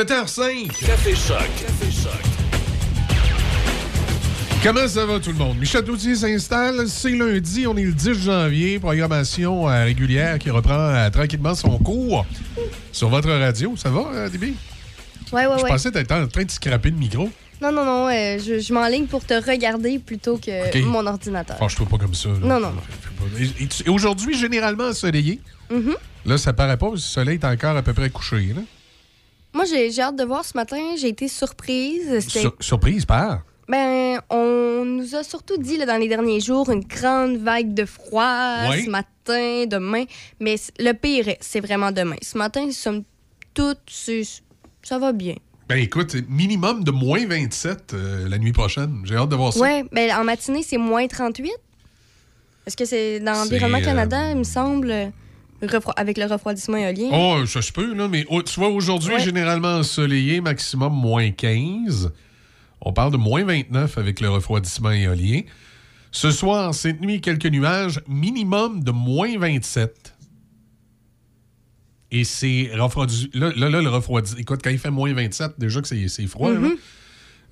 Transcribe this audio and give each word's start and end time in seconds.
7h05. 0.00 0.66
Café 0.84 1.14
Choc. 1.14 1.38
Café 1.58 1.90
Choc. 1.90 2.12
Comment 4.62 4.86
ça 4.86 5.06
va 5.06 5.18
tout 5.20 5.30
le 5.30 5.36
monde? 5.38 5.56
Michel 5.58 5.84
Doutier 5.84 6.14
s'installe. 6.14 6.86
C'est 6.86 7.12
lundi, 7.12 7.66
on 7.66 7.74
est 7.78 7.84
le 7.84 7.92
10 7.92 8.12
janvier. 8.12 8.78
Programmation 8.78 9.70
euh, 9.70 9.84
régulière 9.84 10.38
qui 10.38 10.50
reprend 10.50 10.74
euh, 10.74 11.08
tranquillement 11.08 11.54
son 11.54 11.78
cours 11.78 12.26
sur 12.92 13.08
votre 13.08 13.30
radio. 13.30 13.74
Ça 13.78 13.88
va, 13.88 14.06
euh, 14.12 14.28
Déby? 14.28 14.54
Ouais, 15.32 15.46
ouais, 15.46 15.54
Je 15.56 15.62
ouais. 15.62 15.70
pensais 15.70 15.90
que 15.90 15.94
t'étais 15.96 16.12
en 16.12 16.26
train 16.26 16.44
de 16.44 16.50
scraper 16.50 16.90
le 16.90 16.96
micro. 16.98 17.30
Non, 17.62 17.72
non, 17.72 17.86
non, 17.86 18.08
euh, 18.08 18.38
je, 18.38 18.58
je 18.60 18.74
m'enligne 18.74 19.06
pour 19.06 19.24
te 19.24 19.32
regarder 19.32 19.98
plutôt 19.98 20.36
que 20.36 20.78
mon 20.84 21.06
ordinateur. 21.06 21.56
Fâche-toi 21.56 21.86
pas 21.90 21.96
comme 21.96 22.12
ça. 22.12 22.28
là. 22.28 22.34
Non, 22.42 22.60
non, 22.60 22.70
non. 22.72 22.82
Et, 23.38 23.64
et 23.64 23.66
tu- 23.66 23.82
et 23.86 23.88
aujourd'hui, 23.88 24.36
généralement 24.36 24.88
ensoleillé. 24.88 25.40
Mhm. 25.70 25.94
Là, 26.26 26.36
ça 26.36 26.52
paraît 26.52 26.76
pas, 26.76 26.90
le 26.90 26.98
soleil 26.98 27.36
est 27.40 27.44
encore 27.46 27.78
à 27.78 27.80
peu 27.80 27.94
près 27.94 28.10
couché. 28.10 28.52
Là. 28.54 28.60
Moi, 29.56 29.64
j'ai 29.64 30.00
hâte 30.00 30.16
de 30.16 30.24
voir 30.24 30.44
ce 30.44 30.56
matin. 30.56 30.76
J'ai 30.98 31.08
été 31.08 31.28
surprise. 31.28 32.20
Sur- 32.28 32.54
surprise 32.60 33.04
par? 33.06 33.42
Ben, 33.68 34.20
on 34.30 34.84
nous 34.84 35.14
a 35.16 35.24
surtout 35.24 35.56
dit 35.56 35.76
là, 35.76 35.86
dans 35.86 35.96
les 35.96 36.08
derniers 36.08 36.40
jours 36.40 36.70
une 36.70 36.84
grande 36.84 37.38
vague 37.38 37.74
de 37.74 37.84
froid 37.84 38.68
Oui. 38.70 38.84
ce 38.84 38.90
matin, 38.90 39.64
demain. 39.66 40.04
Mais 40.40 40.56
le 40.78 40.92
pire, 40.92 41.34
c'est 41.40 41.60
vraiment 41.60 41.90
demain. 41.90 42.16
Ce 42.22 42.38
matin, 42.38 42.70
somme 42.70 43.02
toute, 43.54 43.80
c'est- 43.90 44.42
ça 44.82 44.98
va 44.98 45.12
bien. 45.12 45.34
Ben 45.68 45.78
écoute, 45.78 46.14
minimum 46.28 46.84
de 46.84 46.92
moins 46.92 47.26
27 47.26 47.94
euh, 47.94 48.28
la 48.28 48.38
nuit 48.38 48.52
prochaine. 48.52 49.00
J'ai 49.04 49.16
hâte 49.16 49.30
de 49.30 49.34
voir 49.36 49.52
ça. 49.52 49.58
Ouais, 49.60 49.84
ben, 49.90 50.12
en 50.12 50.22
matinée, 50.22 50.62
c'est 50.62 50.76
moins 50.78 51.08
38. 51.08 51.50
Est-ce 52.66 52.76
que 52.76 52.84
c'est 52.84 53.18
dans 53.20 53.32
l'Environnement 53.32 53.78
C'est, 53.78 53.84
euh, 53.84 53.86
Canada, 53.88 54.30
il 54.30 54.36
me 54.36 54.44
semble, 54.44 55.12
avec 55.96 56.18
le 56.18 56.26
refroidissement 56.26 56.76
éolien? 56.76 57.08
Oh, 57.12 57.46
ça 57.46 57.62
se 57.62 57.72
peut, 57.72 57.94
là, 57.94 58.08
mais 58.08 58.24
oh, 58.28 58.42
tu 58.42 58.60
vois, 58.60 58.68
aujourd'hui, 58.68 59.14
Ouais. 59.14 59.20
généralement 59.20 59.76
ensoleillé, 59.76 60.40
maximum 60.40 60.92
moins 60.92 61.30
15. 61.30 62.12
On 62.80 62.92
parle 62.92 63.12
de 63.12 63.16
moins 63.16 63.44
29 63.44 63.98
avec 63.98 64.20
le 64.20 64.28
refroidissement 64.30 64.90
éolien. 64.92 65.40
Ce 66.12 66.30
soir, 66.30 66.74
cette 66.74 67.00
nuit, 67.00 67.20
quelques 67.20 67.46
nuages, 67.46 68.00
minimum 68.06 68.82
de 68.84 68.90
moins 68.90 69.38
27. 69.38 70.14
Et 72.12 72.24
c'est 72.24 72.70
refroidi. 72.74 73.30
Là, 73.34 73.52
là, 73.56 73.68
là, 73.68 73.82
le 73.82 73.88
refroidissement. 73.88 74.38
Écoute, 74.40 74.60
quand 74.62 74.70
il 74.70 74.78
fait 74.78 74.90
moins 74.90 75.12
27, 75.12 75.52
déjà 75.58 75.80
que 75.82 75.88
c'est 75.88 76.26
froid, 76.26 76.52
là. 76.52 76.60
Mhm. 76.60 76.76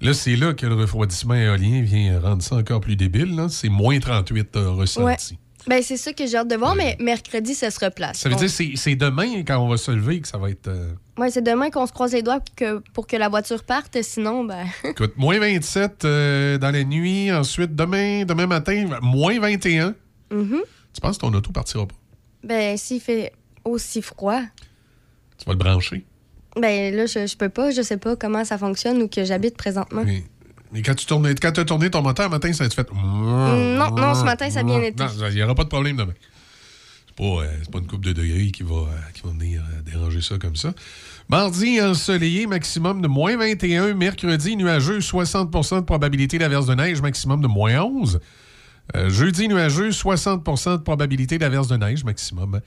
Là, 0.00 0.12
c'est 0.14 0.36
là 0.36 0.55
que 0.55 0.66
le 0.66 0.74
refroidissement 0.74 1.34
éolien 1.34 1.83
vient 1.83 2.20
rendre 2.20 2.42
ça 2.42 2.56
encore 2.56 2.80
plus 2.80 2.96
débile. 2.96 3.34
C'est 3.48 3.68
moins 3.68 3.98
38 3.98 4.56
euh, 4.56 4.70
ressenti. 4.70 5.39
Ben, 5.67 5.83
c'est 5.83 5.97
ça 5.97 6.12
que 6.12 6.27
j'ai 6.27 6.37
hâte 6.37 6.48
de 6.48 6.57
voir, 6.57 6.75
mais 6.75 6.97
mercredi, 7.01 7.55
ça 7.55 7.70
se 7.70 7.83
replace. 7.84 8.19
Ça 8.19 8.29
veut 8.29 8.34
dire 8.37 8.47
que 8.55 8.77
c'est- 8.77 8.97
demain, 8.97 9.43
quand 9.45 9.59
on 9.59 9.69
va 9.69 9.77
se 9.77 9.91
lever, 9.91 10.20
que 10.20 10.29
ça 10.29 10.37
va 10.39 10.51
être. 10.51 10.69
euh, 10.69 10.93
Ouais, 11.17 11.31
c'est 11.31 11.43
demain 11.43 11.70
qu'on 11.70 11.87
se 11.87 11.93
croise 11.93 12.12
les 12.12 12.23
doigts 12.23 12.41
pour 12.41 12.55
que, 12.55 12.79
pour 12.93 13.07
que 13.07 13.17
la 13.17 13.29
voiture 13.29 13.62
parte, 13.65 14.01
sinon, 14.03 14.45
ben. 14.45 14.67
Écoute, 14.85 15.15
moins 15.17 15.39
27 15.39 16.05
euh, 16.05 16.59
dans 16.59 16.70
la 16.70 16.85
nuit. 16.85 17.33
Ensuite, 17.33 17.75
demain, 17.75 18.25
demain 18.25 18.47
matin, 18.47 18.87
moins 19.01 19.39
21. 19.39 19.95
Mhm. 20.31 20.61
Tu 20.92 21.01
penses 21.01 21.17
que 21.17 21.23
ton 21.23 21.33
auto 21.33 21.51
partira 21.53 21.87
pas? 21.87 21.95
Ben, 22.42 22.77
s'il 22.77 23.01
fait 23.01 23.33
aussi 23.65 24.03
froid, 24.03 24.41
Tu 25.39 25.45
vas 25.47 25.53
le 25.53 25.59
brancher. 25.59 26.05
ben 26.61 26.95
là, 26.95 27.07
je, 27.07 27.27
je 27.27 27.37
peux 27.37 27.48
pas, 27.48 27.70
je 27.70 27.81
sais 27.83 27.97
pas 27.97 28.17
comment 28.17 28.45
ça 28.45 28.59
fonctionne 28.59 29.01
ou 29.03 29.09
que 29.09 29.25
j'habite 29.25 29.57
présentement. 29.57 30.05
Mais 30.75 30.83
quand 30.83 30.97
tu 30.97 31.06
tournes, 31.06 31.33
quand 31.41 31.56
as 31.56 31.64
tourné 31.64 31.89
ton 31.89 32.03
moteur 32.03 32.28
matin, 32.28 32.53
ça 32.53 32.64
a 32.64 32.67
été 32.67 32.75
fait. 32.75 32.89
non, 32.92 33.91
non, 33.92 34.14
ce 34.14 34.25
matin, 34.25 34.50
ça 34.50 34.61
a 34.61 34.62
bien 34.64 34.83
été. 34.83 35.03
Non, 35.03 35.08
il 35.28 35.34
n'y 35.36 35.42
aura 35.42 35.55
pas 35.55 35.62
de 35.62 35.69
problème 35.69 35.97
demain. 35.97 36.12
C'est 37.06 37.14
pas, 37.17 37.42
euh, 37.44 37.47
pas 37.70 37.78
une 37.78 37.86
coupe 37.86 38.05
de 38.05 38.12
degrés 38.12 38.50
qui 38.50 38.64
va, 38.64 38.75
euh, 38.75 39.12
qui 39.14 39.22
va 39.22 39.30
venir 39.30 39.62
euh, 39.62 39.83
déranger 39.83 40.20
ça 40.20 40.36
comme 40.36 40.56
ça. 40.56 40.75
Mardi, 41.28 41.80
ensoleillé, 41.80 42.48
maximum 42.48 43.02
de 43.02 43.06
moins 43.06 43.36
21. 43.36 43.95
Mercredi, 43.95 44.56
nuageux, 44.56 44.98
60% 44.98 45.77
de 45.77 45.84
probabilité 45.84 46.39
d'averse 46.39 46.67
de 46.67 46.75
neige, 46.75 47.00
maximum 47.00 47.41
de 47.41 47.47
moins 47.47 47.80
11. 47.80 48.19
Euh, 48.97 49.11
jeudi, 49.11 49.47
nuageux, 49.47 49.91
60% 49.91 50.79
de 50.79 50.83
probabilité 50.83 51.39
d'averse 51.39 51.68
de 51.68 51.77
neige, 51.77 52.02
maximum 52.02 52.61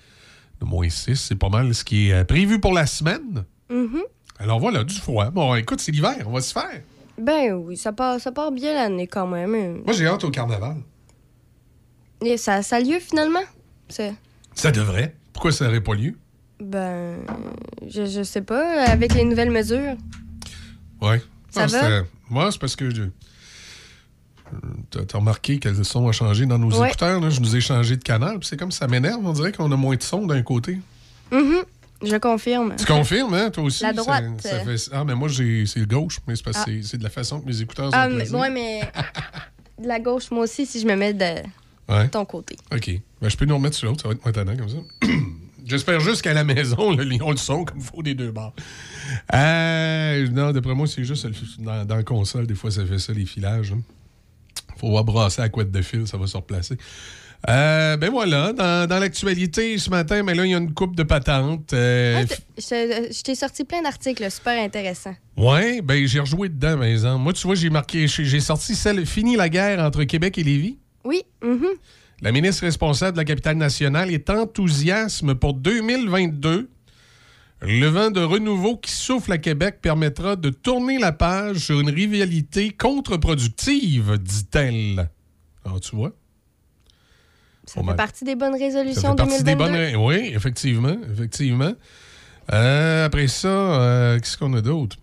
de 0.62 0.66
moins 0.66 0.88
6. 0.88 1.18
C'est 1.18 1.36
pas 1.36 1.50
mal 1.50 1.76
ce 1.76 1.84
qui 1.84 2.12
est 2.12 2.24
prévu 2.24 2.62
pour 2.62 2.74
la 2.74 2.88
semaine. 2.88 3.44
Mhm. 3.70 4.02
Alors 4.40 4.62
voilà, 4.62 4.86
du 4.86 4.96
froid. 4.96 5.30
Bon, 5.30 5.56
écoute, 5.56 5.82
c'est 5.82 5.92
l'hiver, 5.92 6.16
on 6.26 6.32
va 6.32 6.40
se 6.40 6.54
faire. 6.54 6.82
Ben 7.20 7.54
oui, 7.54 7.78
ça 7.78 7.92
part, 7.94 8.20
ça 8.20 8.32
part 8.32 8.52
bien 8.52 8.74
l'année 8.76 9.08
quand 9.08 9.28
même. 9.28 9.82
Moi, 9.84 9.94
j'ai 9.94 10.06
hâte 10.08 10.24
au 10.24 10.30
carnaval. 10.32 10.78
Et 12.22 12.38
ça, 12.38 12.62
ça 12.62 12.78
a 12.78 12.80
lieu 12.80 13.00
finalement? 13.00 13.44
C'est- 13.90 14.14
Ça 14.56 14.72
devrait. 14.72 15.16
Pourquoi 15.34 15.52
ça 15.52 15.66
n'aurait 15.66 15.82
pas 15.82 15.94
lieu? 15.96 16.16
Ben, 16.60 17.18
je, 17.88 18.06
je 18.06 18.24
sais 18.24 18.42
pas, 18.42 18.84
avec 18.86 19.14
les 19.14 19.24
nouvelles 19.24 19.52
mesures. 19.52 19.96
Ouais. 21.02 21.22
Ça 21.52 21.68
Non, 21.68 21.72
va? 21.74 22.02
Moi, 22.30 22.52
c'est 22.52 22.60
parce 22.60 22.76
que 22.76 22.90
je. 22.90 23.04
T'as 24.92 25.18
remarqué 25.18 25.60
que 25.60 25.70
le 25.70 25.84
son 25.84 26.08
a 26.08 26.12
changé 26.12 26.46
dans 26.46 26.58
nos 26.58 26.72
Ouais. 26.80 26.88
écouteurs. 26.88 27.20
Là. 27.20 27.30
Je 27.30 27.40
nous 27.42 27.56
ai 27.56 27.62
changé 27.62 27.98
de 27.98 28.04
canal. 28.04 28.40
puis 28.40 28.48
C'est 28.48 28.58
comme 28.58 28.72
ça 28.72 28.88
m'énerve. 28.88 29.20
On 29.26 29.34
dirait 29.34 29.52
qu'on 29.52 29.72
a 29.72 29.76
moins 29.76 29.96
de 29.96 30.02
son 30.04 30.26
d'un 30.26 30.42
côté. 30.42 30.80
Mhm. 31.32 31.64
Je 32.04 32.16
confirme. 32.18 32.76
Tu 32.78 32.86
confirmes, 32.86 33.34
hein, 33.34 33.50
toi 33.50 33.64
aussi? 33.64 33.84
La 33.84 33.94
droite. 33.94 34.24
ça 34.40 34.60
fait- 34.64 34.90
Ah, 34.92 35.04
mais 35.04 35.16
moi, 35.16 35.28
j'ai- 35.30 35.66
c'est 35.66 35.80
le 35.80 35.86
gauche. 35.88 36.20
Mais 36.28 36.36
c'est 36.36 36.44
parce 36.44 36.64
que 36.66 36.72
Ah. 36.72 36.84
c'est- 36.84 36.98
de 36.98 37.04
la 37.04 37.10
façon 37.10 37.40
que 37.42 37.46
mes 37.48 37.60
écouteurs 37.62 37.92
sont 37.92 37.98
Ah, 37.98 38.08
mais, 38.10 38.30
ouais, 38.30 38.50
mais 38.50 38.82
de 39.82 39.88
la 39.88 40.00
gauche, 40.00 40.30
moi 40.32 40.44
aussi, 40.44 40.66
si 40.66 40.80
je 40.80 40.86
me 40.86 40.96
mets 40.96 41.14
de 41.14 41.26
Ouais. 41.90 42.08
ton 42.10 42.24
côté. 42.26 42.56
OK. 42.74 42.92
Ben, 43.22 43.30
je 43.30 43.38
peux 43.38 43.46
nous 43.46 43.56
remettre 43.56 43.76
sur 43.76 43.88
l'autre. 43.90 44.02
Ça 44.04 44.10
va 44.10 44.14
être 44.14 44.24
moins 44.24 44.32
tannant 44.34 44.56
comme 44.56 44.70
ça. 44.70 44.78
J'espère 45.66 46.00
juste 46.00 46.22
qu'à 46.22 46.34
la 46.34 46.44
maison, 46.46 46.92
là, 46.96 47.04
ils 47.04 47.22
ont 47.24 47.32
le 47.32 47.38
son 47.38 47.66
comme 47.66 47.80
il 47.80 47.84
faut 47.84 48.02
des 48.04 48.14
deux 48.16 48.32
bords. 48.32 48.54
Euh, 49.34 50.28
non, 50.30 50.52
d'après 50.52 50.74
moi, 50.76 50.88
c'est 50.88 51.04
juste 51.04 51.28
dans, 51.60 51.84
dans 51.86 51.96
la 51.96 52.04
console, 52.04 52.48
des 52.48 52.56
fois, 52.56 52.72
ça 52.72 52.86
fait 52.86 53.00
ça, 53.00 53.12
les 53.14 53.26
filages. 53.26 53.72
hein. 53.74 53.82
Faut 54.78 54.90
voir 54.90 55.04
brasser 55.04 55.42
à 55.42 55.50
couette 55.50 55.72
de 55.72 55.82
fil, 55.82 56.08
ça 56.08 56.18
va 56.18 56.28
se 56.28 56.38
replacer. 56.38 56.78
Euh, 57.50 57.98
ben 57.98 58.10
voilà, 58.10 58.52
dans, 58.52 58.88
dans 58.90 59.00
l'actualité 59.00 59.78
ce 59.78 59.90
matin, 59.90 60.24
mais 60.24 60.34
là, 60.34 60.44
il 60.46 60.52
y 60.52 60.56
a 60.56 60.58
une 60.58 60.74
coupe 60.74 60.96
de 60.96 61.04
patentes. 61.04 61.72
euh, 61.74 62.22
Ah, 62.22 62.26
t'es- 62.26 62.36
je 62.58 63.14
je 63.16 63.22
t'ai 63.24 63.36
sorti 63.36 63.64
plein 63.64 63.82
d'articles 63.84 64.30
super 64.32 64.60
intéressants. 64.62 65.16
ouais, 65.38 65.82
ben 65.82 66.06
j'ai 66.08 66.20
rejoué 66.20 66.50
dedans, 66.50 66.76
par 66.76 66.84
exemple. 66.86 67.22
Moi, 67.24 67.34
tu 67.34 67.46
vois, 67.46 67.56
j'ai 67.56 67.70
marqué, 67.70 68.08
j'ai 68.08 68.40
sorti 68.40 68.76
celle 68.76 69.06
Fini 69.06 69.36
la 69.36 69.50
guerre 69.50 69.80
entre 69.80 70.04
Québec 70.04 70.38
et 70.40 70.44
Lévis. 70.44 70.78
Oui, 71.06 71.22
mhm. 71.44 71.68
La 72.22 72.32
ministre 72.32 72.64
responsable 72.64 73.12
de 73.14 73.18
la 73.22 73.26
capitale 73.26 73.58
nationale 73.58 74.12
est 74.12 74.30
enthousiasme 74.32 75.36
pour 75.36 75.54
2022. 75.54 76.70
Le 77.62 77.88
vent 77.88 78.10
de 78.12 78.20
renouveau 78.22 78.78
qui 78.78 78.92
souffle 78.92 79.32
à 79.32 79.38
Québec 79.38 79.78
permettra 79.82 80.36
de 80.36 80.50
tourner 80.50 80.98
la 80.98 81.12
page 81.12 81.58
sur 81.58 81.80
une 81.80 81.90
rivalité 81.92 82.72
contre-productive, 82.72 84.18
dit-elle. 84.20 85.10
Alors, 85.66 85.80
tu 85.80 85.96
vois? 85.96 86.12
Ça 87.68 87.84
fait 87.84 87.96
partie 87.96 88.24
des 88.26 88.36
bonnes 88.36 88.54
Ça 88.58 88.64
résolutions 88.66 89.10
fait 89.12 89.16
partie 89.18 89.44
2022. 89.44 89.46
des 89.46 89.92
bonnes... 89.94 90.02
Oui, 90.06 90.32
effectivement, 90.34 90.96
effectivement. 91.14 91.74
Euh, 92.54 93.06
après 93.06 93.28
ça, 93.28 93.48
euh, 93.50 94.20
qu'est-ce 94.20 94.38
qu'on 94.38 94.54
a 94.54 94.62
d'autre? 94.62 94.96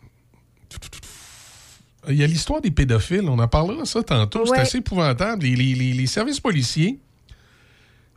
Il 2.08 2.16
y 2.16 2.24
a 2.24 2.26
l'histoire 2.26 2.60
des 2.60 2.70
pédophiles. 2.70 3.28
On 3.28 3.38
en 3.38 3.48
parlera 3.48 3.84
ça 3.84 4.02
tantôt. 4.02 4.44
C'est 4.46 4.58
assez 4.58 4.78
épouvantable. 4.78 5.42
Les, 5.44 5.54
les- 5.56 5.74
les- 5.74 5.92
les 5.92 6.06
services 6.06 6.40
policiers, 6.40 6.98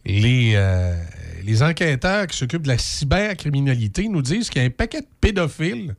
les, 0.06 0.53
euh, 0.56 0.96
les 1.44 1.63
enquêteurs 1.63 2.28
qui 2.28 2.38
s'occupent 2.38 2.63
de 2.63 2.68
la 2.69 2.78
cybercriminalité 2.78 4.07
nous 4.09 4.22
disent 4.22 4.50
qu'il 4.50 4.62
y 4.62 4.66
a 4.66 4.68
un 4.68 4.72
paquet 4.72 5.02
de 5.02 5.07
pédophiles 5.22 5.96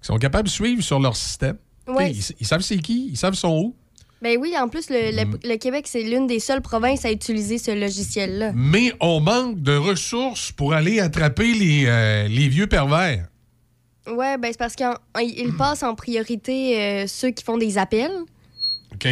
qui 0.00 0.06
sont 0.06 0.18
capables 0.18 0.48
de 0.48 0.52
suivre 0.52 0.82
sur 0.82 1.00
leur 1.00 1.16
système. 1.16 1.56
Ouais. 1.88 2.12
Ils, 2.12 2.22
ils 2.40 2.46
savent 2.46 2.60
c'est 2.62 2.78
qui, 2.78 3.08
ils 3.10 3.16
savent 3.16 3.34
son 3.34 3.58
où. 3.58 3.76
Ben 4.22 4.36
oui, 4.38 4.54
en 4.58 4.68
plus, 4.68 4.90
le, 4.90 5.16
le- 5.16 5.24
Mm. 5.24 5.38
le 5.44 5.56
Québec, 5.56 5.86
c'est 5.88 6.02
l'une 6.02 6.26
des 6.26 6.40
seules 6.40 6.60
provinces 6.60 7.04
à 7.04 7.10
utiliser 7.10 7.56
ce 7.58 7.70
logiciel-là. 7.70 8.52
Mais 8.54 8.92
on 9.00 9.20
manque 9.20 9.60
de 9.62 9.74
ressources 9.76 10.52
pour 10.52 10.74
aller 10.74 11.00
attraper 11.00 11.54
les, 11.54 11.84
euh, 11.86 12.28
les 12.28 12.48
vieux 12.48 12.66
pervers. 12.66 13.26
Ouais, 14.06 14.36
ben 14.38 14.48
c'est 14.50 14.58
parce 14.58 14.74
qu'ils 14.74 15.52
passent 15.56 15.82
en 15.82 15.94
priorité 15.94 16.80
euh, 16.80 17.06
ceux 17.06 17.30
qui 17.30 17.44
font 17.44 17.58
des 17.58 17.78
appels. 17.78 18.12
OK? 18.94 19.08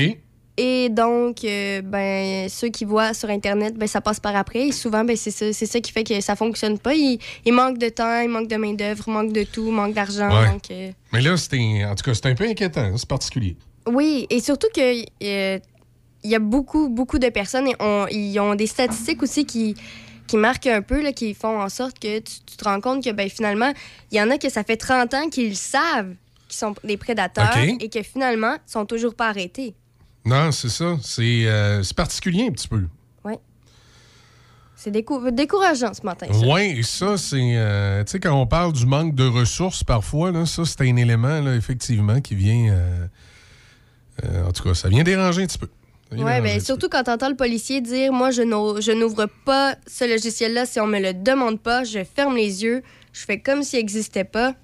Et 0.60 0.88
donc, 0.88 1.44
euh, 1.44 1.82
ben, 1.82 2.48
ceux 2.48 2.68
qui 2.68 2.84
voient 2.84 3.14
sur 3.14 3.30
Internet, 3.30 3.76
ben, 3.76 3.86
ça 3.86 4.00
passe 4.00 4.18
par 4.18 4.34
après. 4.34 4.66
Et 4.68 4.72
souvent, 4.72 5.04
ben, 5.04 5.14
c'est 5.16 5.30
ça, 5.30 5.52
c'est 5.52 5.66
ça 5.66 5.78
qui 5.80 5.92
fait 5.92 6.02
que 6.02 6.20
ça 6.20 6.34
fonctionne 6.34 6.78
pas. 6.80 6.94
Il, 6.94 7.20
il 7.46 7.52
manque 7.52 7.78
de 7.78 7.88
temps, 7.88 8.20
il 8.20 8.28
manque 8.28 8.48
de 8.48 8.56
main-d'œuvre, 8.56 9.04
il 9.06 9.12
manque 9.12 9.32
de 9.32 9.44
tout, 9.44 9.66
il 9.68 9.72
manque 9.72 9.94
d'argent. 9.94 10.28
Ouais. 10.30 10.58
euh, 10.72 10.90
Mais 11.12 11.20
là, 11.20 11.36
c'était. 11.36 11.84
En 11.84 11.94
tout 11.94 12.02
cas, 12.02 12.12
c'est 12.14 12.26
un 12.26 12.34
peu 12.34 12.44
inquiétant, 12.48 12.80
hein, 12.80 12.94
c'est 12.96 13.08
particulier. 13.08 13.56
Oui, 13.88 14.26
et 14.30 14.40
surtout 14.40 14.68
que 14.74 15.00
euh, 15.24 15.58
il 16.24 16.30
y 16.30 16.34
a 16.34 16.38
beaucoup, 16.38 16.88
beaucoup 16.88 17.18
de 17.18 17.28
personnes 17.28 17.68
et 17.68 17.76
on- 17.80 18.06
ils 18.10 18.38
ont 18.40 18.54
des 18.54 18.66
statistiques 18.66 19.22
aussi 19.22 19.44
qui, 19.46 19.74
qui 20.26 20.36
marquent 20.36 20.66
un 20.66 20.82
peu, 20.82 21.00
là, 21.02 21.12
qui 21.12 21.32
font 21.34 21.60
en 21.60 21.68
sorte 21.68 21.98
que 21.98 22.18
tu, 22.18 22.34
tu 22.46 22.56
te 22.56 22.64
rends 22.64 22.80
compte 22.80 23.02
que 23.04 23.10
ben, 23.12 23.28
finalement, 23.30 23.72
il 24.10 24.18
y 24.18 24.22
en 24.22 24.30
a 24.30 24.38
que 24.38 24.48
ça 24.50 24.64
fait 24.64 24.76
30 24.76 25.14
ans 25.14 25.28
qu'ils 25.30 25.56
savent 25.56 26.14
qu'ils 26.48 26.58
sont 26.58 26.74
des 26.84 26.96
prédateurs 26.96 27.56
et 27.80 27.88
que 27.88 28.02
finalement, 28.02 28.54
ils 28.54 28.70
sont 28.72 28.86
toujours 28.86 29.14
pas 29.14 29.28
arrêtés. 29.28 29.74
Non, 30.24 30.50
c'est 30.52 30.68
ça. 30.70 30.96
C'est 31.02 31.46
euh, 31.46 31.82
c'est 31.82 31.96
particulier 31.96 32.46
un 32.48 32.52
petit 32.52 32.68
peu. 32.68 32.84
Ouais. 33.24 33.38
c'est 34.76 34.90
décourageant 34.90 35.92
ce 35.94 36.02
matin. 36.04 36.26
Oui, 36.44 36.74
et 36.78 36.82
ça, 36.82 37.16
c'est. 37.16 37.36
Euh, 37.56 38.04
tu 38.04 38.12
sais, 38.12 38.20
quand 38.20 38.32
on 38.32 38.46
parle 38.46 38.72
du 38.72 38.86
manque 38.86 39.14
de 39.14 39.26
ressources, 39.26 39.82
parfois, 39.84 40.30
là, 40.32 40.46
ça, 40.46 40.64
c'est 40.64 40.80
un 40.82 40.96
élément, 40.96 41.40
là, 41.40 41.54
effectivement, 41.54 42.20
qui 42.20 42.34
vient. 42.34 42.72
Euh, 42.72 43.06
euh, 44.24 44.46
en 44.46 44.52
tout 44.52 44.62
cas, 44.62 44.74
ça 44.74 44.88
vient 44.88 45.02
déranger 45.02 45.42
un 45.42 45.46
petit 45.46 45.58
peu. 45.58 45.68
Oui, 46.12 46.22
mais 46.24 46.40
ben, 46.40 46.60
surtout 46.60 46.88
quand 46.88 47.02
tu 47.02 47.10
entends 47.10 47.28
le 47.28 47.36
policier 47.36 47.80
dire 47.80 48.12
Moi, 48.12 48.30
je 48.30 48.42
n'ouvre 48.92 49.26
pas 49.44 49.76
ce 49.86 50.08
logiciel-là 50.08 50.64
si 50.64 50.80
on 50.80 50.86
me 50.86 51.00
le 51.00 51.12
demande 51.12 51.60
pas, 51.60 51.84
je 51.84 52.02
ferme 52.02 52.36
les 52.36 52.62
yeux, 52.62 52.82
je 53.12 53.24
fais 53.24 53.40
comme 53.40 53.62
s'il 53.62 53.80
n'existait 53.80 54.24
pas. 54.24 54.54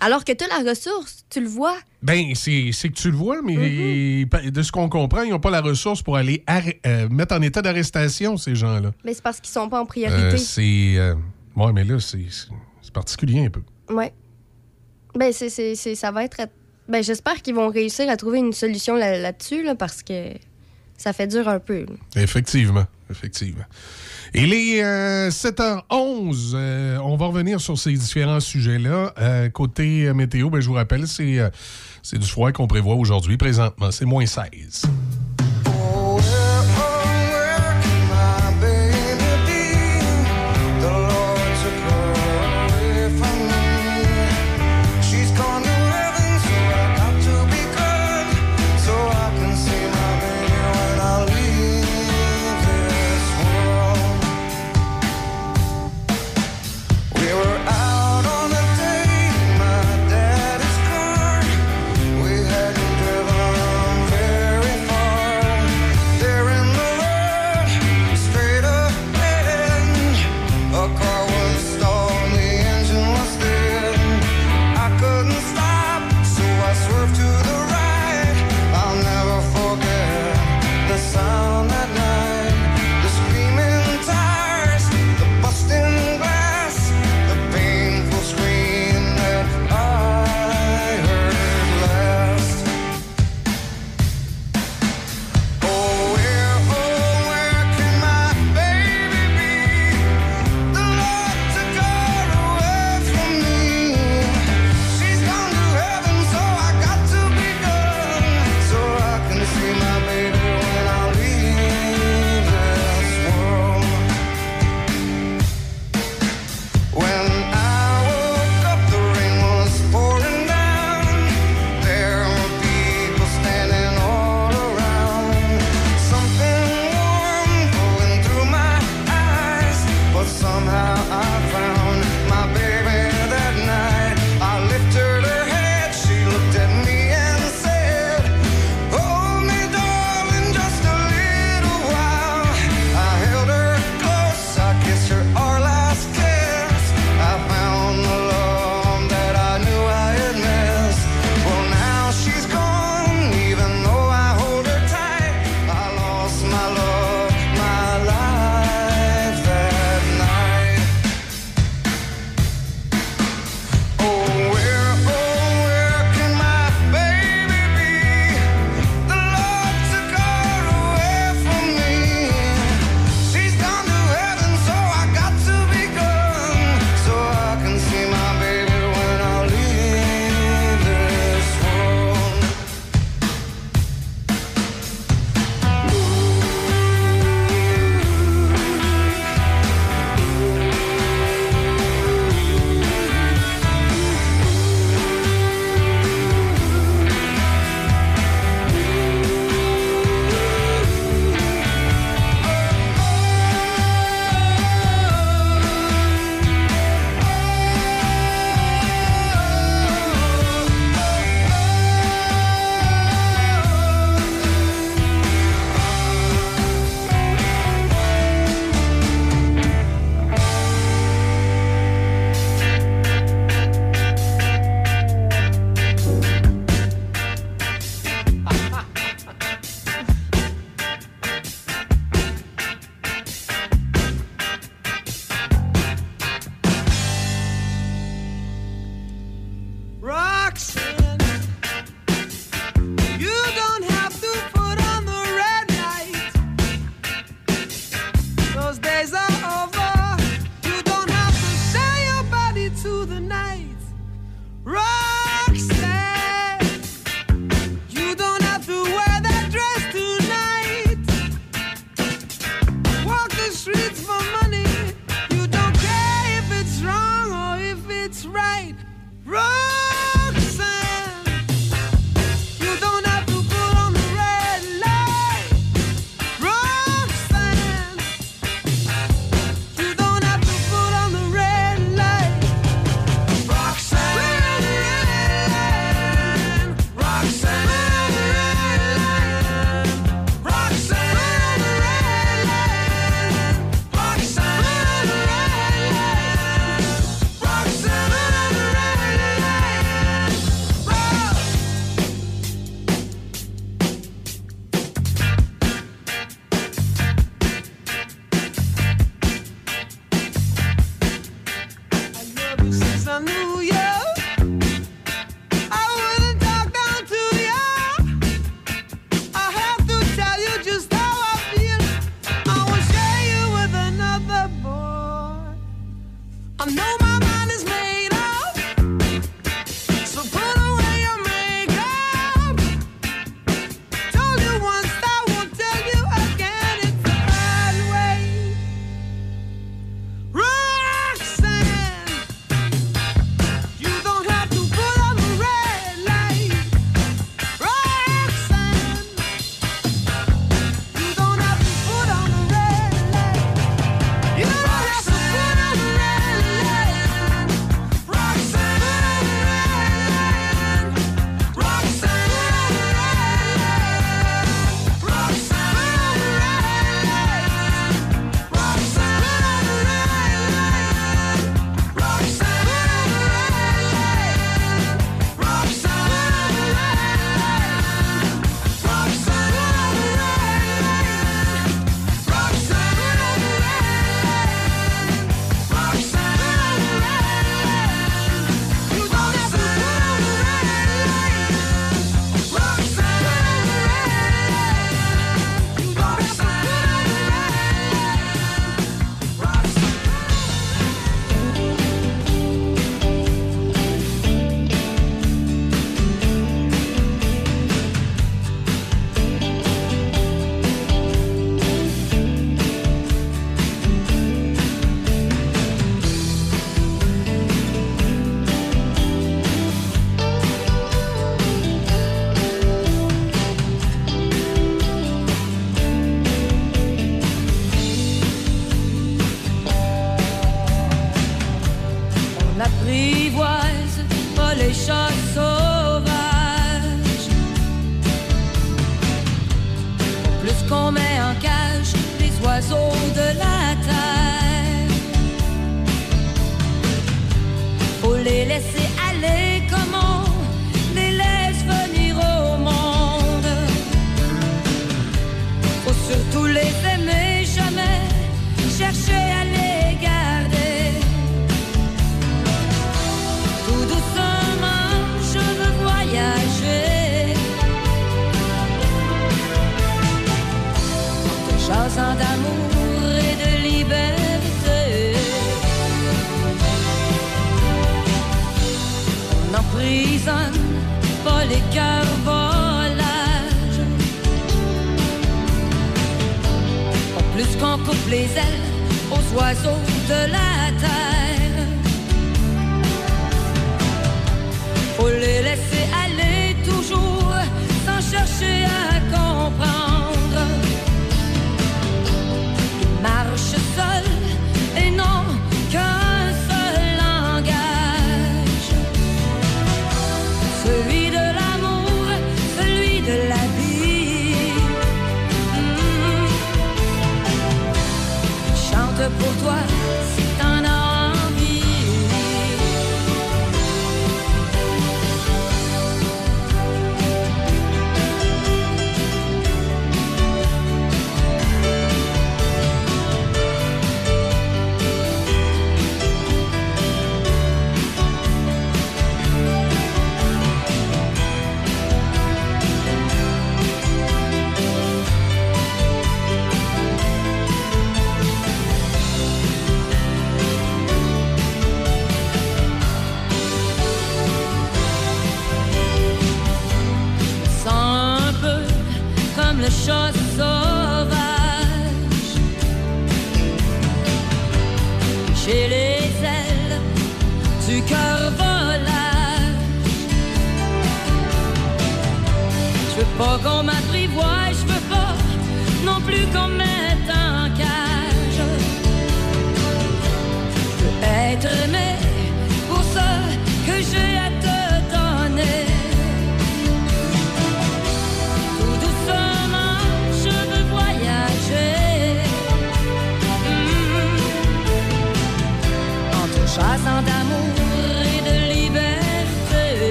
Alors 0.00 0.24
que 0.24 0.32
tu 0.32 0.44
as 0.44 0.62
la 0.62 0.70
ressource, 0.70 1.24
tu 1.30 1.40
le 1.40 1.48
vois. 1.48 1.76
Ben, 2.02 2.34
c'est 2.34 2.70
que 2.70 2.88
tu 2.88 3.10
le 3.10 3.16
vois, 3.16 3.40
mais 3.42 3.54
mm-hmm. 3.54 4.50
de 4.50 4.62
ce 4.62 4.70
qu'on 4.70 4.88
comprend, 4.88 5.22
ils 5.22 5.30
n'ont 5.30 5.40
pas 5.40 5.50
la 5.50 5.60
ressource 5.60 6.02
pour 6.02 6.16
aller 6.16 6.44
euh, 6.86 7.08
mettre 7.08 7.34
en 7.34 7.42
état 7.42 7.62
d'arrestation 7.62 8.36
ces 8.36 8.54
gens-là. 8.54 8.92
Mais 9.04 9.14
c'est 9.14 9.22
parce 9.22 9.40
qu'ils 9.40 9.52
sont 9.52 9.68
pas 9.68 9.80
en 9.80 9.86
priorité. 9.86 10.18
Euh, 10.18 10.36
c'est. 10.36 10.94
Euh, 10.96 11.14
ouais, 11.56 11.72
mais 11.72 11.84
là, 11.84 11.98
c'est 12.00 12.92
particulier 12.92 13.46
un 13.46 13.50
peu. 13.50 13.62
Ouais. 13.92 14.12
Ben, 15.14 15.32
c'est 15.32 15.74
ça 15.74 16.10
va 16.10 16.24
être. 16.24 16.42
Ben, 16.88 17.02
j'espère 17.02 17.42
qu'ils 17.42 17.54
vont 17.54 17.68
réussir 17.68 18.08
à 18.08 18.16
trouver 18.16 18.38
une 18.38 18.52
solution 18.52 18.94
là-dessus, 18.94 19.62
là, 19.62 19.74
parce 19.74 20.02
que 20.02 20.30
ça 20.96 21.12
fait 21.12 21.26
dur 21.26 21.48
un 21.48 21.58
peu. 21.58 21.86
Effectivement, 22.14 22.86
effectivement. 23.10 23.64
Il 24.34 24.52
est 24.52 24.82
7h11. 25.30 26.52
Euh, 26.54 26.98
on 26.98 27.16
va 27.16 27.26
revenir 27.26 27.60
sur 27.60 27.78
ces 27.78 27.92
différents 27.92 28.40
sujets-là. 28.40 29.14
Euh, 29.18 29.48
côté 29.48 30.12
météo, 30.12 30.50
ben, 30.50 30.60
je 30.60 30.68
vous 30.68 30.74
rappelle, 30.74 31.06
c'est 31.06 31.38
euh, 31.38 31.48
du 32.12 32.26
froid 32.26 32.52
qu'on 32.52 32.66
prévoit 32.66 32.94
aujourd'hui. 32.94 33.36
Présentement, 33.36 33.90
c'est 33.90 34.04
moins 34.04 34.26
16. 34.26 34.86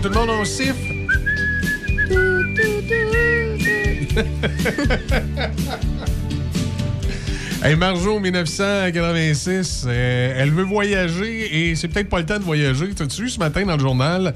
Tout 0.00 0.08
le 0.08 0.14
monde, 0.14 0.30
on 0.30 0.44
siffle. 0.44 0.94
Hey, 7.60 7.74
Marjo, 7.74 8.20
1986, 8.20 9.84
euh, 9.88 10.34
elle 10.36 10.52
veut 10.52 10.62
voyager 10.62 11.70
et 11.70 11.74
c'est 11.74 11.88
peut-être 11.88 12.08
pas 12.08 12.20
le 12.20 12.24
temps 12.24 12.38
de 12.38 12.44
voyager. 12.44 12.88
T'as-tu 12.94 13.22
vu 13.22 13.28
ce 13.28 13.40
matin 13.40 13.66
dans 13.66 13.74
le 13.74 13.80
journal 13.80 14.32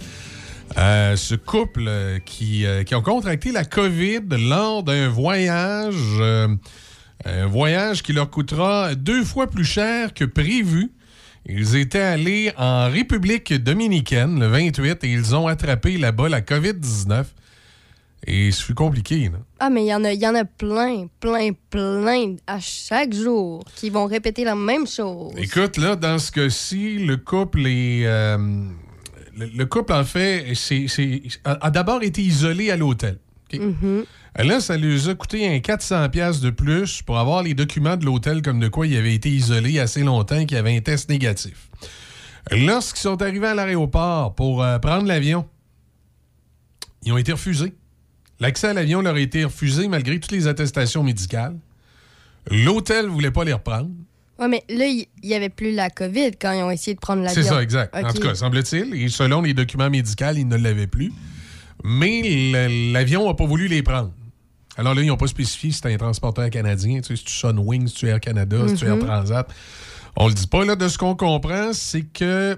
euh, 0.78 1.16
ce 1.16 1.34
couple 1.34 1.84
euh, 1.86 2.18
qui, 2.18 2.64
euh, 2.66 2.82
ont 2.92 3.02
contracté 3.02 3.52
la 3.52 3.64
COVID 3.64 4.22
lors 4.30 4.82
d'un 4.82 5.08
voyage, 5.08 6.20
un 7.24 7.46
voyage 7.46 8.02
qui 8.02 8.12
leur 8.12 8.28
coûtera 8.28 8.94
deux 8.94 9.22
fois 9.24 9.46
plus 9.46 9.64
cher 9.64 10.14
que 10.14 10.24
prévu? 10.24 10.90
Ils 11.46 11.74
étaient 11.76 11.98
allés 11.98 12.52
en 12.56 12.88
République 12.90 13.52
dominicaine 13.54 14.38
le 14.38 14.46
28 14.46 15.02
et 15.04 15.12
ils 15.12 15.34
ont 15.34 15.46
attrapé 15.48 15.98
là-bas 15.98 16.28
la 16.28 16.40
COVID-19. 16.40 17.24
Et 18.24 18.52
ce 18.52 18.62
fut 18.62 18.74
compliqué. 18.74 19.24
Là. 19.24 19.38
Ah, 19.58 19.68
mais 19.68 19.82
il 19.84 19.88
y, 19.88 19.94
en 19.94 20.04
a- 20.04 20.12
y 20.12 20.24
en 20.28 20.34
a 20.36 20.44
plein, 20.44 21.06
plein, 21.18 21.50
plein 21.70 22.36
à 22.46 22.60
chaque 22.60 23.12
jour 23.12 23.64
qui 23.74 23.90
vont 23.90 24.06
répéter 24.06 24.44
la 24.44 24.54
même 24.54 24.86
chose. 24.86 25.32
Écoute, 25.36 25.76
là, 25.76 25.96
dans 25.96 26.18
ce 26.20 26.30
cas-ci, 26.30 26.98
le 26.98 27.16
couple 27.16 27.66
est. 27.66 28.06
euh, 28.06 28.38
le, 29.36 29.46
le 29.46 29.66
couple, 29.66 29.92
en 29.94 30.04
fait, 30.04 30.54
c'est- 30.54 30.86
c'est- 30.86 31.22
a, 31.44 31.66
a 31.66 31.70
d'abord 31.72 32.04
été 32.04 32.22
isolé 32.22 32.70
à 32.70 32.76
l'hôtel. 32.76 33.18
OK? 33.54 33.60
Mhm. 33.60 34.04
Là, 34.38 34.60
ça 34.60 34.76
lui 34.76 35.08
a 35.08 35.14
coûté 35.14 35.46
un 35.46 35.58
400$ 35.58 36.08
piastres 36.10 36.42
de 36.42 36.50
plus 36.50 37.02
pour 37.02 37.18
avoir 37.18 37.42
les 37.42 37.54
documents 37.54 37.96
de 37.96 38.04
l'hôtel 38.04 38.40
comme 38.40 38.60
de 38.60 38.68
quoi 38.68 38.86
il 38.86 38.96
avait 38.96 39.14
été 39.14 39.28
isolé 39.28 39.78
assez 39.78 40.02
longtemps 40.02 40.46
qu'il 40.46 40.56
avait 40.56 40.74
un 40.74 40.80
test 40.80 41.10
négatif. 41.10 41.68
Lorsqu'ils 42.50 43.02
sont 43.02 43.20
arrivés 43.20 43.48
à 43.48 43.54
l'aéroport 43.54 44.34
pour 44.34 44.62
euh, 44.62 44.78
prendre 44.78 45.06
l'avion, 45.06 45.46
ils 47.04 47.12
ont 47.12 47.18
été 47.18 47.32
refusés. 47.32 47.74
L'accès 48.40 48.68
à 48.68 48.72
l'avion 48.72 49.02
leur 49.02 49.14
a 49.14 49.20
été 49.20 49.44
refusé 49.44 49.86
malgré 49.86 50.18
toutes 50.18 50.32
les 50.32 50.48
attestations 50.48 51.02
médicales. 51.02 51.56
L'hôtel 52.50 53.06
ne 53.06 53.10
voulait 53.10 53.30
pas 53.30 53.44
les 53.44 53.52
reprendre. 53.52 53.90
Ouais, 54.38 54.48
mais 54.48 54.64
là, 54.68 54.86
il 54.86 55.06
n'y 55.22 55.34
avait 55.34 55.50
plus 55.50 55.72
la 55.72 55.90
COVID 55.90 56.32
quand 56.40 56.52
ils 56.52 56.62
ont 56.62 56.70
essayé 56.70 56.94
de 56.94 57.00
prendre 57.00 57.22
l'avion. 57.22 57.40
C'est 57.40 57.48
ça, 57.48 57.62
exact. 57.62 57.94
En 57.94 58.12
tout 58.12 58.20
cas, 58.20 58.34
semble-t-il, 58.34 58.94
et 58.94 59.08
selon 59.08 59.42
les 59.42 59.54
documents 59.54 59.90
médicaux, 59.90 60.32
ils 60.34 60.48
ne 60.48 60.56
l'avaient 60.56 60.88
plus. 60.88 61.12
Mais 61.84 62.90
l'avion 62.92 63.26
n'a 63.26 63.34
pas 63.34 63.46
voulu 63.46 63.68
les 63.68 63.82
prendre. 63.82 64.12
Alors 64.76 64.94
là, 64.94 65.02
ils 65.02 65.08
n'ont 65.08 65.16
pas 65.16 65.26
spécifié 65.26 65.70
si 65.70 65.76
c'était 65.76 65.92
un 65.92 65.98
transporteur 65.98 66.48
canadien, 66.48 67.00
tu 67.00 67.08
sais, 67.08 67.16
si 67.16 67.24
tu 67.24 67.32
Sunwing, 67.32 67.86
si 67.88 67.94
tu 67.94 68.06
Air 68.08 68.20
Canada, 68.20 68.68
si 68.68 68.74
tu 68.74 68.86
Air 68.86 68.96
Mhm. 68.96 69.04
Transat. 69.04 69.48
On 70.16 70.28
le 70.28 70.34
dit 70.34 70.46
pas, 70.46 70.64
là, 70.64 70.76
de 70.76 70.88
ce 70.88 70.96
qu'on 70.98 71.14
comprend, 71.14 71.72
c'est 71.72 72.02
que 72.02 72.56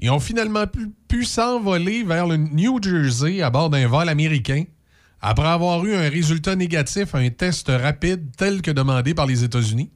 ils 0.00 0.10
ont 0.10 0.20
finalement 0.20 0.66
pu, 0.66 0.90
pu 1.08 1.24
s'envoler 1.24 2.02
vers 2.04 2.26
le 2.26 2.36
New 2.36 2.82
Jersey 2.82 3.42
à 3.42 3.50
bord 3.50 3.70
d'un 3.70 3.86
vol 3.86 4.08
américain 4.08 4.64
après 5.20 5.46
avoir 5.46 5.84
eu 5.84 5.94
un 5.94 6.08
résultat 6.10 6.54
négatif 6.56 7.14
à 7.14 7.18
un 7.18 7.30
test 7.30 7.68
rapide 7.68 8.26
tel 8.36 8.60
que 8.60 8.70
demandé 8.70 9.14
par 9.14 9.26
les 9.26 9.42
États-Unis. 9.44 9.90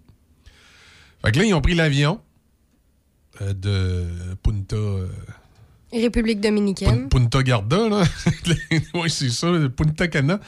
Fait 1.25 1.33
que 1.33 1.39
là, 1.41 1.45
ils 1.45 1.53
ont 1.55 1.61
pris 1.61 1.75
l'avion 1.75 2.21
euh, 3.41 3.53
de 3.53 4.07
Punta, 4.43 4.77
euh, 4.77 5.09
République 5.93 6.41
dominicaine. 6.41 7.09
Pun- 7.09 7.19
Punta 7.25 7.43
Garda, 7.43 7.89
là. 7.89 8.03
oui, 8.95 9.09
c'est 9.11 9.31
ça, 9.31 9.49
Punta 9.75 10.09
Cana, 10.09 10.39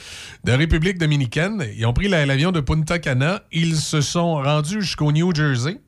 de 0.44 0.53
République 0.53 0.98
dominicaine. 0.98 1.64
Ils 1.76 1.87
ont 1.87 1.92
pris 1.92 2.09
la- 2.09 2.26
l'avion 2.26 2.53
de 2.53 2.61
Punta 2.61 2.98
Cana. 2.98 3.42
Ils 3.53 3.76
se 3.76 4.00
sont 4.00 4.35
rendus 4.35 4.83
jusqu'au 4.83 5.12
New 5.12 5.35
Jersey. 5.35 5.81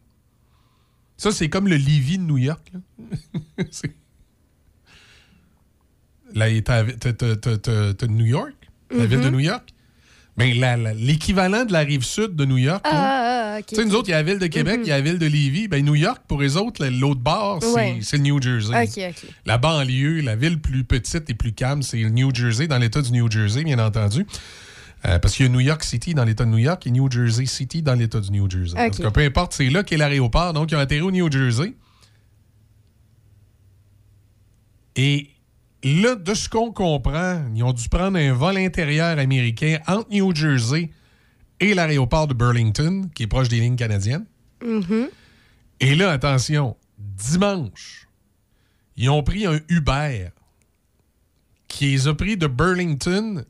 Ça, 1.18 1.30
c'est 1.32 1.48
comme 1.48 1.68
le 1.68 1.76
Levy 1.76 2.18
de 2.18 2.22
New 2.24 2.38
York. 2.38 2.72
là. 2.72 2.80
Là, 6.34 6.46
t'as 6.62 8.06
New 8.08 8.24
York, 8.24 8.54
la 8.90 9.04
ville 9.04 9.20
de 9.20 9.28
New 9.28 9.40
York? 9.40 9.68
La- 10.38 10.76
l'équivalent 10.94 11.64
de 11.66 11.72
la 11.72 11.80
rive 11.80 12.02
sud 12.04 12.34
de 12.36 12.44
New 12.46 12.56
York, 12.56 12.80
Ah, 12.84 12.90
ah, 12.92 13.54
ah, 13.54 13.58
ok. 13.60 13.66
tu 13.66 13.74
sais, 13.76 13.84
nous 13.84 13.94
autres, 13.94 14.08
il 14.08 14.12
y 14.12 14.14
a 14.14 14.16
la 14.16 14.22
ville 14.22 14.38
de 14.38 14.46
Québec, 14.46 14.80
il 14.82 14.88
y 14.88 14.92
a 14.92 14.96
la 14.96 15.02
ville 15.02 15.18
de 15.18 15.26
Lévis. 15.26 15.68
Ben, 15.68 15.84
New 15.84 15.94
York, 15.94 16.22
pour 16.26 16.40
les 16.40 16.56
autres, 16.56 16.84
l'autre 16.86 17.20
bord, 17.20 17.58
c'est 17.60 17.68
Ouais. 17.72 17.98
c'est 18.02 18.16
le 18.16 18.22
New 18.22 18.40
Jersey. 18.42 19.12
La 19.44 19.58
banlieue, 19.58 20.20
la 20.22 20.34
ville 20.34 20.58
plus 20.60 20.84
petite 20.84 21.28
et 21.28 21.34
plus 21.34 21.52
calme, 21.52 21.82
c'est 21.82 21.98
le 21.98 22.08
New 22.08 22.34
Jersey, 22.34 22.66
dans 22.66 22.78
l'État 22.78 23.02
du 23.02 23.12
New 23.12 23.30
Jersey, 23.30 23.62
bien 23.62 23.78
entendu. 23.78 24.26
Euh, 25.04 25.18
parce 25.18 25.34
qu'il 25.34 25.46
y 25.46 25.48
a 25.48 25.52
New 25.52 25.60
York 25.60 25.82
City 25.84 26.14
dans 26.14 26.24
l'État 26.24 26.44
de 26.44 26.50
New 26.50 26.58
York 26.58 26.86
et 26.86 26.90
New 26.92 27.10
Jersey 27.10 27.44
City 27.46 27.82
dans 27.82 27.94
l'État 27.94 28.20
du 28.20 28.30
New 28.30 28.48
Jersey. 28.48 28.78
En 28.78 28.88
tout 28.88 29.02
cas, 29.02 29.10
peu 29.10 29.20
importe, 29.20 29.52
c'est 29.52 29.68
là 29.68 29.82
qu'est 29.82 29.96
l'aéroport. 29.96 30.52
Donc, 30.54 30.70
ils 30.70 30.76
ont 30.76 30.78
atterri 30.80 31.00
au 31.02 31.10
New 31.10 31.30
Jersey. 31.30 31.74
Et 34.96 35.28
là, 35.84 36.14
de 36.14 36.34
ce 36.34 36.48
qu'on 36.48 36.72
comprend, 36.72 37.42
ils 37.54 37.62
ont 37.62 37.72
dû 37.72 37.88
prendre 37.88 38.18
un 38.18 38.32
vol 38.32 38.56
intérieur 38.56 39.18
américain 39.18 39.78
entre 39.86 40.10
New 40.10 40.34
Jersey 40.34 40.90
et 41.60 41.74
l'aéroport 41.74 42.26
de 42.26 42.34
Burlington, 42.34 43.08
qui 43.14 43.24
est 43.24 43.26
proche 43.26 43.48
des 43.48 43.60
lignes 43.60 43.76
canadiennes. 43.76 44.26
Mhm. 44.64 45.08
Et 45.80 45.94
là, 45.94 46.10
attention, 46.10 46.76
dimanche, 46.98 48.06
ils 48.96 49.10
ont 49.10 49.22
pris 49.22 49.46
un 49.46 49.60
Uber 49.68 50.28
qui 51.68 51.86
les 51.86 52.06
a 52.06 52.14
pris 52.14 52.36
de 52.36 52.46
Burlington, 52.46 53.44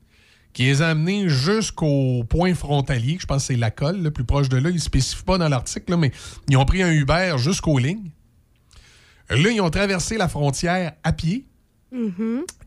qui 0.53 0.65
les 0.65 0.83
a 0.83 0.91
amenés 0.91 1.29
jusqu'au 1.29 2.25
point 2.25 2.55
frontalier, 2.55 3.19
je 3.21 3.27
pense 3.27 3.43
que 3.43 3.47
c'est 3.49 3.57
la 3.57 3.71
colle, 3.71 4.03
le 4.03 4.11
plus 4.11 4.25
proche 4.25 4.49
de 4.49 4.57
là. 4.59 4.71
Ils 4.71 4.77
ne 4.77 4.81
spécifient 4.81 5.25
pas 5.25 5.39
dans 5.39 5.49
l'article, 5.49 5.97
mais 5.97 6.13
ils 6.49 6.57
ont 6.57 6.65
pris 6.65 6.83
un 6.83 6.93
Uber 6.93 7.35
jusqu'aux 7.39 7.79
lignes. 7.79 8.11
Là, 9.29 9.51
ils 9.51 9.61
ont 9.61 9.71
traversé 9.71 10.19
la 10.19 10.29
frontière 10.29 10.93
à 11.03 11.13
pied. 11.13 11.47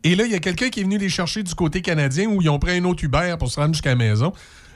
Et 0.04 0.14
là, 0.14 0.24
il 0.24 0.32
y 0.32 0.34
a 0.34 0.38
quelqu'un 0.38 0.68
qui 0.68 0.80
est 0.80 0.84
venu 0.84 0.98
les 0.98 1.08
chercher 1.08 1.42
du 1.42 1.54
côté 1.54 1.82
canadien 1.82 2.26
où 2.28 2.40
ils 2.40 2.48
ont 2.48 2.58
pris 2.58 2.76
un 2.78 2.84
autre 2.84 3.02
Uber 3.04 3.34
pour 3.38 3.50
se 3.50 3.58
rendre 3.58 3.74
jusqu'à 3.74 3.90
la 3.90 3.96
maison. 3.96 4.32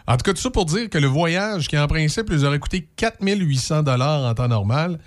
En 0.06 0.16
tout 0.16 0.24
cas, 0.24 0.32
tout 0.32 0.40
ça 0.40 0.50
pour 0.50 0.64
dire 0.66 0.90
que 0.90 0.98
le 0.98 1.06
voyage, 1.06 1.68
qui 1.68 1.78
en 1.78 1.86
principe 1.86 2.30
les 2.30 2.44
aurait 2.44 2.58
coûté 2.58 2.88
4800 2.96 3.82
dollars 3.84 4.24
en 4.28 4.34
temps 4.34 4.48
normal, 4.48 4.98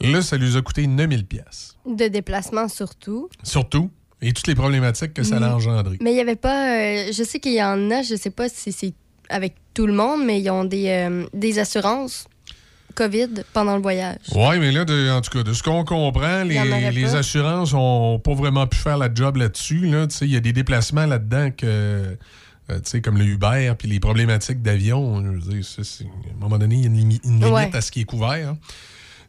là, 0.00 0.20
ça 0.20 0.36
lui 0.36 0.56
a 0.56 0.60
coûté 0.62 0.86
9000 0.86 1.24
pièces. 1.26 1.76
De 1.86 2.08
déplacement 2.08 2.68
surtout. 2.68 3.28
Surtout, 3.42 3.90
et 4.20 4.32
toutes 4.32 4.46
les 4.46 4.54
problématiques 4.54 5.14
que 5.14 5.22
ça 5.22 5.36
a 5.36 5.54
engendré. 5.54 5.96
Mais 6.02 6.10
il 6.12 6.14
n'y 6.14 6.20
avait 6.20 6.36
pas. 6.36 6.76
euh, 6.76 7.12
je 7.12 7.22
sais 7.22 7.40
qu'il 7.40 7.54
y 7.54 7.62
en 7.62 7.90
a, 7.90 8.02
je 8.02 8.14
sais 8.16 8.30
pas 8.30 8.48
si 8.48 8.72
c'est 8.72 8.94
avec 9.30 9.54
tout 9.74 9.86
le 9.86 9.94
monde, 9.94 10.24
mais 10.24 10.40
ils 10.40 10.50
ont 10.50 10.64
des, 10.64 10.88
euh, 10.88 11.24
des 11.32 11.58
assurances 11.58 12.26
COVID 12.94 13.28
pendant 13.52 13.76
le 13.76 13.82
voyage. 13.82 14.18
Oui, 14.34 14.58
mais 14.58 14.70
là, 14.72 14.84
de- 14.84 15.10
en 15.10 15.20
tout 15.20 15.30
cas, 15.30 15.42
de 15.42 15.52
ce 15.52 15.62
qu'on 15.62 15.84
comprend, 15.84 16.44
les, 16.44 17.14
assurances 17.14 17.72
n'ont 17.72 18.18
pas 18.18 18.34
vraiment 18.34 18.66
pu 18.66 18.78
faire 18.78 18.98
la 18.98 19.08
job 19.12 19.36
là-dessus. 19.36 19.86
Là. 19.86 20.06
Il 20.20 20.28
y 20.32 20.36
a 20.36 20.40
des 20.40 20.52
déplacements 20.52 21.06
là-dedans 21.06 21.50
que, 21.56 22.16
euh, 22.70 23.00
comme 23.02 23.18
le 23.18 23.24
Uber, 23.24 23.72
puis 23.78 23.88
les 23.88 24.00
problématiques 24.00 24.62
d'avion. 24.62 25.16
À 25.16 25.18
un 25.20 26.38
moment 26.40 26.58
donné, 26.58 26.76
il 26.76 26.80
y 26.82 26.84
a 26.84 26.86
une, 26.88 26.96
limi- 26.96 27.20
une 27.24 27.32
limite 27.40 27.52
Ouais. 27.52 27.70
à 27.76 27.80
ce 27.80 27.90
qui 27.90 28.02
est 28.02 28.04
couvert. 28.04 28.48
hein. 28.50 28.58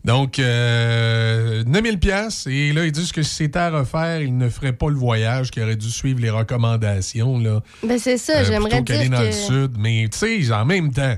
Donc, 0.05 0.37
euh, 0.37 1.63
9000 1.65 1.97
pièces 1.97 2.45
et 2.47 2.73
là, 2.73 2.85
ils 2.85 2.91
disent 2.91 3.13
que 3.13 3.23
si 3.23 3.35
c'était 3.35 3.59
à 3.59 3.69
refaire, 3.69 4.21
ils 4.21 4.37
ne 4.37 4.49
feraient 4.49 4.73
pas 4.73 4.89
le 4.89 4.97
voyage, 4.97 5.49
qu'ils 5.49 5.63
auraient 5.63 5.77
dû 5.77 5.89
suivre 5.89 6.19
les 6.19 6.29
recommandations. 6.29 7.39
Là, 7.39 7.61
Ben 7.87 7.97
c'est 7.97 8.17
ça, 8.17 8.39
euh, 8.39 8.45
j'aimerais 8.45 8.81
dire 8.81 9.09
dans 9.09 9.21
le 9.21 9.27
que 9.27 9.31
sud. 9.33 9.71
Mais, 9.77 10.07
tu 10.11 10.43
sais, 10.43 10.53
en 10.53 10.65
même 10.65 10.91
temps... 10.91 11.15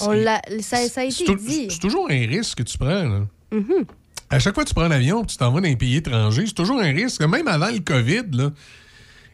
on 0.00 0.24
ça, 0.60 0.88
ça 0.88 1.00
a 1.00 1.04
été 1.04 1.34
dit. 1.36 1.68
C'est 1.70 1.78
toujours 1.78 2.10
un 2.10 2.26
risque 2.26 2.58
que 2.58 2.62
tu 2.62 2.78
prends. 2.78 3.04
Là. 3.04 3.26
Mhm. 3.52 3.84
À 4.30 4.38
chaque 4.38 4.54
fois 4.54 4.64
que 4.64 4.68
tu 4.68 4.74
prends 4.74 4.88
l'avion 4.88 5.22
et 5.22 5.26
tu 5.26 5.36
t'en 5.36 5.52
vas 5.52 5.60
dans 5.60 5.68
un 5.68 5.74
pays 5.74 5.96
étranger, 5.96 6.44
c'est 6.46 6.54
toujours 6.54 6.80
un 6.80 6.92
risque. 6.92 7.20
Même 7.20 7.48
avant 7.48 7.70
le 7.70 7.80
COVID, 7.80 8.24
là, 8.32 8.50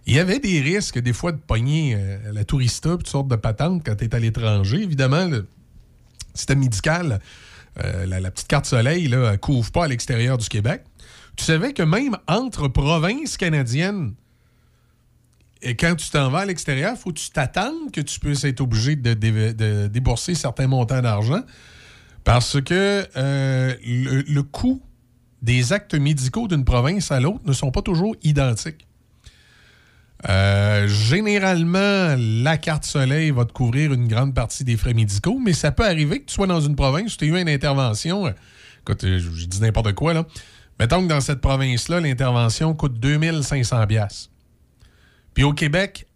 il 0.07 0.15
y 0.15 0.19
avait 0.19 0.41
des 0.41 0.61
risques, 0.61 0.99
des 0.99 1.13
fois, 1.13 1.33
de 1.33 1.39
pogner 1.39 1.95
euh, 1.97 2.33
la 2.33 2.45
tourista 2.45 2.91
et 2.91 2.97
toutes 2.97 3.09
sortes 3.09 3.29
de 3.29 3.37
patentes 3.37 3.83
quand 3.85 3.95
tu 3.95 4.05
es 4.05 4.15
à 4.15 4.19
l'étranger. 4.19 4.83
Évidemment, 4.83 5.27
le 5.27 5.47
système 6.35 6.59
médical, 6.59 7.21
euh, 7.85 8.07
la, 8.07 8.19
la 8.19 8.31
petite 8.31 8.49
carte 8.49 8.67
soleil, 8.67 9.09
ne 9.09 9.37
couvre 9.37 9.71
pas 9.71 9.85
à 9.85 9.89
l'extérieur 9.89 10.39
du 10.39 10.49
Québec. 10.49 10.83
Tu 11.37 11.45
savais 11.45 11.73
que 11.73 11.85
même 11.85 12.17
entre 12.27 12.67
provinces 12.67 13.37
canadiennes, 13.37 14.15
et 15.63 15.75
quand 15.77 15.95
tu 15.97 16.09
t'en 16.11 16.31
vas 16.31 16.41
à 16.41 16.45
l'extérieur, 16.47 16.97
faut 16.97 17.11
que 17.11 17.19
tu 17.19 17.31
t'attendes 17.31 17.91
que 17.93 18.01
tu 18.01 18.21
puisses 18.21 18.45
être 18.45 18.61
obligé 18.61 18.97
de, 18.97 19.15
dé- 19.15 19.53
de 19.55 19.87
débourser 19.89 20.35
certains 20.35 20.67
montants 20.67 21.01
d'argent 21.03 21.43
parce 22.25 22.61
que 22.61 23.07
euh, 23.17 23.75
le, 23.85 24.41
coût 24.43 24.83
des 25.43 25.73
actes 25.73 25.95
médicaux 25.95 26.47
d'une 26.49 26.65
province 26.65 27.11
à 27.11 27.21
l'autre 27.21 27.41
ne 27.47 27.53
sont 27.53 27.71
pas 27.71 27.83
toujours 27.83 28.15
identiques. 28.23 28.87
Euh, 30.29 30.89
généralement, 30.89 32.17
la 32.19 32.59
carte 32.59 32.85
soleil 32.85 33.31
va 33.31 33.45
te 33.45 33.53
couvrir 33.53 33.93
une 33.93 34.09
grande 34.09 34.35
partie 34.35 34.65
des 34.65 34.77
frais 34.77 34.95
médicaux, 34.95 35.39
mais 35.39 35.53
ça 35.53 35.71
peut 35.71 35.87
arriver 35.87 36.21
que 36.21 36.27
tu 36.27 36.35
sois 36.35 36.49
dans 36.49 36.61
une 36.61 36.75
province 36.75 37.15
où 37.15 37.17
tu 37.19 37.25
as 37.25 37.29
eu 37.29 37.41
une 37.41 37.49
intervention. 37.49 38.27
euh, 38.27 38.33
Écoute, 38.81 39.03
je, 39.03 39.19
je 39.19 39.47
dis 39.47 39.61
n'importe 39.61 39.93
quoi, 39.95 40.15
là. 40.15 40.27
Mettons 40.81 41.03
que 41.03 41.09
dans 41.09 41.21
cette 41.21 41.41
province-là, 41.41 42.01
l'intervention 42.01 42.75
coûte 42.75 42.99
2500 42.99 43.87
pièces. 43.87 44.31
Puis 45.39 45.45
au 45.45 45.53
Québec, 45.53 46.09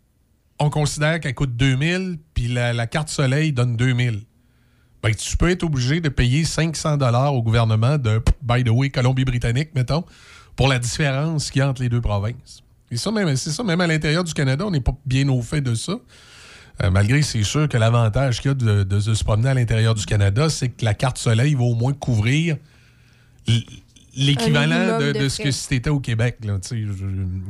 on 0.58 0.68
considère 0.68 1.20
qu'elle 1.20 1.36
coûte 1.36 1.54
2000, 1.54 2.18
puis 2.34 2.48
la, 2.48 2.88
carte 2.88 3.08
soleil 3.08 3.52
donne 3.52 3.76
2000. 3.76 4.22
Ben, 5.00 5.14
tu 5.14 5.36
peux 5.36 5.48
être 5.48 5.62
obligé 5.62 6.00
de 6.00 6.08
payer 6.08 6.44
500 6.44 6.96
dollars 6.96 7.32
au 7.32 7.40
gouvernement 7.40 7.98
de, 7.98 8.20
by 8.42 8.64
the 8.64 8.70
way, 8.70 8.90
Colombie-Britannique, 8.90 9.76
mettons, 9.76 10.04
pour 10.56 10.66
la 10.66 10.80
différence 10.80 11.52
qu'il 11.52 11.60
y 11.60 11.62
a 11.62 11.68
entre 11.68 11.82
les 11.82 11.88
deux 11.88 12.00
provinces. 12.00 12.64
Et 12.90 12.96
ça, 12.96 13.12
même, 13.12 13.36
c'est 13.36 13.52
ça, 13.52 13.62
même 13.62 13.80
à 13.80 13.86
l'intérieur 13.86 14.24
du 14.24 14.34
Canada, 14.34 14.66
on 14.66 14.72
n'est 14.72 14.80
pas 14.80 14.96
bien 15.06 15.28
au 15.28 15.40
fait 15.40 15.60
de 15.60 15.76
ça. 15.76 16.00
Euh, 16.82 16.90
malgré, 16.90 17.22
c'est 17.22 17.44
sûr 17.44 17.68
que 17.68 17.76
l'avantage 17.76 18.40
qu'il 18.40 18.50
y 18.50 18.54
a 18.54 18.84
de, 18.84 19.00
se 19.00 19.22
promener 19.22 19.50
à 19.50 19.54
l'intérieur 19.54 19.94
du 19.94 20.04
Canada, 20.04 20.50
c'est 20.50 20.70
que 20.70 20.84
la 20.84 20.94
carte 20.94 21.18
soleil 21.18 21.54
va 21.54 21.62
au 21.62 21.76
moins 21.76 21.92
couvrir 21.92 22.56
l'équivalent 24.14 24.98
de, 24.98 25.12
de 25.12 25.18
de 25.20 25.28
ce 25.28 25.40
que 25.42 25.50
si 25.50 25.68
tu 25.68 25.74
étais 25.76 25.90
au 25.90 26.00
Québec. 26.00 26.38
Là, 26.44 26.58
je- 26.70 26.74
il 26.76 26.86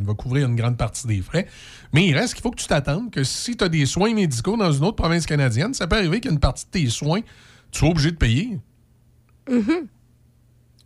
va 0.05 0.15
couvrir 0.15 0.49
une 0.49 0.57
grande 0.57 0.77
partie 0.77 1.07
des 1.07 1.21
frais. 1.23 1.47
Mais 1.93 2.07
il 2.07 2.15
reste 2.17 2.35
qu'il 2.35 2.43
faut 2.43 2.51
que 2.51 2.61
tu 2.61 2.67
t'attendes 2.67 3.11
que 3.11 3.25
si 3.25 3.57
tu 3.57 3.65
as 3.65 3.69
des 3.69 3.87
soins 3.87 4.15
médicaux 4.15 4.57
dans 4.57 4.71
une 4.73 4.85
autre 4.85 4.97
province 4.97 5.27
canadienne, 5.27 5.75
ça 5.75 5.87
peut 5.87 5.97
arriver 5.97 6.21
qu'une 6.21 6.39
partie 6.39 6.65
de 6.67 6.71
tes 6.71 6.87
soins, 6.89 7.21
tu 7.71 7.79
sois 7.81 7.89
obligé 7.89 8.11
de 8.13 8.17
payer. 8.17 8.59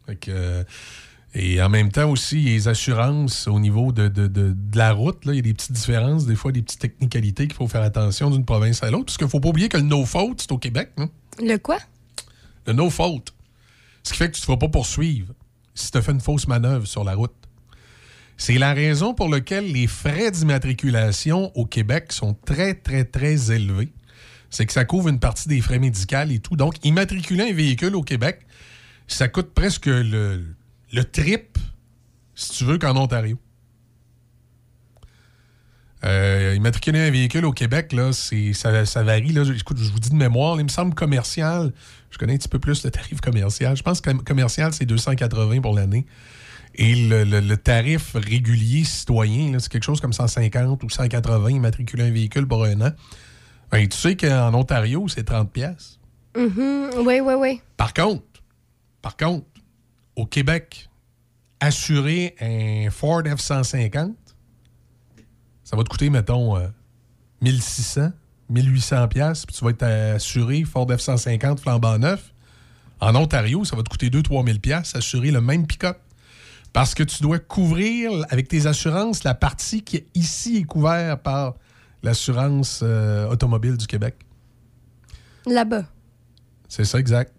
Fait 0.07 0.17
que, 0.17 0.31
euh, 0.31 0.65
et 1.35 1.61
en 1.61 1.69
même 1.69 1.91
temps 1.93 2.11
aussi, 2.11 2.41
les 2.41 2.69
assurances 2.69 3.47
au 3.49 3.59
niveau 3.61 3.93
de, 3.93 4.09
de- 4.09 4.29
de- 4.29 4.55
de 4.57 4.79
la 4.79 4.93
route, 4.93 5.19
il 5.27 5.35
y 5.35 5.39
a 5.39 5.43
des 5.43 5.53
petites 5.53 5.73
différences, 5.73 6.25
des 6.27 6.37
fois 6.37 6.53
des 6.53 6.63
petites 6.63 6.81
technicalités 6.81 7.47
qu'il 7.47 7.57
faut 7.57 7.69
faire 7.69 7.83
attention 7.83 8.31
d'une 8.31 8.45
province 8.45 8.83
à 8.83 8.91
l'autre. 8.91 9.07
Parce 9.07 9.19
qu'il 9.19 9.27
ne 9.27 9.31
faut 9.31 9.41
pas 9.41 9.49
oublier 9.51 9.69
que 9.69 9.77
le 9.77 9.83
no 9.83 10.05
fault, 10.07 10.35
c'est 10.39 10.53
au 10.53 10.59
Québec. 10.59 10.93
hein. 10.97 11.09
Le 11.39 11.57
quoi? 11.59 11.79
Le 12.67 12.73
no 12.73 12.89
fault. 12.89 13.25
Ce 14.05 14.13
qui 14.13 14.19
fait 14.19 14.29
que 14.31 14.35
tu 14.37 14.39
ne 14.39 14.43
te 14.43 14.47
feras 14.47 14.57
pas 14.59 14.69
poursuivre 14.69 15.35
si 15.77 15.93
tu 15.93 15.99
as 15.99 16.03
fait 16.03 16.13
une 16.13 16.21
fausse 16.21 16.49
manœuvre 16.49 16.87
sur 16.87 17.05
la 17.05 17.15
route. 17.15 17.35
C'est 18.37 18.59
la 18.59 18.75
raison 18.75 19.15
pour 19.15 19.29
laquelle 19.29 19.73
les 19.73 19.87
frais 19.87 20.31
d'immatriculation 20.31 21.53
au 21.55 21.65
Québec 21.65 22.13
sont 22.13 22.35
très, 22.35 22.75
très, 22.75 23.05
très 23.05 23.53
élevés. 23.53 23.93
C'est 24.51 24.67
que 24.67 24.73
ça 24.73 24.85
couvre 24.85 25.09
une 25.09 25.21
partie 25.21 25.49
des 25.49 25.61
frais 25.61 25.79
médicaux 25.79 26.29
et 26.29 26.39
tout. 26.39 26.57
Donc, 26.57 26.85
immatriculer 26.85 27.51
un 27.51 27.53
véhicule 27.53 27.95
au 27.95 28.03
Québec, 28.03 28.41
ça 29.07 29.29
coûte 29.29 29.53
presque 29.55 29.87
le, 29.87 30.45
le 30.93 31.05
triple, 31.05 31.61
si 32.35 32.51
tu 32.51 32.65
veux, 32.65 32.79
qu'en 32.79 32.97
Ontario. 32.97 33.39
Euh, 36.05 36.55
immatriculer 36.55 37.01
un 37.01 37.11
véhicule 37.11 37.45
au 37.47 37.53
Québec, 37.53 37.93
là, 37.93 38.13
ça, 38.13 38.85
ça 38.85 39.03
varie. 39.03 39.33
Là. 39.33 39.43
Écoute, 39.59 39.79
je 39.79 39.91
vous 39.91 39.99
dis 39.99 40.11
de 40.11 40.15
mémoire, 40.15 40.61
il 40.61 40.65
me 40.65 40.69
semble 40.69 40.95
commercial. 40.95 41.73
Je 42.17 42.19
connais 42.19 42.33
un 42.33 42.39
petit 42.39 42.49
peu 42.49 42.59
plus 42.59 42.83
le 42.83 42.91
tarif 42.91 43.21
commercial. 43.21 43.77
Je 43.77 43.83
pense 43.83 44.01
que 44.01 44.11
commercial, 44.11 44.73
c'est 44.73 44.87
280 44.87 45.61
pour 45.61 45.75
l'année. 45.75 46.07
Et 46.77 46.95
le, 46.95 47.25
le- 47.25 47.41
le 47.41 47.57
tarif 47.59 48.13
régulier 48.15 48.85
citoyen, 48.85 49.59
c'est 49.59 49.71
quelque 49.71 49.83
chose 49.85 50.01
comme 50.01 50.15
150 50.15 50.83
ou 50.83 50.89
180 50.89 51.51
immatriculer 51.51 52.05
un 52.05 52.11
véhicule 52.11 52.49
pour 52.49 52.65
un 52.65 52.81
an. 52.81 52.91
Ben, 53.71 53.87
tu 53.87 53.99
sais 53.99 54.17
qu'en 54.17 54.55
Ontario, 54.55 55.07
c'est 55.09 55.25
30 55.25 55.53
pièces. 55.53 55.99
Oui, 56.35 57.21
oui, 57.21 57.35
oui. 57.39 57.61
Par 57.77 57.93
contre, 57.93 58.25
par 59.03 59.19
contre, 59.19 59.45
au 60.17 60.25
Québec, 60.25 60.89
assurer 61.61 62.35
un 62.41 62.89
Ford 62.91 63.23
F-150, 63.25 64.15
ça 65.65 65.77
va 65.77 65.83
te 65.85 65.89
coûter, 65.91 66.09
mettons, 66.09 66.57
euh, 66.57 66.67
1600, 67.43 68.11
1800 68.49 69.09
pièces, 69.09 69.47
puis 69.47 69.57
tu 69.57 69.65
vas 69.65 69.71
être 69.71 69.83
assuré 69.83 70.65
Ford 70.65 70.87
F-150 70.87 71.59
flambant 71.59 71.99
neuf. 71.99 72.33
En 73.01 73.15
Ontario, 73.15 73.65
ça 73.65 73.77
va 73.77 73.83
te 73.83 73.89
coûter 73.89 74.09
2-3 74.09 74.47
000 74.47 74.59
pièces 74.59 74.95
assurer 74.97 75.31
le 75.31 75.41
même 75.41 75.67
pick-up. 75.67 75.99
Parce 76.73 76.95
que 76.95 77.03
tu 77.03 77.23
dois 77.23 77.39
couvrir 77.39 78.11
avec 78.31 78.49
tes 78.49 78.67
assurances 78.67 79.25
la 79.25 79.35
partie 79.35 79.83
qui 79.83 80.05
ici 80.15 80.59
est 80.59 80.65
couverte 80.65 81.23
par 81.23 81.55
l'assurance 82.03 82.81
euh, 82.83 83.29
automobile 83.29 83.77
du 83.77 83.87
Québec. 83.87 84.17
Là-bas. 85.47 85.85
C'est 86.69 86.85
ça, 86.85 86.99
exact. 86.99 87.33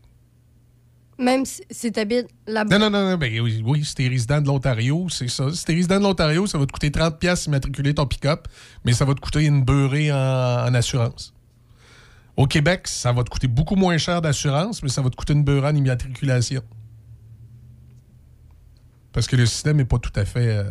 Même 1.20 1.46
si, 1.46 1.64
si 1.72 1.92
t'habites 1.92 2.28
là-bas. 2.46 2.78
Non, 2.78 2.90
non, 2.90 3.00
non, 3.00 3.12
non. 3.12 3.18
Ben, 3.18 3.40
oui, 3.42 3.64
oui, 3.66 3.84
si 3.84 3.96
t'es 3.96 4.08
résident 4.08 4.40
de 4.40 4.48
l'Ontario, 4.48 5.08
c'est 5.10 5.28
ça. 5.28 5.52
Si 5.52 5.66
t'es 5.66 5.74
résident 5.74 5.98
de 5.98 6.04
l'Ontario, 6.04 6.46
ça 6.46 6.58
va 6.58 6.66
te 6.66 6.72
coûter 6.72 6.90
30$ 6.90 7.18
piastres 7.18 7.48
immatriculer 7.48 7.94
ton 7.94 8.06
pick-up, 8.06 8.48
mais 8.86 8.94
ça 8.94 9.04
va 9.06 9.16
te 9.16 9.20
coûter 9.20 9.46
une 9.46 9.64
beurrée 9.64 10.12
en, 10.12 10.16
en 10.16 10.74
assurance. 10.76 11.34
Au 12.36 12.46
Québec, 12.46 12.88
ça 12.88 13.12
va 13.12 13.24
te 13.24 13.32
coûter 13.32 13.48
beaucoup 13.48 13.76
moins 13.76 13.98
cher 13.98 14.22
d'assurance, 14.22 14.84
mais 14.84 14.90
ça 14.90 15.02
va 15.02 15.10
te 15.10 15.16
coûter 15.16 15.34
une 15.34 15.44
beurrée 15.44 15.70
en 15.70 15.76
immatriculation. 15.76 16.62
Parce 19.12 19.26
que 19.26 19.36
le 19.36 19.48
système 19.48 19.78
n'est 19.78 19.86
pas 19.86 19.98
tout 19.98 20.12
à 20.16 20.26
fait 20.26 20.58
euh, 20.58 20.64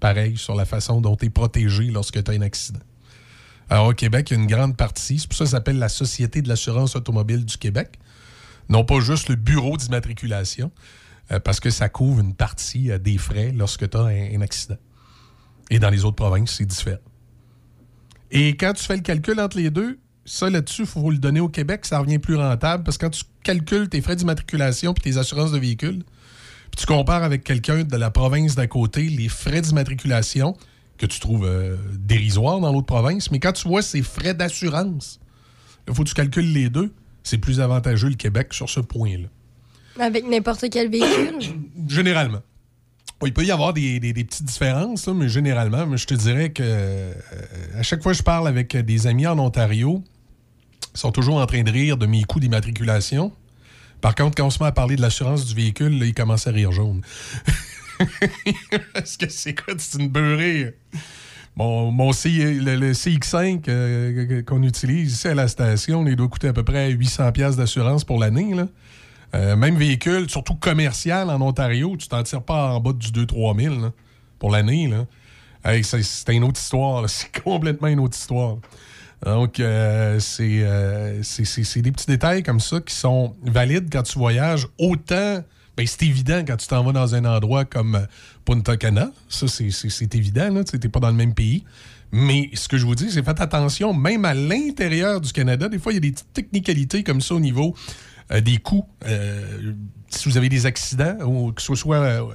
pareil 0.00 0.36
sur 0.36 0.54
la 0.54 0.66
façon 0.66 1.00
dont 1.00 1.16
tu 1.16 1.24
es 1.24 1.30
protégé 1.30 1.84
lorsque 1.84 2.22
tu 2.22 2.30
as 2.30 2.34
un 2.34 2.42
accident. 2.42 2.80
Alors, 3.70 3.86
au 3.88 3.94
Québec, 3.94 4.30
il 4.30 4.34
y 4.34 4.36
a 4.36 4.42
une 4.42 4.46
grande 4.46 4.76
partie, 4.76 5.18
c'est 5.18 5.26
pour 5.26 5.36
ça 5.36 5.44
que 5.44 5.50
ça 5.50 5.56
s'appelle 5.56 5.78
la 5.78 5.88
Société 5.88 6.42
de 6.42 6.48
l'assurance 6.48 6.94
automobile 6.96 7.46
du 7.46 7.56
Québec 7.56 7.98
non 8.68 8.84
pas 8.84 9.00
juste 9.00 9.28
le 9.28 9.36
bureau 9.36 9.76
d'immatriculation, 9.76 10.70
euh, 11.30 11.40
parce 11.40 11.60
que 11.60 11.70
ça 11.70 11.88
couvre 11.88 12.20
une 12.20 12.34
partie 12.34 12.90
euh, 12.90 12.98
des 12.98 13.18
frais 13.18 13.52
lorsque 13.52 13.88
tu 13.88 13.96
as 13.96 14.00
un, 14.00 14.40
accident. 14.40 14.78
Et 15.70 15.78
dans 15.78 15.90
les 15.90 16.04
autres 16.04 16.16
provinces, 16.16 16.54
c'est 16.56 16.64
différent. 16.64 16.98
Et 18.30 18.56
quand 18.56 18.72
tu 18.72 18.84
fais 18.84 18.96
le 18.96 19.02
calcul 19.02 19.38
entre 19.40 19.58
les 19.58 19.70
deux, 19.70 19.98
ça 20.24 20.50
là-dessus, 20.50 20.82
il 20.82 20.88
faut 20.88 21.10
le 21.10 21.18
donner 21.18 21.40
au 21.40 21.48
Québec, 21.48 21.86
ça 21.86 21.98
revient 21.98 22.18
plus 22.18 22.36
rentable 22.36 22.84
parce 22.84 22.98
que 22.98 23.06
quand 23.06 23.10
tu 23.10 23.24
calcules 23.42 23.88
tes 23.88 24.00
frais 24.02 24.16
d'immatriculation 24.16 24.92
puis 24.92 25.10
tes 25.10 25.18
assurances 25.18 25.52
de 25.52 25.58
véhicule, 25.58 26.04
puis 26.70 26.80
tu 26.80 26.86
compares 26.86 27.22
avec 27.22 27.44
quelqu'un 27.44 27.84
de 27.84 27.96
la 27.96 28.10
province 28.10 28.54
d'à 28.54 28.66
côté, 28.66 29.08
les 29.08 29.28
frais 29.28 29.62
d'immatriculation 29.62 30.54
que 30.98 31.06
tu 31.06 31.20
trouves 31.20 31.46
euh, 31.46 31.76
dérisoires 31.94 32.60
dans 32.60 32.72
l'autre 32.72 32.86
province, 32.86 33.30
mais 33.30 33.40
quand 33.40 33.52
tu 33.52 33.68
vois 33.68 33.82
ces 33.82 34.02
frais 34.02 34.34
d'assurance, 34.34 35.20
il 35.86 35.94
faut 35.94 36.02
que 36.02 36.08
tu 36.08 36.14
calcules 36.14 36.52
les 36.52 36.68
deux. 36.68 36.92
C'est 37.28 37.36
plus 37.36 37.60
avantageux 37.60 38.08
le 38.08 38.14
Québec 38.14 38.54
sur 38.54 38.70
ce 38.70 38.80
point-là. 38.80 39.28
Avec 40.02 40.26
n'importe 40.26 40.64
quel 40.70 40.90
véhicule? 40.90 41.40
Généralement. 41.86 42.40
il 43.22 43.34
peut 43.34 43.44
y 43.44 43.50
avoir 43.50 43.74
des, 43.74 44.00
petites 44.00 44.44
différences, 44.44 45.06
mais 45.08 45.28
généralement, 45.28 45.86
mais 45.86 45.98
je 45.98 46.06
te 46.06 46.14
dirais 46.14 46.52
que 46.52 46.62
euh, 46.64 47.12
à 47.74 47.82
chaque 47.82 48.02
fois 48.02 48.12
que 48.12 48.18
je 48.18 48.22
parle 48.22 48.48
avec 48.48 48.74
des 48.74 49.06
amis 49.06 49.26
en 49.26 49.38
Ontario, 49.38 50.02
ils 50.94 50.98
sont 50.98 51.12
toujours 51.12 51.36
en 51.36 51.44
train 51.44 51.62
de 51.62 51.70
rire 51.70 51.98
de 51.98 52.06
mes 52.06 52.24
coûts 52.24 52.40
d'immatriculation. 52.40 53.30
Par 54.00 54.14
contre, 54.14 54.34
quand 54.34 54.46
on 54.46 54.50
se 54.50 54.62
met 54.62 54.68
à 54.68 54.72
parler 54.72 54.96
de 54.96 55.02
l'assurance 55.02 55.44
du 55.44 55.54
véhicule, 55.54 55.98
là, 55.98 56.06
ils 56.06 56.14
commencent 56.14 56.46
à 56.46 56.50
rire 56.50 56.72
jaune. 56.72 57.02
Est-ce 58.94 59.18
que 59.18 59.28
c'est 59.28 59.54
quoi? 59.54 59.74
C'est 59.76 59.98
une 60.00 60.08
beurrée? 60.08 60.78
Mon, 61.58 61.90
mon 61.90 62.10
le, 62.10 62.92
CX5 62.92 63.64
euh, 63.66 64.42
qu'on 64.44 64.62
utilise 64.62 65.12
ici 65.12 65.26
à 65.26 65.34
la 65.34 65.48
station, 65.48 66.06
il 66.06 66.14
doit 66.14 66.28
coûter 66.28 66.46
à 66.46 66.52
peu 66.52 66.62
près 66.62 66.90
800 66.92 67.32
pièces 67.32 67.56
d'assurance 67.56 68.04
pour 68.04 68.20
l'année. 68.20 68.54
Euh, 69.34 69.56
même 69.56 69.74
véhicule, 69.74 70.30
surtout 70.30 70.54
commercial 70.54 71.28
en 71.28 71.40
Ontario, 71.40 71.96
tu 71.98 72.06
t'en 72.06 72.22
tires 72.22 72.44
pas 72.44 72.74
en 72.74 72.80
bas 72.80 72.92
du 72.92 73.08
2-3 73.08 73.60
000 73.60 73.74
pour 74.38 74.52
l'année. 74.52 74.88
c'est 75.82 76.28
une 76.28 76.44
autre 76.44 76.60
histoire. 76.60 77.04
C'est 77.10 77.42
complètement 77.42 77.88
une 77.88 77.98
autre 77.98 78.16
histoire. 78.16 78.58
Donc, 79.26 79.58
euh, 79.58 80.20
c'est 80.20 81.80
des 81.82 81.90
petits 81.90 82.06
détails 82.06 82.44
comme 82.44 82.60
ça 82.60 82.80
qui 82.80 82.94
sont 82.94 83.34
valides 83.42 83.88
quand 83.90 84.04
tu 84.04 84.16
voyages 84.16 84.68
autant 84.78 85.42
ben, 85.78 85.86
c'est 85.86 86.02
évident 86.02 86.42
quand 86.44 86.56
tu 86.56 86.66
t'en 86.66 86.82
vas 86.82 86.90
dans 86.90 87.14
un 87.14 87.24
endroit 87.24 87.64
comme 87.64 87.94
euh, 87.94 88.06
Punta 88.44 88.76
Cana. 88.76 89.12
Ça, 89.28 89.46
c'est 89.46 90.14
évident. 90.16 90.64
Tu 90.64 90.76
n'es 90.76 90.88
pas 90.88 90.98
dans 90.98 91.10
le 91.10 91.14
même 91.14 91.34
pays. 91.34 91.62
Mais 92.10 92.50
ce 92.54 92.66
que 92.66 92.76
je 92.76 92.84
vous 92.84 92.96
dis, 92.96 93.12
c'est 93.12 93.22
faites 93.22 93.40
attention, 93.40 93.94
même 93.94 94.24
à 94.24 94.34
l'intérieur 94.34 95.20
du 95.20 95.30
Canada, 95.32 95.68
des 95.68 95.78
fois, 95.78 95.92
il 95.92 95.94
y 95.94 95.98
a 95.98 96.00
des 96.00 96.10
petites 96.10 96.32
technicalités 96.32 97.04
comme 97.04 97.20
ça 97.20 97.36
au 97.36 97.38
niveau 97.38 97.76
euh, 98.32 98.40
des 98.40 98.56
coûts. 98.56 98.86
Euh, 99.06 99.72
si 100.08 100.28
vous 100.28 100.36
avez 100.36 100.48
des 100.48 100.66
accidents, 100.66 101.16
ou 101.24 101.52
que 101.52 101.62
ce 101.62 101.72
soit 101.76 102.26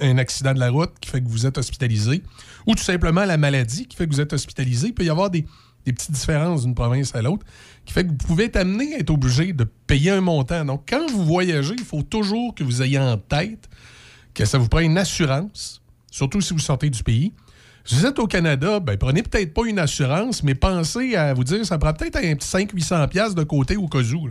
un 0.00 0.18
accident 0.18 0.52
de 0.52 0.58
la 0.58 0.70
route 0.70 0.90
qui 1.00 1.10
fait 1.10 1.20
que 1.20 1.28
vous 1.28 1.46
êtes 1.46 1.58
hospitalisé, 1.58 2.24
ou 2.66 2.74
tout 2.74 2.82
simplement 2.82 3.24
la 3.24 3.36
maladie 3.36 3.86
qui 3.86 3.96
fait 3.96 4.08
que 4.08 4.12
vous 4.12 4.20
êtes 4.20 4.32
hospitalisé, 4.32 4.88
il 4.88 4.94
peut 4.94 5.04
y 5.04 5.10
avoir 5.10 5.30
des, 5.30 5.46
des 5.84 5.92
petites 5.92 6.12
différences 6.12 6.64
d'une 6.64 6.74
province 6.74 7.14
à 7.14 7.22
l'autre, 7.22 7.44
qui 7.84 7.92
fait 7.92 8.04
que 8.04 8.10
vous 8.10 8.16
pouvez 8.16 8.44
être 8.44 8.56
amené 8.56 8.94
à 8.94 8.98
être 8.98 9.10
obligé 9.10 9.52
de 9.52 9.64
payer 9.86 10.10
un 10.10 10.20
montant. 10.20 10.64
Donc, 10.64 10.82
quand 10.88 11.10
vous 11.10 11.24
voyagez, 11.24 11.74
il 11.78 11.84
faut 11.84 12.02
toujours 12.02 12.54
que 12.54 12.64
vous 12.64 12.82
ayez 12.82 12.98
en 12.98 13.16
tête 13.16 13.68
que 14.34 14.44
ça 14.44 14.58
vous 14.58 14.68
prend 14.68 14.80
une 14.80 14.98
assurance, 14.98 15.82
surtout 16.10 16.40
si 16.40 16.52
vous 16.52 16.60
sortez 16.60 16.90
du 16.90 17.02
pays. 17.02 17.32
Si 17.84 17.94
vous 17.96 18.06
êtes 18.06 18.18
au 18.18 18.26
Canada, 18.26 18.78
ben, 18.78 18.96
prenez 18.96 19.22
peut-être 19.22 19.54
pas 19.54 19.66
une 19.66 19.78
assurance, 19.78 20.42
mais 20.42 20.54
pensez 20.54 21.16
à 21.16 21.32
vous 21.34 21.44
dire, 21.44 21.64
ça 21.64 21.78
prend 21.78 21.92
peut-être 21.92 22.16
un 22.16 22.36
petit 22.36 22.48
500-800$ 22.48 23.34
de 23.34 23.42
côté 23.42 23.76
au 23.76 23.88
cas 23.88 23.98
où. 23.98 24.28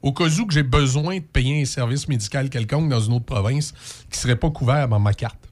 Au 0.00 0.12
cas 0.12 0.24
où 0.24 0.46
que 0.46 0.54
j'ai 0.54 0.64
besoin 0.64 1.18
de 1.18 1.22
payer 1.22 1.62
un 1.62 1.64
service 1.64 2.08
médical 2.08 2.50
quelconque 2.50 2.88
dans 2.88 3.00
une 3.00 3.12
autre 3.12 3.26
province 3.26 3.72
qui 4.10 4.18
ne 4.18 4.22
serait 4.22 4.36
pas 4.36 4.50
couvert 4.50 4.88
dans 4.88 4.98
ma 4.98 5.12
carte. 5.12 5.51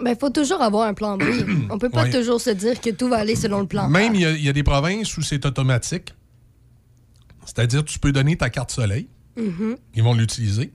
Il 0.00 0.04
ben, 0.04 0.16
faut 0.18 0.30
toujours 0.30 0.62
avoir 0.62 0.86
un 0.86 0.94
plan 0.94 1.16
B. 1.16 1.22
On 1.70 1.78
peut 1.78 1.90
pas 1.90 2.08
toujours 2.08 2.40
se 2.40 2.50
dire 2.50 2.80
que 2.80 2.90
tout 2.90 3.08
va 3.08 3.18
aller 3.18 3.36
selon 3.36 3.60
le 3.60 3.66
plan 3.66 3.88
Même, 3.88 4.14
il 4.14 4.22
y, 4.22 4.48
a 4.48 4.52
des 4.52 4.62
provinces 4.62 5.16
où 5.16 5.22
c'est 5.22 5.44
automatique. 5.46 6.14
C'est-à-dire, 7.44 7.84
tu 7.84 7.98
peux 7.98 8.12
donner 8.12 8.36
ta 8.36 8.50
carte 8.50 8.70
soleil. 8.70 9.08
Mm-hmm. 9.36 9.76
Ils 9.94 10.02
vont 10.02 10.14
l'utiliser. 10.14 10.72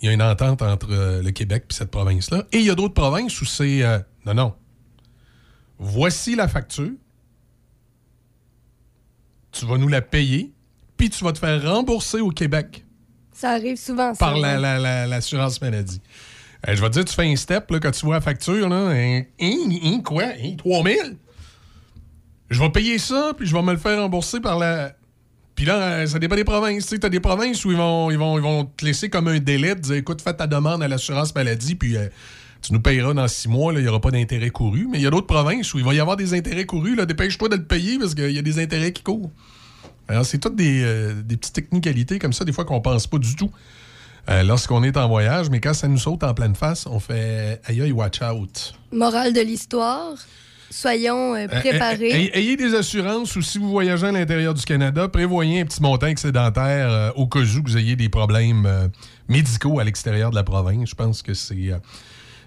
Il 0.00 0.06
y 0.06 0.08
a 0.08 0.12
une 0.12 0.22
entente 0.22 0.62
entre 0.62 0.92
euh, 0.92 1.22
le 1.22 1.30
Québec 1.32 1.64
et 1.70 1.74
cette 1.74 1.90
province-là. 1.90 2.44
Et 2.52 2.58
il 2.58 2.64
y 2.64 2.70
a 2.70 2.74
d'autres 2.74 2.94
provinces 2.94 3.40
où 3.40 3.44
c'est... 3.44 3.82
Euh, 3.82 3.98
non, 4.24 4.34
non. 4.34 4.54
Voici 5.78 6.36
la 6.36 6.48
facture. 6.48 6.90
Tu 9.50 9.66
vas 9.66 9.78
nous 9.78 9.88
la 9.88 10.02
payer, 10.02 10.52
puis 10.96 11.10
tu 11.10 11.24
vas 11.24 11.32
te 11.32 11.38
faire 11.38 11.62
rembourser 11.62 12.20
au 12.20 12.30
Québec. 12.30 12.84
Ça 13.32 13.50
arrive 13.50 13.76
souvent, 13.76 14.14
ça. 14.14 14.18
Par 14.18 14.36
l'assurance 14.36 15.60
maladie. 15.60 16.00
Euh, 16.66 16.74
je 16.74 16.80
vais 16.80 16.88
te 16.88 16.94
dire, 16.94 17.04
tu 17.04 17.14
fais 17.14 17.30
un 17.30 17.36
step 17.36 17.70
là, 17.70 17.78
quand 17.78 17.90
tu 17.90 18.04
vois 18.04 18.16
la 18.16 18.20
facture, 18.20 18.68
là, 18.68 18.76
un, 18.76 19.22
un, 19.40 20.00
quoi? 20.00 20.24
3000? 20.58 21.16
Je 22.50 22.60
vais 22.60 22.70
payer 22.70 22.98
ça, 22.98 23.32
puis 23.36 23.46
je 23.46 23.54
vais 23.54 23.62
me 23.62 23.72
le 23.72 23.78
faire 23.78 24.00
rembourser 24.00 24.40
par 24.40 24.58
la. 24.58 24.92
Puis 25.54 25.66
là, 25.66 25.76
euh, 25.76 26.06
ça 26.06 26.18
dépend 26.18 26.36
des 26.36 26.44
provinces. 26.44 26.86
Tu 26.86 26.98
as 27.02 27.08
des 27.08 27.20
provinces 27.20 27.64
où 27.64 27.70
ils 27.70 27.76
vont, 27.76 28.10
ils, 28.10 28.18
vont, 28.18 28.38
ils 28.38 28.42
vont 28.42 28.64
te 28.64 28.84
laisser 28.84 29.10
comme 29.10 29.28
un 29.28 29.38
délai, 29.38 29.74
de 29.74 29.80
dire 29.80 29.96
écoute, 29.96 30.22
fais 30.22 30.34
ta 30.34 30.46
demande 30.46 30.82
à 30.82 30.88
l'assurance 30.88 31.34
maladie, 31.34 31.74
puis 31.74 31.96
euh, 31.96 32.08
tu 32.62 32.72
nous 32.72 32.80
payeras 32.80 33.12
dans 33.12 33.28
six 33.28 33.48
mois, 33.48 33.72
il 33.74 33.82
n'y 33.82 33.88
aura 33.88 34.00
pas 34.00 34.10
d'intérêt 34.10 34.50
couru. 34.50 34.88
Mais 34.90 34.98
il 34.98 35.02
y 35.02 35.06
a 35.06 35.10
d'autres 35.10 35.26
provinces 35.26 35.74
où 35.74 35.78
il 35.78 35.84
va 35.84 35.94
y 35.94 36.00
avoir 36.00 36.16
des 36.16 36.34
intérêts 36.34 36.64
courus. 36.64 36.96
Dépêche-toi 36.96 37.48
de 37.50 37.56
le 37.56 37.64
payer 37.64 37.98
parce 37.98 38.14
qu'il 38.14 38.32
y 38.32 38.38
a 38.38 38.42
des 38.42 38.58
intérêts 38.58 38.92
qui 38.92 39.02
courent. 39.02 39.30
Alors, 40.08 40.24
c'est 40.24 40.38
toutes 40.38 40.56
des, 40.56 41.12
des 41.22 41.36
petites 41.36 41.52
technicalités 41.52 42.18
comme 42.18 42.32
ça, 42.32 42.46
des 42.46 42.52
fois 42.52 42.64
qu'on 42.64 42.80
pense 42.80 43.06
pas 43.06 43.18
du 43.18 43.36
tout. 43.36 43.50
Euh, 44.28 44.42
lorsqu'on 44.42 44.82
est 44.82 44.96
en 44.96 45.08
voyage, 45.08 45.48
mais 45.48 45.58
quand 45.58 45.72
ça 45.72 45.88
nous 45.88 45.96
saute 45.96 46.22
en 46.22 46.34
pleine 46.34 46.54
face, 46.54 46.86
on 46.86 47.00
fait 47.00 47.60
aïe 47.64 47.80
aïe, 47.80 47.92
watch 47.92 48.20
out. 48.20 48.74
Morale 48.92 49.32
de 49.32 49.40
l'histoire. 49.40 50.14
Soyons 50.70 51.34
euh, 51.34 51.46
euh, 51.50 51.60
préparés. 51.60 52.30
ayez 52.34 52.56
des 52.56 52.74
assurances 52.74 53.34
ou 53.36 53.42
si 53.42 53.56
vous 53.56 53.70
voyagez 53.70 54.06
à 54.06 54.12
l'intérieur 54.12 54.52
du 54.52 54.62
Canada, 54.66 55.08
prévoyez 55.08 55.62
un 55.62 55.64
petit 55.64 55.80
montant 55.80 56.08
excédentaire 56.08 57.14
au 57.16 57.26
cas 57.26 57.40
où 57.40 57.62
vous 57.64 57.78
ayez 57.78 57.96
des 57.96 58.10
problèmes 58.10 58.90
médicaux 59.28 59.78
à 59.80 59.84
l'extérieur 59.84 60.28
de 60.28 60.34
la 60.34 60.44
province. 60.44 60.90
Je 60.90 60.94
pense 60.94 61.22
que 61.22 61.32
c'est 61.32 61.72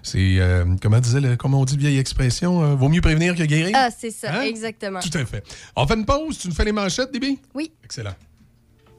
c'est 0.04 0.38
comment 0.80 1.00
disait 1.00 1.36
comment 1.36 1.60
on 1.60 1.64
dit 1.64 1.76
vieille 1.76 1.98
expression 1.98 2.74
vaut 2.74 2.88
mieux 2.88 3.00
prévenir 3.00 3.36
que 3.36 3.44
guérir 3.44 3.70
ah 3.76 3.88
c'est 3.96 4.10
ça 4.10 4.34
hein? 4.34 4.42
exactement 4.42 4.98
tout 4.98 5.16
à 5.16 5.24
fait 5.24 5.44
on 5.76 5.86
fait 5.86 5.94
une 5.94 6.04
pause 6.04 6.38
tu 6.38 6.48
nous 6.48 6.54
fais 6.54 6.64
les 6.64 6.72
manchettes 6.72 7.12
Déby 7.12 7.38
oui 7.54 7.70
excellent 7.84 8.14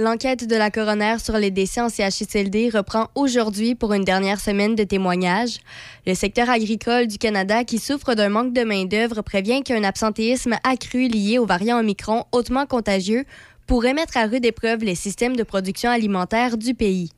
L'enquête 0.00 0.46
de 0.46 0.56
la 0.56 0.70
coroner 0.70 1.16
sur 1.22 1.36
les 1.36 1.50
décès 1.50 1.82
en 1.82 1.90
CHSLD 1.90 2.70
reprend 2.72 3.08
aujourd'hui 3.14 3.74
pour 3.74 3.92
une 3.92 4.02
dernière 4.02 4.40
semaine 4.40 4.74
de 4.74 4.82
témoignages. 4.82 5.58
Le 6.06 6.14
secteur 6.14 6.48
agricole 6.48 7.06
du 7.06 7.18
Canada, 7.18 7.64
qui 7.64 7.78
souffre 7.78 8.14
d'un 8.14 8.30
manque 8.30 8.54
de 8.54 8.62
main-d'œuvre, 8.62 9.20
prévient 9.20 9.62
qu'un 9.62 9.84
absentéisme 9.84 10.56
accru 10.64 11.06
lié 11.06 11.38
au 11.38 11.44
variant 11.44 11.78
Omicron 11.78 12.24
hautement 12.32 12.64
contagieux 12.64 13.26
pourrait 13.70 13.94
mettre 13.94 14.16
à 14.16 14.26
rude 14.26 14.44
épreuve 14.44 14.82
les 14.82 14.96
systèmes 14.96 15.36
de 15.36 15.44
production 15.44 15.90
alimentaire 15.90 16.58
du 16.58 16.74
pays. 16.74 17.10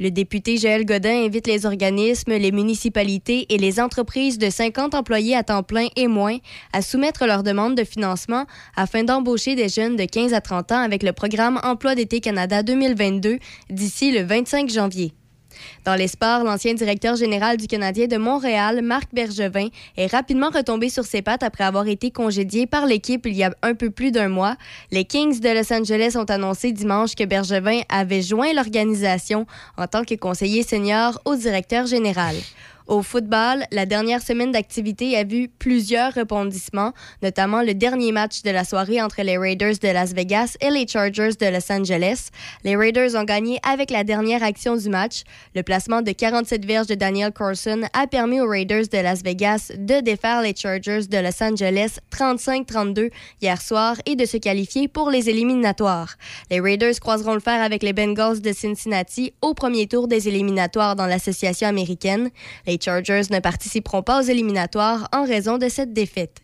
Le 0.00 0.10
député 0.10 0.56
Joël 0.56 0.84
Godin 0.84 1.26
invite 1.26 1.46
les 1.46 1.64
organismes, 1.64 2.32
les 2.32 2.50
municipalités 2.50 3.46
et 3.50 3.56
les 3.56 3.78
entreprises 3.78 4.36
de 4.36 4.50
50 4.50 4.96
employés 4.96 5.36
à 5.36 5.44
temps 5.44 5.62
plein 5.62 5.86
et 5.94 6.08
moins 6.08 6.38
à 6.72 6.82
soumettre 6.82 7.24
leurs 7.24 7.44
demandes 7.44 7.76
de 7.76 7.84
financement 7.84 8.46
afin 8.74 9.04
d'embaucher 9.04 9.54
des 9.54 9.68
jeunes 9.68 9.94
de 9.94 10.04
15 10.04 10.34
à 10.34 10.40
30 10.40 10.72
ans 10.72 10.82
avec 10.82 11.04
le 11.04 11.12
programme 11.12 11.60
Emploi 11.62 11.94
d'été 11.94 12.18
Canada 12.18 12.64
2022 12.64 13.38
d'ici 13.70 14.10
le 14.10 14.24
25 14.24 14.70
janvier. 14.70 15.12
Dans 15.84 15.94
les 15.94 16.08
sports, 16.08 16.44
l'ancien 16.44 16.74
directeur 16.74 17.16
général 17.16 17.56
du 17.56 17.66
Canadien 17.66 18.06
de 18.06 18.16
Montréal, 18.16 18.82
Marc 18.82 19.12
Bergevin, 19.12 19.68
est 19.96 20.06
rapidement 20.06 20.50
retombé 20.50 20.88
sur 20.88 21.04
ses 21.04 21.22
pattes 21.22 21.42
après 21.42 21.64
avoir 21.64 21.88
été 21.88 22.10
congédié 22.10 22.66
par 22.66 22.86
l'équipe 22.86 23.26
il 23.26 23.34
y 23.34 23.44
a 23.44 23.54
un 23.62 23.74
peu 23.74 23.90
plus 23.90 24.10
d'un 24.10 24.28
mois. 24.28 24.56
Les 24.90 25.04
Kings 25.04 25.40
de 25.40 25.48
Los 25.48 25.72
Angeles 25.72 26.16
ont 26.16 26.24
annoncé 26.24 26.72
dimanche 26.72 27.14
que 27.14 27.24
Bergevin 27.24 27.80
avait 27.88 28.22
joint 28.22 28.52
l'organisation 28.52 29.46
en 29.76 29.86
tant 29.86 30.04
que 30.04 30.14
conseiller 30.14 30.62
senior 30.62 31.20
au 31.24 31.34
directeur 31.36 31.86
général. 31.86 32.36
Au 32.92 33.00
football, 33.00 33.64
la 33.70 33.86
dernière 33.86 34.20
semaine 34.20 34.52
d'activité 34.52 35.16
a 35.16 35.24
vu 35.24 35.48
plusieurs 35.48 36.12
rebondissements, 36.12 36.92
notamment 37.22 37.62
le 37.62 37.72
dernier 37.72 38.12
match 38.12 38.42
de 38.42 38.50
la 38.50 38.64
soirée 38.64 39.00
entre 39.00 39.22
les 39.22 39.38
Raiders 39.38 39.78
de 39.80 39.88
Las 39.88 40.12
Vegas 40.12 40.58
et 40.60 40.68
les 40.68 40.86
Chargers 40.86 41.32
de 41.40 41.46
Los 41.46 41.72
Angeles. 41.72 42.28
Les 42.64 42.76
Raiders 42.76 43.14
ont 43.14 43.24
gagné 43.24 43.58
avec 43.66 43.90
la 43.90 44.04
dernière 44.04 44.42
action 44.42 44.76
du 44.76 44.90
match. 44.90 45.22
Le 45.54 45.62
placement 45.62 46.02
de 46.02 46.12
47 46.12 46.66
verges 46.66 46.86
de 46.86 46.94
Daniel 46.94 47.32
Carson 47.32 47.80
a 47.94 48.06
permis 48.06 48.42
aux 48.42 48.46
Raiders 48.50 48.88
de 48.92 48.98
Las 48.98 49.22
Vegas 49.22 49.72
de 49.74 50.00
défaire 50.00 50.42
les 50.42 50.54
Chargers 50.54 51.06
de 51.06 51.16
Los 51.16 51.42
Angeles 51.42 51.98
35-32 52.14 53.10
hier 53.40 53.62
soir 53.62 53.96
et 54.04 54.16
de 54.16 54.26
se 54.26 54.36
qualifier 54.36 54.88
pour 54.88 55.08
les 55.08 55.30
éliminatoires. 55.30 56.16
Les 56.50 56.60
Raiders 56.60 57.00
croiseront 57.00 57.32
le 57.32 57.40
fer 57.40 57.62
avec 57.62 57.82
les 57.82 57.94
Bengals 57.94 58.42
de 58.42 58.52
Cincinnati 58.52 59.32
au 59.40 59.54
premier 59.54 59.86
tour 59.86 60.08
des 60.08 60.28
éliminatoires 60.28 60.94
dans 60.94 61.06
l'association 61.06 61.66
américaine. 61.66 62.28
Chargers 62.82 63.30
ne 63.30 63.38
participeront 63.38 64.02
pas 64.02 64.20
aux 64.20 64.26
éliminatoires 64.26 65.08
en 65.12 65.24
raison 65.24 65.58
de 65.58 65.68
cette 65.68 65.92
défaite. 65.92 66.38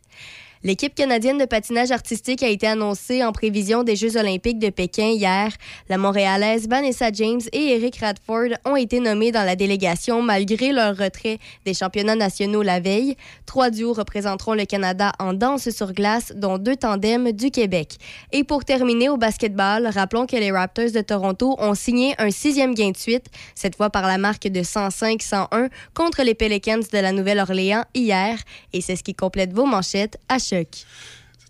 L'équipe 0.64 0.94
canadienne 0.94 1.38
de 1.38 1.44
patinage 1.44 1.92
artistique 1.92 2.42
a 2.42 2.48
été 2.48 2.66
annoncée 2.66 3.22
en 3.22 3.30
prévision 3.30 3.84
des 3.84 3.94
Jeux 3.94 4.16
olympiques 4.16 4.58
de 4.58 4.70
Pékin 4.70 5.06
hier. 5.06 5.52
La 5.88 5.98
Montréalaise 5.98 6.68
Vanessa 6.68 7.12
James 7.12 7.40
et 7.52 7.76
Eric 7.76 7.98
Radford 7.98 8.58
ont 8.64 8.74
été 8.74 8.98
nommés 8.98 9.30
dans 9.30 9.44
la 9.44 9.54
délégation 9.54 10.20
malgré 10.20 10.72
leur 10.72 10.96
retrait 10.96 11.38
des 11.64 11.74
championnats 11.74 12.16
nationaux 12.16 12.62
la 12.62 12.80
veille. 12.80 13.16
Trois 13.46 13.70
duos 13.70 13.92
représenteront 13.92 14.54
le 14.54 14.64
Canada 14.64 15.12
en 15.20 15.32
danse 15.32 15.70
sur 15.70 15.92
glace, 15.92 16.32
dont 16.34 16.58
deux 16.58 16.76
tandems 16.76 17.30
du 17.30 17.52
Québec. 17.52 17.96
Et 18.32 18.42
pour 18.42 18.64
terminer 18.64 19.08
au 19.08 19.16
basketball, 19.16 19.86
rappelons 19.86 20.26
que 20.26 20.36
les 20.36 20.50
Raptors 20.50 20.90
de 20.90 21.00
Toronto 21.02 21.54
ont 21.58 21.74
signé 21.74 22.16
un 22.18 22.32
sixième 22.32 22.74
gain 22.74 22.90
de 22.90 22.96
suite, 22.96 23.26
cette 23.54 23.76
fois 23.76 23.90
par 23.90 24.08
la 24.08 24.18
marque 24.18 24.48
de 24.48 24.60
105-101 24.60 25.68
contre 25.94 26.24
les 26.24 26.34
Pelicans 26.34 26.80
de 26.92 26.98
la 26.98 27.12
Nouvelle-Orléans 27.12 27.84
hier. 27.94 28.38
Et 28.72 28.80
c'est 28.80 28.96
ce 28.96 29.04
qui 29.04 29.14
complète 29.14 29.52
vos 29.52 29.64
manchettes 29.66 30.18
choc. 30.48 30.68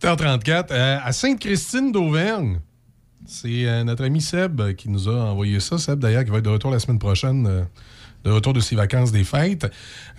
7h34, 0.03 0.67
euh, 0.71 0.99
à 1.03 1.13
Sainte-Christine 1.13 1.93
d'Auvergne. 1.93 2.61
C'est 3.27 3.67
euh, 3.67 3.85
notre 3.85 4.05
ami 4.05 4.21
Seb 4.21 4.75
qui 4.75 4.89
nous 4.89 5.09
a 5.09 5.31
envoyé 5.31 5.61
ça. 5.61 5.77
Seb, 5.77 5.99
d'ailleurs, 5.99 6.25
qui 6.25 6.31
va 6.31 6.39
être 6.39 6.45
de 6.45 6.51
retour 6.51 6.71
la 6.71 6.79
semaine 6.79 6.99
prochaine, 6.99 7.47
euh, 7.47 7.63
de 8.25 8.31
retour 8.31 8.53
de 8.53 8.61
ses 8.61 8.75
vacances 8.75 9.13
des 9.13 9.25
fêtes. 9.25 9.67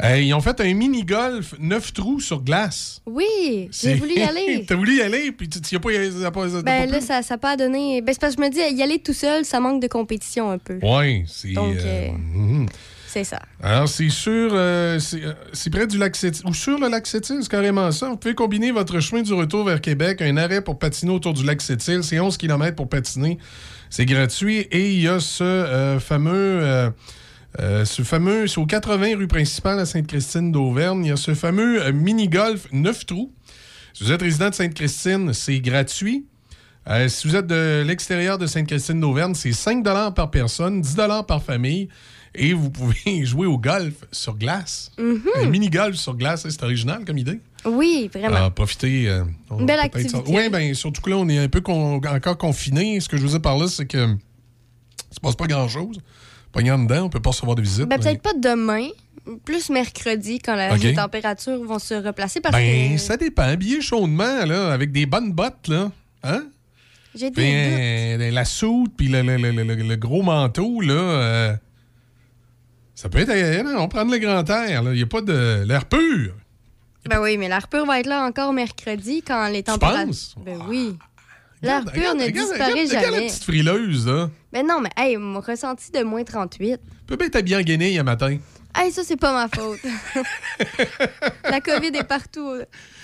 Euh, 0.03 0.19
ils 0.19 0.33
ont 0.33 0.41
fait 0.41 0.59
un 0.61 0.73
mini-golf 0.73 1.55
9 1.59 1.93
trous 1.93 2.19
sur 2.19 2.41
glace. 2.41 3.01
Oui, 3.05 3.69
j'ai 3.71 3.95
voulu 3.95 4.13
y 4.15 4.21
aller. 4.21 4.65
T'as 4.67 4.75
voulu 4.75 4.97
y 4.97 5.01
aller, 5.01 5.31
puis 5.31 5.49
tu 5.49 5.59
n'y 5.59 5.77
as 5.77 5.79
pas, 5.79 5.91
y- 5.91 6.21
pas, 6.21 6.61
Ben 6.61 6.63
pas 6.63 6.85
là, 6.85 7.01
ça 7.01 7.21
n'a 7.27 7.37
pas 7.37 7.57
donné. 7.57 8.01
Ben, 8.01 8.13
c'est 8.13 8.21
parce 8.21 8.35
que 8.35 8.41
je 8.43 8.47
me 8.47 8.51
dis, 8.51 8.77
y 8.77 8.83
aller 8.83 8.99
tout 8.99 9.13
seul, 9.13 9.43
ça 9.45 9.59
manque 9.59 9.81
de 9.81 9.87
compétition 9.87 10.51
un 10.51 10.57
peu. 10.57 10.79
Ouais, 10.83 11.23
c'est. 11.27 11.53
Donc, 11.53 11.75
euh, 11.77 12.09
euh, 12.09 12.11
mhm. 12.11 12.67
C'est 13.11 13.23
ça. 13.23 13.41
Alors, 13.63 13.89
c'est 13.89 14.09
sur. 14.09 14.51
euh, 14.53 14.99
c'est 14.99 15.23
euh, 15.23 15.33
c'est 15.51 15.71
près 15.71 15.87
du 15.87 15.97
lac 15.97 16.15
Sept 16.15 16.43
Ou 16.45 16.53
sur 16.53 16.77
le 16.77 16.87
lac 16.89 17.07
Sept-Îles, 17.07 17.39
c'est 17.41 17.49
carrément 17.49 17.91
ça. 17.91 18.07
Vous 18.07 18.17
pouvez 18.17 18.35
combiner 18.35 18.71
votre 18.71 18.99
chemin 18.99 19.23
du 19.23 19.33
retour 19.33 19.65
vers 19.65 19.81
Québec, 19.81 20.21
un 20.21 20.37
arrêt 20.37 20.61
pour 20.61 20.77
patiner 20.77 21.11
autour 21.11 21.33
du 21.33 21.43
lac 21.43 21.59
Sept-Îles. 21.59 22.03
C'est 22.03 22.19
11 22.19 22.37
km 22.37 22.75
pour 22.75 22.87
patiner. 22.87 23.39
C'est 23.89 24.05
gratuit. 24.05 24.59
Et 24.71 24.93
il 24.93 25.01
y 25.01 25.07
a 25.07 25.19
ce 25.19 25.43
euh, 25.43 25.99
fameux. 25.99 26.91
ce 27.57 28.03
fameux, 28.03 28.45
c'est 28.45 28.59
au 28.59 28.67
80 28.67 29.17
rue 29.17 29.27
principale 29.27 29.79
à 29.79 29.87
Sainte-Christine 29.87 30.51
d'Auvergne. 30.51 31.05
Il 31.05 31.09
y 31.09 31.11
a 31.11 31.17
ce 31.17 31.33
fameux 31.33 31.91
mini-golf 31.91 32.67
9 32.71 33.05
trous. 33.07 33.33
Si 33.95 34.03
vous 34.03 34.11
êtes 34.11 34.21
résident 34.21 34.51
de 34.51 34.55
Sainte-Christine, 34.55 35.33
c'est 35.33 35.59
gratuit. 35.61 36.27
Si 37.07 37.27
vous 37.27 37.35
êtes 37.35 37.47
de 37.47 37.83
l'extérieur 37.85 38.37
de 38.37 38.45
Sainte-Christine 38.45 38.99
d'Auvergne, 39.01 39.33
c'est 39.33 39.51
5 39.51 39.83
par 40.13 40.29
personne, 40.29 40.81
10 40.81 40.95
par 41.27 41.41
famille. 41.41 41.89
Et 42.35 42.53
vous 42.53 42.69
pouvez 42.69 42.95
jouer 43.25 43.47
au 43.47 43.57
golf 43.57 43.93
sur 44.11 44.35
glace. 44.37 44.91
Un 44.97 45.45
mini-golf 45.47 45.95
sur 45.95 46.15
glace, 46.15 46.47
c'est 46.47 46.63
original 46.63 47.03
comme 47.05 47.17
idée. 47.17 47.39
Oui, 47.65 48.09
vraiment. 48.13 48.35
Alors, 48.37 48.51
profitez. 48.53 49.09
euh, 49.09 49.23
on 49.49 49.59
Une 49.59 49.65
belle 49.65 49.77
va 49.77 49.89
peut-être 49.89 50.15
activité. 50.15 50.31
Oui, 50.37 50.49
bien, 50.49 50.73
surtout 50.73 51.01
que 51.01 51.09
là, 51.09 51.17
on 51.17 51.27
est 51.27 51.37
un 51.39 51.49
peu 51.49 51.61
con- 51.61 51.99
encore 52.05 52.37
confiné. 52.37 52.99
Ce 52.99 53.09
que 53.09 53.17
je 53.17 53.23
veux 53.23 53.29
dire 53.29 53.41
par 53.41 53.57
là, 53.57 53.67
c'est 53.67 53.85
que 53.85 54.07
il 54.07 55.15
se 55.15 55.19
passe 55.19 55.35
pas 55.35 55.47
grand-chose. 55.47 55.99
Pognant 56.51 56.79
dedans, 56.79 57.05
on 57.05 57.09
peut 57.09 57.19
pas 57.19 57.31
recevoir 57.31 57.55
de 57.55 57.61
visite. 57.61 57.85
Ben, 57.85 57.97
mais- 57.97 58.03
peut-être 58.03 58.21
pas 58.21 58.33
demain, 58.33 58.87
plus 59.45 59.69
mercredi, 59.69 60.39
quand 60.39 60.55
la- 60.55 60.75
les 60.77 60.93
températures 60.93 61.63
vont 61.65 61.79
se 61.79 61.93
replacer. 61.95 62.39
Parce 62.41 62.55
Ben, 62.55 62.93
que 62.93 62.97
ça 63.01 63.17
dépend. 63.17 63.43
Habillé 63.43 63.81
chaudement, 63.81 64.45
là, 64.45 64.71
avec 64.71 64.91
des 64.91 65.05
bonnes 65.05 65.33
bottes, 65.33 65.67
là. 65.67 65.91
Hein? 66.23 66.43
j'ai 67.15 67.29
des 67.31 67.41
doutes. 67.41 68.21
euh, 68.23 68.31
la 68.31 68.45
soute, 68.45 68.93
puis 68.95 69.07
le, 69.09 69.21
le- 69.23 69.37
le- 69.37 69.51
le- 69.63 69.75
le 69.75 69.95
gros 69.95 70.21
manteau, 70.21 70.79
là. 70.81 70.93
euh, 70.93 71.53
ça 73.01 73.07
peut 73.07 73.19
être. 73.19 73.29
euh, 73.29 73.63
on 73.77 73.87
prend 73.87 74.03
le 74.03 74.17
grand 74.17 74.47
air. 74.49 74.81
Il 74.83 74.91
n'y 74.91 75.01
a 75.01 75.05
pas 75.05 75.21
de. 75.21 75.63
L'air 75.65 75.85
pur. 75.85 76.33
Ben 77.07 77.21
oui, 77.21 77.37
mais 77.37 77.47
l'air 77.47 77.67
pur 77.69 77.85
va 77.85 77.99
être 78.01 78.07
là 78.07 78.25
encore 78.25 78.51
mercredi 78.51 79.23
quand 79.25 79.47
les 79.47 79.63
températures. 79.63 80.05
penses? 80.07 80.35
Ben 80.45 80.59
oui. 80.67 80.97
L'air 81.61 81.79
Regarde, 81.79 81.91
pur 81.93 82.01
regarde, 82.01 82.17
ne 82.17 82.23
regarde, 82.25 82.49
disparaît 82.49 82.71
regarde, 82.71 82.87
regarde 82.89 83.05
la 83.05 83.11
jamais. 83.11 83.27
petite 83.27 83.43
frileuse, 83.43 84.07
là. 84.07 84.29
Ben 84.51 84.67
non, 84.67 84.81
mais 84.81 84.89
hey, 84.97 85.15
mon 85.17 85.39
ressenti 85.39 85.91
de 85.91 86.03
moins 86.03 86.23
38. 86.25 86.79
peut 87.07 87.15
bien 87.15 87.27
être 87.27 87.35
habillé 87.37 87.55
en 87.57 87.61
guenille 87.61 87.97
un 87.99 88.03
matin. 88.03 88.37
Hey, 88.75 88.91
ça, 88.91 89.01
c'est 89.03 89.17
pas 89.17 89.33
ma 89.33 89.47
faute. 89.49 89.79
la 91.43 91.59
COVID 91.61 91.87
est 91.97 92.07
partout. 92.07 92.49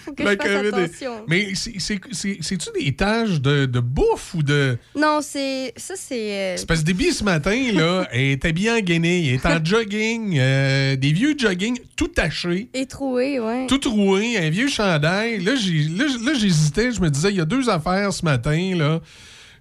Faut 0.06 0.14
que 0.14 0.22
La 0.24 0.34
je 0.34 0.38
fasse 0.38 0.48
COVID 0.48 0.68
est- 0.68 0.84
attention. 0.86 1.26
Mais 1.28 1.56
c'est- 1.56 1.80
c'est- 1.80 2.00
c'est- 2.12 2.38
c'est-tu 2.42 2.70
des 2.80 2.96
tâches 2.96 3.42
de, 3.42 3.66
de 3.66 3.80
bouffe 3.80 4.36
ou 4.36 4.44
de. 4.44 4.78
Non, 4.96 5.20
c'est. 5.22 5.74
Ça, 5.76 5.96
c'est. 5.98 6.32
euh, 6.32 6.58
C'est 6.58 6.68
parce 6.68 6.82
que 6.82 6.86
Déby, 6.86 7.12
ce 7.12 7.24
matin, 7.24 7.72
là, 7.74 8.08
elle 8.12 8.22
est 8.22 8.46
habillée 8.46 8.72
en 8.72 8.80
guenille, 8.80 9.30
elle 9.30 9.36
est 9.36 9.46
en 9.48 9.64
jogging, 9.66 10.38
euh, 10.38 10.96
des 10.96 11.12
vieux 11.12 11.34
jogging 11.38 11.80
tout 11.96 12.10
tachés. 12.10 12.70
Étroué, 12.74 13.40
ouais. 13.40 13.66
tout 13.68 13.80
troué, 13.80 14.38
un 14.38 14.50
vieux 14.52 14.68
chandail. 14.68 15.44
Là, 15.44 15.56
j'ai- 15.56 15.88
là, 15.90 16.34
j'hésitais. 16.38 16.92
Je 16.92 17.02
me 17.02 17.10
disais, 17.10 17.32
il 17.32 17.38
y 17.38 17.42
a 17.42 17.46
deux 17.46 17.70
affaires 17.70 18.14
ce 18.14 18.24
matin. 18.24 18.76
Là. 18.76 19.00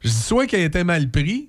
Je 0.03 0.11
dis 0.11 0.15
soit 0.15 0.47
qu'elle 0.47 0.61
était 0.61 0.85
mal 0.85 1.11
pris, 1.11 1.49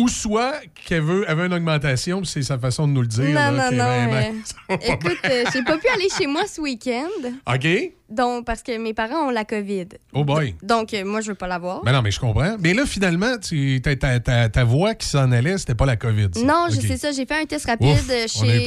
ou 0.00 0.08
soit 0.08 0.54
qu'elle 0.86 1.02
veut, 1.02 1.28
avait 1.30 1.46
une 1.46 1.52
augmentation, 1.54 2.20
puis 2.22 2.30
c'est 2.30 2.42
sa 2.42 2.58
façon 2.58 2.88
de 2.88 2.92
nous 2.92 3.02
le 3.02 3.06
dire. 3.06 3.24
Non, 3.24 3.34
là, 3.34 3.70
non, 3.70 3.76
non, 3.76 4.76
Écoute, 4.80 5.18
euh, 5.24 5.44
j'ai 5.52 5.62
pas 5.62 5.76
pu 5.78 5.86
aller 5.88 6.08
chez 6.16 6.26
moi 6.26 6.42
ce 6.46 6.60
week-end, 6.60 7.08
OK? 7.46 7.66
donc 8.08 8.44
parce 8.44 8.62
que 8.62 8.76
mes 8.76 8.92
parents 8.92 9.28
ont 9.28 9.30
la 9.30 9.44
COVID. 9.44 9.86
Oh 10.12 10.24
boy. 10.24 10.56
Donc, 10.62 10.92
euh, 10.94 11.04
moi, 11.04 11.20
je 11.20 11.28
veux 11.28 11.34
pas 11.36 11.46
l'avoir. 11.46 11.82
Mais 11.84 11.92
non, 11.92 12.02
mais 12.02 12.10
je 12.10 12.18
comprends. 12.18 12.56
Mais 12.58 12.74
là, 12.74 12.84
finalement, 12.84 13.38
tu, 13.38 13.80
ta, 13.82 13.94
ta- 13.94 14.18
ta- 14.18 14.48
ta 14.48 14.64
voix 14.64 14.94
qui 14.94 15.06
s'en 15.06 15.30
allait, 15.30 15.58
c'était 15.58 15.76
pas 15.76 15.86
la 15.86 15.96
COVID. 15.96 16.28
ça. 16.34 16.40
Non, 16.42 16.66
je 16.70 16.78
OK. 16.78 16.86
sais 16.86 16.96
ça. 16.96 17.12
J'ai 17.12 17.24
fait 17.26 17.40
un 17.42 17.44
test 17.44 17.66
rapide 17.66 17.88
Ouf, 17.88 18.26
chez 18.26 18.66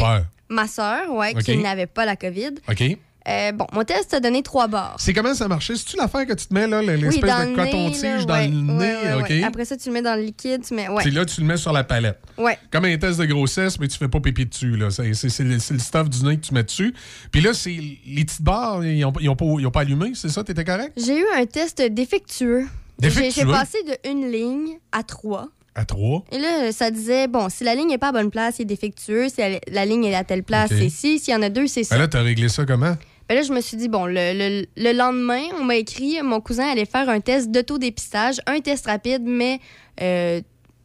ma 0.50 0.68
soeur, 0.68 1.12
ouais, 1.14 1.34
qui 1.34 1.58
n'avait 1.58 1.88
pas 1.88 2.06
la 2.06 2.16
COVID. 2.16 2.52
OK. 2.70 2.98
Euh, 3.28 3.52
bon, 3.54 3.66
mon 3.72 3.84
test 3.84 4.14
a 4.14 4.20
donné 4.20 4.44
trois 4.44 4.68
barres. 4.68 4.96
C'est 5.00 5.14
comment 5.14 5.34
ça 5.34 5.48
marchait? 5.48 5.76
C'est-tu 5.78 5.96
l'affaire 5.96 6.26
que 6.26 6.34
tu 6.34 6.46
te 6.48 6.54
mets, 6.54 6.68
là, 6.68 6.82
l'espèce 6.82 7.14
Oui, 7.16 7.22
de 7.22 7.56
coton-tige 7.56 8.26
dans 8.26 8.34
ouais, 8.34 8.48
le 8.50 8.54
nez? 8.56 9.22
ouais. 9.24 9.44
Après 9.44 9.64
ça, 9.64 9.78
tu 9.78 9.88
le 9.90 9.94
mets 9.94 10.02
dans 10.02 10.16
le 10.16 10.24
liquide, 10.24 10.62
tu 10.68 10.74
mets... 10.74 10.90
Ouais, 10.90 11.02
Puis 11.04 11.12
là, 11.12 11.24
tu 11.24 11.40
le 11.40 11.48
mets 11.48 11.56
sur 11.58 11.72
la 11.72 11.84
palette. 11.86 12.20
ouais. 12.38 12.58
Comme 12.70 12.84
un 12.86 12.98
test 12.98 13.20
de 13.20 13.26
grossesse, 13.26 13.80
mais 13.80 13.88
tu 13.88 13.98
fais 13.98 14.10
pas 14.10 14.20
pipi 14.20 14.46
dessus. 14.46 14.76
là. 14.76 14.90
C'est, 14.90 15.14
c'est- 15.14 15.30
c'est 15.30 15.44
le, 15.46 15.58
c'est 15.60 15.74
le 15.74 15.80
stuff 15.80 16.10
du 16.10 16.24
nez 16.26 16.36
que 16.38 16.46
tu 16.46 16.54
mets 16.54 16.64
dessus. 16.64 16.94
Puis 17.32 17.40
là, 17.42 17.54
c'est 17.54 17.70
les 18.06 18.26
petites 18.26 18.42
barres, 18.42 18.84
ils 18.86 19.06
ont, 19.06 19.14
ils 19.22 19.30
ont 19.30 19.36
pas, 19.38 19.46
ils 19.60 19.66
ont 19.68 19.72
pas 19.72 19.82
allumé, 19.82 20.12
c'est 20.16 20.30
ça? 20.30 20.44
T'étais 20.44 20.66
correct? 20.66 20.92
J'ai 20.98 21.18
eu 21.20 21.26
un 21.38 21.46
test 21.46 21.82
défectueux. 21.82 22.68
J'ai- 23.00 23.08
Défectueux? 23.10 23.44
J'ai 23.46 23.52
passé 23.52 23.78
de 23.88 24.10
une 24.10 24.30
ligne 24.32 24.78
à 24.92 25.02
trois. 25.04 25.48
À 25.76 25.86
trois? 25.86 26.24
Et 26.32 26.38
là, 26.38 26.72
ça 26.72 26.92
disait, 26.92 27.28
bon, 27.28 27.48
si 27.50 27.64
la 27.64 27.74
ligne 27.74 27.88
n'est 27.88 27.98
pas 27.98 28.10
à 28.10 28.12
bonne 28.12 28.30
place, 28.30 28.56
c'est 28.58 28.66
défectueux. 28.66 29.30
Si 29.30 29.42
la, 29.42 29.60
la 29.72 29.86
ligne 29.86 30.04
est 30.06 30.14
à 30.14 30.24
telle 30.24 30.44
place, 30.44 30.70
c'est 30.70 30.90
ci. 30.90 31.18
S'il 31.20 31.34
y 31.34 31.36
en 31.38 31.42
a 31.42 31.50
deux, 31.50 31.66
c'est 31.68 31.84
ça. 31.84 31.96
Ben 31.96 32.02
là, 32.02 32.08
t'as 32.08 32.22
réglé 32.22 32.48
ça 32.50 32.66
comment? 32.66 32.96
Ben 33.34 33.40
là, 33.40 33.48
je 33.48 33.52
me 33.52 33.62
suis 33.62 33.78
dit, 33.78 33.88
bon, 33.90 34.06
le, 34.06 34.14
le- 34.14 34.66
le 34.78 34.92
lendemain, 34.96 35.42
on 35.60 35.64
m'a 35.64 35.76
écrit, 35.78 36.22
mon 36.22 36.40
cousin 36.40 36.68
allait 36.68 36.86
faire 36.86 37.10
un 37.10 37.20
test 37.20 37.50
d'autodépistage, 37.50 38.36
un 38.46 38.60
test 38.60 38.86
rapide, 38.86 39.24
mais 39.26 39.60
euh, 40.02 40.40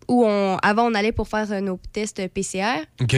où 0.08 0.24
on, 0.24 0.56
avant, 0.62 0.90
on 0.90 0.94
allait 0.94 1.12
pour 1.12 1.28
faire 1.28 1.52
euh, 1.52 1.60
nos 1.60 1.78
tests 1.92 2.26
PCR. 2.28 2.86
OK. 3.02 3.14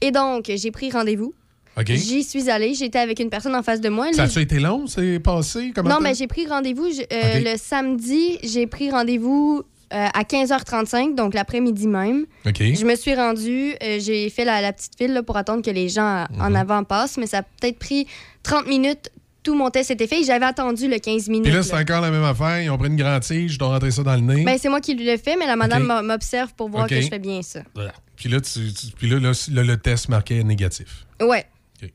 Et 0.00 0.10
donc, 0.10 0.50
j'ai 0.54 0.70
pris 0.70 0.90
rendez-vous. 0.90 1.34
OK. 1.78 1.88
J'y 1.92 2.22
suis 2.24 2.48
allée. 2.48 2.72
J'étais 2.72 3.00
avec 3.00 3.20
une 3.20 3.28
personne 3.28 3.54
en 3.54 3.62
face 3.62 3.82
de 3.82 3.90
moi. 3.90 4.10
Ça 4.14 4.22
a-tu 4.22 4.40
été 4.40 4.58
long? 4.60 4.86
C'est 4.86 5.18
passé? 5.20 5.72
Comment 5.74 5.90
Non, 5.90 6.00
mais 6.00 6.14
j'ai 6.14 6.26
pris 6.26 6.46
rendez-vous 6.46 6.86
euh, 6.86 7.40
le 7.40 7.58
samedi. 7.58 8.38
J'ai 8.44 8.66
pris 8.66 8.90
rendez-vous 8.90 9.62
euh, 9.94 10.08
à 10.12 10.22
15h35, 10.24 11.14
donc 11.14 11.34
l'après-midi 11.34 11.86
même. 11.86 12.26
Je 12.44 12.84
me 12.84 12.94
suis 12.96 13.14
rendue, 13.14 13.74
euh, 13.82 13.98
j'ai 14.00 14.28
fait 14.30 14.44
la, 14.44 14.60
la 14.60 14.72
petite 14.72 14.92
file 14.98 15.12
là, 15.12 15.22
pour 15.22 15.36
attendre 15.36 15.62
que 15.62 15.70
les 15.70 15.88
gens 15.88 16.26
Mhm. 16.30 16.40
en 16.40 16.54
avant 16.54 16.84
passent, 16.84 17.16
mais 17.16 17.26
ça 17.26 17.38
a 17.38 17.42
peut-être 17.42 17.78
pris 17.78 18.06
30 18.42 18.66
minutes. 18.66 19.10
Tout 19.42 19.54
mon 19.54 19.68
test 19.68 19.90
était 19.90 20.06
fait 20.06 20.22
et 20.22 20.24
j'avais 20.24 20.46
attendu 20.46 20.88
le 20.88 20.98
15 20.98 21.28
minutes. 21.28 21.44
Puis 21.44 21.52
là, 21.52 21.62
c'est 21.62 21.74
encore 21.76 22.00
la 22.00 22.10
même 22.10 22.24
affaire. 22.24 22.62
Ils 22.62 22.70
ont 22.70 22.78
pris 22.78 22.88
une 22.88 22.96
grande 22.96 23.20
tige, 23.22 23.52
je 23.52 23.58
dois 23.58 23.68
rentrer 23.68 23.90
ça 23.90 24.02
dans 24.02 24.14
le 24.14 24.20
nez. 24.22 24.42
Ben, 24.42 24.56
c'est 24.58 24.70
moi 24.70 24.80
qui 24.80 24.94
l'ai 24.94 25.18
fait, 25.18 25.36
mais 25.36 25.46
la 25.46 25.54
madame 25.56 25.82
m'observe 26.02 26.54
pour 26.54 26.70
voir 26.70 26.86
que 26.88 26.98
je 27.00 27.08
fais 27.08 27.18
bien 27.18 27.42
ça. 27.42 27.60
Voilà. 27.74 27.92
Puis 28.16 28.30
là, 28.30 28.40
tu- 28.40 28.72
tu- 28.72 28.86
puis 28.96 29.06
là, 29.08 29.18
là, 29.18 29.32
là, 29.52 29.62
le 29.62 29.76
test 29.76 30.08
marquait 30.08 30.42
négatif. 30.42 31.04
Ouais. 31.20 31.44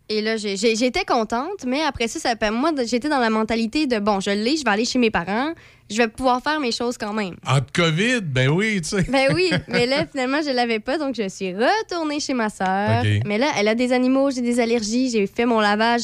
Et 0.09 0.21
là, 0.21 0.37
j'ai- 0.37 0.57
j'ai- 0.57 0.75
j'étais 0.75 1.05
contente, 1.05 1.65
mais 1.65 1.81
après 1.81 2.07
ça, 2.07 2.19
ça 2.19 2.51
moi, 2.51 2.71
j'étais 2.85 3.09
dans 3.09 3.19
la 3.19 3.29
mentalité 3.29 3.87
de 3.87 3.99
bon, 3.99 4.19
je 4.19 4.31
l'ai, 4.31 4.57
je 4.57 4.63
vais 4.63 4.69
aller 4.71 4.85
chez 4.85 4.99
mes 4.99 5.11
parents, 5.11 5.53
je 5.89 5.97
vais 5.97 6.07
pouvoir 6.07 6.41
faire 6.41 6.59
mes 6.59 6.71
choses 6.71 6.97
quand 6.97 7.13
même. 7.13 7.35
En 7.47 7.59
COVID, 7.73 8.21
ben 8.21 8.49
oui, 8.49 8.81
tu 8.81 8.89
sais. 8.89 9.03
Ben 9.09 9.33
oui, 9.33 9.49
mais 9.67 9.85
là, 9.85 10.05
finalement, 10.09 10.41
je 10.45 10.51
l'avais 10.51 10.79
pas, 10.79 10.97
donc 10.97 11.15
je 11.15 11.27
suis 11.29 11.53
retournée 11.53 12.19
chez 12.19 12.33
ma 12.33 12.49
sœur. 12.49 13.03
Mais 13.25 13.37
là, 13.37 13.47
elle 13.57 13.67
a 13.67 13.75
des 13.75 13.91
animaux, 13.93 14.31
j'ai 14.31 14.41
des 14.41 14.59
allergies, 14.59 15.09
j'ai 15.09 15.25
fait 15.27 15.45
mon 15.45 15.59
lavage 15.59 16.03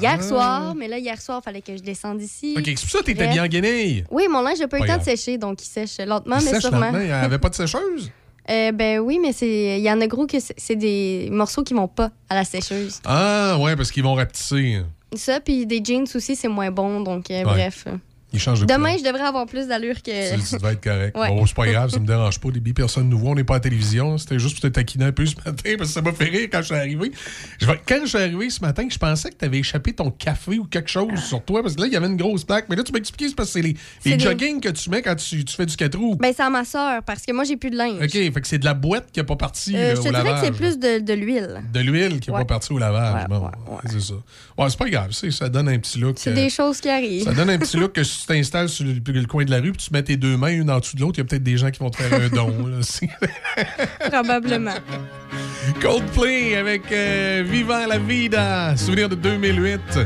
hier 0.00 0.16
Ah. 0.18 0.22
soir, 0.22 0.74
mais 0.74 0.88
là, 0.88 0.98
hier 0.98 1.20
soir, 1.20 1.40
il 1.40 1.44
fallait 1.44 1.62
que 1.62 1.76
je 1.76 1.82
descende 1.82 2.20
ici. 2.20 2.54
OK, 2.56 2.64
c'est 2.66 2.74
pour 2.80 2.90
ça 2.90 2.98
que 3.00 3.04
t'étais 3.04 3.28
bien 3.28 3.44
en 3.44 3.46
guenille. 3.46 4.04
Oui, 4.10 4.26
mon 4.28 4.40
linge 4.42 4.58
n'a 4.58 4.68
pas 4.68 4.78
eu 4.78 4.82
le 4.82 4.86
temps 4.88 4.98
de 4.98 5.02
sécher, 5.04 5.38
donc 5.38 5.62
il 5.62 5.66
sèche 5.68 5.98
lentement, 6.06 6.36
Il 6.38 6.44
mais 6.44 6.50
sèche 6.52 6.62
sûrement. 6.62 6.80
lentement, 6.80 7.00
il 7.00 7.06
n'y 7.06 7.12
avait 7.12 7.38
pas 7.38 7.48
de 7.48 7.54
sécheuse? 7.54 8.10
Euh, 8.50 8.72
ben 8.72 8.98
oui, 8.98 9.18
mais 9.20 9.32
c'est 9.32 9.78
il 9.78 9.82
y 9.82 9.90
en 9.90 10.00
a 10.00 10.06
gros 10.06 10.26
que 10.26 10.36
c'est 10.38 10.76
des 10.76 11.28
morceaux 11.32 11.62
qui 11.62 11.74
vont 11.74 11.88
pas 11.88 12.10
à 12.28 12.34
la 12.34 12.44
sécheuse. 12.44 13.00
Ah, 13.04 13.56
ouais, 13.60 13.74
parce 13.76 13.90
qu'ils 13.90 14.02
vont 14.02 14.14
rapetisser. 14.14 14.82
Ça, 15.14 15.40
puis 15.40 15.66
des 15.66 15.82
jeans 15.82 16.06
aussi, 16.14 16.36
c'est 16.36 16.48
moins 16.48 16.70
bon, 16.70 17.00
donc 17.00 17.30
euh, 17.30 17.42
bref. 17.44 17.86
Ils 18.34 18.40
changent 18.40 18.60
de 18.60 18.66
Demain, 18.66 18.94
couleur. 18.94 18.98
je 18.98 19.04
devrais 19.04 19.22
avoir 19.26 19.46
plus 19.46 19.66
d'allure 19.68 20.02
que. 20.02 20.34
Tu, 20.36 20.42
tu 20.42 20.56
devais 20.56 20.72
être 20.72 20.82
correct. 20.84 21.16
Ouais. 21.16 21.28
Bon, 21.28 21.46
c'est 21.46 21.54
pas 21.56 21.66
grave, 21.66 21.90
ça 21.90 21.98
me 22.00 22.06
dérange 22.06 22.38
pas. 22.40 22.50
Des 22.50 22.60
billes, 22.60 22.74
personne 22.74 23.08
nous 23.08 23.18
voit, 23.18 23.30
on 23.30 23.34
n'est 23.34 23.44
pas 23.44 23.54
à 23.54 23.56
la 23.56 23.60
télévision. 23.60 24.18
C'était 24.18 24.38
juste 24.38 24.60
pour 24.60 24.62
te 24.68 24.74
taquiner 24.74 25.06
un 25.06 25.12
peu 25.12 25.24
ce 25.24 25.36
matin 25.36 25.74
parce 25.78 25.90
que 25.90 25.94
ça 25.94 26.02
m'a 26.02 26.12
fait 26.12 26.24
rire 26.24 26.48
quand 26.52 26.58
je 26.60 26.66
suis 26.66 26.74
arrivé. 26.74 27.12
Je 27.60 27.66
quand 27.86 28.00
je 28.02 28.06
suis 28.08 28.18
arrivé 28.18 28.50
ce 28.50 28.60
matin, 28.60 28.86
je 28.90 28.98
pensais 28.98 29.30
que 29.30 29.36
tu 29.36 29.44
avais 29.44 29.58
échappé 29.58 29.92
ton 29.92 30.10
café 30.10 30.58
ou 30.58 30.64
quelque 30.64 30.90
chose 30.90 31.18
sur 31.20 31.42
toi 31.44 31.62
parce 31.62 31.74
que 31.76 31.80
là, 31.80 31.86
il 31.86 31.92
y 31.92 31.96
avait 31.96 32.06
une 32.08 32.16
grosse 32.16 32.44
plaque. 32.44 32.66
Mais 32.68 32.76
là, 32.76 32.82
tu 32.82 32.92
m'as 32.92 32.98
expliqué, 32.98 33.28
c'est 33.28 33.34
parce 33.36 33.48
que 33.50 33.52
c'est 33.54 33.62
les, 33.62 33.76
les 34.04 34.16
des- 34.16 34.24
jogging 34.24 34.60
que 34.60 34.68
tu 34.70 34.90
mets 34.90 35.00
quand 35.02 35.14
tu, 35.14 35.44
tu 35.44 35.54
fais 35.54 35.66
du 35.66 35.76
4 35.76 35.96
roues. 35.96 36.16
Ben, 36.16 36.32
c'est 36.36 36.42
à 36.42 36.50
ma 36.50 36.64
soeur, 36.64 37.02
parce 37.04 37.22
que 37.24 37.32
moi, 37.32 37.44
j'ai 37.44 37.56
plus 37.56 37.70
de 37.70 37.76
linge. 37.76 37.98
OK, 38.02 38.10
fait 38.10 38.30
que 38.32 38.46
c'est 38.48 38.58
de 38.58 38.64
la 38.64 38.74
boîte 38.74 39.10
qui 39.12 39.20
n'a 39.20 39.24
pas 39.24 39.36
parti 39.36 39.74
Euh, 39.76 39.88
là, 39.90 39.94
je 39.94 40.00
te 40.02 40.08
au 40.08 40.10
dirais 40.10 40.32
que 40.40 40.40
c'est 40.46 40.52
plus 40.52 40.78
de, 40.78 41.12
l'huile. 41.14 41.62
De 41.72 41.80
l'huile 41.80 42.20
qui 42.20 42.30
n'a 42.30 42.36
Ouais. 42.36 42.42
pas 42.44 42.54
parti 42.54 42.72
au 42.72 42.78
lavage. 42.78 43.22
Ouais, 43.22 43.28
bon, 43.28 43.50
c'est 43.90 44.00
ça. 44.00 44.14
Ouais, 44.58 44.68
c'est 44.68 44.78
pas 44.78 44.90
grave. 44.90 45.12
Ça 45.12 45.48
donne 45.48 45.68
un 45.68 45.78
petit 45.78 45.98
look. 45.98 46.16
C'est 46.18 46.30
euh, 46.30 46.34
des 46.34 46.50
choses 46.50 46.80
qui 46.80 46.88
arrivent. 46.88 47.24
Ça 47.24 47.32
donne 47.32 47.50
un 47.50 47.58
petit 47.58 47.76
look 47.76 47.92
que 47.92 48.02
tu 48.24 48.32
t'installes 48.32 48.68
sur 48.68 48.84
le, 48.84 48.94
le 49.06 49.26
coin 49.26 49.44
de 49.44 49.50
la 49.50 49.60
rue 49.60 49.72
puis 49.72 49.86
tu 49.86 49.92
mets 49.92 50.02
tes 50.02 50.16
deux 50.16 50.36
mains 50.36 50.48
une 50.48 50.70
en 50.70 50.78
dessous 50.78 50.96
de 50.96 51.02
l'autre, 51.02 51.18
il 51.18 51.22
y 51.22 51.22
a 51.22 51.24
peut-être 51.24 51.42
des 51.42 51.56
gens 51.58 51.70
qui 51.70 51.80
vont 51.80 51.90
te 51.90 52.02
faire 52.02 52.20
un 52.20 52.28
don. 52.28 52.66
là. 52.66 52.78
Probablement. 54.10 54.74
Coldplay 55.80 56.56
avec 56.56 56.90
euh, 56.92 57.44
Vivant 57.46 57.86
la 57.86 57.98
Vida, 57.98 58.76
souvenir 58.76 59.08
de 59.08 59.14
2008. 59.14 59.80
Je 59.96 60.00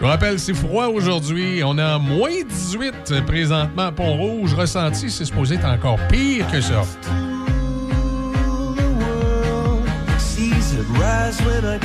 vous 0.00 0.06
rappelle, 0.06 0.38
c'est 0.38 0.54
froid 0.54 0.86
aujourd'hui. 0.86 1.62
On 1.64 1.76
est 1.78 1.82
en 1.82 1.98
moins 1.98 2.42
18 2.48 3.24
présentement 3.26 3.86
à 3.86 3.92
Pont-Rouge. 3.92 4.54
Ressenti, 4.54 5.10
c'est 5.10 5.24
supposé 5.24 5.56
être 5.56 5.66
encore 5.66 5.98
pire 6.08 6.46
que 6.50 6.60
ça. 6.60 6.82
Seas 10.18 10.72
had 10.72 10.86
rise 10.98 11.40
when 11.42 11.64
I 11.64 11.78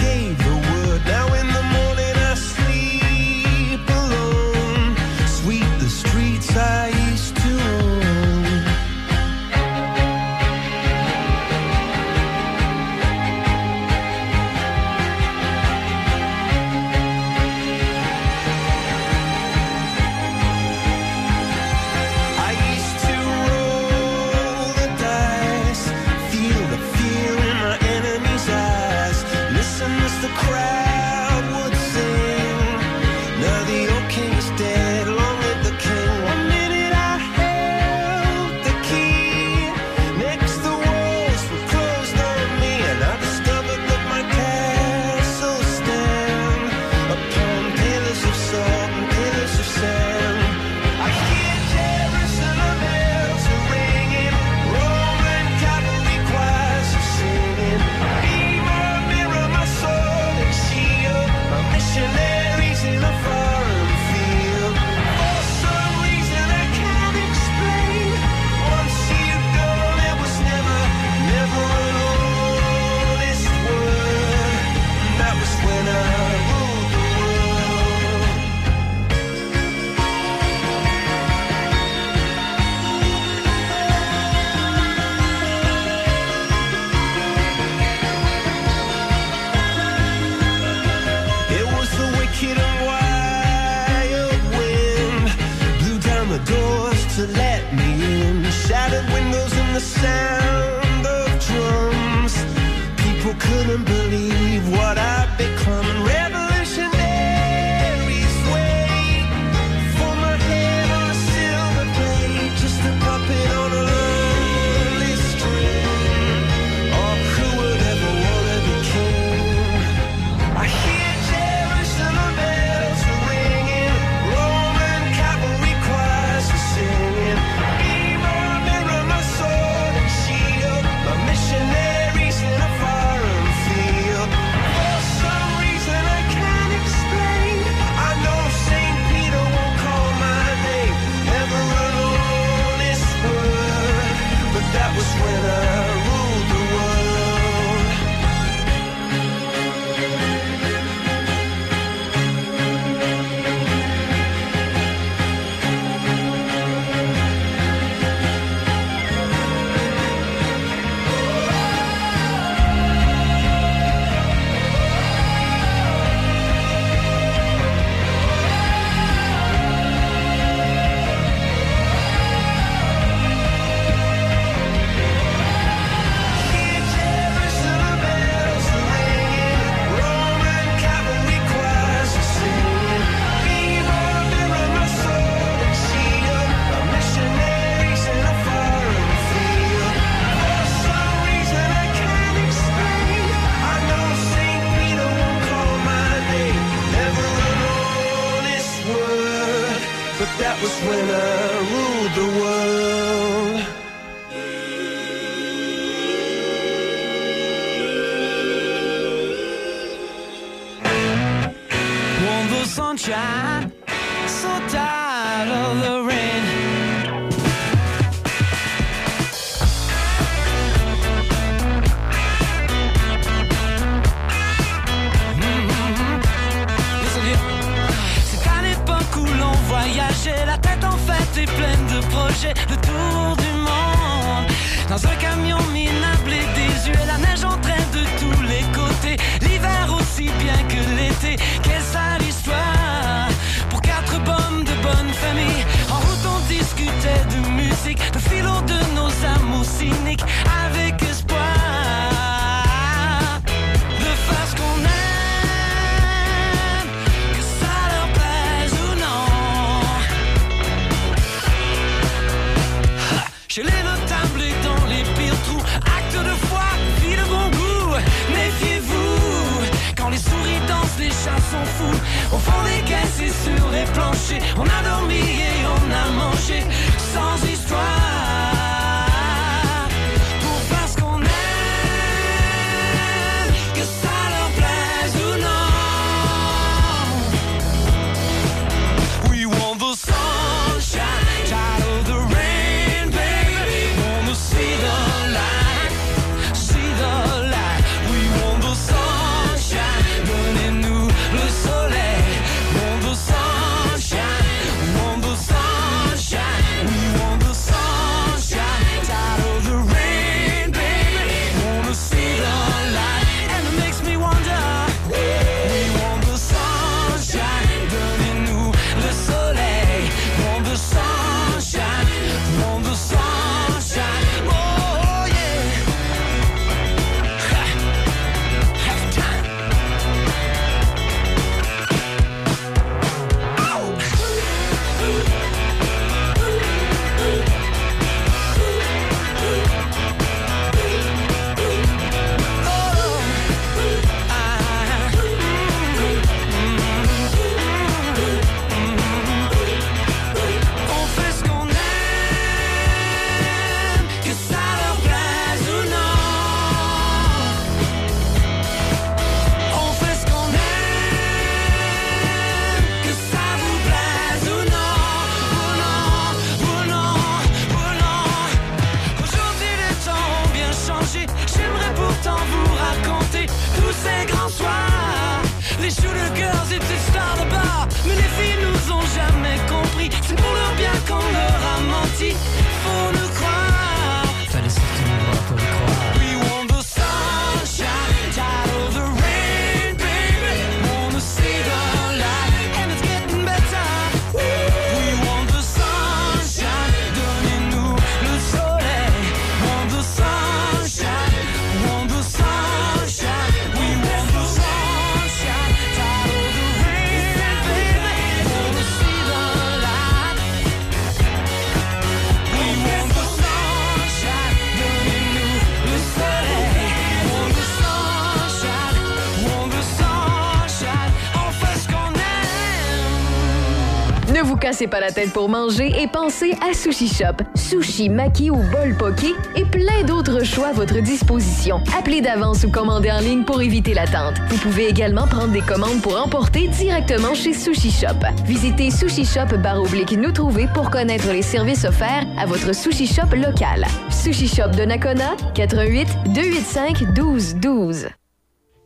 cassez 424.74 424.88
pas 424.88 425.00
la 425.00 425.12
tête 425.12 425.32
pour 425.34 425.50
manger 425.50 426.02
et 426.02 426.08
pensez 426.08 426.56
à 426.68 426.74
Sushi 426.74 427.08
Shop. 427.08 427.44
Sushi, 427.54 428.10
maki 428.10 428.50
ou 428.50 428.56
bol 428.56 428.98
poké 428.98 429.36
et 429.56 429.66
plein 429.66 430.02
d'autres 430.04 430.44
choix 430.44 430.70
à 430.70 430.74
votre 430.74 431.00
disposition. 431.00 431.80
Appelez 431.96 432.22
d'avance 432.22 432.64
ou 432.64 432.72
commandez 432.72 433.12
en 433.12 433.20
ligne 433.20 433.44
pour 433.44 433.62
éviter 433.62 433.94
l'attente. 433.94 434.34
Vous 434.50 434.58
pouvez 434.58 434.88
également 434.88 435.28
prendre 435.28 435.50
des 435.50 435.62
commandes 435.62 436.02
pour 436.02 436.20
emporter 436.20 436.70
directement 436.70 437.36
chez 437.36 437.54
Sushi 437.54 437.92
Shop. 437.92 438.26
Visitez 438.46 438.90
Sushi 438.90 439.26
Shop 439.26 439.56
oblique 439.78 440.14
nous 440.14 440.32
trouver 440.32 440.66
pour 440.74 440.90
connaître 440.90 441.32
les 441.32 441.44
services 441.44 441.86
offerts 441.86 442.26
à 442.40 442.48
votre 442.48 442.74
Sushi 442.74 443.06
Shop 443.06 443.36
local. 443.36 443.86
Sushi 444.10 444.48
Shop 444.48 444.70
de 444.70 444.86
Nakona, 444.86 445.36
88 445.54 446.08
285 446.34 447.02
1212. 447.16 448.08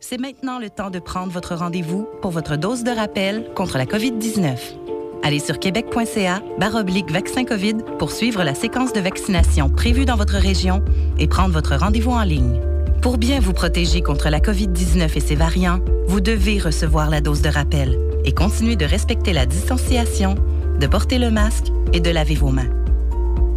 C'est 0.00 0.20
maintenant 0.20 0.58
le 0.58 0.68
temps 0.68 0.90
de 0.90 0.98
prendre 0.98 1.32
votre 1.32 1.54
rendez-vous 1.54 2.06
pour 2.20 2.30
votre 2.30 2.56
dose 2.56 2.84
de 2.84 2.90
rappel 2.90 3.48
contre 3.54 3.78
la 3.78 3.86
COVID-19. 3.86 4.97
Allez 5.22 5.40
sur 5.40 5.58
québec.ca 5.58 6.42
baroblique 6.58 7.10
vaccin 7.10 7.44
COVID 7.44 7.76
pour 7.98 8.12
suivre 8.12 8.44
la 8.44 8.54
séquence 8.54 8.92
de 8.92 9.00
vaccination 9.00 9.68
prévue 9.68 10.04
dans 10.04 10.16
votre 10.16 10.36
région 10.36 10.82
et 11.18 11.26
prendre 11.26 11.52
votre 11.52 11.76
rendez-vous 11.76 12.12
en 12.12 12.22
ligne. 12.22 12.60
Pour 13.02 13.18
bien 13.18 13.40
vous 13.40 13.52
protéger 13.52 14.00
contre 14.00 14.28
la 14.28 14.40
COVID-19 14.40 15.16
et 15.16 15.20
ses 15.20 15.34
variants, 15.34 15.80
vous 16.06 16.20
devez 16.20 16.58
recevoir 16.58 17.10
la 17.10 17.20
dose 17.20 17.42
de 17.42 17.48
rappel 17.48 17.98
et 18.24 18.32
continuer 18.32 18.76
de 18.76 18.84
respecter 18.84 19.32
la 19.32 19.46
distanciation, 19.46 20.34
de 20.78 20.86
porter 20.86 21.18
le 21.18 21.30
masque 21.30 21.66
et 21.92 22.00
de 22.00 22.10
laver 22.10 22.34
vos 22.34 22.50
mains. 22.50 22.70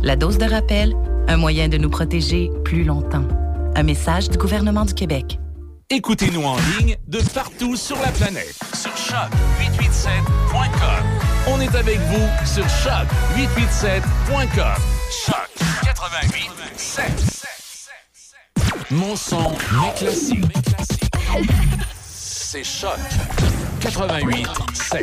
La 0.03 0.15
dose 0.15 0.37
de 0.37 0.45
rappel, 0.45 0.95
un 1.27 1.37
moyen 1.37 1.69
de 1.69 1.77
nous 1.77 1.89
protéger 1.89 2.51
plus 2.63 2.83
longtemps. 2.83 3.27
Un 3.75 3.83
message 3.83 4.29
du 4.29 4.37
gouvernement 4.37 4.85
du 4.85 4.93
Québec. 4.93 5.39
Écoutez-nous 5.89 6.43
en 6.43 6.55
ligne 6.79 6.97
de 7.07 7.19
partout 7.33 7.75
sur 7.75 7.97
la 7.97 8.11
planète. 8.11 8.55
Sur 8.73 8.91
choc887.com. 8.91 11.30
On 11.47 11.59
est 11.59 11.73
avec 11.75 11.99
vous 11.99 12.29
sur 12.45 12.63
choc887.com. 12.65 14.75
Choc 15.25 15.49
88 15.83 16.51
Mon 18.91 19.15
son, 19.15 19.49
mes 19.49 19.91
classiques. 19.95 20.45
C'est 22.03 22.63
choc 22.63 22.99
88 23.81 24.47
7. 24.73 25.01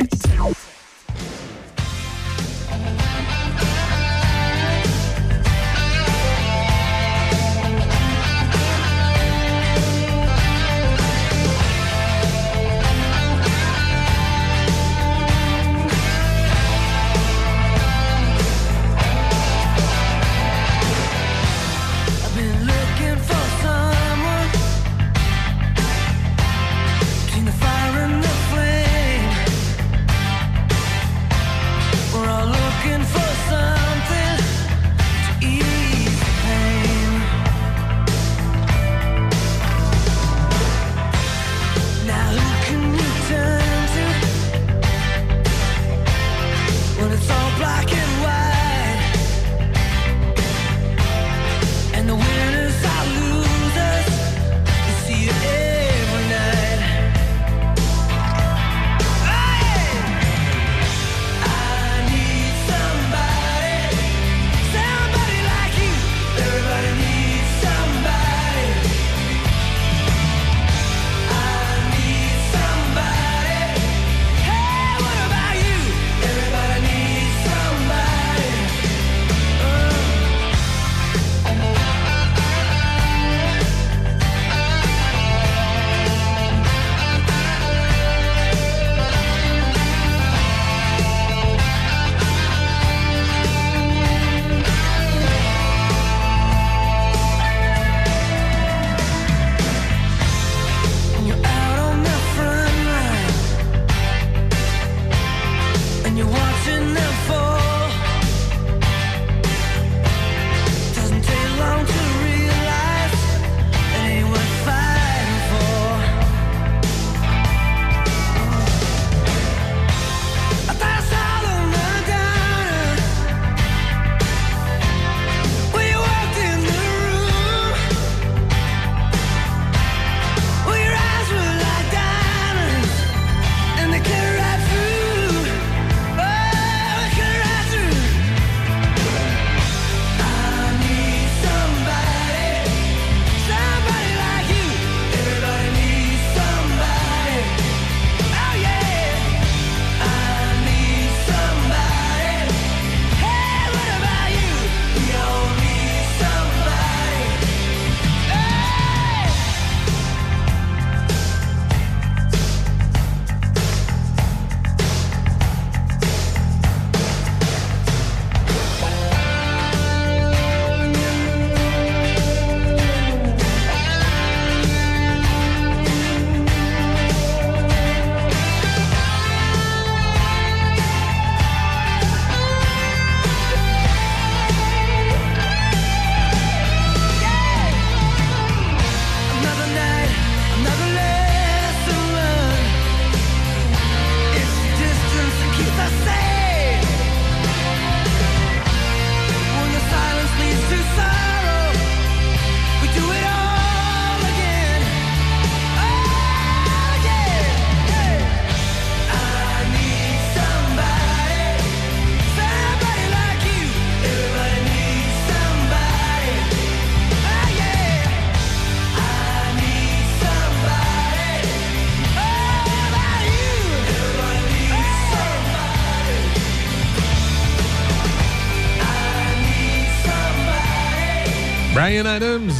Ryan 231.98 232.14
Adams, 232.14 232.52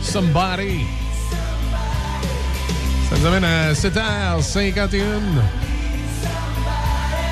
Somebody. 0.00 0.86
Ça 3.10 3.18
nous 3.18 3.26
amène 3.26 3.44
à 3.44 3.74
7h51. 3.74 5.02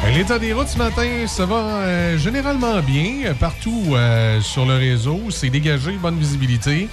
Euh, 0.04 0.10
L'état 0.14 0.38
des 0.38 0.52
routes 0.52 0.68
ce 0.68 0.76
matin, 0.76 1.26
ça 1.26 1.46
va 1.46 1.56
euh, 1.56 2.18
généralement 2.18 2.82
bien. 2.82 3.22
euh, 3.24 3.32
Partout 3.32 3.96
sur 4.42 4.66
le 4.66 4.74
réseau, 4.74 5.30
c'est 5.30 5.48
dégagé, 5.48 5.92
bonne 5.92 6.18
visibilité. 6.18 6.90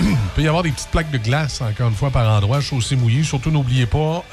Il 0.00 0.16
peut 0.34 0.40
y 0.40 0.48
avoir 0.48 0.62
des 0.62 0.70
petites 0.70 0.90
plaques 0.90 1.10
de 1.10 1.18
glace, 1.18 1.60
encore 1.60 1.88
une 1.88 1.94
fois, 1.94 2.10
par 2.10 2.26
endroit, 2.34 2.62
chaussée 2.62 2.96
mouillée. 2.96 3.24
Surtout, 3.24 3.50
n'oubliez 3.50 3.84
pas 3.84 4.24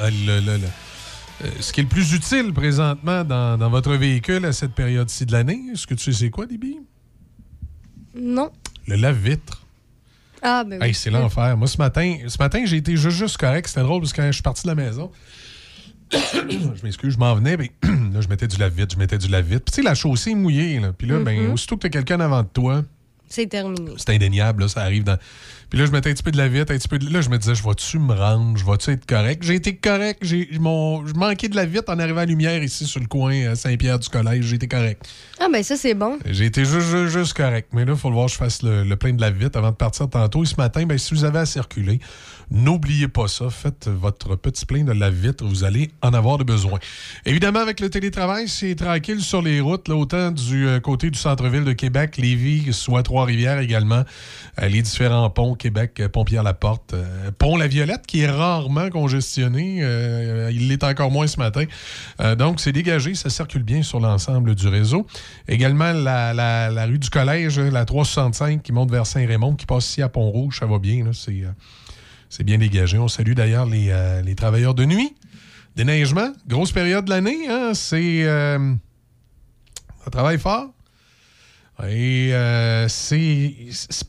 ce 1.59 1.73
qui 1.73 1.81
est 1.81 1.83
le 1.83 1.89
plus 1.89 2.13
utile 2.13 2.53
présentement 2.53 3.25
dans, 3.25 3.69
votre 3.69 3.93
véhicule 3.95 4.45
à 4.45 4.53
cette 4.53 4.73
période-ci 4.73 5.25
de 5.25 5.33
l'année. 5.33 5.59
Est-ce 5.73 5.85
que 5.85 5.95
tu 5.95 6.13
sais 6.13 6.19
c'est 6.27 6.29
quoi, 6.29 6.45
Déby? 6.45 6.78
Non. 8.29 8.51
Le 8.87 8.95
lave-vitre. 8.95 9.65
Ah, 10.41 10.63
ben 10.63 10.79
oui. 10.79 10.87
Hey, 10.87 10.93
c'est 10.93 11.09
l'enfer. 11.09 11.57
Moi, 11.57 11.67
ce 11.67 11.77
matin, 11.77 12.17
ce 12.27 12.37
matin 12.37 12.61
j'ai 12.65 12.77
été 12.77 12.95
juste, 12.95 13.17
juste 13.17 13.37
correct. 13.37 13.67
C'était 13.67 13.81
drôle 13.81 14.01
parce 14.01 14.13
que 14.13 14.21
quand 14.21 14.27
je 14.27 14.31
suis 14.33 14.41
parti 14.43 14.63
de 14.63 14.67
la 14.67 14.75
maison, 14.75 15.11
je 16.11 16.83
m'excuse, 16.83 17.13
je 17.13 17.17
m'en 17.19 17.35
venais, 17.35 17.57
mais 17.57 17.71
là, 17.83 18.21
je 18.21 18.27
mettais 18.27 18.47
du 18.47 18.57
lave-vitre, 18.57 18.93
je 18.93 18.99
mettais 18.99 19.17
du 19.17 19.27
lave-vitre. 19.27 19.65
Puis, 19.65 19.71
tu 19.73 19.75
sais, 19.77 19.81
la 19.81 19.95
chaussée 19.95 20.31
est 20.31 20.35
mouillée. 20.35 20.79
Là. 20.79 20.93
Puis 20.93 21.07
là, 21.07 21.19
ben, 21.19 21.39
Mhm. 21.47 21.53
aussitôt 21.53 21.75
que 21.77 21.81
tu 21.87 21.89
quelqu'un 21.91 22.19
avant 22.19 22.43
de 22.43 22.47
toi, 22.47 22.83
C'est 23.27 23.47
terminé. 23.47 23.91
c'est 23.97 24.09
indéniable, 24.13 24.63
là, 24.63 24.69
ça 24.69 24.81
arrive 24.81 25.03
dans. 25.03 25.17
Puis 25.69 25.77
là, 25.79 25.85
je 25.85 25.91
mettais 25.91 26.09
un 26.09 26.13
petit 26.13 26.23
peu 26.23 26.31
de 26.31 26.37
la 26.37 26.47
vitre, 26.47 26.71
un 26.73 26.77
petit 26.77 26.87
peu 26.87 26.97
de. 26.97 27.11
Là, 27.11 27.21
je 27.21 27.29
me 27.29 27.37
disais, 27.37 27.55
je 27.55 27.63
vais-tu 27.63 27.99
me 27.99 28.13
rendre, 28.13 28.57
je 28.57 28.65
vais-tu 28.65 28.91
être 28.91 29.05
correct? 29.05 29.43
J'ai 29.43 29.55
été 29.55 29.75
correct, 29.75 30.19
j'ai 30.21 30.49
mon... 30.59 31.05
je 31.05 31.13
manquais 31.13 31.47
de 31.47 31.55
la 31.55 31.65
vitre 31.65 31.91
en 31.91 31.99
arrivant 31.99 32.21
à 32.21 32.25
la 32.25 32.31
lumière 32.31 32.61
ici 32.63 32.85
sur 32.85 32.99
le 32.99 33.07
coin 33.07 33.51
à 33.51 33.55
Saint-Pierre 33.55 33.99
du 33.99 34.09
Collège, 34.09 34.45
j'ai 34.45 34.55
été 34.55 34.67
correct. 34.67 35.07
Ah, 35.39 35.47
ben 35.51 35.63
ça, 35.63 35.77
c'est 35.77 35.93
bon. 35.93 36.17
J'ai 36.25 36.45
été 36.45 36.65
juste, 36.65 37.33
correct. 37.33 37.69
Mais 37.73 37.85
là, 37.85 37.93
il 37.93 37.99
faut 37.99 38.09
le 38.09 38.15
voir 38.15 38.27
je 38.27 38.35
fasse 38.35 38.63
le, 38.63 38.83
le 38.83 38.95
plein 38.95 39.13
de 39.13 39.21
la 39.21 39.31
vitre 39.31 39.57
avant 39.57 39.71
de 39.71 39.75
partir 39.75 40.09
tantôt. 40.09 40.43
Et 40.43 40.47
ce 40.47 40.55
matin, 40.55 40.85
ben, 40.85 40.97
si 40.97 41.13
vous 41.13 41.23
avez 41.23 41.39
à 41.39 41.45
circuler, 41.45 41.99
n'oubliez 42.51 43.07
pas 43.07 43.27
ça. 43.27 43.49
Faites 43.49 43.87
votre 43.87 44.35
petit 44.35 44.65
plein 44.65 44.83
de 44.83 44.91
la 44.91 45.09
vitre. 45.09 45.45
Vous 45.45 45.63
allez 45.63 45.91
en 46.01 46.13
avoir 46.13 46.37
de 46.37 46.43
besoin. 46.43 46.79
Évidemment, 47.25 47.59
avec 47.59 47.79
le 47.79 47.89
télétravail, 47.89 48.47
c'est 48.47 48.75
tranquille 48.75 49.21
sur 49.21 49.41
les 49.41 49.61
routes, 49.61 49.87
là, 49.87 49.95
autant 49.95 50.31
du 50.31 50.67
euh, 50.67 50.79
côté 50.79 51.09
du 51.09 51.19
centre-ville 51.19 51.63
de 51.63 51.73
Québec, 51.73 52.17
Lévis, 52.17 52.73
soit 52.73 53.03
Trois-Rivières 53.03 53.59
également, 53.59 54.03
euh, 54.61 54.67
les 54.67 54.81
différents 54.81 55.29
ponts, 55.29 55.55
Québec, 55.59 55.99
euh, 55.99 56.09
Pont-Pierre-Laporte, 56.09 56.95
euh, 56.95 57.29
pont 57.37 57.55
La 57.55 57.67
Violette, 57.67 58.07
qui 58.07 58.21
est 58.21 58.29
rarement 58.29 58.89
congestionné. 58.89 59.79
Euh, 59.81 60.49
il 60.51 60.67
l'est 60.69 60.83
encore 60.83 61.11
moins 61.11 61.27
ce 61.27 61.37
matin. 61.37 61.65
Euh, 62.19 62.35
donc, 62.35 62.59
c'est 62.59 62.71
dégagé, 62.71 63.13
ça 63.13 63.29
circule 63.29 63.61
bien 63.61 63.83
sur 63.83 63.99
l'ensemble 63.99 64.55
du 64.55 64.67
réseau. 64.67 65.05
Également, 65.47 65.93
la, 65.93 66.85
rue 66.87 66.97
du 66.97 67.11
Collège, 67.11 67.59
la 67.59 67.85
365 67.85 68.63
qui 68.63 68.71
monte 68.71 68.89
vers 68.89 69.05
Saint-Raymond, 69.05 69.55
qui 69.55 69.67
passe 69.67 69.87
ici 69.87 70.01
à 70.01 70.09
Pont-Rouge, 70.09 70.57
ça 70.59 70.65
va 70.65 70.79
bien. 70.79 71.11
C'est 72.29 72.43
bien 72.43 72.57
dégagé. 72.57 72.97
On 72.97 73.07
salue 73.07 73.33
d'ailleurs 73.33 73.67
les, 73.67 74.35
travailleurs 74.35 74.73
de 74.73 74.85
nuit. 74.85 75.13
Déneigement, 75.75 76.33
grosse 76.47 76.71
période 76.71 77.05
de 77.05 77.11
l'année. 77.11 77.47
Hein? 77.47 77.73
C'est. 77.75 78.25
travaille 80.11 80.39
fort. 80.39 80.71
Et 81.87 82.33
euh, 82.33 82.87
c'est. 82.87 83.53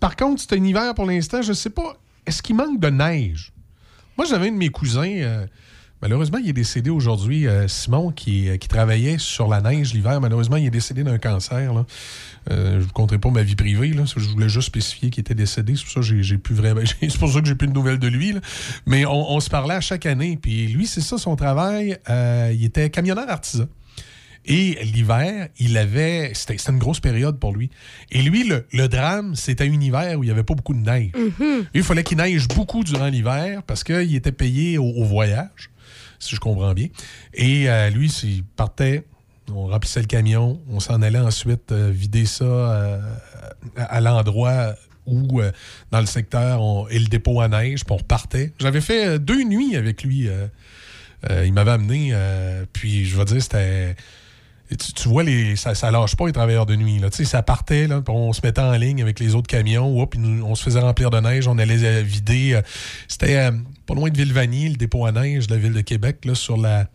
Par 0.01 0.17
contre, 0.17 0.43
c'est 0.43 0.55
un 0.59 0.65
hiver 0.65 0.95
pour 0.95 1.07
l'instant. 1.07 1.43
Je 1.43 1.53
sais 1.53 1.71
pas. 1.71 1.97
Est-ce 2.27 2.43
qu'il 2.43 2.57
manque 2.57 2.81
de 2.81 2.89
neige? 2.89 3.53
Moi, 4.17 4.27
j'avais 4.29 4.49
un 4.49 4.53
de 4.53 4.57
mes 4.57 4.69
cousins. 4.71 5.07
euh, 5.09 5.47
malheureusement, 6.03 6.39
il 6.39 6.49
est 6.49 6.53
décédé 6.53 6.91
aujourd'hui. 6.91 7.47
euh, 7.47 7.69
Simon, 7.69 8.11
qui, 8.11 8.49
travaillait 8.69 9.19
sur 9.19 9.47
la 9.49 9.61
neige 9.61 9.95
l'hiver. 9.95 10.21
Malheureusement, 10.21 10.57
il 10.57 10.67
est 10.67 10.71
décédé 10.71 11.05
d'un 11.05 11.19
cancer. 11.19 11.73
là. 11.73 11.87
Je 12.51 12.55
ne 12.55 12.81
vous 12.81 12.93
conterai 12.93 13.19
pas 13.19 13.31
ma 13.31 13.43
vie 13.43 13.55
privée. 13.57 13.89
Là, 13.93 14.03
je 14.05 14.29
voulais 14.29 14.49
juste 14.49 14.67
spécifier 14.69 15.11
qu'il 15.11 15.21
était 15.21 15.35
décédé. 15.35 15.75
C'est 15.77 15.85
pour 15.85 15.93
ça 15.93 16.01
que 16.01 16.23
j'ai- 16.23 16.39
plus 16.39 16.55
plus 17.57 17.67
de 17.69 17.73
nouvelles 17.73 17.99
de 17.99 18.09
lui. 18.09 18.33
là. 18.33 18.41
Mais 18.87 19.07
on, 19.07 19.31
on 19.33 19.41
se 19.41 19.49
parlait 19.49 19.75
à 19.75 19.81
chaque 19.81 20.07
année. 20.07 20.39
Puis 20.41 20.67
lui, 20.69 20.87
c'est 20.87 21.01
ça 21.03 21.19
son 21.19 21.37
travail. 21.37 21.99
Il 22.09 22.65
était 22.65 22.91
camionneur 22.91 23.29
artisan. 23.31 23.67
Et 24.47 24.79
l'hiver, 24.83 25.49
il 25.59 25.77
avait. 25.77 26.33
C'était 26.35 26.57
une 26.71 26.79
grosse 26.79 27.01
période 27.01 27.39
pour 27.39 27.55
lui. 27.55 27.71
Et 28.11 28.23
lui, 28.23 28.45
le, 28.45 28.67
le 28.73 28.89
drame, 28.89 29.35
c'était 29.37 29.65
un 29.65 29.81
hiver 29.81 30.19
où 30.19 30.23
il 30.25 30.27
n'y 30.27 30.33
avait 30.33 30.43
pas 30.45 30.55
beaucoup 30.55 30.75
de 30.75 30.81
neige. 30.81 31.13
Lui, 31.39 31.67
il 31.75 31.83
fallait 31.83 32.03
qu'il 32.05 32.17
neige 32.17 32.49
beaucoup 32.49 32.83
durant 32.83 33.07
l'hiver 33.09 33.63
parce 33.67 33.85
qu'il 33.85 34.15
était 34.15 34.33
payé 34.33 34.79
au, 34.79 34.85
au 34.87 35.05
voyage, 35.05 35.71
si 36.19 36.35
je 36.35 36.41
comprends 36.41 36.73
bien. 36.73 36.89
Et 37.35 37.69
euh, 37.69 37.91
lui, 37.91 38.09
s'il 38.09 38.43
partait, 38.45 39.05
on 39.53 39.67
remplissait 39.67 40.01
le 40.01 40.07
camion, 40.07 40.61
on 40.71 40.81
s'en 40.81 41.03
allait 41.03 41.19
ensuite 41.19 41.71
euh, 41.73 41.91
vider 41.93 42.25
ça 42.25 42.45
euh, 42.45 43.01
à, 43.77 43.85
à 43.97 44.01
l'endroit 44.01 44.75
où, 45.07 45.41
euh, 45.41 45.51
dans 45.91 46.01
le 46.01 46.07
secteur, 46.07 46.63
on, 46.63 46.87
est 46.89 46.99
le 46.99 47.07
dépôt 47.07 47.41
à 47.41 47.49
neige, 47.49 47.85
puis 47.85 47.93
on 47.93 47.97
repartait. 47.99 48.53
J'avais 48.59 48.81
fait 48.81 49.07
euh, 49.07 49.19
deux 49.19 49.43
nuits 49.45 49.77
avec 49.77 50.03
lui. 50.03 50.29
euh, 50.29 50.47
il 51.45 51.53
m'avait 51.53 51.73
amené, 51.73 52.15
puis 52.73 53.05
je 53.05 53.15
vais 53.19 53.25
dire, 53.27 53.43
c'était. 53.43 53.95
Tu, 54.79 55.09
vois, 55.09 55.25
les, 55.25 55.57
ça, 55.57 55.75
ça 55.75 55.91
lâche 55.91 56.15
pas 56.15 56.27
les 56.27 56.33
travailleurs 56.33 56.67
de 56.67 56.77
nuit. 56.77 56.99
Là. 57.01 57.09
Ça 57.11 57.43
partait, 57.43 57.89
là, 57.89 58.03
on 58.09 58.33
se 58.33 58.41
mettait 58.45 58.61
en 58.61 58.73
ligne 58.73 59.03
avec 59.03 59.19
les 59.19 59.35
autres 59.35 59.49
camions, 59.49 60.07
on 60.17 60.55
se 60.55 60.63
faisait 60.63 60.79
remplir 60.81 61.11
de 61.11 61.19
neige, 61.19 61.49
on 61.49 61.59
allait 61.59 61.85
euh, 61.85 62.03
vider. 62.03 62.55
euh, 62.55 62.63
C'était 63.09 63.37
euh, 63.37 63.53
pas 63.87 63.95
loin 63.95 64.11
de 64.11 64.17
Villevanier, 64.17 64.69
le 64.69 64.77
dépôt 64.77 65.07
à 65.07 65.13
neige 65.13 65.49
de 65.49 65.55
la 65.55 65.61
ville 65.61 65.73
de 65.73 65.81
Québec, 65.81 66.25
là, 66.25 66.35
sur 66.37 66.57
la. 66.57 66.87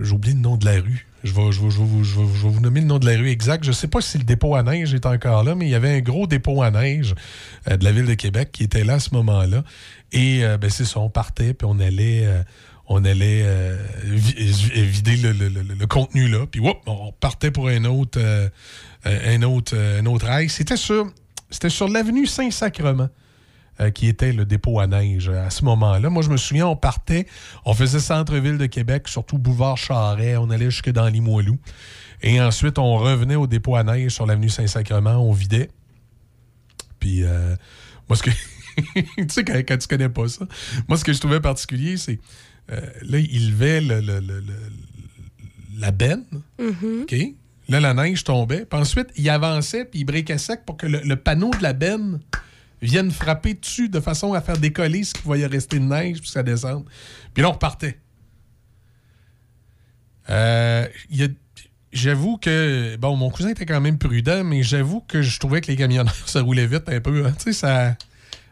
J'ai 0.00 0.12
oublié 0.12 0.34
le 0.34 0.40
nom 0.40 0.56
de 0.56 0.66
la 0.66 0.80
rue. 0.80 1.06
Je 1.24 1.32
vais, 1.32 1.50
je, 1.50 1.60
vais, 1.62 1.70
je, 1.70 1.80
vais 1.80 2.04
je 2.04 2.20
vais- 2.20 2.48
vous 2.48 2.60
nommer 2.60 2.80
le 2.80 2.86
nom 2.86 2.98
de 2.98 3.06
la 3.10 3.16
rue 3.16 3.28
exact. 3.30 3.64
Je 3.64 3.70
ne 3.70 3.74
sais 3.74 3.88
pas 3.88 4.00
si 4.00 4.18
le 4.18 4.24
dépôt 4.24 4.54
à 4.54 4.62
neige 4.62 4.94
est 4.94 5.06
encore 5.06 5.42
là, 5.42 5.54
mais 5.56 5.66
il 5.66 5.70
y 5.70 5.74
avait 5.74 5.96
un 5.96 6.00
gros 6.00 6.26
dépôt 6.28 6.62
à 6.62 6.70
neige 6.70 7.14
de 7.68 7.82
la 7.84 7.90
ville 7.90 8.06
de 8.06 8.14
Québec 8.14 8.50
qui 8.52 8.62
était 8.64 8.84
là 8.84 8.94
à 8.94 8.98
ce 9.00 9.14
moment-là. 9.14 9.64
Et 10.12 10.42
ben, 10.60 10.70
c'est 10.70 10.84
ça, 10.84 11.00
on 11.00 11.08
partait, 11.10 11.54
puis 11.54 11.66
on 11.68 11.80
allait, 11.80 12.28
on 12.88 13.04
allait 13.04 13.42
euh, 13.44 13.76
vi- 14.04 14.34
vi- 14.34 14.82
vider 14.82 15.16
le, 15.18 15.32
le- 15.32 15.48
le- 15.48 15.62
le 15.74 15.86
contenu 15.86 16.26
là. 16.28 16.46
Puis 16.50 16.60
whoop, 16.60 16.78
on 16.86 17.12
partait 17.12 17.50
pour 17.50 17.68
un 17.68 17.84
autre, 17.84 18.18
euh, 18.20 18.48
un 19.04 19.42
autre, 19.42 19.76
un 19.76 20.06
autre 20.06 20.26
rail. 20.26 20.48
C'était 20.48 20.76
sur, 20.78 21.06
c'était 21.50 21.68
sur 21.70 21.88
l'avenue 21.88 22.26
Saint-Sacrement 22.26 23.08
euh, 23.80 23.90
qui 23.90 24.08
était 24.08 24.32
le 24.32 24.44
dépôt 24.46 24.80
à 24.80 24.86
neige 24.86 25.28
euh, 25.28 25.46
à 25.46 25.50
ce 25.50 25.64
moment-là. 25.66 26.08
Moi, 26.10 26.22
je 26.22 26.30
me 26.30 26.36
souviens, 26.38 26.66
on 26.66 26.76
partait, 26.76 27.26
on 27.66 27.74
faisait 27.74 28.00
centre-ville 28.00 28.56
de 28.58 28.66
Québec, 28.66 29.06
surtout 29.06 29.38
Bouvard-Charret, 29.38 30.36
on 30.38 30.48
allait 30.50 30.70
jusque 30.70 30.90
dans 30.90 31.06
Limoilou. 31.08 31.58
Et 32.22 32.40
ensuite, 32.40 32.78
on 32.78 32.96
revenait 32.96 33.36
au 33.36 33.46
dépôt 33.46 33.76
à 33.76 33.84
neige 33.84 34.12
sur 34.12 34.26
l'avenue 34.26 34.48
Saint-Sacrement, 34.48 35.16
on 35.16 35.32
vidait. 35.32 35.68
Puis, 36.98 37.22
euh, 37.22 37.54
moi, 38.08 38.16
ce 38.16 38.22
que. 38.22 38.30
tu 38.94 39.26
sais, 39.28 39.44
quand, 39.44 39.54
quand 39.58 39.76
tu 39.78 39.86
connais 39.88 40.08
pas 40.08 40.26
ça, 40.28 40.46
moi, 40.88 40.96
ce 40.98 41.04
que 41.04 41.12
je 41.12 41.20
trouvais 41.20 41.40
particulier, 41.40 41.96
c'est. 41.96 42.18
Euh, 42.70 42.80
là, 43.02 43.18
il 43.18 43.50
levait 43.50 43.80
le- 43.80 44.00
le- 44.00 44.20
le- 44.20 44.40
le- 44.40 45.78
la 45.78 45.90
benne. 45.90 46.24
Mhm. 46.58 47.02
OK? 47.02 47.14
Là, 47.68 47.80
la 47.80 47.94
neige 47.94 48.24
tombait. 48.24 48.64
Puis 48.64 48.80
ensuite, 48.80 49.08
il 49.16 49.28
avançait, 49.30 49.84
puis 49.84 50.00
il 50.00 50.04
briquait 50.04 50.38
sec 50.38 50.64
pour 50.64 50.76
que 50.76 50.86
le, 50.86 51.16
panneau 51.16 51.50
de 51.50 51.62
la 51.62 51.72
benne 51.74 52.20
vienne 52.80 53.10
frapper 53.10 53.54
dessus 53.54 53.88
de 53.88 54.00
façon 54.00 54.32
à 54.34 54.40
faire 54.40 54.56
décoller 54.58 55.04
ce 55.04 55.12
qui 55.14 55.22
voyait 55.22 55.46
rester 55.46 55.78
de 55.78 55.84
neige, 55.84 56.20
puis 56.20 56.28
ça 56.30 56.42
descende. 56.42 56.84
Puis 57.34 57.42
là, 57.42 57.50
on 57.50 57.52
repartait. 57.52 57.98
Euh, 60.30 60.86
J'avoue 61.90 62.36
que, 62.36 62.96
bon, 62.96 63.16
mon 63.16 63.30
cousin 63.30 63.48
était 63.48 63.64
quand 63.64 63.80
même 63.80 63.96
prudent, 63.98 64.44
mais 64.44 64.62
j'avoue 64.62 65.00
que 65.00 65.22
je 65.22 65.38
trouvais 65.40 65.62
que 65.62 65.68
les 65.68 65.76
camionneurs, 65.76 66.14
ça 66.28 66.42
roulait 66.42 66.66
vite 66.66 66.86
un 66.88 67.00
peu. 67.00 67.24
hein. 67.26 67.32
Tu 67.38 67.44
sais, 67.44 67.52
ça. 67.54 67.96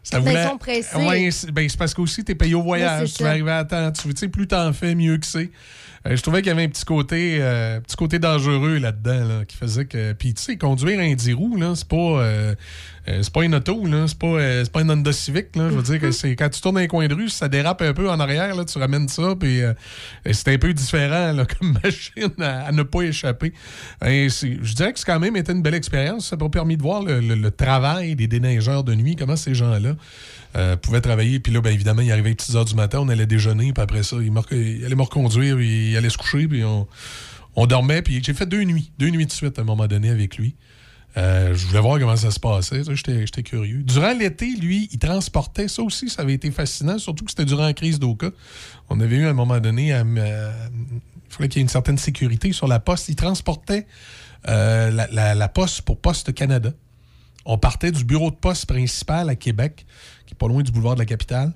Ça 0.08 0.20
voulait... 0.20 0.44
ils 0.44 0.48
sont 0.48 0.58
pressés. 0.58 0.96
Ouais, 0.96 1.30
c'est 1.32 1.50
ben, 1.50 1.68
c'est 1.68 1.78
parce 1.78 1.92
qu'aussi, 1.92 2.22
t'es 2.22 2.36
payé 2.36 2.54
au 2.54 2.62
voyage. 2.62 3.14
tu 3.14 3.24
vas 3.24 3.30
arriver 3.30 3.50
à 3.50 3.64
temps. 3.64 3.90
Tu 3.90 4.08
tu 4.08 4.16
sais, 4.16 4.28
plus 4.28 4.46
t'en 4.46 4.72
fais, 4.72 4.94
mieux 4.94 5.18
que 5.18 5.26
c'est. 5.26 5.50
Euh, 6.06 6.14
je 6.14 6.22
trouvais 6.22 6.42
qu'il 6.42 6.48
y 6.48 6.52
avait 6.52 6.62
un 6.62 6.68
petit 6.68 6.84
côté, 6.84 7.38
euh, 7.40 7.80
petit 7.80 7.96
côté 7.96 8.20
dangereux 8.20 8.78
là-dedans, 8.78 9.24
là, 9.26 9.44
qui 9.44 9.56
faisait 9.56 9.86
que. 9.86 10.12
Puis, 10.12 10.34
tu 10.34 10.42
sais, 10.42 10.56
conduire 10.56 11.00
un 11.00 11.12
10 11.12 11.32
roues, 11.32 11.56
là, 11.56 11.72
c'est 11.74 11.88
pas, 11.88 11.96
euh, 11.96 12.54
euh, 13.08 13.22
c'est 13.22 13.32
pas 13.32 13.44
une 13.44 13.54
auto, 13.54 13.86
là, 13.86 14.06
c'est 14.08 14.18
pas, 14.18 14.26
euh, 14.26 14.64
une 14.74 14.90
Honda 14.90 15.12
Civic. 15.12 15.46
Je 15.54 15.60
veux 15.60 15.82
dire 15.82 16.00
que 16.00 16.10
c'est 16.10 16.34
quand 16.34 16.48
tu 16.48 16.60
tournes 16.60 16.78
un 16.78 16.86
coin 16.86 17.06
de 17.06 17.14
rue, 17.14 17.28
ça 17.28 17.48
dérape 17.48 17.82
un 17.82 17.92
peu 17.92 18.10
en 18.10 18.18
arrière, 18.18 18.56
tu 18.64 18.78
ramènes 18.78 19.08
ça, 19.08 19.34
puis 19.38 19.62
euh, 19.62 19.72
c'est 20.32 20.54
un 20.54 20.58
peu 20.58 20.72
différent, 20.72 21.36
comme 21.58 21.78
machine 21.84 22.32
à, 22.42 22.72
ne 22.72 22.82
pas 22.82 23.02
échapper. 23.02 23.52
C'est- 24.02 24.58
je 24.62 24.74
dirais 24.74 24.92
que 24.92 24.98
c'est 24.98 25.06
quand 25.06 25.20
même 25.20 25.36
été 25.36 25.52
une 25.52 25.62
belle 25.62 25.74
expérience. 25.74 26.28
Ça 26.28 26.36
m'a 26.36 26.48
permis 26.48 26.76
de 26.76 26.82
voir 26.82 27.02
le, 27.02 27.50
travail 27.50 28.16
des 28.16 28.26
déneigeurs 28.26 28.82
de 28.84 28.94
nuit, 28.94 29.16
comment 29.16 29.36
ces 29.36 29.54
gens-là 29.54 29.94
euh, 30.56 30.76
pouvaient 30.76 31.00
travailler. 31.00 31.38
Puis 31.38 31.52
là, 31.52 31.60
bien 31.60 31.72
évidemment, 31.72 32.02
il 32.02 32.10
arrivait 32.10 32.30
à 32.38 32.42
6 32.42 32.56
heures 32.56 32.64
du 32.64 32.74
matin, 32.74 32.98
on 33.00 33.08
allait 33.08 33.26
déjeuner, 33.26 33.72
puis 33.72 33.82
après 33.82 34.02
ça, 34.02 34.16
il, 34.20 34.84
allait 34.84 34.94
me 34.94 35.02
reconduire, 35.02 35.60
il 35.60 35.96
allait 35.96 36.10
se 36.10 36.18
coucher, 36.18 36.48
puis 36.48 36.64
on, 36.64 36.86
on 37.54 37.66
dormait. 37.66 38.02
Puis 38.02 38.20
j'ai 38.22 38.34
fait 38.34 38.46
deux 38.46 38.64
nuits, 38.64 38.90
deux 38.98 39.10
nuits 39.10 39.26
de 39.26 39.32
suite 39.32 39.58
à 39.58 39.62
un 39.62 39.64
moment 39.64 39.86
donné 39.86 40.10
avec 40.10 40.38
lui. 40.38 40.56
Euh, 41.16 41.54
je 41.54 41.66
voulais 41.66 41.80
voir 41.80 41.98
comment 41.98 42.16
ça 42.16 42.30
se 42.30 42.38
passait. 42.38 42.82
J'étais 42.94 43.42
curieux. 43.42 43.82
Durant 43.82 44.12
l'été, 44.12 44.54
lui, 44.56 44.88
il 44.92 44.98
transportait. 44.98 45.66
Ça 45.68 45.82
aussi, 45.82 46.10
ça 46.10 46.22
avait 46.22 46.34
été 46.34 46.50
fascinant, 46.50 46.98
surtout 46.98 47.24
que 47.24 47.30
c'était 47.30 47.46
durant 47.46 47.64
la 47.64 47.72
crise 47.72 47.98
d'Oka. 47.98 48.30
On 48.90 49.00
avait 49.00 49.16
eu 49.16 49.26
à 49.26 49.30
un 49.30 49.34
moment 49.34 49.58
donné, 49.58 49.94
euh, 49.94 50.02
il 50.04 51.32
fallait 51.34 51.48
qu'il 51.48 51.58
y 51.58 51.60
ait 51.60 51.62
une 51.62 51.68
certaine 51.70 51.96
sécurité 51.98 52.52
sur 52.52 52.68
la 52.68 52.80
poste. 52.80 53.08
Il 53.08 53.16
transportait 53.16 53.86
euh, 54.48 54.90
la, 54.90 55.06
la- 55.10 55.34
la 55.34 55.48
poste 55.48 55.82
pour 55.82 55.98
Poste 55.98 56.34
Canada. 56.34 56.70
On 57.46 57.56
partait 57.58 57.92
du 57.92 58.04
bureau 58.04 58.30
de 58.30 58.36
poste 58.36 58.66
principal 58.66 59.30
à 59.30 59.36
Québec, 59.36 59.86
qui 60.26 60.34
est 60.34 60.36
pas 60.36 60.48
loin 60.48 60.62
du 60.62 60.70
boulevard 60.72 60.94
de 60.94 61.00
la 61.00 61.06
capitale. 61.06 61.52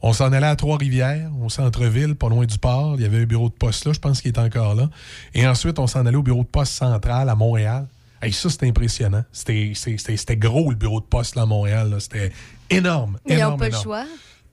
On 0.00 0.12
s'en 0.12 0.32
allait 0.32 0.46
à 0.46 0.54
Trois-Rivières, 0.56 1.30
au 1.42 1.48
centre-ville, 1.50 2.14
pas 2.14 2.28
loin 2.28 2.46
du 2.46 2.56
port. 2.56 2.94
Il 2.96 3.02
y 3.02 3.04
avait 3.04 3.22
un 3.22 3.26
bureau 3.26 3.48
de 3.48 3.54
poste 3.54 3.84
là, 3.84 3.92
je 3.92 3.98
pense 3.98 4.22
qu'il 4.22 4.30
est 4.32 4.38
encore 4.38 4.76
là. 4.76 4.88
Et 5.34 5.46
ensuite, 5.46 5.78
on 5.80 5.88
s'en 5.88 6.06
allait 6.06 6.16
au 6.16 6.22
bureau 6.22 6.44
de 6.44 6.48
poste 6.48 6.72
central 6.72 7.28
à 7.28 7.34
Montréal. 7.34 7.88
Hey, 8.20 8.32
ça, 8.32 8.48
c'était 8.50 8.66
impressionnant. 8.68 9.24
C'était- 9.32 9.72
C'était 9.74 10.16
c'était 10.16 10.36
gros, 10.36 10.70
le 10.70 10.76
bureau 10.76 11.00
de 11.00 11.06
poste 11.06 11.36
là, 11.36 11.42
à 11.42 11.46
Montréal. 11.46 11.94
C'était 12.00 12.32
énorme. 12.70 13.18
Mais 13.26 13.34
ils 13.34 13.38
n'ont 13.38 13.44
énorme, 13.54 13.60
pas 13.60 13.68
le 13.68 13.74
choix. 13.76 14.04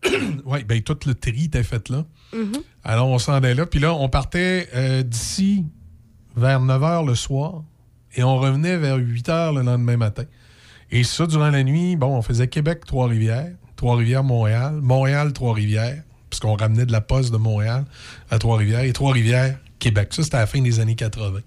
Oui, 0.46 0.64
bien, 0.64 0.82
tout 0.82 0.98
le 1.08 1.16
tri 1.16 1.46
était 1.46 1.64
fait 1.64 1.90
là. 1.90 2.06
Mhm. 2.34 2.54
Alors, 2.84 3.08
on 3.08 3.18
s'en 3.18 3.34
allait 3.34 3.56
là. 3.56 3.66
Puis 3.66 3.80
là, 3.80 3.94
on 3.96 4.08
partait 4.08 4.68
euh, 4.76 5.02
d'ici 5.02 5.66
vers 6.36 6.60
9 6.60 6.80
h 6.82 7.08
le 7.08 7.16
soir 7.16 7.64
et 8.16 8.24
on 8.24 8.38
revenait 8.38 8.78
vers 8.78 8.98
8 8.98 9.28
h 9.30 9.56
le 9.56 9.62
lendemain 9.64 9.98
matin. 9.98 10.26
Et 10.92 11.04
ça, 11.04 11.26
durant 11.26 11.50
la 11.50 11.64
nuit, 11.64 11.96
bon, 11.96 12.16
on 12.16 12.22
faisait 12.22 12.48
Québec-Trois-Rivières, 12.48 13.52
Trois-Rivières-Montréal, 13.78 14.80
Montréal-Trois-Rivières, 14.82 16.04
puisqu'on 16.30 16.56
ramenait 16.56 16.86
de 16.86 16.92
la 16.92 17.02
poste 17.02 17.32
de 17.32 17.38
Montréal 17.38 17.86
à 18.30 18.38
Trois-Rivières, 18.38 18.82
et 18.82 18.94
Trois-Rivières-Québec. 18.94 20.14
Ça, 20.14 20.24
c'était 20.24 20.38
à 20.38 20.42
la 20.42 20.48
fin 20.48 20.62
des 20.62 20.80
années 20.80 20.96
80. 20.96 21.40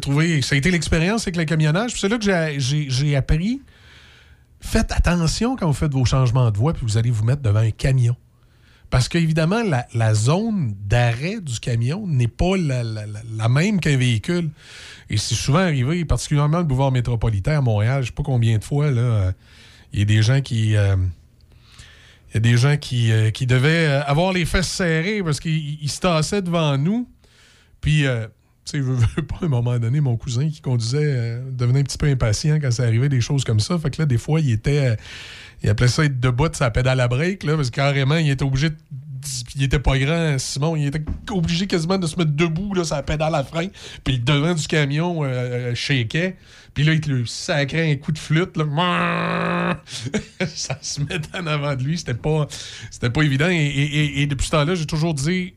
Trouvé, 0.00 0.42
ça 0.42 0.54
a 0.54 0.58
été 0.58 0.70
l'expérience 0.70 1.22
avec 1.22 1.36
le 1.36 1.44
camionnage. 1.44 1.92
C'est 2.00 2.08
là 2.08 2.18
que 2.18 2.58
j'ai- 2.58 3.16
appris. 3.16 3.60
Faites 4.60 4.92
attention 4.92 5.56
quand 5.56 5.66
vous 5.66 5.74
faites 5.74 5.92
vos 5.92 6.06
changements 6.06 6.50
de 6.50 6.56
voie, 6.56 6.72
puis 6.72 6.86
vous 6.86 6.96
allez 6.96 7.10
vous 7.10 7.24
mettre 7.24 7.42
devant 7.42 7.60
un 7.60 7.70
camion. 7.70 8.16
Parce 8.88 9.08
qu'évidemment, 9.08 9.62
la, 9.92 10.14
zone 10.14 10.74
d'arrêt 10.86 11.40
du 11.40 11.58
camion 11.60 12.06
n'est 12.06 12.28
pas 12.28 12.56
la, 12.56 13.48
même 13.48 13.80
qu'un 13.80 13.96
véhicule. 13.96 14.50
Et 15.10 15.16
c'est 15.16 15.34
souvent 15.34 15.58
arrivé, 15.58 16.04
particulièrement 16.04 16.58
le 16.58 16.64
boulevard 16.64 16.92
métropolitain 16.92 17.58
à 17.58 17.60
Montréal, 17.60 17.96
je 17.96 18.00
ne 18.00 18.06
sais 18.06 18.12
pas 18.12 18.22
combien 18.22 18.56
de 18.56 18.64
fois, 18.64 18.88
il 19.92 19.98
y 19.98 20.02
a 20.02 20.04
des 20.04 20.22
gens 20.22 20.40
qui. 20.40 20.76
euh, 20.76 20.96
il 22.34 22.38
y 22.38 22.48
a 22.48 22.52
des 22.52 22.56
gens 22.56 22.76
qui, 22.76 23.12
euh, 23.12 23.30
qui 23.30 23.46
devaient 23.46 23.86
euh, 23.86 24.02
avoir 24.06 24.32
les 24.32 24.44
fesses 24.44 24.68
serrées 24.68 25.22
parce 25.22 25.38
qu'ils 25.38 25.80
ils 25.80 25.88
se 25.88 26.00
tassaient 26.00 26.42
devant 26.42 26.76
nous. 26.76 27.08
Puis, 27.80 28.06
euh, 28.06 28.26
sais, 28.64 28.78
je 28.78 28.82
veux 28.82 28.96
pas, 29.26 29.36
à 29.42 29.44
un 29.44 29.48
moment 29.48 29.78
donné, 29.78 30.00
mon 30.00 30.16
cousin 30.16 30.48
qui 30.48 30.60
conduisait 30.60 30.98
euh, 31.02 31.40
devenait 31.50 31.80
un 31.80 31.84
petit 31.84 31.98
peu 31.98 32.06
impatient 32.06 32.58
quand 32.60 32.70
ça 32.70 32.84
arrivait 32.84 33.08
des 33.08 33.20
choses 33.20 33.44
comme 33.44 33.60
ça. 33.60 33.78
Fait 33.78 33.90
que 33.90 34.00
là, 34.02 34.06
des 34.06 34.18
fois, 34.18 34.40
il 34.40 34.50
était. 34.50 34.90
euh, 34.90 34.96
il 35.64 35.70
appelait 35.70 35.88
ça 35.88 36.04
être 36.04 36.20
debout 36.20 36.50
de 36.50 36.56
sa 36.56 36.70
pédale 36.70 37.00
à 37.00 37.08
break, 37.08 37.42
là, 37.42 37.56
parce 37.56 37.70
que 37.70 37.76
carrément, 37.76 38.16
il 38.16 38.28
était 38.28 38.44
obligé 38.44 38.70
de. 38.70 38.76
Il 39.56 39.62
était 39.62 39.78
pas 39.78 39.98
grand, 39.98 40.38
Simon. 40.38 40.76
Il 40.76 40.86
était 40.86 41.02
obligé 41.30 41.66
quasiment 41.66 41.96
de 41.96 42.06
se 42.06 42.16
mettre 42.16 42.32
debout, 42.32 42.74
là, 42.74 42.84
sa 42.84 43.02
pédale 43.02 43.34
à 43.34 43.42
frein. 43.42 43.68
Puis 44.04 44.18
le 44.18 44.22
devant 44.22 44.52
du 44.52 44.66
camion 44.66 45.24
euh, 45.24 45.72
euh. 45.72 46.30
Puis 46.74 46.84
là, 46.84 46.92
il 46.92 47.00
te 47.00 47.08
le 47.08 47.24
sacrait 47.24 47.90
un 47.90 47.96
coup 47.96 48.12
de 48.12 48.18
flûte, 48.18 48.58
là. 48.58 49.78
ça 50.46 50.76
se 50.82 51.00
mettait 51.00 51.38
en 51.38 51.46
avant 51.46 51.74
de 51.74 51.82
lui. 51.82 51.96
C'était 51.96 52.12
pas, 52.12 52.46
c'était 52.90 53.08
pas 53.08 53.22
évident. 53.22 53.48
Et 53.48 54.26
depuis 54.26 54.44
ce 54.44 54.50
temps-là, 54.50 54.74
j'ai 54.74 54.86
toujours 54.86 55.14
dit. 55.14 55.54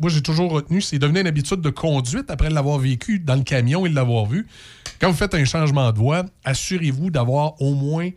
Moi, 0.00 0.10
j'ai 0.10 0.22
toujours 0.22 0.50
retenu, 0.50 0.80
c'est 0.80 0.98
devenu 0.98 1.20
une 1.20 1.26
habitude 1.26 1.60
de 1.60 1.70
conduite 1.70 2.30
après 2.30 2.50
l'avoir 2.50 2.78
vécu 2.78 3.18
dans 3.20 3.36
le 3.36 3.42
camion 3.42 3.86
et 3.86 3.88
l'avoir 3.88 4.26
vu. 4.26 4.46
Quand 5.00 5.10
vous 5.10 5.16
faites 5.16 5.34
un 5.34 5.44
changement 5.44 5.90
de 5.92 5.98
voie, 5.98 6.24
assurez-vous 6.44 7.10
d'avoir 7.10 7.60
au 7.62 7.74
moins 7.74 8.10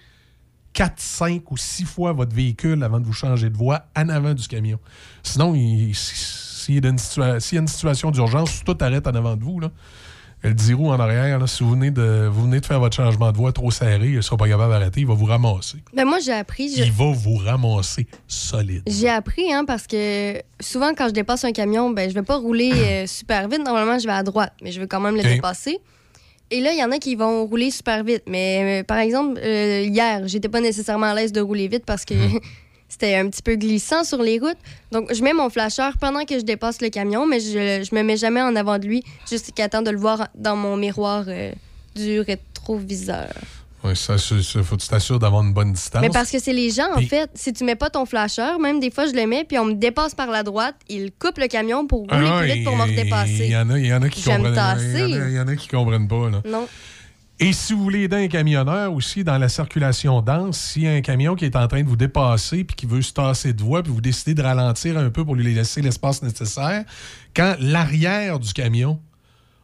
4, 0.74 0.94
5 1.00 1.52
ou 1.52 1.58
6 1.58 1.86
fois 1.86 2.14
votre 2.14 2.36
véhicule 2.36 2.84
avant 2.84 3.00
de 3.00 3.06
vous 3.06 3.14
changer 3.14 3.50
de 3.50 3.56
voie 3.58 3.86
en 3.96 4.10
avant 4.10 4.34
du 4.34 4.48
camion. 4.48 4.80
Sinon, 5.22 5.54
il- 5.56 5.94
s'il 5.96 6.76
y, 6.76 6.80
y 6.82 6.88
a 6.88 6.90
une 7.60 7.68
situation 7.68 8.10
d'urgence, 8.10 8.64
tout 8.66 8.78
arrête 8.82 9.06
en 9.08 9.12
avant 9.14 9.36
de 9.36 9.44
vous. 9.44 9.60
Là. 9.60 9.72
Le 10.44 10.54
10 10.54 10.74
roues 10.74 10.90
en 10.90 11.00
arrière, 11.00 11.40
là, 11.40 11.48
si 11.48 11.64
vous 11.64 11.72
venez, 11.72 11.90
de, 11.90 12.28
vous 12.32 12.44
venez 12.44 12.60
de 12.60 12.66
faire 12.66 12.80
votre 12.82 12.96
changement 12.98 13.32
de 13.32 13.38
voie 13.38 13.54
trop 13.54 13.72
serré, 13.72 14.08
il 14.10 14.16
ne 14.18 14.22
sera 14.22 14.36
pas 14.36 14.48
capable 14.50 14.74
d'arrêter, 14.74 15.00
il 15.02 15.08
va 15.08 15.14
vous 15.14 15.26
ramasser. 15.26 15.78
Ben 15.96 16.04
moi, 16.06 16.18
j'ai 16.24 16.34
appris. 16.34 16.70
je- 16.76 16.84
Il 16.84 16.92
va 16.92 17.06
vous 17.14 17.36
ramasser 17.38 18.08
solide. 18.28 18.84
J'ai 18.86 19.08
appris, 19.10 19.54
hein, 19.54 19.64
parce 19.66 19.88
que 19.88 20.42
souvent, 20.60 20.94
quand 20.98 21.08
je 21.08 21.14
dépasse 21.14 21.46
un 21.46 21.54
camion, 21.54 21.92
ben, 21.92 22.10
je 22.10 22.14
vais 22.14 22.24
pas 22.24 22.36
rouler 22.38 22.72
euh, 22.74 23.08
super 23.08 23.48
vite. 23.48 23.64
Normalement, 23.64 23.98
je 24.00 24.06
vais 24.06 24.12
à 24.14 24.24
droite, 24.24 24.52
mais 24.62 24.74
je 24.74 24.82
veux 24.82 24.88
quand 24.88 25.00
même 25.00 25.16
le 25.16 25.24
dépasser. 25.36 25.80
Et 26.52 26.60
là, 26.60 26.74
il 26.74 26.78
y 26.78 26.84
en 26.84 26.92
a 26.92 26.98
qui 27.00 27.16
vont 27.16 27.46
rouler 27.46 27.72
super 27.72 28.04
vite. 28.04 28.24
Mais 28.28 28.82
euh, 28.82 28.84
par 28.84 28.98
exemple, 28.98 29.40
euh, 29.42 29.84
hier, 29.88 30.28
j'étais 30.28 30.50
pas 30.50 30.60
nécessairement 30.60 31.08
à 31.08 31.16
l'aise 31.16 31.32
de 31.32 31.40
rouler 31.42 31.68
vite 31.70 31.86
parce 31.86 32.04
que 32.04 32.14
c'était 32.94 33.16
un 33.16 33.28
petit 33.30 33.42
peu 33.42 33.56
glissant 33.56 34.04
sur 34.04 34.22
les 34.22 34.40
routes. 34.40 34.58
Donc, 34.92 35.14
je 35.14 35.22
mets 35.24 35.34
mon 35.34 35.50
flasheur 35.50 35.98
pendant 36.00 36.24
que 36.26 36.38
je 36.38 36.44
dépasse 36.44 36.82
le 36.82 36.90
camion, 36.90 37.26
mais 37.28 37.40
je, 37.40 37.84
je 37.90 37.96
me 37.96 38.04
mets 38.04 38.18
jamais 38.18 38.42
en 38.42 38.56
avant 38.56 38.78
de 38.80 38.86
lui 38.86 39.04
jusqu'à 39.30 39.68
temps 39.68 39.82
de 39.82 39.90
le 39.92 39.98
voir 39.98 40.28
dans 40.36 40.56
mon 40.56 40.78
miroir 40.78 41.26
euh, 41.28 41.52
du 41.96 42.20
rétroviseur. 42.22 43.30
Ouais, 43.84 43.96
ça, 43.96 44.18
ça, 44.18 44.36
faut 44.64 44.78
que 44.78 44.82
tu 44.82 44.88
t'assures 44.88 45.20
d'avoir 45.20 45.44
une 45.44 45.52
bonne 45.52 45.74
distance. 45.74 46.02
Mais 46.02 46.10
parce 46.10 46.32
que 46.32 46.40
c'est 46.40 46.54
les 46.54 46.70
gens, 46.70 46.88
en 46.96 47.02
fait. 47.02 47.30
Si 47.34 47.52
tu 47.52 47.66
mets 47.66 47.76
pas 47.76 47.90
ton 47.90 48.06
flasheur, 48.06 48.58
même 48.58 48.80
des 48.80 48.90
fois, 48.90 49.08
je 49.08 49.12
le 49.14 49.28
mets, 49.28 49.44
puis 49.44 49.58
on 49.60 49.66
me 49.66 49.74
dépasse 49.74 50.16
par 50.16 50.28
la 50.32 50.42
droite, 50.44 50.76
il 50.88 51.12
coupe 51.12 51.38
le 51.38 51.48
camion 51.48 51.86
pour 51.86 52.00
rouler 52.02 52.28
Ah, 52.32 52.40
plus 52.44 52.54
vite 52.54 52.64
pour 52.64 52.78
me 52.78 52.86
il- 52.88 52.98
redépasser. 52.98 53.32
Il 53.46 53.52
y 53.52 53.58
en 53.58 53.70
a, 53.70 53.78
il 53.78 54.10
qui 54.10 54.24
comprennent. 54.24 54.54
Il 54.54 55.00
a- 55.22 55.28
il 55.30 55.36
y 55.36 55.40
en 55.40 55.48
a 55.50 55.56
qui 55.58 55.68
comprennent 55.68 56.08
pas. 56.08 56.30
Là. 56.30 56.42
Non. 56.46 56.66
Et 57.46 57.52
si 57.52 57.74
vous 57.74 57.84
voulez 57.84 58.04
aider 58.04 58.16
un 58.16 58.30
camionneur 58.30 58.94
aussi 58.94 59.26
dans 59.26 59.38
la 59.38 59.50
circulation 59.50 60.22
dense, 60.22 60.58
s'il 60.58 60.84
y 60.84 60.88
a 60.88 60.94
un 60.94 61.02
camion 61.02 61.36
qui 61.36 61.44
est 61.44 61.58
en 61.58 61.68
train 61.68 61.84
de 61.84 61.90
vous 61.90 61.98
dépasser 61.98 62.64
puis 62.64 62.74
qui 62.74 62.86
veut 62.86 63.02
se 63.02 63.12
tasser 63.12 63.52
de 63.52 63.62
voie, 63.62 63.84
puis 63.84 63.92
vous 63.92 64.00
décidez 64.00 64.34
de 64.34 64.42
ralentir 64.42 64.98
un 64.98 65.10
peu 65.10 65.26
pour 65.26 65.36
lui 65.36 65.54
laisser 65.54 65.82
l'espace 65.82 66.24
nécessaire, 66.24 66.86
quand 67.36 67.58
l'arrière 67.60 68.40
du 68.40 68.54
camion 68.54 68.98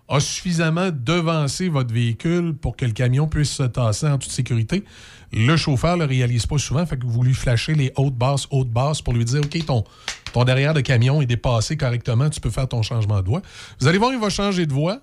a 0.10 0.20
suffisamment 0.20 0.90
devancé 0.92 1.70
votre 1.70 1.94
véhicule 1.94 2.54
pour 2.54 2.76
que 2.76 2.84
le 2.84 2.92
camion 2.92 3.30
puisse 3.30 3.52
se 3.52 3.64
tasser 3.64 4.08
en 4.08 4.18
toute 4.18 4.34
sécurité, 4.34 4.84
le 5.32 5.56
chauffeur 5.56 5.96
ne 5.96 6.04
le 6.04 6.10
réalise 6.10 6.48
pas 6.48 6.58
souvent, 6.58 6.86
fait 6.86 6.98
que 6.98 7.06
vous 7.06 7.24
lui 7.24 7.34
flashez 7.34 7.76
les 7.76 7.94
hautes 7.96 8.16
basses, 8.16 8.46
hautes 8.52 8.72
basses 8.72 9.02
pour 9.02 9.14
lui 9.14 9.24
dire 9.24 9.40
OK, 9.40 9.66
ton, 9.66 9.86
ton 10.34 10.44
derrière 10.44 10.74
de 10.74 10.82
camion 10.82 11.22
est 11.22 11.28
dépassé 11.28 11.78
correctement, 11.78 12.30
tu 12.30 12.42
peux 12.42 12.50
faire 12.50 12.68
ton 12.68 12.82
changement 12.82 13.22
de 13.22 13.28
voie. 13.28 13.42
Vous 13.80 13.88
allez 13.88 14.00
voir, 14.00 14.12
il 14.12 14.20
va 14.20 14.30
changer 14.30 14.66
de 14.66 14.74
voie. 14.74 15.00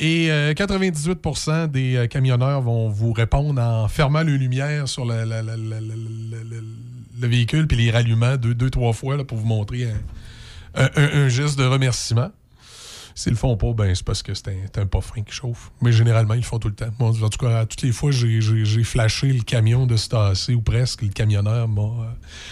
Et 0.00 0.30
euh, 0.30 0.52
98% 0.54 1.68
des 1.70 1.96
euh, 1.96 2.06
camionneurs 2.06 2.60
vont 2.62 2.88
vous 2.88 3.12
répondre 3.12 3.60
en 3.60 3.88
fermant 3.88 4.22
les 4.22 4.38
lumières 4.38 4.86
sur 4.88 5.04
le, 5.04 5.24
le- 5.24 5.42
le- 5.42 5.56
le- 5.56 5.80
le- 5.80 6.44
le- 6.50 6.64
le 7.20 7.26
véhicule 7.28 7.66
puis 7.66 7.76
les 7.76 7.90
rallumant 7.90 8.36
deux, 8.36 8.54
deux 8.54 8.70
trois 8.70 8.92
fois 8.92 9.16
là, 9.16 9.24
pour 9.24 9.36
vous 9.38 9.46
montrer 9.46 9.88
un 10.74 11.28
geste 11.28 11.58
de 11.58 11.64
remerciement. 11.64 12.30
S'ils 13.18 13.32
le 13.32 13.36
font 13.36 13.56
pas, 13.56 13.72
ben 13.72 13.92
c'est 13.96 14.04
parce 14.04 14.22
que 14.22 14.32
c'est 14.32 14.46
un, 14.76 14.82
un 14.82 15.22
qui 15.22 15.32
chauffe. 15.32 15.72
Mais 15.82 15.90
généralement, 15.90 16.34
ils 16.34 16.40
le 16.40 16.44
font 16.44 16.60
tout 16.60 16.68
le 16.68 16.74
temps. 16.76 16.86
En 17.00 17.12
tout 17.12 17.38
cas, 17.38 17.66
toutes 17.66 17.82
les 17.82 17.90
fois, 17.90 18.12
j'ai- 18.12 18.84
flashé 18.84 19.32
le 19.32 19.42
camion 19.42 19.86
de 19.86 19.96
se 19.96 20.08
tasser 20.08 20.54
ou 20.54 20.60
presque. 20.62 21.02
Le 21.02 21.08
camionneur 21.08 21.66
m'a. 21.66 21.82
euh, 21.82 22.10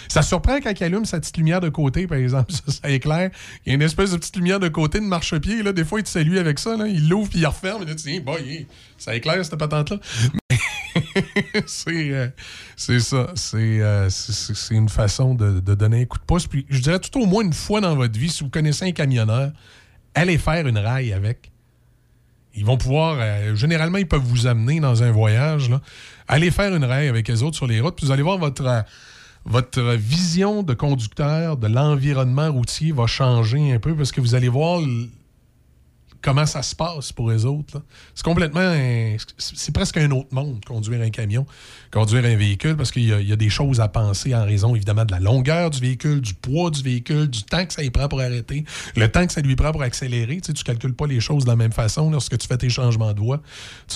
Ça 0.09 0.21
surprend 0.21 0.59
quand 0.59 0.73
il 0.77 0.83
allume 0.83 1.05
sa 1.05 1.21
petite 1.21 1.37
lumière 1.37 1.61
de 1.61 1.69
côté, 1.69 2.05
par 2.05 2.17
exemple. 2.17 2.51
Ça, 2.67 2.73
ça 2.81 2.89
éclaire. 2.89 3.31
Il 3.65 3.69
y 3.69 3.71
a 3.71 3.75
une 3.75 3.81
espèce 3.81 4.11
de 4.11 4.17
petite 4.17 4.35
lumière 4.35 4.59
de 4.59 4.67
côté 4.67 4.99
de 4.99 5.05
marchepied. 5.05 5.63
Là. 5.63 5.71
Des 5.71 5.85
fois, 5.85 6.01
il 6.01 6.03
te 6.03 6.09
salue 6.09 6.35
avec 6.35 6.59
ça. 6.59 6.75
Il 6.85 7.07
l'ouvre 7.07 7.29
puis 7.29 7.39
il 7.39 7.45
referme. 7.45 7.83
Et 7.83 7.85
là, 7.85 7.95
tu 7.95 8.11
dis, 8.11 8.19
bah, 8.19 8.33
il- 8.45 8.65
ça 8.97 9.15
éclaire 9.15 9.45
cette 9.45 9.55
patente-là. 9.57 9.99
C'est 11.65 12.11
euh, 12.11 12.29
ça. 12.99 13.27
C'est 13.35 13.79
euh, 13.81 14.09
une 14.71 14.89
façon 14.89 15.33
de, 15.35 15.59
de 15.59 15.75
donner 15.75 16.01
un 16.01 16.05
coup 16.05 16.17
de 16.17 16.23
pouce. 16.23 16.47
Puis 16.47 16.65
je 16.69 16.79
dirais 16.81 16.99
tout 16.99 17.21
au 17.21 17.25
moins 17.25 17.43
une 17.43 17.53
fois 17.53 17.81
dans 17.81 17.95
votre 17.95 18.19
vie, 18.19 18.29
si 18.29 18.43
vous 18.43 18.49
connaissez 18.49 18.85
un 18.85 18.91
camionneur, 18.91 19.51
allez 20.17 20.37
faire 20.37 20.67
une 20.67 20.77
raille 20.77 21.13
avec. 21.13 21.51
Ils 22.55 22.65
vont 22.65 22.77
pouvoir, 22.77 23.17
euh, 23.19 23.55
généralement, 23.55 23.99
ils 23.99 24.07
peuvent 24.07 24.19
vous 24.19 24.47
amener 24.47 24.79
dans 24.79 25.03
un 25.03 25.11
voyage. 25.11 25.69
Là. 25.69 25.79
Allez 26.27 26.49
faire 26.49 26.73
une 26.73 26.85
raille 26.85 27.07
avec 27.07 27.27
les 27.27 27.43
autres 27.43 27.55
sur 27.55 27.67
les 27.67 27.79
routes, 27.79 27.95
puis 27.95 28.07
vous 28.07 28.11
allez 28.11 28.23
voir 28.23 28.39
votre, 28.39 28.65
euh, 28.65 28.81
votre 29.45 29.81
vision 29.93 30.63
de 30.63 30.73
conducteur, 30.73 31.57
de 31.57 31.67
l'environnement 31.67 32.51
routier 32.51 32.91
va 32.91 33.05
changer 33.05 33.73
un 33.73 33.79
peu 33.79 33.95
parce 33.95 34.11
que 34.11 34.21
vous 34.21 34.33
allez 34.33 34.49
voir 34.49 34.81
comment 36.27 36.45
ça 36.45 36.61
se 36.61 36.75
passe 36.75 37.13
pour 37.13 37.31
les 37.31 37.45
autres. 37.45 37.81
C'est 38.13 38.25
complètement. 38.25 38.73
c'est 39.37 39.73
presque 39.73 39.95
un 39.95 40.11
autre 40.11 40.27
monde, 40.31 40.59
conduire 40.65 41.01
un 41.01 41.09
camion, 41.09 41.45
conduire 41.89 42.25
un 42.25 42.35
véhicule, 42.35 42.75
parce 42.75 42.91
qu'il 42.91 43.03
y, 43.03 43.13
a- 43.31 43.35
des 43.37 43.49
choses 43.49 43.79
à 43.79 43.87
penser 43.87 44.35
en 44.35 44.43
raison, 44.43 44.75
évidemment, 44.75 45.05
de 45.05 45.11
la 45.11 45.21
longueur 45.21 45.69
du 45.69 45.79
véhicule, 45.79 46.19
du 46.19 46.33
poids 46.33 46.69
du 46.69 46.83
véhicule, 46.83 47.29
du 47.29 47.43
temps 47.43 47.65
que 47.65 47.71
ça 47.71 47.81
lui 47.81 47.91
prend 47.91 48.09
pour 48.09 48.19
arrêter, 48.19 48.65
le 48.97 49.07
temps 49.09 49.25
que 49.25 49.31
ça 49.31 49.39
lui 49.39 49.55
prend 49.55 49.71
pour 49.71 49.83
accélérer. 49.83 50.41
Tu 50.41 50.51
ne 50.51 50.57
calcules 50.57 50.95
pas 50.95 51.07
les 51.07 51.21
choses 51.21 51.45
de 51.45 51.49
la 51.49 51.55
même 51.55 51.71
façon 51.71 52.11
lorsque 52.11 52.37
tu 52.37 52.45
fais 52.45 52.57
tes 52.57 52.69
changements 52.69 53.13
de 53.13 53.21
voie. 53.21 53.41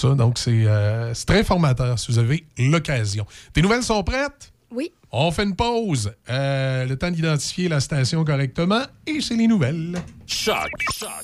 Donc, 0.02 0.40
euh, 0.48 1.12
c'est 1.14 1.26
très 1.26 1.44
formateur 1.44 2.00
si 2.00 2.14
vous 2.14 2.18
avez 2.18 2.46
l'occasion. 2.58 3.26
Tes 3.52 3.62
nouvelles 3.62 3.84
sont 3.84 4.02
prêtes? 4.04 4.54
Oui. 4.72 4.94
On 5.12 5.32
fait 5.32 5.44
une 5.44 5.56
pause. 5.56 6.14
Euh, 6.30 6.86
le 6.86 6.98
temps 6.98 7.12
d'identifier 7.12 7.68
la 7.68 7.80
station 7.80 8.24
correctement 8.24 8.84
et 9.06 9.20
c'est 9.20 9.36
les 9.36 9.48
nouvelles. 9.48 9.98
Choc. 10.26 10.70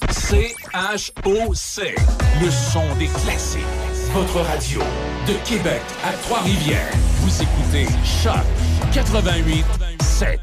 C-H-O-C. 0.10 1.96
Le 2.42 2.52
son 2.52 2.96
des 2.98 3.08
classiques. 3.08 3.62
Votre 4.14 4.42
radio. 4.42 4.82
De 5.28 5.34
Québec 5.48 5.82
à 6.04 6.12
Trois-Rivières. 6.24 6.92
Vous 7.22 7.42
écoutez 7.42 7.86
Choc 8.04 8.44
88 8.94 9.64
7. 10.02 10.40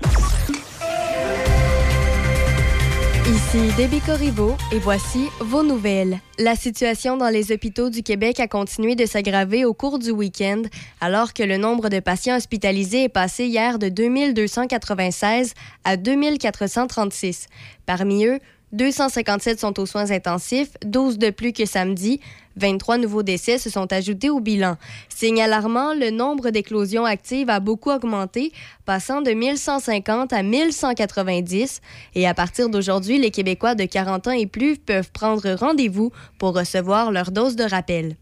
Ici 3.27 3.75
Debbie 3.79 4.03
Corriveau 4.03 4.55
et 4.70 4.79
voici 4.79 5.31
vos 5.41 5.62
nouvelles. 5.62 6.20
La 6.39 6.57
situation 6.57 7.16
dans 7.16 7.31
les 7.31 7.53
hôpitaux 7.53 7.89
du 7.89 8.03
Québec 8.03 8.39
a 8.39 8.49
continué 8.49 8.97
de 8.97 9.07
s'aggraver 9.07 9.64
au 9.64 9.72
cours 9.72 9.99
du 9.99 10.11
week-end, 10.11 10.61
alors 11.01 11.33
que 11.33 11.43
le 11.43 11.57
nombre 11.57 11.89
de 11.89 12.01
patients 12.01 12.37
hospitalisés 12.37 13.05
est 13.05 13.09
passé 13.09 13.47
hier 13.47 13.79
de 13.79 13.89
2296 13.89 15.55
à 15.85 15.97
2436. 15.97 17.47
Parmi 17.87 18.27
eux, 18.27 18.41
257 18.75 19.61
sont 19.61 19.79
aux 19.79 19.87
soins 19.87 20.11
intensifs, 20.11 20.72
12 20.85 21.18
de 21.18 21.31
plus 21.31 21.53
que 21.53 21.64
samedi. 21.64 22.20
23 22.57 22.99
nouveaux 22.99 23.22
décès 23.22 23.59
se 23.59 23.70
sont 23.70 23.93
ajoutés 23.93 24.31
au 24.31 24.41
bilan. 24.41 24.77
Signe 25.09 25.41
alarmant, 25.41 25.95
le 25.95 26.11
nombre 26.11 26.51
d'éclosions 26.51 27.05
actives 27.05 27.51
a 27.51 27.61
beaucoup 27.61 27.91
augmenté, 27.91 28.53
passant 28.85 29.22
de 29.22 29.31
1150 29.31 30.33
à 30.33 30.43
1190. 30.43 31.81
Et 32.16 32.27
à 32.27 32.35
partir 32.35 32.68
d'aujourd'hui, 32.68 33.18
les 33.18 33.31
Québécois 33.31 33.77
de 33.77 33.85
40 33.85 34.27
ans 34.29 34.33
et 34.33 34.47
plus 34.47 34.77
peuvent 34.77 35.11
prendre 35.12 35.53
rendez-vous 35.55 36.11
pour 36.39 36.55
recevoir 36.55 37.12
leur 37.12 37.31
dose 37.31 37.55
de 37.55 37.64
rappel. 37.64 38.16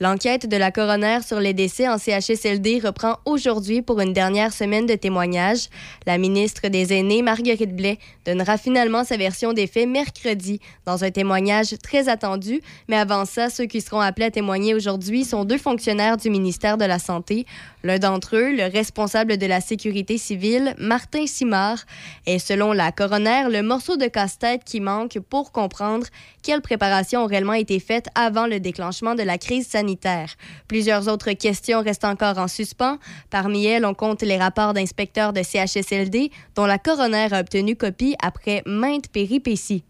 L'enquête 0.00 0.48
de 0.48 0.56
la 0.56 0.70
coroner 0.70 1.18
sur 1.26 1.40
les 1.40 1.54
décès 1.54 1.88
en 1.88 1.98
CHSLD 1.98 2.80
reprend 2.84 3.16
aujourd'hui 3.24 3.82
pour 3.82 3.98
une 4.00 4.12
dernière 4.12 4.52
semaine 4.52 4.86
de 4.86 4.94
témoignages. 4.94 5.70
La 6.06 6.18
ministre 6.18 6.68
des 6.68 6.92
Aînés, 6.92 7.20
Marguerite 7.20 7.74
Blais, 7.74 7.98
donnera 8.24 8.58
finalement 8.58 9.02
sa 9.02 9.16
version 9.16 9.52
des 9.52 9.66
faits 9.66 9.88
mercredi 9.88 10.60
dans 10.86 11.02
un 11.02 11.10
témoignage 11.10 11.74
très 11.82 12.08
attendu. 12.08 12.60
Mais 12.88 12.96
avant 12.96 13.24
ça, 13.24 13.50
ceux 13.50 13.66
qui 13.66 13.80
seront 13.80 13.98
appelés 13.98 14.26
à 14.26 14.30
témoigner 14.30 14.72
aujourd'hui 14.72 15.24
sont 15.24 15.44
deux 15.44 15.58
fonctionnaires 15.58 16.16
du 16.16 16.30
ministère 16.30 16.78
de 16.78 16.84
la 16.84 17.00
Santé. 17.00 17.44
L'un 17.84 17.98
d'entre 17.98 18.36
eux, 18.36 18.56
le 18.56 18.64
responsable 18.64 19.36
de 19.36 19.46
la 19.46 19.60
sécurité 19.60 20.18
civile, 20.18 20.74
Martin 20.78 21.26
Simard, 21.26 21.78
est 22.26 22.40
selon 22.40 22.72
la 22.72 22.90
coroner 22.90 23.44
le 23.48 23.62
morceau 23.62 23.96
de 23.96 24.06
casse-tête 24.06 24.64
qui 24.64 24.80
manque 24.80 25.18
pour 25.30 25.52
comprendre 25.52 26.06
quelles 26.42 26.60
préparations 26.60 27.22
ont 27.22 27.26
réellement 27.26 27.52
été 27.52 27.78
faites 27.78 28.08
avant 28.16 28.46
le 28.46 28.58
déclenchement 28.58 29.14
de 29.14 29.22
la 29.22 29.38
crise 29.38 29.68
sanitaire. 29.68 30.34
Plusieurs 30.66 31.06
autres 31.06 31.32
questions 31.32 31.82
restent 31.82 32.04
encore 32.04 32.38
en 32.38 32.48
suspens. 32.48 32.98
Parmi 33.30 33.66
elles, 33.66 33.86
on 33.86 33.94
compte 33.94 34.22
les 34.22 34.38
rapports 34.38 34.74
d'inspecteurs 34.74 35.32
de 35.32 35.42
CHSLD 35.42 36.32
dont 36.56 36.66
la 36.66 36.78
coroner 36.78 37.28
a 37.32 37.40
obtenu 37.40 37.76
copie 37.76 38.16
après 38.20 38.62
maintes 38.66 39.08
péripéties. 39.08 39.84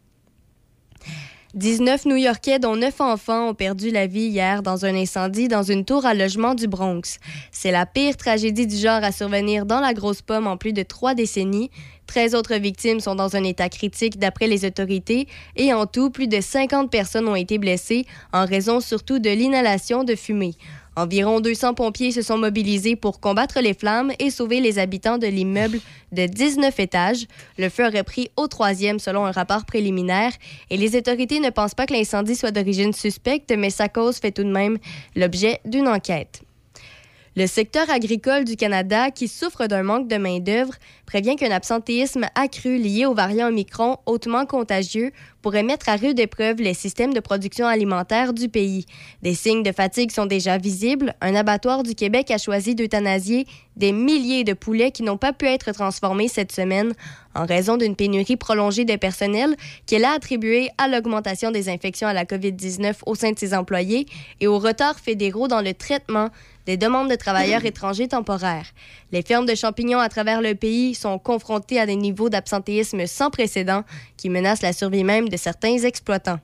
19 1.54 2.04
New-Yorkais, 2.04 2.58
dont 2.58 2.76
9 2.76 3.00
enfants, 3.00 3.48
ont 3.48 3.54
perdu 3.54 3.90
la 3.90 4.06
vie 4.06 4.26
hier 4.26 4.62
dans 4.62 4.84
un 4.84 4.94
incendie 4.94 5.48
dans 5.48 5.62
une 5.62 5.86
tour 5.86 6.04
à 6.04 6.12
logement 6.12 6.54
du 6.54 6.68
Bronx. 6.68 7.18
C'est 7.52 7.70
la 7.70 7.86
pire 7.86 8.18
tragédie 8.18 8.66
du 8.66 8.76
genre 8.76 9.02
à 9.02 9.12
survenir 9.12 9.64
dans 9.64 9.80
la 9.80 9.94
grosse 9.94 10.20
pomme 10.20 10.46
en 10.46 10.58
plus 10.58 10.74
de 10.74 10.82
trois 10.82 11.14
décennies. 11.14 11.70
13 12.06 12.34
autres 12.34 12.56
victimes 12.56 13.00
sont 13.00 13.14
dans 13.14 13.34
un 13.34 13.44
état 13.44 13.70
critique 13.70 14.18
d'après 14.18 14.46
les 14.46 14.66
autorités 14.66 15.26
et 15.56 15.72
en 15.72 15.86
tout, 15.86 16.10
plus 16.10 16.28
de 16.28 16.40
50 16.40 16.90
personnes 16.90 17.28
ont 17.28 17.34
été 17.34 17.56
blessées 17.56 18.04
en 18.32 18.44
raison 18.44 18.80
surtout 18.80 19.18
de 19.18 19.30
l'inhalation 19.30 20.04
de 20.04 20.14
fumée. 20.14 20.54
Environ 20.98 21.38
200 21.38 21.74
pompiers 21.74 22.10
se 22.10 22.22
sont 22.22 22.38
mobilisés 22.38 22.96
pour 22.96 23.20
combattre 23.20 23.60
les 23.60 23.72
flammes 23.72 24.10
et 24.18 24.30
sauver 24.30 24.60
les 24.60 24.80
habitants 24.80 25.16
de 25.16 25.28
l'immeuble 25.28 25.78
de 26.10 26.26
19 26.26 26.80
étages. 26.80 27.26
Le 27.56 27.68
feu 27.68 27.86
aurait 27.86 28.02
pris 28.02 28.32
au 28.36 28.48
troisième 28.48 28.98
selon 28.98 29.24
un 29.24 29.30
rapport 29.30 29.64
préliminaire 29.64 30.32
et 30.70 30.76
les 30.76 30.96
autorités 30.96 31.38
ne 31.38 31.50
pensent 31.50 31.76
pas 31.76 31.86
que 31.86 31.92
l'incendie 31.92 32.34
soit 32.34 32.50
d'origine 32.50 32.92
suspecte, 32.92 33.54
mais 33.56 33.70
sa 33.70 33.88
cause 33.88 34.16
fait 34.18 34.32
tout 34.32 34.42
de 34.42 34.50
même 34.50 34.76
l'objet 35.14 35.60
d'une 35.64 35.86
enquête. 35.86 36.42
Le 37.38 37.46
secteur 37.46 37.88
agricole 37.88 38.42
du 38.42 38.56
Canada, 38.56 39.12
qui 39.12 39.28
souffre 39.28 39.68
d'un 39.68 39.84
manque 39.84 40.08
de 40.08 40.16
main-d'œuvre, 40.16 40.74
prévient 41.06 41.36
qu'un 41.36 41.52
absentéisme 41.52 42.26
accru 42.34 42.78
lié 42.78 43.06
au 43.06 43.14
variant 43.14 43.46
Omicron 43.46 43.98
hautement 44.06 44.44
contagieux 44.44 45.12
pourrait 45.40 45.62
mettre 45.62 45.88
à 45.88 45.94
rude 45.94 46.18
épreuve 46.18 46.56
les 46.56 46.74
systèmes 46.74 47.14
de 47.14 47.20
production 47.20 47.68
alimentaire 47.68 48.32
du 48.32 48.48
pays. 48.48 48.86
Des 49.22 49.34
signes 49.34 49.62
de 49.62 49.70
fatigue 49.70 50.10
sont 50.10 50.26
déjà 50.26 50.58
visibles. 50.58 51.14
Un 51.20 51.36
abattoir 51.36 51.84
du 51.84 51.94
Québec 51.94 52.32
a 52.32 52.38
choisi 52.38 52.74
d'euthanasier 52.74 53.46
des 53.76 53.92
milliers 53.92 54.42
de 54.42 54.52
poulets 54.52 54.90
qui 54.90 55.04
n'ont 55.04 55.16
pas 55.16 55.32
pu 55.32 55.46
être 55.46 55.70
transformés 55.70 56.26
cette 56.26 56.50
semaine 56.50 56.92
en 57.36 57.46
raison 57.46 57.76
d'une 57.76 57.94
pénurie 57.94 58.36
prolongée 58.36 58.84
de 58.84 58.96
personnel 58.96 59.54
qu'elle 59.86 60.04
a 60.04 60.10
attribuée 60.10 60.70
à 60.76 60.88
l'augmentation 60.88 61.52
des 61.52 61.68
infections 61.68 62.08
à 62.08 62.12
la 62.12 62.24
COVID-19 62.24 62.94
au 63.06 63.14
sein 63.14 63.30
de 63.30 63.38
ses 63.38 63.54
employés 63.54 64.06
et 64.40 64.48
aux 64.48 64.58
retards 64.58 64.98
fédéraux 64.98 65.46
dans 65.46 65.62
le 65.62 65.72
traitement 65.72 66.30
des 66.68 66.76
demandes 66.76 67.08
de 67.08 67.14
travailleurs 67.14 67.64
étrangers 67.64 68.08
temporaires. 68.08 68.66
Les 69.10 69.22
fermes 69.22 69.46
de 69.46 69.54
champignons 69.54 70.00
à 70.00 70.10
travers 70.10 70.42
le 70.42 70.54
pays 70.54 70.94
sont 70.94 71.18
confrontées 71.18 71.80
à 71.80 71.86
des 71.86 71.96
niveaux 71.96 72.28
d'absentéisme 72.28 73.06
sans 73.06 73.30
précédent 73.30 73.84
qui 74.18 74.28
menacent 74.28 74.60
la 74.60 74.74
survie 74.74 75.02
même 75.02 75.30
de 75.30 75.38
certains 75.38 75.78
exploitants. 75.78 76.40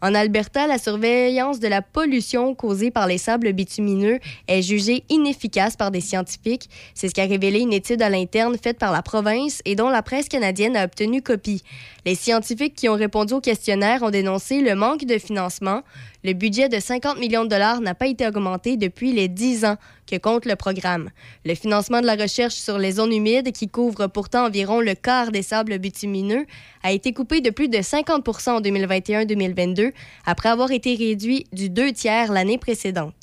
En 0.00 0.14
Alberta, 0.14 0.66
la 0.68 0.78
surveillance 0.78 1.58
de 1.58 1.66
la 1.66 1.82
pollution 1.82 2.54
causée 2.54 2.92
par 2.92 3.08
les 3.08 3.18
sables 3.18 3.52
bitumineux 3.52 4.20
est 4.46 4.62
jugée 4.62 5.02
inefficace 5.08 5.76
par 5.76 5.90
des 5.90 6.02
scientifiques. 6.02 6.68
C'est 6.94 7.08
ce 7.08 7.14
qu'a 7.14 7.24
révélé 7.24 7.60
une 7.60 7.72
étude 7.72 8.02
à 8.02 8.10
l'interne 8.10 8.56
faite 8.62 8.78
par 8.78 8.92
la 8.92 9.02
province 9.02 9.62
et 9.64 9.74
dont 9.74 9.88
la 9.88 10.02
presse 10.02 10.28
canadienne 10.28 10.76
a 10.76 10.84
obtenu 10.84 11.22
copie. 11.22 11.62
Les 12.06 12.14
scientifiques 12.14 12.74
qui 12.74 12.88
ont 12.90 12.96
répondu 12.96 13.32
au 13.32 13.40
questionnaire 13.40 14.02
ont 14.02 14.10
dénoncé 14.10 14.60
le 14.60 14.74
manque 14.74 15.06
de 15.06 15.16
financement. 15.16 15.82
Le 16.22 16.34
budget 16.34 16.68
de 16.68 16.78
50 16.78 17.18
millions 17.18 17.44
de 17.44 17.48
dollars 17.48 17.80
n'a 17.80 17.94
pas 17.94 18.08
été 18.08 18.26
augmenté 18.26 18.76
depuis 18.76 19.12
les 19.12 19.28
10 19.28 19.64
ans 19.64 19.76
que 20.06 20.16
compte 20.16 20.44
le 20.44 20.54
programme. 20.54 21.08
Le 21.46 21.54
financement 21.54 22.02
de 22.02 22.06
la 22.06 22.14
recherche 22.14 22.56
sur 22.56 22.76
les 22.76 22.92
zones 22.92 23.12
humides, 23.12 23.52
qui 23.52 23.68
couvre 23.68 24.06
pourtant 24.06 24.46
environ 24.46 24.80
le 24.80 24.94
quart 24.94 25.32
des 25.32 25.42
sables 25.42 25.78
bitumineux, 25.78 26.44
a 26.82 26.92
été 26.92 27.14
coupé 27.14 27.40
de 27.40 27.48
plus 27.48 27.68
de 27.68 27.78
50% 27.78 28.50
en 28.50 28.60
2021-2022, 28.60 29.92
après 30.26 30.50
avoir 30.50 30.72
été 30.72 30.94
réduit 30.94 31.46
du 31.54 31.70
deux 31.70 31.92
tiers 31.92 32.32
l'année 32.32 32.58
précédente. 32.58 33.14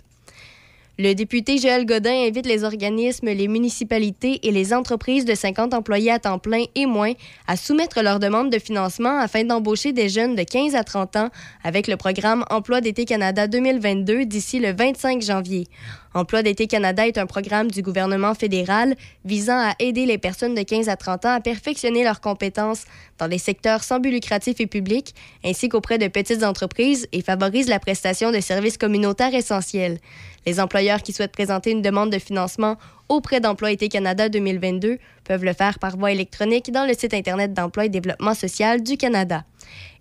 Le 1.00 1.14
député 1.14 1.58
Joël 1.58 1.86
Godin 1.86 2.28
invite 2.28 2.46
les 2.46 2.66
organismes, 2.66 3.28
les 3.28 3.48
municipalités 3.48 4.46
et 4.46 4.52
les 4.52 4.74
entreprises 4.74 5.24
de 5.24 5.34
50 5.34 5.74
employés 5.74 6.12
à 6.12 6.20
temps 6.20 6.38
plein 6.38 6.66
et 6.76 6.86
moins 6.86 7.14
à 7.48 7.56
soumettre 7.56 8.02
leurs 8.04 8.20
demandes 8.20 8.52
de 8.52 8.60
financement 8.60 9.18
afin 9.18 9.46
d'embaucher 9.46 9.94
des 9.94 10.10
jeunes 10.10 10.36
de 10.36 10.44
15 10.44 10.76
à 10.76 10.84
30 10.84 11.16
ans 11.16 11.30
avec 11.64 11.88
le 11.88 11.96
programme 11.96 12.44
Emploi 12.50 12.82
d'été 12.82 13.06
Canada 13.06 13.48
2022 13.48 14.26
d'ici 14.26 14.60
le 14.60 14.74
25 14.74 15.22
janvier. 15.22 15.68
Emploi 16.14 16.44
d'été 16.44 16.68
Canada 16.68 17.08
est 17.08 17.18
un 17.18 17.26
programme 17.26 17.72
du 17.72 17.82
gouvernement 17.82 18.34
fédéral 18.34 18.96
visant 19.24 19.58
à 19.58 19.74
aider 19.80 20.06
les 20.06 20.18
personnes 20.18 20.56
de 20.56 20.62
15 20.62 20.90
à 20.90 20.98
30 20.98 21.26
ans 21.26 21.34
à 21.36 21.40
perfectionner 21.40 22.04
leurs 22.04 22.20
compétences 22.20 22.84
dans 23.18 23.28
les 23.28 23.38
secteurs 23.38 23.84
sans 23.84 24.00
but 24.00 24.12
lucratif 24.12 24.60
et 24.60 24.68
public, 24.68 25.16
ainsi 25.46 25.70
qu'auprès 25.70 25.98
de 25.98 26.10
petites 26.10 26.44
entreprises 26.44 27.08
et 27.14 27.22
favorise 27.22 27.70
la 27.70 27.80
prestation 27.80 28.32
de 28.32 28.42
services 28.42 28.78
communautaires 28.78 29.34
essentiels. 29.34 30.00
Les 30.46 30.60
employeurs 30.60 31.04
qui 31.04 31.14
souhaitent 31.14 31.32
présenter 31.32 31.72
une 31.72 31.82
demande 31.82 32.12
de 32.12 32.20
financement 32.20 32.78
auprès 33.10 33.40
d'Emploi 33.40 33.72
été 33.72 33.90
Canada 33.90 34.30
2022 34.30 34.98
peuvent 35.24 35.44
le 35.44 35.54
faire 35.54 35.78
par 35.78 35.98
voie 35.98 36.12
électronique 36.12 36.72
dans 36.72 36.86
le 36.86 36.94
site 36.94 37.14
Internet 37.14 37.54
d'Emploi 37.54 37.86
et 37.86 37.90
Développement 37.90 38.34
social 38.34 38.82
du 38.82 38.98
Canada. 38.98 39.44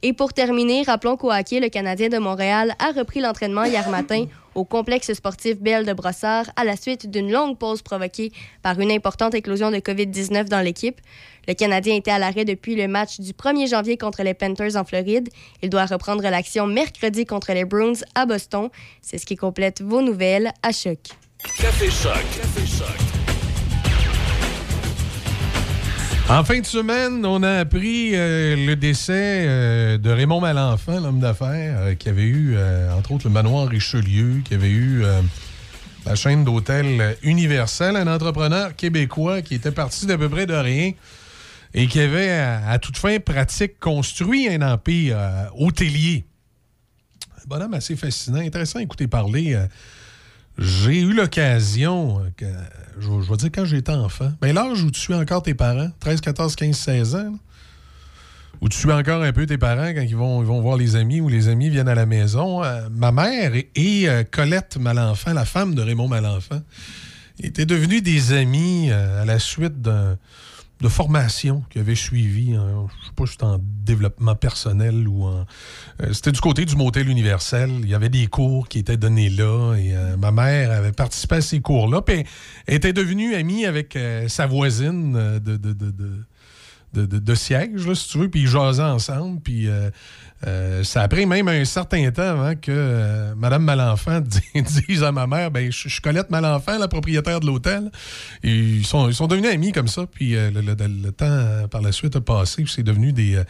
Et 0.03 0.13
pour 0.13 0.33
terminer, 0.33 0.83
rappelons 0.83 1.17
qu'au 1.17 1.31
hockey, 1.31 1.61
le 1.61 1.69
Canadien 1.69 2.09
de 2.09 2.19
Montréal 2.19 2.75
a 2.79 2.93
repris 2.93 3.21
l'entraînement 3.21 3.65
hier 3.65 3.89
matin 3.91 4.25
au 4.55 4.65
complexe 4.65 5.13
sportif 5.13 5.59
Belle 5.61 5.85
de 5.85 5.93
Brossard 5.93 6.47
à 6.57 6.65
la 6.65 6.77
suite 6.77 7.11
d'une 7.11 7.31
longue 7.31 7.59
pause 7.59 7.83
provoquée 7.83 8.33
par 8.63 8.81
une 8.81 8.91
importante 8.91 9.35
éclosion 9.35 9.71
de 9.71 9.77
COVID-19 9.77 10.45
dans 10.45 10.61
l'équipe. 10.61 11.01
Le 11.49 11.55
Canadien 11.55 11.95
était 11.95 12.11
à 12.11 12.19
l'arrêt 12.19 12.45
depuis 12.45 12.77
le 12.77 12.89
match 12.89 13.21
du 13.21 13.33
1er 13.33 13.69
janvier 13.69 13.97
contre 13.97 14.23
les 14.23 14.35
Panthers 14.35 14.77
en 14.77 14.85
Floride. 14.85 15.29
Il 15.63 15.71
doit 15.71 15.87
reprendre 15.87 16.23
l'action 16.23 16.67
mercredi 16.67 17.25
contre 17.27 17.53
les 17.53 17.65
Bruins 17.65 18.01
à 18.15 18.27
Boston. 18.27 18.69
C'est 19.03 19.19
ce 19.19 19.27
qui 19.27 19.37
complète 19.37 19.83
vos 19.83 20.03
nouvelles 20.03 20.53
à 20.63 20.73
choc. 20.73 20.99
Café 21.59 21.91
Choc. 21.91 22.13
Café 22.37 22.67
Choc. 22.67 23.21
En 26.31 26.45
fin 26.45 26.61
de 26.61 26.67
semaine, 26.67 27.27
on 27.27 27.43
a 27.43 27.55
appris 27.55 28.13
euh, 28.15 28.55
le 28.55 28.77
décès 28.77 29.47
euh, 29.49 29.99
de 29.99 30.11
Raymond 30.11 30.41
Malenfant, 30.41 31.01
l'homme 31.01 31.19
d'affaires, 31.19 31.79
euh, 31.81 31.95
qui 31.97 32.09
avait 32.09 32.23
eu, 32.23 32.55
euh, 32.55 32.95
entre 32.97 33.11
autres, 33.11 33.27
le 33.27 33.33
manoir 33.33 33.67
Richelieu, 33.67 34.41
qui 34.45 34.55
avait 34.55 34.69
eu 34.69 35.03
euh, 35.03 35.23
la 36.07 36.15
chaîne 36.15 36.45
d'hôtels 36.45 37.17
Universel, 37.25 37.97
un 37.97 38.07
entrepreneur 38.07 38.77
québécois 38.77 39.43
qui 39.43 39.57
était 39.57 39.73
parti 39.73 40.07
d'à 40.07 40.17
peu 40.17 40.29
près 40.29 40.47
de 40.47 40.55
rien 40.55 40.93
et 41.73 41.87
qui 41.87 42.01
avait, 42.01 42.31
à, 42.31 42.79
toute 42.79 42.97
fin 42.97 43.19
pratique, 43.21 43.79
construit 43.79 44.49
un 44.49 44.63
empire 44.63 45.17
euh, 45.19 45.45
hôtelier. 45.57 46.25
Un 47.39 47.47
bonhomme 47.47 47.75
assez 47.75 47.97
fascinant, 47.97 48.41
intéressant 48.41 48.81
à 48.81 48.83
écouter 48.83 49.07
parler. 49.07 49.55
euh, 49.55 49.67
j'ai 50.59 51.01
eu 51.01 51.13
l'occasion, 51.15 52.21
euh, 52.43 52.53
je, 52.99 53.09
vais- 53.09 53.37
dire 53.37 53.51
quand 53.55 53.65
j'étais 53.65 53.93
enfant, 53.93 54.33
ben 54.41 54.53
l'âge 54.55 54.83
où 54.83 54.91
tu 54.91 55.01
suis 55.01 55.15
encore 55.15 55.43
tes 55.43 55.55
parents, 55.55 55.91
13, 56.01 56.21
14, 56.21 56.57
15, 56.57 56.77
16 56.77 57.15
ans, 57.15 57.39
où 58.61 58.69
tu 58.69 58.77
suis 58.77 58.93
encore 58.93 59.23
un 59.23 59.33
peu 59.33 59.47
tes 59.47 59.57
parents 59.57 59.95
quand 59.95 60.03
ils 60.03 60.17
vont, 60.17 60.43
vont 60.43 60.61
voir 60.61 60.77
les 60.77 60.97
amis 60.97 61.21
ou 61.21 61.29
les 61.29 61.49
amis 61.49 61.71
viennent 61.71 61.89
à 61.89 61.95
la 61.95 62.05
maison. 62.05 62.63
ma 62.91 63.11
mère 63.11 63.55
et, 63.55 63.71
et, 63.75 64.07
Colette 64.31 64.77
Malenfant, 64.77 65.33
la 65.33 65.47
femme 65.47 65.75
de 65.75 65.81
Raymond 65.81 66.09
Malenfant, 66.09 66.61
étaient 67.43 67.65
devenues 67.65 68.03
des 68.03 68.33
amis 68.35 68.91
à 68.91 69.25
la 69.25 69.39
suite 69.39 69.81
d'un 69.81 70.19
de 70.81 70.89
formation 70.89 71.63
qu'il 71.71 71.81
avait 71.81 71.95
suivi. 71.95 72.57
en- 72.57 72.89
je 72.89 73.07
sais 73.07 73.13
pas 73.15 73.27
si 73.27 73.37
en 73.43 73.59
développement 73.85 74.35
personnel 74.35 75.07
ou 75.09 75.25
en. 75.25 75.47
euh, 76.03 76.13
c'était 76.13 76.33
du 76.33 76.41
côté 76.41 76.65
du 76.65 76.75
motel 76.77 77.09
universel. 77.09 77.71
Il 77.83 77.89
y 77.89 77.95
avait 77.95 78.09
des 78.09 78.27
cours 78.29 78.69
qui 78.69 78.79
étaient 78.79 78.97
donnés 78.97 79.29
là. 79.29 79.75
Et 79.77 79.95
euh, 79.95 80.17
ma 80.17 80.31
mère 80.33 80.71
avait 80.71 80.93
participé 80.93 81.37
à 81.37 81.41
ces 81.43 81.61
cours-là. 81.61 82.01
Puis 82.03 82.25
était 82.67 82.93
devenue 82.93 83.35
amie 83.35 83.67
avec 83.67 83.95
euh, 83.97 84.27
sa 84.29 84.47
voisine 84.47 85.13
de, 85.39 85.57
de- 85.57 85.73
de- 85.73 86.25
de, 86.93 87.07
de- 87.07 87.19
de 87.19 87.35
siège, 87.35 87.87
là, 87.87 87.95
si 87.95 88.09
tu 88.09 88.19
veux, 88.19 88.29
puis 88.29 88.41
ils 88.43 88.49
jasaient 88.49 88.83
ensemble. 88.83 89.41
Puis 89.41 89.69
euh, 89.69 89.91
euh, 90.47 90.83
ça 90.85 91.03
a 91.03 91.09
pris 91.09 91.27
même 91.27 91.49
un 91.49 91.65
certain 91.65 92.11
temps 92.11 92.23
avant 92.23 92.55
que 92.55 92.71
euh, 92.71 93.35
Mme 93.37 93.63
Malenfant 93.63 94.21
di- 94.55 94.63
dise 94.89 95.03
à 95.03 95.13
ma 95.13 95.27
mère 95.27 95.51
ben, 95.51 95.71
je, 95.71 95.89
suis 95.89 96.01
Colette 96.01 96.31
Malenfant, 96.31 96.79
la 96.79 96.89
propriétaire 96.89 97.41
de 97.41 97.47
l'hôtel. 97.47 97.91
Ils 98.43 98.85
sont, 98.87 99.09
ils 99.09 99.15
sont 99.15 99.27
devenus 99.27 99.51
amis 99.53 99.73
comme 99.73 99.89
ça. 99.89 100.07
Puis 100.11 100.35
euh, 100.37 100.51
le, 100.51 100.61
le- 100.63 101.13
temps 101.13 101.69
par 101.71 101.83
la 101.83 101.93
suite 101.93 102.17
a 102.17 102.21
passé. 102.21 102.65
C'est 102.67 102.83
devenu 102.83 103.13
des, 103.13 103.41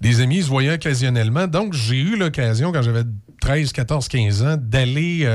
des 0.00 0.20
amis. 0.20 0.36
Ils 0.38 0.44
se 0.44 0.48
voyaient 0.48 0.72
occasionnellement. 0.74 1.46
Donc 1.48 1.72
j'ai 1.74 2.00
eu 2.00 2.16
l'occasion, 2.16 2.72
quand 2.72 2.82
j'avais 2.82 3.02
13, 3.40 3.72
14, 3.72 4.08
15 4.08 4.42
ans, 4.42 4.56
d'aller 4.58 5.28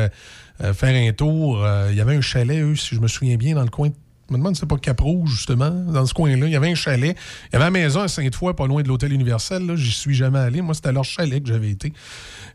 faire 0.73 0.95
un 1.09 1.11
tour. 1.13 1.65
Il 1.89 1.95
y 1.95 2.01
avait 2.01 2.15
un 2.15 2.21
chalet, 2.21 2.61
eux, 2.63 2.75
si 2.75 2.95
je 2.95 2.99
me 2.99 3.07
souviens 3.07 3.35
bien, 3.35 3.55
dans 3.55 3.63
le 3.63 3.69
coin 3.69 3.89
de 3.89 3.95
je 4.31 4.37
me 4.37 4.39
demande 4.39 4.55
si 4.55 4.61
c'est 4.61 4.65
pas 4.65 4.77
Cap-Rouge, 4.77 5.29
justement, 5.29 5.69
dans 5.69 6.05
ce 6.05 6.13
coin-là. 6.13 6.45
Il 6.45 6.53
y 6.53 6.55
avait 6.55 6.71
un 6.71 6.75
chalet. 6.75 7.17
Il 7.49 7.53
y 7.53 7.55
avait 7.57 7.65
la 7.65 7.71
maison 7.71 7.99
à 7.99 8.07
Sainte-Foy, 8.07 8.55
pas 8.55 8.65
loin 8.65 8.81
de 8.81 8.87
l'Hôtel 8.87 9.11
Universel. 9.11 9.75
J'y 9.75 9.91
suis 9.91 10.15
jamais 10.15 10.39
allé. 10.39 10.61
Moi, 10.61 10.73
c'était 10.73 10.87
à 10.87 10.91
leur 10.93 11.03
chalet 11.03 11.43
que 11.43 11.49
j'avais 11.49 11.69
été. 11.69 11.91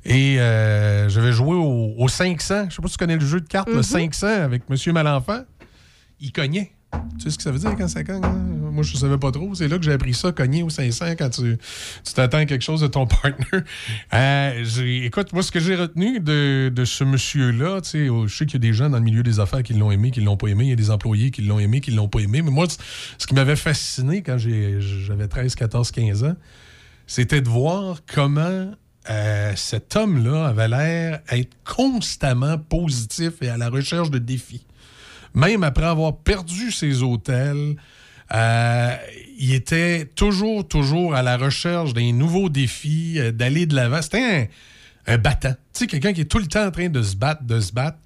Et 0.07 0.41
euh, 0.41 1.11
j'avais 1.11 1.33
joué 1.33 1.55
au, 1.55 1.93
au 1.99 2.09
500. 2.09 2.68
Je 2.70 2.77
sais 2.77 2.81
pas 2.81 2.89
si 2.89 2.95
tu 2.95 2.99
connais 2.99 3.16
le 3.16 3.27
jeu 3.27 3.43
de 3.43 3.47
cartes, 3.47 3.68
le 3.68 3.83
500, 3.83 4.27
avec 4.27 4.62
M. 4.70 4.93
Malenfant. 4.95 5.43
Il 6.18 6.33
cognait. 6.33 6.72
Tu 7.18 7.24
sais 7.24 7.30
ce 7.30 7.36
que 7.36 7.42
ça 7.42 7.51
veut 7.51 7.59
dire 7.59 7.74
quand 7.76 7.88
ça 7.88 8.05
cogne? 8.05 8.24
hein? 8.24 8.57
Moi, 8.72 8.82
je 8.82 8.92
ne 8.92 8.99
savais 8.99 9.16
pas 9.16 9.32
trop. 9.32 9.55
C'est 9.55 9.68
là 9.68 9.78
que 9.78 9.84
j'ai 9.84 9.92
appris 9.92 10.12
ça, 10.12 10.32
cogner 10.32 10.62
au 10.62 10.68
500 10.68 11.12
quand 11.18 11.30
tu 11.30 11.57
tu 12.05 12.12
t'attends 12.12 12.38
à 12.38 12.44
quelque 12.44 12.62
chose 12.62 12.82
de 12.82 12.86
ton 12.86 13.07
partner. 13.22 13.64
Euh, 14.12 14.64
écoute, 15.05 15.32
moi, 15.32 15.42
ce 15.42 15.51
que 15.51 15.61
j'ai 15.61 15.76
retenu 15.76 16.20
de, 16.20 16.70
de 16.74 16.84
ce 16.84 17.05
monsieur-là, 17.05 17.80
tu 17.80 17.88
sais, 17.88 18.09
oh, 18.11 18.26
je 18.26 18.36
sais 18.36 18.44
qu'il 18.44 18.62
y 18.62 18.66
a 18.66 18.68
des 18.70 18.74
gens 18.74 18.90
dans 18.90 18.99
le 18.99 19.05
milieu 19.05 19.22
des 19.22 19.40
affaires 19.40 19.62
qui 19.62 19.72
l'ont 19.72 19.90
aimé, 19.90 20.11
qui 20.11 20.20
l'ont 20.20 20.36
pas 20.36 20.49
aimé. 20.49 20.64
Il 20.64 20.70
y 20.70 20.72
a 20.72 20.76
des 20.76 20.90
employés 20.90 21.30
qui 21.30 21.42
l'ont 21.42 21.59
aimé, 21.59 21.80
qui 21.80 21.90
l'ont 21.90 22.09
pas 22.09 22.20
aimé. 22.20 22.42
Mais 22.42 22.51
moi, 22.51 22.66
ce 23.16 23.26
qui 23.26 23.34
m'avait 23.34 23.57
fasciné 23.57 24.22
quand 24.22 24.36
j'avais 24.36 25.28
13, 25.28 25.55
14, 25.55 25.90
15 25.90 26.24
ans, 26.24 26.36
c'était 27.07 27.40
de 27.40 27.49
voir 27.49 28.01
comment 28.12 28.72
euh, 29.09 29.53
cet 29.55 29.97
homme-là 29.97 30.49
avait 30.49 30.68
l'air 30.68 31.20
être 31.30 31.57
constamment 31.64 32.59
positif 32.59 33.34
et 33.40 33.49
à 33.49 33.57
la 33.57 33.70
recherche 33.70 34.11
de 34.11 34.18
défis 34.18 34.66
même 35.37 35.62
après 35.62 35.84
avoir 35.84 36.16
perdu 36.16 36.72
ses 36.72 37.03
hôtels, 37.03 37.76
euh, 38.34 38.97
il 39.39 39.53
était 39.53 40.07
toujours, 40.07 40.66
toujours 40.66 41.14
à 41.14 41.22
la 41.22 41.37
recherche 41.37 41.93
d'un 41.93 42.12
nouveau 42.12 42.49
défi, 42.49 43.16
euh, 43.18 43.30
d'aller 43.30 43.66
de 43.66 43.76
l'avant. 43.76 44.01
C'était 44.03 44.51
un, 45.07 45.18
battant. 45.18 45.53
Tu 45.72 45.80
sais, 45.80 45.87
quelqu'un 45.87 46.12
qui 46.12 46.22
est 46.22 46.24
tout 46.24 46.39
le 46.39 46.47
temps 46.47 46.66
en 46.66 46.70
train 46.70 46.89
de 46.89 47.03
se 47.03 47.14
battre, 47.14 47.45
de 47.45 47.61
se 47.61 47.72
battre. 47.72 47.99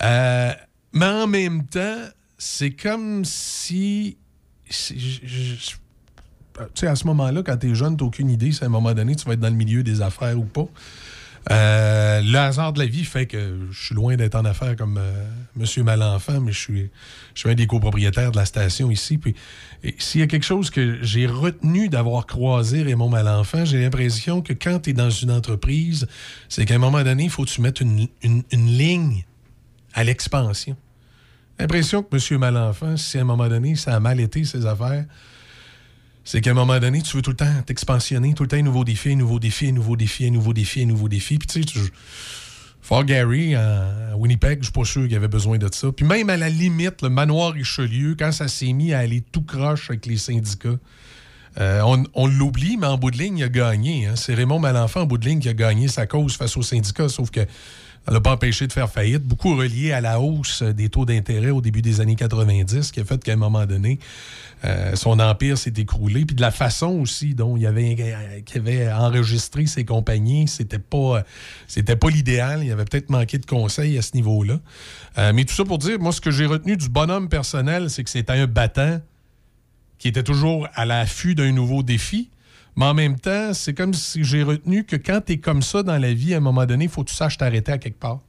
Euh, 0.00 0.52
mais 0.92 1.06
en 1.06 1.26
même 1.26 1.66
temps, 1.66 1.98
c'est 2.38 2.72
comme 2.72 3.24
si. 3.24 4.16
si- 4.68 4.96
tu 4.96 6.62
sais, 6.74 6.86
à 6.86 6.96
ce 6.96 7.06
moment-là, 7.08 7.42
quand 7.42 7.56
tu 7.58 7.70
es 7.70 7.74
jeune, 7.74 7.96
tu 7.96 8.04
aucune 8.04 8.30
idée 8.30 8.52
si 8.52 8.62
à 8.64 8.66
un 8.66 8.70
moment 8.70 8.94
donné, 8.94 9.14
tu 9.16 9.24
vas 9.26 9.34
être 9.34 9.40
dans 9.40 9.50
le 9.50 9.54
milieu 9.56 9.82
des 9.82 10.00
affaires 10.00 10.38
ou 10.38 10.44
pas. 10.44 10.66
Euh, 11.50 12.22
le 12.22 12.38
hasard 12.38 12.72
de 12.72 12.78
la 12.78 12.86
vie 12.86 13.04
fait 13.04 13.26
que 13.26 13.68
je 13.70 13.84
suis 13.86 13.94
loin 13.94 14.16
d'être 14.16 14.34
en 14.34 14.44
affaires 14.44 14.76
comme 14.76 14.96
euh, 14.98 15.12
Monsieur 15.56 15.82
Malenfant, 15.82 16.40
mais 16.40 16.52
je 16.52 16.58
suis, 16.58 16.90
un 17.44 17.54
des 17.54 17.66
copropriétaires 17.66 18.32
de 18.32 18.36
la 18.36 18.46
station 18.46 18.90
ici. 18.90 19.18
Puis, 19.18 19.34
s'il 19.98 20.20
y 20.20 20.24
a 20.24 20.26
quelque 20.26 20.46
chose 20.46 20.70
que 20.70 20.98
j'ai 21.02 21.26
retenu 21.26 21.88
d'avoir 21.88 22.26
croisé 22.26 22.82
Raymond 22.82 23.10
Malenfant, 23.10 23.64
j'ai 23.64 23.82
l'impression 23.82 24.40
que 24.40 24.54
quand 24.54 24.80
tu 24.80 24.90
es 24.90 24.92
dans 24.94 25.10
une 25.10 25.30
entreprise, 25.30 26.06
c'est 26.48 26.64
qu'à 26.64 26.76
un 26.76 26.78
moment 26.78 27.02
donné, 27.02 27.24
il 27.24 27.30
faut 27.30 27.44
que 27.44 27.50
tu 27.50 27.60
mettes 27.60 27.80
une 27.80 28.08
ligne 28.52 29.24
à 29.92 30.02
l'expansion. 30.02 30.76
L'impression 31.58 32.02
que 32.02 32.16
M. 32.16 32.40
Malenfant, 32.40 32.96
si 32.96 33.18
à 33.18 33.20
un 33.20 33.24
moment 33.24 33.48
donné, 33.48 33.76
ça 33.76 33.94
a 33.94 34.00
mal 34.00 34.20
été 34.20 34.44
ses 34.44 34.66
affaires, 34.66 35.04
c'est 36.24 36.40
qu'à 36.40 36.50
un 36.50 36.54
moment 36.54 36.78
donné, 36.78 37.02
tu 37.02 37.16
veux 37.16 37.22
tout 37.22 37.30
le 37.30 37.36
temps 37.36 37.62
t'expansionner, 37.66 38.34
tout 38.34 38.42
le 38.44 38.48
temps 38.48 38.56
un 38.56 38.62
nouveau 38.62 38.84
défi, 38.84 39.10
un 39.12 39.16
nouveau 39.16 39.38
défi, 39.38 39.68
un 39.68 39.72
nouveau 39.72 39.96
défi, 39.96 40.26
un 40.26 40.30
nouveau 40.30 40.52
défi, 40.54 40.82
un 40.82 40.86
nouveau 40.86 41.08
défi. 41.08 41.38
Puis 41.38 41.46
tu 41.46 41.60
sais, 41.60 41.64
tu- 41.66 41.78
Fort 42.80 43.04
Gary, 43.04 43.54
à 43.54 44.14
Winnipeg, 44.16 44.58
je 44.60 44.64
suis 44.64 44.72
pas 44.72 44.84
sûr 44.84 45.06
qu'il 45.08 45.16
avait 45.16 45.26
besoin 45.28 45.56
de 45.56 45.68
ça. 45.72 45.90
Puis 45.90 46.04
même 46.04 46.28
à 46.28 46.36
la 46.36 46.50
limite, 46.50 47.00
le 47.02 47.08
manoir 47.08 47.52
Richelieu, 47.52 48.14
quand 48.18 48.30
ça 48.30 48.46
s'est 48.46 48.72
mis 48.74 48.92
à 48.92 48.98
aller 48.98 49.22
tout 49.32 49.40
croche 49.42 49.88
avec 49.88 50.04
les 50.04 50.18
syndicats, 50.18 50.78
euh, 51.60 51.80
on, 51.86 52.04
on 52.14 52.26
l'oublie, 52.26 52.76
mais 52.76 52.86
en 52.86 52.98
bout 52.98 53.10
de 53.10 53.16
ligne, 53.16 53.38
il 53.38 53.44
a 53.44 53.48
gagné. 53.48 54.06
hein. 54.06 54.16
C'est 54.16 54.34
Raymond 54.34 54.58
Malenfant, 54.58 55.00
en 55.02 55.06
bout 55.06 55.16
de 55.18 55.26
ligne, 55.26 55.38
qui 55.40 55.48
a 55.48 55.54
gagné 55.54 55.88
sa 55.88 56.06
cause 56.06 56.36
face 56.36 56.56
aux 56.58 56.62
syndicats, 56.62 57.08
sauf 57.08 57.30
que 57.30 57.40
ça 58.06 58.12
l'a 58.12 58.20
pas 58.20 58.32
empêché 58.32 58.66
de 58.66 58.72
faire 58.72 58.90
faillite. 58.90 59.22
Beaucoup 59.22 59.56
relié 59.56 59.92
à 59.92 60.00
la 60.00 60.20
hausse 60.20 60.62
des 60.62 60.90
taux 60.90 61.06
d'intérêt 61.06 61.50
au 61.50 61.62
début 61.62 61.80
des 61.80 62.02
années 62.02 62.16
90, 62.16 62.92
qui 62.92 63.00
a 63.00 63.04
fait 63.04 63.22
qu'à 63.22 63.32
un 63.32 63.36
moment 63.36 63.64
donné, 63.64 63.98
euh, 64.64 64.94
son 64.94 65.18
empire 65.20 65.56
s'est 65.56 65.72
écroulé. 65.76 66.26
Puis 66.26 66.36
de 66.36 66.42
la 66.42 66.50
façon 66.50 66.88
aussi 67.00 67.34
dont 67.34 67.56
il 67.56 67.66
avait, 67.66 68.92
enregistré 68.92 69.66
ses 69.66 69.86
compagnies, 69.86 70.48
c'était 70.48 70.78
pas, 70.78 71.24
c'était 71.66 71.96
pas 71.96 72.10
l'idéal. 72.10 72.62
Il 72.62 72.70
avait 72.70 72.84
peut-être 72.84 73.08
manqué 73.08 73.38
de 73.38 73.46
conseils 73.46 73.96
à 73.96 74.02
ce 74.02 74.14
niveau-là. 74.14 74.60
Euh, 75.16 75.32
mais 75.34 75.44
tout 75.44 75.54
ça 75.54 75.64
pour 75.64 75.78
dire, 75.78 75.98
moi, 75.98 76.12
ce 76.12 76.20
que 76.20 76.30
j'ai 76.30 76.46
retenu 76.46 76.76
du 76.76 76.90
bonhomme 76.90 77.30
personnel, 77.30 77.88
c'est 77.88 78.04
que 78.04 78.10
c'était 78.10 78.32
un 78.32 78.46
battant 78.46 79.00
qui 79.98 80.08
était 80.08 80.22
toujours 80.22 80.68
à 80.74 80.84
l'affût 80.84 81.34
d'un 81.34 81.52
nouveau 81.52 81.82
défi. 81.82 82.28
Mais 82.76 82.86
en 82.86 82.94
même 82.94 83.18
temps, 83.18 83.54
c'est 83.54 83.74
comme 83.74 83.94
si 83.94 84.24
j'ai 84.24 84.42
retenu 84.42 84.84
que 84.84 84.96
quand 84.96 85.20
tu 85.26 85.34
es 85.34 85.38
comme 85.38 85.62
ça 85.62 85.82
dans 85.82 85.98
la 85.98 86.12
vie, 86.12 86.34
à 86.34 86.38
un 86.38 86.40
moment 86.40 86.66
donné, 86.66 86.84
il 86.84 86.90
faut 86.90 87.04
que 87.04 87.10
tu 87.10 87.16
saches 87.16 87.38
t'arrêter 87.38 87.72
à 87.72 87.78
quelque 87.78 87.98
part. 87.98 88.20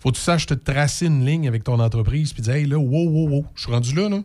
faut 0.00 0.10
que 0.10 0.16
tu 0.16 0.22
saches 0.22 0.46
te 0.46 0.54
tracer 0.54 1.06
une 1.06 1.24
ligne 1.24 1.48
avec 1.48 1.64
ton 1.64 1.80
entreprise 1.80 2.32
puis 2.32 2.42
dire 2.42 2.54
Hey, 2.54 2.66
là, 2.66 2.78
wow, 2.78 3.08
wow, 3.08 3.28
wow, 3.28 3.46
je 3.54 3.62
suis 3.62 3.72
rendu 3.72 3.94
là, 3.94 4.08
là. 4.08 4.22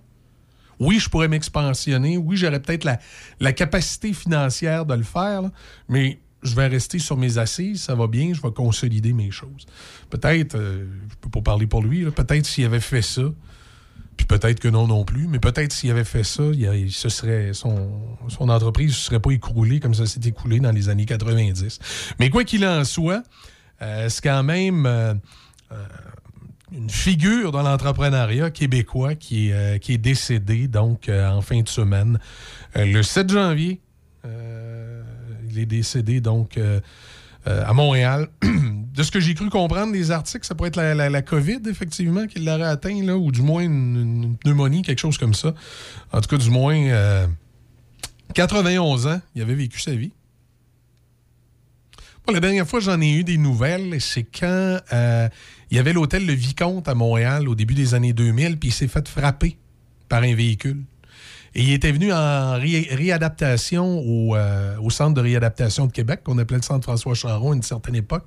Oui, 0.80 1.00
je 1.00 1.10
pourrais 1.10 1.28
m'expansionner. 1.28 2.18
Oui, 2.18 2.36
j'aurais 2.36 2.60
peut-être 2.60 2.84
la, 2.84 3.00
la 3.40 3.54
capacité 3.54 4.12
financière 4.12 4.86
de 4.86 4.96
le 4.96 5.04
faire, 5.04 5.44
mais 5.88 6.20
je 6.42 6.56
vais 6.56 6.68
rester 6.68 7.00
sur 7.00 7.16
mes 7.16 7.38
assises, 7.38 7.84
ça 7.84 7.96
va 7.96 8.08
bien, 8.08 8.34
je 8.34 8.42
vais 8.42 8.52
consolider 8.52 9.14
mes 9.14 9.32
choses. 9.32 9.66
Peut-être, 10.10 10.56
euh, 10.56 10.86
je 11.10 11.16
peux 11.22 11.30
pas 11.30 11.42
parler 11.42 11.68
pour 11.68 11.82
lui, 11.82 12.04
peut-être 12.12 12.46
s'il 12.46 12.66
avait 12.66 12.82
fait 12.82 13.02
ça, 13.02 13.24
puis 14.16 14.26
peut-être 14.26 14.60
que 14.60 14.68
non 14.68 14.88
non 14.88 15.06
plus, 15.06 15.28
mais 15.28 15.40
peut-être 15.40 15.74
s'il 15.74 15.92
avait 15.92 16.04
fait 16.04 16.24
ça, 16.24 16.44
serait, 17.10 17.54
son, 17.54 18.50
entreprise 18.50 18.90
ne 18.90 18.94
se 18.94 19.02
serait 19.06 19.20
pas 19.20 19.32
écroulée 19.32 19.80
comme 19.80 19.94
ça 19.94 20.06
s'est 20.06 20.22
écoulé 20.24 20.60
dans 20.60 20.72
les 20.72 20.90
années 20.90 21.06
90. 21.06 21.80
Mais 22.20 22.30
quoi 22.30 22.44
qu'il 22.44 22.66
en 22.66 22.84
soit, 22.84 23.24
euh, 23.82 24.10
c'est 24.10 24.24
quand 24.24 24.44
même 24.44 24.86
euh, 24.86 25.14
euh, 25.72 25.86
une 26.72 26.90
figure 26.90 27.52
dans 27.52 27.64
l'entrepreneuriat 27.64 28.52
québécois 28.52 29.16
qui 29.16 29.50
est, 29.50 29.80
qui 29.80 29.94
est 29.94 29.98
décédé 29.98 30.68
donc 30.68 31.10
en 31.10 31.42
fin 31.42 31.62
de 31.62 31.70
semaine. 31.70 32.20
Le 32.76 33.04
7 33.04 33.30
janvier, 33.30 33.80
il 34.24 35.60
est 35.60 35.68
décédé 35.68 36.20
donc 36.20 36.60
à 37.46 37.74
Montréal. 37.74 38.30
de 38.94 39.02
ce 39.04 39.12
que 39.12 39.20
j'ai 39.20 39.34
cru 39.34 39.50
comprendre 39.50 39.92
des 39.92 40.12
articles, 40.12 40.46
ça 40.46 40.54
pourrait 40.56 40.70
être 40.70 40.76
la, 40.78 41.10
la- 41.10 41.22
COVID, 41.24 41.60
effectivement, 41.68 42.28
qui 42.28 42.40
l'aurait 42.40 42.64
atteint, 42.64 43.02
là, 43.04 43.18
ou 43.18 43.32
du 43.32 43.42
moins 43.42 43.64
une, 43.64 44.38
pneumonie, 44.38 44.84
quelque 44.84 45.00
chose 45.00 45.18
comme 45.18 45.34
ça. 45.34 45.54
En 46.12 46.22
tout 46.22 46.30
cas, 46.30 46.38
du 46.38 46.50
moins, 46.52 46.76
euh, 46.78 47.26
91 48.36 49.08
ans, 49.08 49.22
il 49.36 49.42
avait 49.42 49.56
vécu 49.56 49.80
sa 49.80 49.96
vie. 49.96 50.12
Bon, 52.26 52.34
la 52.34 52.40
dernière 52.40 52.68
fois, 52.68 52.80
j'en 52.80 53.02
ai 53.02 53.10
eu 53.12 53.24
des 53.24 53.38
nouvelles, 53.38 54.00
c'est 54.00 54.24
quand 54.24 54.80
euh, 54.94 55.28
il 55.72 55.78
y 55.78 55.80
avait 55.80 55.92
l'hôtel 55.94 56.26
Le 56.26 56.34
Vicomte 56.34 56.88
à 56.88 56.94
Montréal 56.96 57.50
au 57.50 57.56
début 57.56 57.74
des 57.74 57.96
années 57.96 58.14
2000, 58.14 58.58
puis 58.60 58.70
il 58.70 58.72
s'est 58.72 58.88
fait 58.88 59.08
frapper 59.08 59.58
par 60.08 60.24
un 60.24 60.34
véhicule. 60.34 60.84
Et 61.56 61.64
il 61.64 61.74
était 61.74 61.92
venu 61.92 62.14
en 62.14 62.54
ré- 62.54 62.88
réadaptation 62.92 64.00
au, 64.00 64.36
euh, 64.36 64.78
au 64.80 64.90
centre 64.90 65.14
de 65.16 65.22
réadaptation 65.22 65.86
de 65.86 65.92
Québec, 65.92 66.22
qu'on 66.24 66.38
appelait 66.38 66.58
le 66.58 66.64
centre 66.64 66.84
François 66.84 67.14
Charon 67.14 67.52
à 67.52 67.56
une 67.56 67.62
certaine 67.64 67.96
époque. 67.96 68.26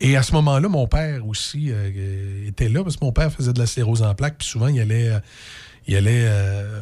Et 0.00 0.16
à 0.16 0.22
ce 0.22 0.32
moment-là, 0.32 0.68
mon 0.68 0.86
père 0.86 1.26
aussi 1.26 1.70
euh, 1.70 1.90
euh, 1.96 2.48
était 2.48 2.68
là, 2.68 2.82
parce 2.82 2.96
que 2.96 3.04
mon 3.04 3.12
père 3.12 3.32
faisait 3.32 3.52
de 3.52 3.58
la 3.58 3.66
sclérose 3.66 4.02
en 4.02 4.14
plaques, 4.14 4.36
puis 4.38 4.46
souvent, 4.46 4.68
il 4.68 4.78
allait, 4.78 5.08
euh, 5.08 5.18
il 5.86 5.96
allait 5.96 6.24
euh, 6.26 6.80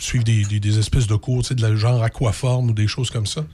suivre 0.00 0.24
des, 0.24 0.78
espèces 0.78 1.06
de 1.06 1.14
cours, 1.14 1.42
tu 1.42 1.48
sais, 1.48 1.54
de 1.54 1.62
la 1.62 1.76
genre 1.76 2.02
aquaforme 2.02 2.70
ou 2.70 2.72
des 2.72 2.88
choses 2.88 3.10
comme 3.10 3.26
ça. 3.26 3.44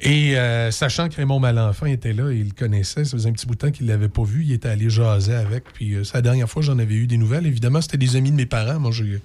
Et 0.00 0.34
sachant 0.72 1.08
que 1.08 1.16
Raymond 1.16 1.38
Malenfant 1.38 1.86
était 1.86 2.12
là 2.12 2.30
il 2.32 2.46
le 2.48 2.50
connaissait, 2.50 3.04
ça 3.04 3.12
faisait 3.12 3.28
un 3.28 3.32
petit 3.32 3.46
bout 3.46 3.54
de 3.54 3.60
temps 3.60 3.70
qu'il 3.70 3.86
ne 3.86 3.92
l'avait 3.92 4.08
pas 4.08 4.24
vu, 4.24 4.42
il 4.44 4.52
était 4.52 4.68
allé 4.68 4.90
jaser 4.90 5.32
avec. 5.32 5.64
Puis 5.72 5.96
c'est 6.02 6.14
la 6.14 6.20
dernière 6.20 6.50
fois 6.50 6.62
j'en 6.62 6.78
avais 6.80 6.96
eu 6.96 7.06
des 7.06 7.16
nouvelles. 7.16 7.46
Évidemment, 7.46 7.80
c'était 7.80 7.96
des 7.96 8.16
amis 8.16 8.32
de 8.32 8.36
mes 8.36 8.44
parents. 8.44 8.80
Moi, 8.80 8.90
j'ai 8.90 9.20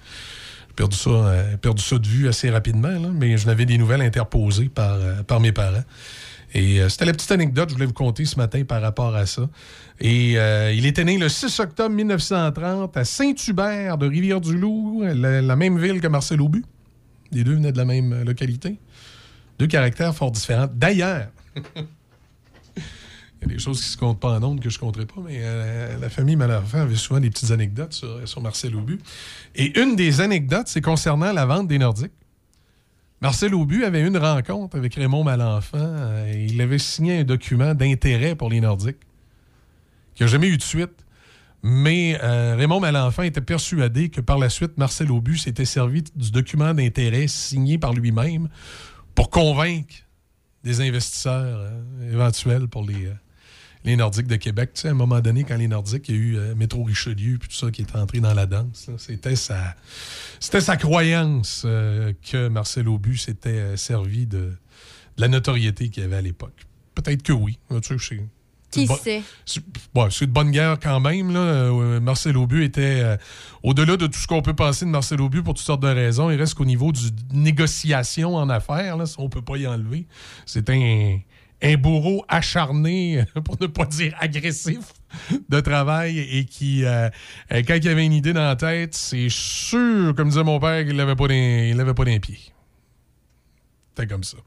perdu 0.76 0.95
ça, 0.95 1.09
perdu 1.59 1.84
ça 1.84 1.97
de 1.97 2.07
vue 2.07 2.30
assez 2.30 2.51
rapidement, 2.51 2.88
là, 2.88 3.09
mais 3.11 3.36
je 3.36 3.47
n'avais 3.47 3.65
des 3.65 3.80
nouvelles 3.80 4.01
interposées 4.01 4.70
par, 4.70 4.99
par 5.26 5.39
mes 5.39 5.51
parents. 5.51 5.84
Et 6.53 6.81
euh, 6.81 6.89
c'était 6.89 7.05
la 7.05 7.13
petite 7.13 7.31
anecdote 7.31 7.65
que 7.65 7.71
je 7.71 7.75
voulais 7.75 7.85
vous 7.85 7.93
conter 7.93 8.25
ce 8.25 8.35
matin 8.35 8.63
par 8.63 8.81
rapport 8.81 9.15
à 9.15 9.25
ça. 9.25 9.47
Et 9.99 10.37
euh, 10.37 10.73
il 10.73 10.85
était 10.85 11.03
né 11.03 11.17
le 11.17 11.29
6 11.29 11.59
octobre 11.59 11.93
1930 11.93 12.97
à 12.97 13.05
Saint-Hubert 13.05 13.97
de 13.97 14.07
Rivière-du-Loup, 14.07 15.03
la, 15.03 15.55
même 15.55 15.77
ville 15.77 16.01
que 16.01 16.07
Marcel 16.07 16.41
Aubu. 16.41 16.63
Les 17.31 17.43
deux 17.43 17.53
venaient 17.53 17.71
de 17.71 17.77
la 17.77 17.85
même 17.85 18.13
euh, 18.13 18.23
localité. 18.23 18.79
Deux 19.59 19.67
caractères 19.67 20.15
fort 20.15 20.31
différents. 20.31 20.67
D'ailleurs, 20.73 21.27
il 21.75 22.81
y 23.41 23.45
a 23.45 23.47
des 23.47 23.59
choses 23.59 23.81
qui 23.81 23.89
se 23.89 23.97
comptent 23.97 24.19
pas 24.19 24.39
en 24.39 24.43
ondes 24.43 24.59
que 24.59 24.69
je 24.69 24.77
ne 24.77 24.79
compterai 24.79 25.05
pas, 25.05 25.21
mais 25.23 25.41
la 25.99 26.09
famille 26.09 26.37
Malenfant 26.37 26.79
avait 26.79 26.95
souvent 26.95 27.19
des 27.19 27.29
petites 27.29 27.51
anecdotes 27.51 27.93
sur, 27.93 28.27
sur 28.27 28.41
Marcel 28.41 28.73
Aubu. 28.75 28.99
Et 29.55 29.77
une 29.79 29.97
des 29.97 30.21
anecdotes, 30.21 30.67
c'est 30.67 30.81
concernant 30.81 31.31
la 31.33 31.45
vente 31.45 31.67
des 31.67 31.77
Nordiques. 31.77 32.13
Marcel 33.22 33.53
Aubu 33.53 33.84
avait 33.84 34.05
une 34.05 34.17
rencontre 34.17 34.78
avec 34.78 34.95
Raymond 34.95 35.24
Malenfant. 35.24 35.78
euh, 35.78 36.32
et 36.34 36.45
il 36.45 36.61
avait 36.61 36.80
signé 36.80 37.20
un 37.20 37.24
document 37.24 37.74
d'intérêt 37.74 38.36
pour 38.36 38.49
les 38.49 38.61
Nordiques 38.61 38.99
qui 40.15 40.24
n'a 40.24 40.28
jamais 40.28 40.47
eu 40.47 40.57
de 40.57 40.61
suite. 40.61 41.05
Mais 41.61 42.17
euh, 42.24 42.55
Raymond 42.55 42.80
Malenfant 42.80 43.24
était 43.24 43.41
persuadé 43.41 44.09
que 44.09 44.22
par 44.22 44.38
la 44.38 44.49
suite, 44.49 44.78
Marcel 44.78 45.11
Aubu 45.11 45.38
s'était 45.38 45.65
servi 45.65 46.03
du 46.15 46.32
document 46.32 46.74
d'intérêt 46.74 47.28
signé 47.28 47.78
par 47.78 47.93
lui-même 47.93 48.47
pour 49.15 49.30
convaincre 49.30 49.95
des 50.63 50.82
investisseurs 50.82 51.59
euh, 51.59 52.13
éventuels 52.13 52.67
pour 52.67 52.86
les, 52.86 53.07
euh, 53.07 53.13
les 53.89 53.97
Nordiques 53.97 54.27
de 54.27 54.35
Québec. 54.37 54.71
Tu 54.73 54.81
sais, 54.81 54.87
à 54.87 54.91
un 54.91 54.93
moment 54.95 55.19
donné, 55.19 55.43
quand 55.43 55.57
les 55.57 55.67
Nordiques, 55.67 56.09
il 56.09 56.15
y 56.15 56.17
a 56.17 56.21
eu 56.21 56.37
euh, 56.37 56.55
Métro 56.55 56.83
Richelieu 56.83 57.37
puis 57.37 57.49
tout 57.49 57.55
ça 57.55 57.69
qui 57.71 57.81
est 57.81 57.95
entré 57.95 58.19
dans 58.19 58.33
la 58.33 58.45
danse, 58.45 58.89
c'était 58.97 59.35
sa, 59.35 59.75
c'était 60.39 60.61
sa 60.61 60.77
croyance 60.77 61.63
euh, 61.65 62.13
que 62.31 62.47
Marcel 62.47 62.87
Aubu 62.87 63.17
s'était 63.17 63.49
euh, 63.49 63.75
servi 63.77 64.25
de, 64.25 64.37
de 64.37 64.55
la 65.17 65.27
notoriété 65.27 65.89
qu'il 65.89 66.03
avait 66.03 66.15
à 66.17 66.21
l'époque. 66.21 66.65
Peut-être 66.95 67.23
que 67.23 67.33
oui. 67.33 67.59
Tu 67.69 67.75
sais, 67.81 67.95
c'est- 67.99 68.23
Qui 68.71 68.85
Bon- 68.85 68.95
sait? 68.97 69.23
c'est 69.45 69.61
c'est 70.11 70.25
de 70.27 70.31
bonne 70.31 70.51
guerre 70.51 70.77
quand 70.79 70.99
même. 70.99 71.33
Là. 71.33 71.99
Marcel 71.99 72.37
Aubu 72.37 72.63
était 72.63 73.01
euh, 73.03 73.17
au-delà 73.63 73.97
de 73.97 74.05
tout 74.05 74.19
ce 74.19 74.27
qu'on 74.27 74.43
peut 74.43 74.53
penser 74.55 74.85
de 74.85 74.91
Marcel 74.91 75.19
Aubu 75.21 75.41
pour 75.41 75.55
toutes 75.55 75.65
sortes 75.65 75.81
de 75.81 75.87
raisons. 75.87 76.29
Il 76.29 76.35
reste 76.37 76.53
qu'au 76.53 76.65
niveau 76.65 76.91
du 76.91 77.01
négociation 77.33 78.35
en 78.35 78.47
affaires, 78.49 78.95
là, 78.97 79.05
on 79.17 79.27
peut 79.27 79.41
pas 79.41 79.57
y 79.57 79.65
enlever. 79.65 80.05
C'est 80.45 80.69
un, 80.69 81.17
un 81.62 81.76
bourreau 81.76 82.24
acharné, 82.28 83.26
pour 83.43 83.57
ne 83.60 83.68
pas 83.68 83.86
dire 83.86 84.16
agressif, 84.20 84.93
de 85.49 85.60
travail 85.60 86.20
et 86.20 86.45
qui, 86.45 86.86
euh, 86.86 87.10
euh, 87.51 87.64
quand 87.68 87.76
il 87.76 87.89
avait 87.89 88.05
une 88.05 88.14
idée 88.14 88.34
dans 88.34 88.45
la 88.45 88.55
tête, 88.55 88.95
c'est 88.95 89.30
sûr, 89.30 90.14
comme 90.16 90.30
disait 90.30 90.43
mon 90.43 90.60
père, 90.60 90.86
qu'il 90.86 90.95
l'avait 90.95 91.16
pas 91.16 91.28
l'avait 91.28 91.93
pas 91.93 92.05
dans 92.05 92.12
les 92.12 92.20
pieds. 92.20 92.53
C'était 93.95 94.07
comme 94.07 94.24
ça. 94.24 94.38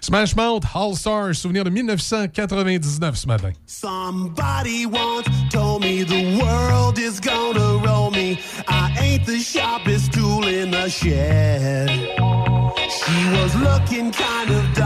Smash 0.00 0.34
Mouth, 0.34 0.64
All 0.74 0.96
Stars, 0.96 1.36
souvenir 1.36 1.62
de 1.62 1.70
1999 1.70 3.16
ce 3.16 3.26
matin. 3.28 3.52
Somebody 3.66 4.84
once 4.86 5.28
told 5.52 5.82
me 5.82 6.02
the 6.02 6.42
world 6.42 6.98
is 6.98 7.20
gonna 7.20 7.78
roll 7.86 8.10
me. 8.10 8.40
I 8.66 8.92
ain't 9.00 9.24
the 9.24 9.38
sharpest 9.38 10.12
tool 10.12 10.48
in 10.48 10.72
the 10.72 10.88
shed. 10.88 11.88
She 12.88 13.28
was 13.38 13.54
looking 13.54 14.10
kind 14.10 14.50
of 14.50 14.74
dumb 14.74 14.85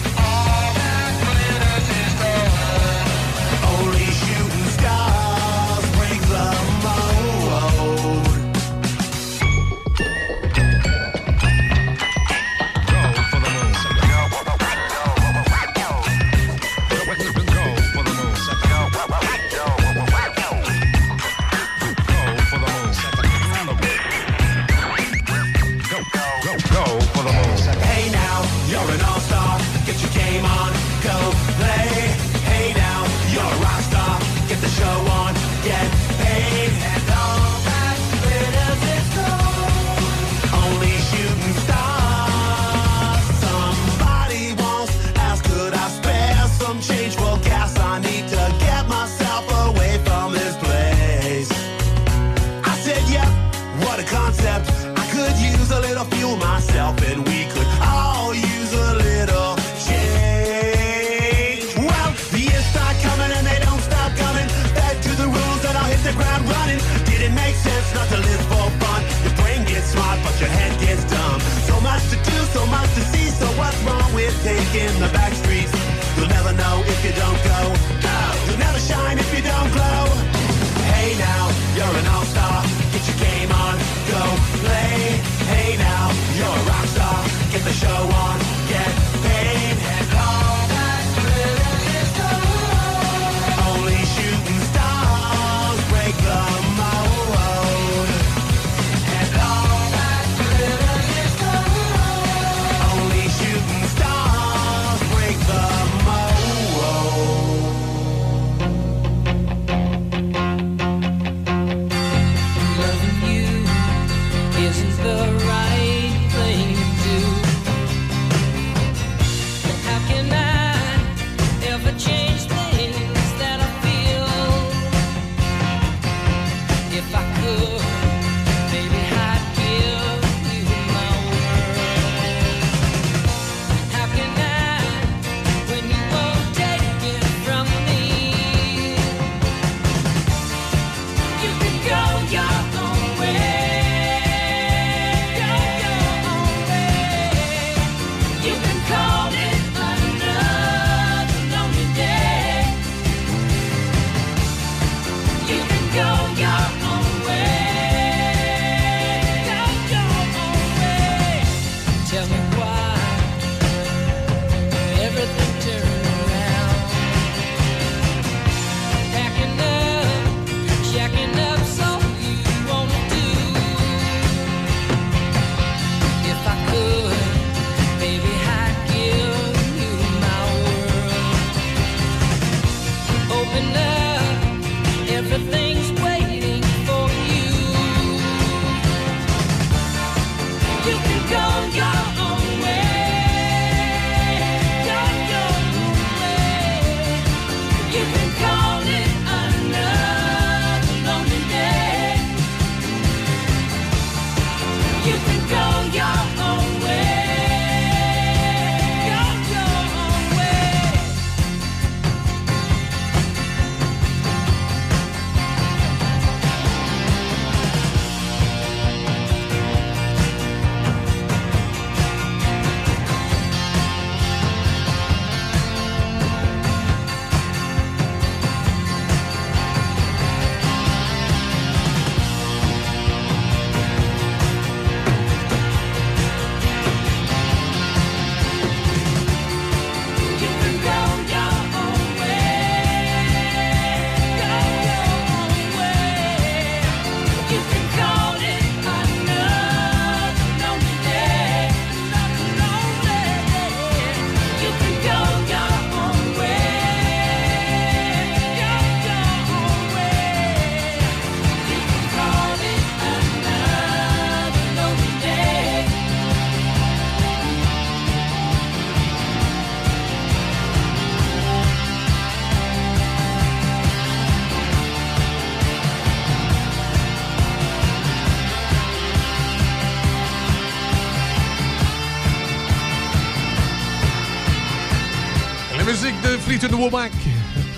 De 286.31 286.37
Fleetwood 286.37 286.91
Mac. 286.91 287.11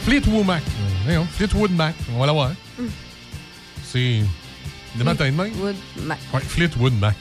Fleetwood 0.03 0.45
Mac. 0.45 0.63
Voyons, 1.05 1.25
Fleetwood 1.25 1.71
Mac. 1.71 1.95
On 2.13 2.19
va 2.19 2.25
la 2.27 2.34
voir. 2.34 2.51
C'est 3.84 4.21
des 4.95 5.03
matins 5.03 5.25
de 5.25 5.35
main. 5.35 5.49
Wood 5.59 5.75
Mac. 6.03 6.19
Ouais, 6.34 6.39
Fleetwood 6.41 6.93
Mac. 6.99 7.15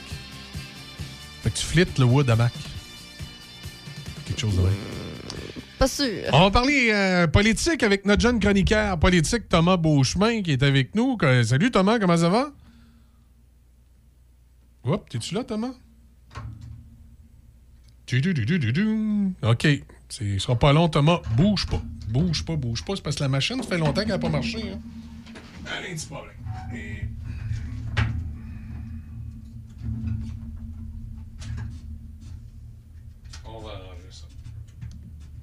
Fait 1.41 1.49
que 1.49 1.57
tu 1.57 1.65
flittes 1.65 1.97
le 1.97 2.05
wood 2.05 2.29
à 2.29 2.35
Mac. 2.35 2.53
Quelque 4.25 4.39
chose 4.41 4.55
de 4.55 4.61
vrai. 4.61 4.71
Pas 5.79 5.87
sûr. 5.87 6.29
On 6.33 6.39
va 6.41 6.51
parler 6.51 6.89
euh, 6.93 7.25
politique 7.27 7.81
avec 7.83 8.05
notre 8.05 8.21
jeune 8.21 8.39
chroniqueur 8.39 8.99
politique 8.99 9.49
Thomas 9.49 9.77
Beauchemin 9.77 10.41
qui 10.43 10.51
est 10.51 10.63
avec 10.63 10.93
nous. 10.95 11.17
Que- 11.17 11.43
Salut 11.43 11.71
Thomas, 11.71 11.97
comment 11.99 12.17
ça 12.17 12.29
va? 12.29 12.51
Hop, 14.83 15.09
t'es-tu 15.09 15.33
là, 15.33 15.43
Thomas? 15.43 15.71
Du, 18.07 18.21
du, 18.21 18.33
du. 18.33 19.31
OK. 19.41 19.67
Ce 20.15 20.37
sera 20.37 20.55
pas 20.55 20.71
long, 20.73 20.89
Thomas. 20.89 21.21
Bouge 21.35 21.65
pas. 21.65 21.81
Bouge 22.07 22.45
pas, 22.45 22.55
bouge 22.55 22.83
pas. 22.85 22.95
C'est 22.95 23.01
parce 23.01 23.15
que 23.15 23.23
la 23.23 23.29
machine, 23.29 23.57
ça 23.63 23.67
fait 23.67 23.79
longtemps 23.79 24.01
qu'elle 24.01 24.09
n'a 24.09 24.19
pas 24.19 24.29
marché. 24.29 24.59
Hein? 24.71 24.79
Allez, 25.75 25.95
petit 25.95 26.05
problème. 26.05 26.35
Et- 26.75 27.07
On 33.45 33.59
va 33.59 33.69
arranger 33.71 34.07
ça. 34.09 34.25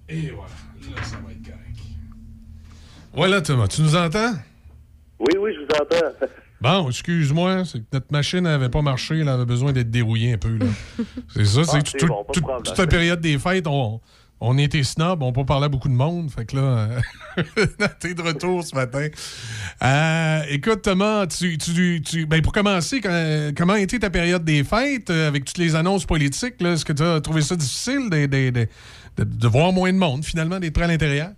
Et 0.09 0.31
voilà. 0.31 0.51
Là, 0.97 1.03
ça 1.05 1.17
va 1.17 1.33
être 1.33 1.43
correct. 1.43 1.79
Voilà, 3.13 3.41
Thomas. 3.43 3.69
Tu 3.69 3.83
nous 3.83 3.97
entends? 3.97 4.33
Oui, 5.19 5.35
oui, 5.39 5.51
je 5.55 5.61
vous 5.61 5.81
entends. 5.81 6.27
Bon, 6.63 6.91
excuse-moi, 6.91 7.65
c'est 7.65 7.79
que 7.81 7.87
notre 7.95 8.13
machine 8.13 8.41
n'avait 8.41 8.69
pas 8.69 8.83
marché, 8.83 9.19
elle 9.21 9.31
avait 9.31 9.47
besoin 9.47 9.73
d'être 9.73 9.91
dérouillée 9.91 10.35
un 10.35 10.37
peu. 10.37 10.59
là. 10.59 10.67
C'est 11.31 11.47
ça, 11.47 11.65
c'est 11.65 11.77
Ah, 11.79 11.81
c'est 11.87 11.97
tout- 11.97 12.07
bon, 12.07 12.23
toute 12.31 12.77
la 12.79 12.87
période 12.87 13.19
des 13.23 13.39
fêtes, 13.39 13.67
on, 13.67 13.99
on 14.41 14.57
était 14.59 14.83
snob, 14.83 15.23
on 15.23 15.33
peut 15.33 15.45
parler 15.45 15.67
à 15.67 15.69
beaucoup 15.69 15.89
de 15.89 15.95
monde. 15.95 16.31
Fait 16.31 16.47
que 16.47 16.57
là, 16.57 16.89
euh, 17.39 17.67
t'es 18.01 18.15
de 18.15 18.23
retour 18.23 18.63
ce 18.65 18.75
matin. 18.75 19.07
Euh, 19.83 20.41
écoute, 20.49 20.83
Thomas, 20.83 21.27
tu, 21.27 21.59
tu, 21.59 22.01
tu- 22.01 22.27
ben, 22.27 22.41
pour 22.43 22.53
commencer, 22.53 23.01
quand- 23.01 23.51
comment 23.57 23.75
été 23.75 23.99
ta 23.99 24.09
période 24.11 24.45
des 24.45 24.65
fêtes 24.65 25.11
euh, 25.11 25.29
avec 25.29 25.45
toutes 25.45 25.59
les 25.59 25.77
annonces 25.77 26.07
politiques? 26.07 26.61
Est-ce 26.63 26.85
que 26.85 26.93
tu 26.93 27.03
as 27.03 27.21
trouvé 27.21 27.43
ça 27.43 27.55
difficile 27.57 28.09
de, 28.11 28.27
de- 28.27 28.51
de- 28.51 29.25
de- 29.25 29.49
voir 29.49 29.73
moins 29.73 29.93
de 29.93 29.99
monde, 29.99 30.25
finalement, 30.25 30.59
d'être 30.59 30.81
à 30.81 30.87
l'intérieur? 30.87 31.31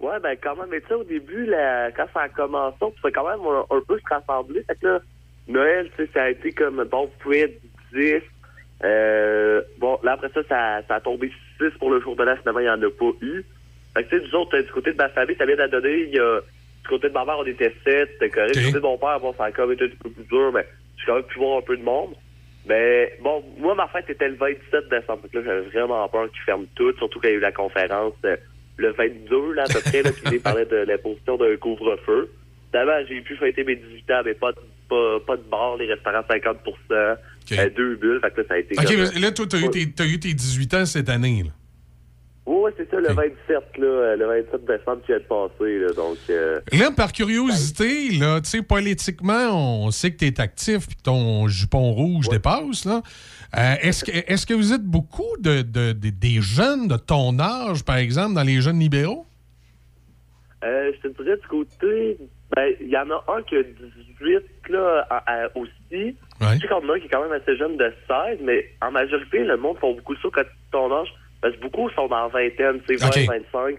Ouais, 0.00 0.20
ben 0.22 0.36
quand 0.42 0.56
même, 0.56 0.66
mais 0.70 0.82
tu 0.82 0.88
sais, 0.88 0.94
au 0.94 1.04
début, 1.04 1.46
là, 1.46 1.90
quand 1.92 2.06
ça 2.12 2.20
a 2.22 2.28
commencé, 2.28 2.76
on 2.82 2.90
pouvait 2.90 3.12
quand 3.12 3.26
même 3.26 3.40
un, 3.70 3.80
peu 3.88 3.98
se 3.98 4.14
rassembler. 4.14 4.62
Fait 4.66 4.78
que 4.78 4.86
là, 4.86 4.98
Noël, 5.48 5.90
ça 6.12 6.24
a 6.24 6.28
été 6.30 6.52
comme, 6.52 6.84
bon, 6.90 7.06
vous 7.06 7.12
pouvez 7.22 7.40
être 7.40 7.60
10. 7.94 8.20
Bon, 9.78 9.98
là, 10.02 10.12
après 10.12 10.28
ça, 10.34 10.40
ça, 10.48 10.82
ça 10.86 10.94
a 10.96 11.00
tombé 11.00 11.30
6 11.58 11.78
pour 11.78 11.90
le 11.90 12.00
jour 12.00 12.16
de 12.16 12.24
l'an. 12.24 12.36
Finalement, 12.36 12.60
il 12.60 12.64
n'y 12.64 12.70
en 12.70 12.82
a 12.82 12.90
pas 12.90 13.12
eu. 13.20 13.44
Fait 13.94 14.04
que, 14.04 14.08
tu 14.10 14.18
sais, 14.18 14.26
nous 14.26 14.34
autres, 14.40 14.58
du 14.58 14.70
côté 14.72 14.92
de 14.92 14.96
ma 14.96 15.08
famille, 15.08 15.36
ça 15.36 15.46
vient 15.46 15.56
d'à 15.56 15.68
donner. 15.68 16.02
Il 16.02 16.14
y 16.14 16.18
a, 16.18 16.40
du 16.40 16.88
côté 16.88 17.08
de 17.08 17.14
ma 17.14 17.24
mère, 17.24 17.38
on 17.38 17.46
était 17.46 17.74
7. 17.84 18.10
C'était 18.12 18.30
correct. 18.30 18.56
Du 18.56 18.66
côté 18.66 18.74
de 18.74 18.80
mon 18.80 18.98
père, 18.98 19.20
bon, 19.20 19.34
ça 19.36 19.44
a 19.44 19.52
quand 19.52 19.66
même 19.66 19.72
été 19.72 19.84
un 19.84 19.88
petit 19.88 19.96
peu 19.96 20.10
plus 20.10 20.24
dur, 20.24 20.52
mais 20.52 20.66
j'ai 20.98 21.06
quand 21.06 21.14
même 21.14 21.24
pu 21.24 21.38
voir 21.38 21.58
un 21.58 21.62
peu 21.62 21.76
de 21.76 21.82
monde. 21.82 22.14
Mais 22.66 23.12
bon, 23.20 23.44
moi, 23.58 23.74
ma 23.74 23.86
fête 23.88 24.08
était 24.08 24.28
le 24.28 24.36
27 24.36 24.88
décembre. 24.88 25.22
Que 25.30 25.38
là, 25.38 25.44
j'avais 25.44 25.68
vraiment 25.68 26.08
peur 26.08 26.30
qu'ils 26.30 26.42
ferment 26.42 26.66
tout, 26.74 26.92
surtout 26.96 27.20
quand 27.20 27.28
il 27.28 27.32
y 27.32 27.34
a 27.34 27.38
eu 27.38 27.40
la 27.40 27.52
conférence 27.52 28.14
euh, 28.24 28.36
le 28.76 28.92
22, 28.92 29.52
là, 29.52 29.64
à 29.64 29.72
peu 29.72 29.80
près, 29.80 30.02
là, 30.02 30.10
il 30.32 30.40
parlait 30.42 30.64
de 30.64 30.76
l'imposition 30.76 31.36
d'un 31.36 31.56
couvre-feu. 31.56 32.30
D'abord, 32.72 33.06
j'ai 33.08 33.20
pu 33.20 33.36
fêter 33.36 33.64
mes 33.64 33.76
18 33.76 34.10
ans, 34.10 34.22
mais 34.24 34.34
pas 34.34 34.52
de, 34.52 34.58
pas, 34.88 35.20
pas 35.26 35.36
de 35.36 35.42
bar, 35.42 35.76
les 35.76 35.86
restaurants 35.92 36.20
50% 36.20 36.56
euh, 36.92 37.16
deux 37.76 37.96
bulles. 37.96 38.20
Fait 38.22 38.30
que 38.30 38.40
là, 38.40 38.46
ça 38.48 38.54
a 38.54 38.58
été 38.58 38.74
OK, 38.78 39.12
mais 39.14 39.20
là, 39.20 39.32
toi, 39.32 39.46
tu 39.46 39.56
as, 39.56 39.60
eu 39.60 39.70
tes- 39.70 39.90
t'as 39.92 40.06
eu 40.06 40.18
tes 40.20 40.32
18 40.34 40.74
ans 40.74 40.86
cette 40.86 41.08
année. 41.08 41.42
Là. 41.44 41.50
Ouais, 42.46 42.70
c'est 42.76 42.90
ça, 42.90 43.00
le 43.00 43.08
27, 43.08 43.38
là, 43.78 43.86
euh, 43.86 44.16
le 44.16 44.26
27 44.26 44.66
décembre 44.66 45.00
qui 45.00 45.06
vient 45.12 45.18
de 45.18 45.22
passer, 45.24 45.78
là, 45.78 45.92
donc... 45.94 46.18
euh, 46.28 46.60
Là, 46.72 46.90
par 46.94 47.12
curiosité, 47.12 48.10
là, 48.18 48.38
tu 48.42 48.50
sais, 48.50 48.62
politiquement, 48.62 49.84
on 49.86 49.90
sait 49.90 50.10
que 50.12 50.18
tu 50.18 50.26
es 50.26 50.40
actif 50.40 50.86
et 50.90 50.94
que 50.94 51.02
ton 51.02 51.48
jupon 51.48 51.92
rouge 51.92 52.28
dépasse. 52.28 52.84
Là. 52.84 53.00
Euh, 53.56 53.74
est-ce, 53.80 54.04
que, 54.04 54.10
est-ce 54.12 54.44
que 54.46 54.52
vous 54.52 54.74
êtes 54.74 54.82
beaucoup 54.84 55.36
de, 55.40 55.62
de- 55.62 55.92
de- 55.92 56.10
des 56.10 56.42
jeunes 56.42 56.86
de 56.86 56.96
ton 56.98 57.38
âge, 57.38 57.82
par 57.82 57.96
exemple, 57.96 58.34
dans 58.34 58.42
les 58.42 58.60
jeunes 58.60 58.78
libéraux? 58.80 59.24
Euh, 60.64 60.92
je 61.02 61.08
te 61.08 61.22
dirais 61.22 61.36
du 61.36 61.46
côté, 61.48 62.18
ben, 62.54 62.72
il 62.80 62.88
y 62.88 62.96
en 62.96 63.08
a 63.10 63.24
un 63.36 63.42
qui 63.42 63.56
a 63.56 63.62
18 63.62 64.44
là, 64.68 65.06
à- 65.10 65.44
à- 65.44 65.48
aussi. 65.56 66.16
Je 66.54 66.60
sais 66.60 66.66
qu'il 66.66 66.70
y 66.70 66.72
en 66.72 66.88
a 66.88 66.94
un 66.94 66.98
qui 66.98 67.06
est 67.06 67.08
quand 67.08 67.22
même 67.22 67.32
assez 67.40 67.56
jeune 67.56 67.76
de 67.76 67.92
16, 68.08 68.38
mais 68.42 68.68
en 68.82 68.90
majorité, 68.90 69.38
le 69.44 69.56
monde 69.56 69.78
font 69.78 69.92
beaucoup 69.94 70.14
ça 70.16 70.28
quand 70.32 70.42
tu 70.42 70.48
ton 70.72 70.92
âge. 70.94 71.08
Parce 71.40 71.54
que 71.56 71.60
beaucoup 71.60 71.90
sont 71.90 72.08
dans 72.08 72.22
la 72.22 72.28
vingtaine, 72.28 72.80
tu 72.86 72.96
sais, 72.98 73.04
20, 73.04 73.08
Ok. 73.08 73.42
25. 73.52 73.76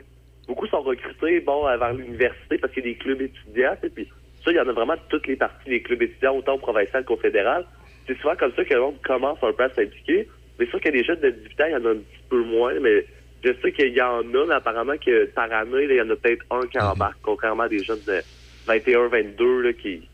Beaucoup 0.48 0.68
sont 0.68 0.82
recrutés, 0.82 1.40
bon, 1.42 1.68
euh, 1.68 1.78
vers 1.78 1.94
l'université 1.94 2.58
parce 2.60 2.72
qu'il 2.74 2.86
y 2.86 2.90
a 2.90 2.94
des 2.94 2.98
clubs 3.00 3.22
étudiants, 3.22 3.76
tu 3.82 3.88
sais, 3.88 3.94
puis 3.94 4.08
ça, 4.44 4.52
il 4.52 4.58
y 4.58 4.60
en 4.60 4.68
a 4.70 4.72
vraiment 4.72 4.94
de 4.94 5.00
toutes 5.10 5.26
les 5.28 5.36
parties 5.36 5.70
des 5.70 5.82
clubs 5.82 6.02
étudiants, 6.04 6.36
autant 6.36 6.54
au 6.54 6.58
provincial 6.60 7.04
qu'au 7.04 7.18
fédéral. 7.18 7.66
C'est 8.08 8.16
souvent 8.20 8.36
comme 8.36 8.54
ça 8.56 8.64
que 8.64 8.74
le 8.74 8.80
monde 8.82 9.02
commence 9.04 9.40
un 9.42 9.52
peu 9.52 9.64
à 9.64 9.70
s'impliquer. 9.70 10.28
Mais 10.60 10.66
c'est 10.66 10.72
sûr 10.72 10.82
que 10.82 10.90
les 10.90 11.04
jeunes 11.04 11.20
de 11.20 11.32
18 11.32 11.62
ans, 11.62 11.66
il 11.68 11.72
y 11.72 11.76
en 11.76 11.86
a 11.86 11.90
un 11.90 11.96
petit 11.96 12.24
peu 12.30 12.44
moins, 12.44 12.74
mais 12.80 13.06
je 13.44 13.52
sais 13.62 13.72
qu'il 13.72 13.94
y 13.94 14.02
en 14.02 14.20
a, 14.20 14.46
mais 14.48 14.54
apparemment 14.54 14.98
que 15.04 15.26
par 15.26 15.52
année, 15.52 15.88
là, 15.88 15.94
il 15.96 15.98
y 15.98 16.02
en 16.02 16.10
a 16.12 16.16
peut-être 16.16 16.46
un 16.52 16.62
qui 16.68 16.80
embarque, 16.80 17.18
contrairement 17.24 17.64
à 17.64 17.70
des 17.70 17.84
jeunes 17.84 18.00
de 18.08 18.22
21, 18.68 19.08
22 19.08 19.62
là, 19.62 19.74
qui, 19.74 20.08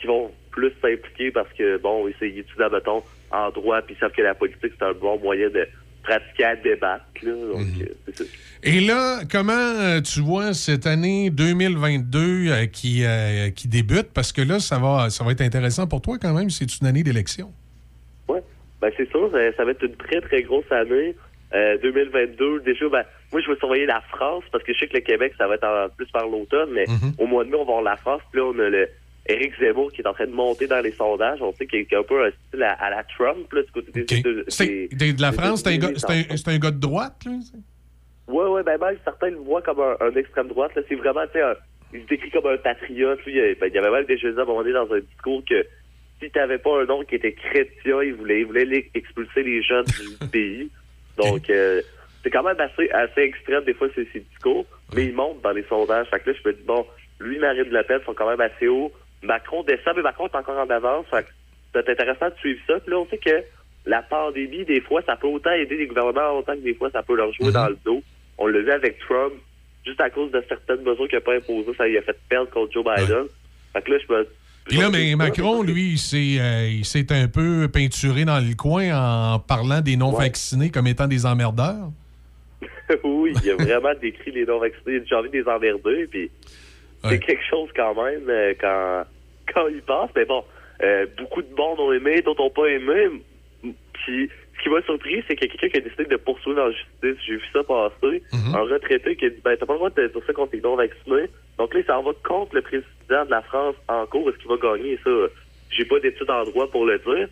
qui 0.00 0.06
vont 0.06 0.30
plus 0.50 0.72
s'impliquer 0.82 1.30
parce 1.30 1.52
que, 1.52 1.78
bon, 1.78 2.08
ils 2.08 2.38
étudient, 2.38 2.68
mettons, 2.70 3.02
en 3.30 3.50
droit, 3.50 3.82
puis 3.82 3.94
ils 3.96 4.00
savent 4.00 4.12
que 4.12 4.22
la 4.22 4.34
politique, 4.34 4.72
c'est 4.78 4.84
un 4.84 4.92
bon 4.92 5.18
moyen 5.18 5.48
de 5.50 5.66
pratiquer 6.02 6.44
à 6.44 6.56
débattre. 6.56 7.04
Là, 7.22 7.32
donc, 7.32 7.66
euh, 7.80 8.12
ça. 8.12 8.24
Et 8.62 8.80
là, 8.80 9.20
comment 9.30 9.52
euh, 9.52 10.00
tu 10.00 10.20
vois 10.20 10.54
cette 10.54 10.86
année 10.86 11.30
2022 11.30 12.18
euh, 12.18 12.66
qui, 12.66 13.04
qui 13.54 13.68
débute? 13.68 14.08
Parce 14.14 14.32
que 14.32 14.42
là, 14.42 14.58
ça 14.58 14.78
va, 14.78 15.10
ça 15.10 15.24
va 15.24 15.32
être 15.32 15.42
intéressant 15.42 15.86
pour 15.86 16.00
toi 16.00 16.16
quand 16.20 16.32
même. 16.32 16.50
C'est 16.50 16.80
une 16.80 16.86
année 16.86 17.02
d'élection. 17.02 17.52
Ben, 18.80 18.92
c'est 18.96 19.10
sûr, 19.10 19.28
ça, 19.32 19.38
ça 19.56 19.64
va 19.64 19.72
être 19.72 19.82
une 19.82 19.96
très, 19.96 20.20
très 20.20 20.42
grosse 20.42 20.70
année. 20.70 21.16
Euh, 21.54 21.78
2022, 21.82 22.60
déjà, 22.60 22.88
ben, 22.88 23.02
moi, 23.32 23.40
je 23.40 23.50
vais 23.50 23.58
surveiller 23.58 23.86
la 23.86 24.00
France 24.02 24.44
parce 24.52 24.62
que 24.64 24.72
je 24.74 24.80
sais 24.80 24.86
que 24.86 24.94
le 24.94 25.00
Québec, 25.00 25.32
ça 25.38 25.48
va 25.48 25.54
être 25.54 25.64
en 25.64 25.88
plus 25.96 26.06
par 26.12 26.26
l'automne, 26.26 26.70
mais 26.72 26.84
au 27.18 27.26
mois 27.26 27.44
de 27.44 27.50
mai, 27.50 27.56
on 27.56 27.64
va 27.64 27.72
voir 27.72 27.82
la 27.82 27.96
France. 27.96 28.20
Puis 28.30 28.40
là, 28.40 28.46
on 28.46 28.58
a 28.58 28.68
le 28.68 28.88
Éric 29.28 29.52
Zemmour 29.60 29.92
qui 29.92 30.00
est 30.00 30.06
en 30.06 30.14
train 30.14 30.26
de 30.26 30.32
monter 30.32 30.66
dans 30.66 30.80
les 30.80 30.92
sondages. 30.92 31.40
On 31.42 31.52
sait 31.52 31.66
qu'il 31.66 31.80
est 31.80 31.94
un 31.94 32.02
peu 32.02 32.24
un 32.26 32.30
style 32.48 32.62
à, 32.62 32.72
à 32.72 32.90
la 32.90 33.04
Trump, 33.04 33.52
là, 33.52 33.62
du 33.62 33.70
côté 33.70 33.92
des 33.92 34.04
des- 34.04 34.22
de, 34.22 35.12
de 35.16 35.22
la 35.22 35.30
des 35.30 35.36
France, 35.36 35.62
c'est 35.62 35.68
un, 35.68 35.78
gars- 35.78 35.88
un- 35.88 36.34
un 36.66 36.70
de 36.70 36.80
droite, 36.80 37.24
là? 37.26 37.32
Ouais, 38.26 38.44
ouais, 38.46 38.62
ben 38.62 38.78
même 38.78 38.96
certains 39.04 39.30
le 39.30 39.36
voient 39.36 39.62
comme 39.62 39.80
un, 39.80 39.96
un 40.00 40.14
extrême 40.14 40.48
droite. 40.48 40.72
C'est 40.88 40.94
vraiment, 40.94 41.24
tu 41.26 41.32
sais, 41.34 41.42
un- 41.42 41.56
il 41.94 42.02
se 42.02 42.06
décrit 42.06 42.30
comme 42.30 42.46
un 42.46 42.56
patriote. 42.58 43.24
Lui, 43.24 43.34
il, 43.36 43.56
ben, 43.58 43.66
il 43.68 43.74
y 43.74 43.78
avait 43.78 43.90
même 43.90 44.04
déjà 44.04 44.30
dit 44.30 44.38
à 44.38 44.42
un 44.42 44.44
moment 44.44 44.60
donné 44.60 44.72
dans 44.74 44.92
un 44.92 45.00
discours 45.00 45.42
que 45.48 45.64
si 46.22 46.30
t'avais 46.30 46.58
pas 46.58 46.82
un 46.82 46.90
oncle 46.90 47.06
qui 47.06 47.14
était 47.14 47.32
chrétien, 47.32 48.02
il 48.02 48.14
voulait, 48.14 48.40
il 48.40 48.46
voulait 48.46 48.64
les- 48.66 48.90
expulser 48.94 49.42
les 49.42 49.62
jeunes 49.62 49.84
du 49.84 50.26
pays. 50.32 50.70
Donc, 51.16 51.48
euh, 51.50 51.80
c'est 52.22 52.30
quand 52.30 52.42
même 52.42 52.60
assez, 52.60 52.90
assez 52.90 53.20
extrême 53.22 53.64
des 53.64 53.72
fois 53.74 53.88
ces, 53.94 54.06
ces 54.12 54.20
discours, 54.20 54.66
mais 54.94 55.06
il 55.06 55.14
monte 55.14 55.40
dans 55.42 55.52
les 55.52 55.64
sondages. 55.64 56.06
Fait 56.10 56.20
que 56.20 56.30
là, 56.30 56.36
je 56.42 56.48
me 56.48 56.54
dis, 56.54 56.62
bon, 56.66 56.84
lui, 57.20 57.38
Marine 57.38 57.64
Le 57.70 57.82
Pen 57.84 58.00
sont 58.04 58.14
quand 58.14 58.28
même 58.28 58.40
assez 58.40 58.68
hauts. 58.68 58.92
Macron 59.22 59.62
descend, 59.62 59.94
mais 59.96 60.02
Macron 60.02 60.26
est 60.26 60.36
encore 60.36 60.58
en 60.58 60.70
avance. 60.70 61.06
C'est 61.72 61.88
intéressant 61.88 62.28
de 62.28 62.34
suivre 62.36 62.60
ça. 62.66 62.80
Puis 62.80 62.90
là, 62.90 62.98
on 62.98 63.06
sait 63.08 63.18
que 63.18 63.42
la 63.86 64.02
pandémie, 64.02 64.64
des 64.64 64.80
fois, 64.80 65.02
ça 65.06 65.16
peut 65.16 65.26
autant 65.26 65.52
aider 65.52 65.76
les 65.76 65.86
gouvernements, 65.86 66.38
autant 66.38 66.54
que 66.54 66.60
des 66.60 66.74
fois, 66.74 66.90
ça 66.90 67.02
peut 67.02 67.16
leur 67.16 67.32
jouer 67.32 67.52
dans 67.52 67.68
le 67.68 67.78
dos. 67.84 68.02
On 68.36 68.46
l'a 68.46 68.60
vu 68.60 68.70
avec 68.70 68.98
Trump, 69.00 69.32
juste 69.84 70.00
à 70.00 70.10
cause 70.10 70.30
de 70.30 70.44
certaines 70.48 70.82
mesures 70.82 71.08
qu'il 71.08 71.18
n'a 71.18 71.22
pas 71.22 71.34
imposées, 71.34 71.74
ça 71.76 71.86
lui 71.86 71.98
a 71.98 72.02
fait 72.02 72.16
perdre 72.28 72.50
contre 72.50 72.72
Joe 72.72 72.84
Biden. 72.84 73.24
Fait 73.72 73.82
que 73.82 73.90
là, 73.90 73.98
je 74.06 74.12
me 74.12 74.28
Puis 74.66 74.78
là, 74.78 74.90
mais 74.90 75.14
Macron, 75.16 75.62
lui, 75.62 75.92
il 75.92 75.98
s'est, 75.98 76.36
euh, 76.38 76.68
il 76.68 76.84
s'est 76.84 77.10
un 77.12 77.28
peu 77.28 77.68
peinturé 77.72 78.24
dans 78.24 78.38
le 78.38 78.54
coin 78.54 78.90
en 78.92 79.38
parlant 79.38 79.80
des 79.80 79.96
non-vaccinés 79.96 80.70
comme 80.70 80.86
étant 80.86 81.06
des 81.06 81.26
emmerdeurs. 81.26 81.90
oui, 83.04 83.32
il 83.42 83.50
a 83.50 83.56
vraiment 83.56 83.92
décrit 84.00 84.32
les 84.32 84.44
non-vaccinés. 84.44 85.02
J'ai 85.08 85.14
envie 85.14 85.30
de 85.30 85.38
les 85.38 85.48
emmerder, 85.48 86.06
puis 86.10 86.30
c'est 87.04 87.18
quelque 87.20 87.44
chose 87.48 87.70
quand 87.74 87.94
même 88.02 88.28
euh, 88.28 88.54
quand, 88.60 89.04
quand 89.54 89.68
il 89.68 89.82
passe. 89.82 90.10
Mais 90.16 90.24
bon, 90.24 90.44
euh, 90.82 91.06
beaucoup 91.16 91.42
de 91.42 91.54
monde 91.54 91.80
ont 91.80 91.92
aimé, 91.92 92.22
d'autres 92.22 92.42
n'ont 92.42 92.50
pas 92.50 92.66
aimé. 92.66 93.08
Puis 93.94 94.30
ce 94.56 94.62
qui 94.62 94.68
m'a 94.70 94.82
surpris, 94.82 95.22
c'est 95.26 95.36
qu'il 95.36 95.46
y 95.46 95.50
a 95.50 95.56
quelqu'un 95.56 95.68
qui 95.68 95.76
a 95.78 95.80
décidé 95.88 96.04
de 96.04 96.16
poursuivre 96.16 96.60
en 96.60 96.70
justice. 96.70 97.24
J'ai 97.26 97.36
vu 97.36 97.42
ça 97.52 97.62
passer. 97.62 98.22
Un 98.54 98.62
retraité 98.62 99.16
qui 99.16 99.26
a 99.26 99.30
dit 99.30 99.40
ben 99.44 99.56
t'as 99.56 99.66
pas 99.66 99.74
le 99.74 99.78
droit 99.78 99.90
de 99.90 100.06
dire 100.06 100.22
ça 100.26 100.32
contre 100.32 100.54
les 100.54 100.60
non-vaccinés. 100.60 101.28
Donc 101.58 101.74
là, 101.74 101.80
il 101.80 101.86
s'en 101.86 102.02
va 102.02 102.12
contre 102.24 102.54
le 102.54 102.62
président 102.62 103.24
de 103.24 103.30
la 103.30 103.42
France 103.42 103.74
en 103.88 104.06
cours. 104.06 104.28
Est-ce 104.30 104.38
qu'il 104.38 104.48
va 104.48 104.56
gagner? 104.56 104.98
Ça? 105.04 105.10
J'ai 105.70 105.84
pas 105.84 106.00
d'études 106.00 106.30
en 106.30 106.44
droit 106.44 106.70
pour 106.70 106.86
le 106.86 106.98
dire. 106.98 107.28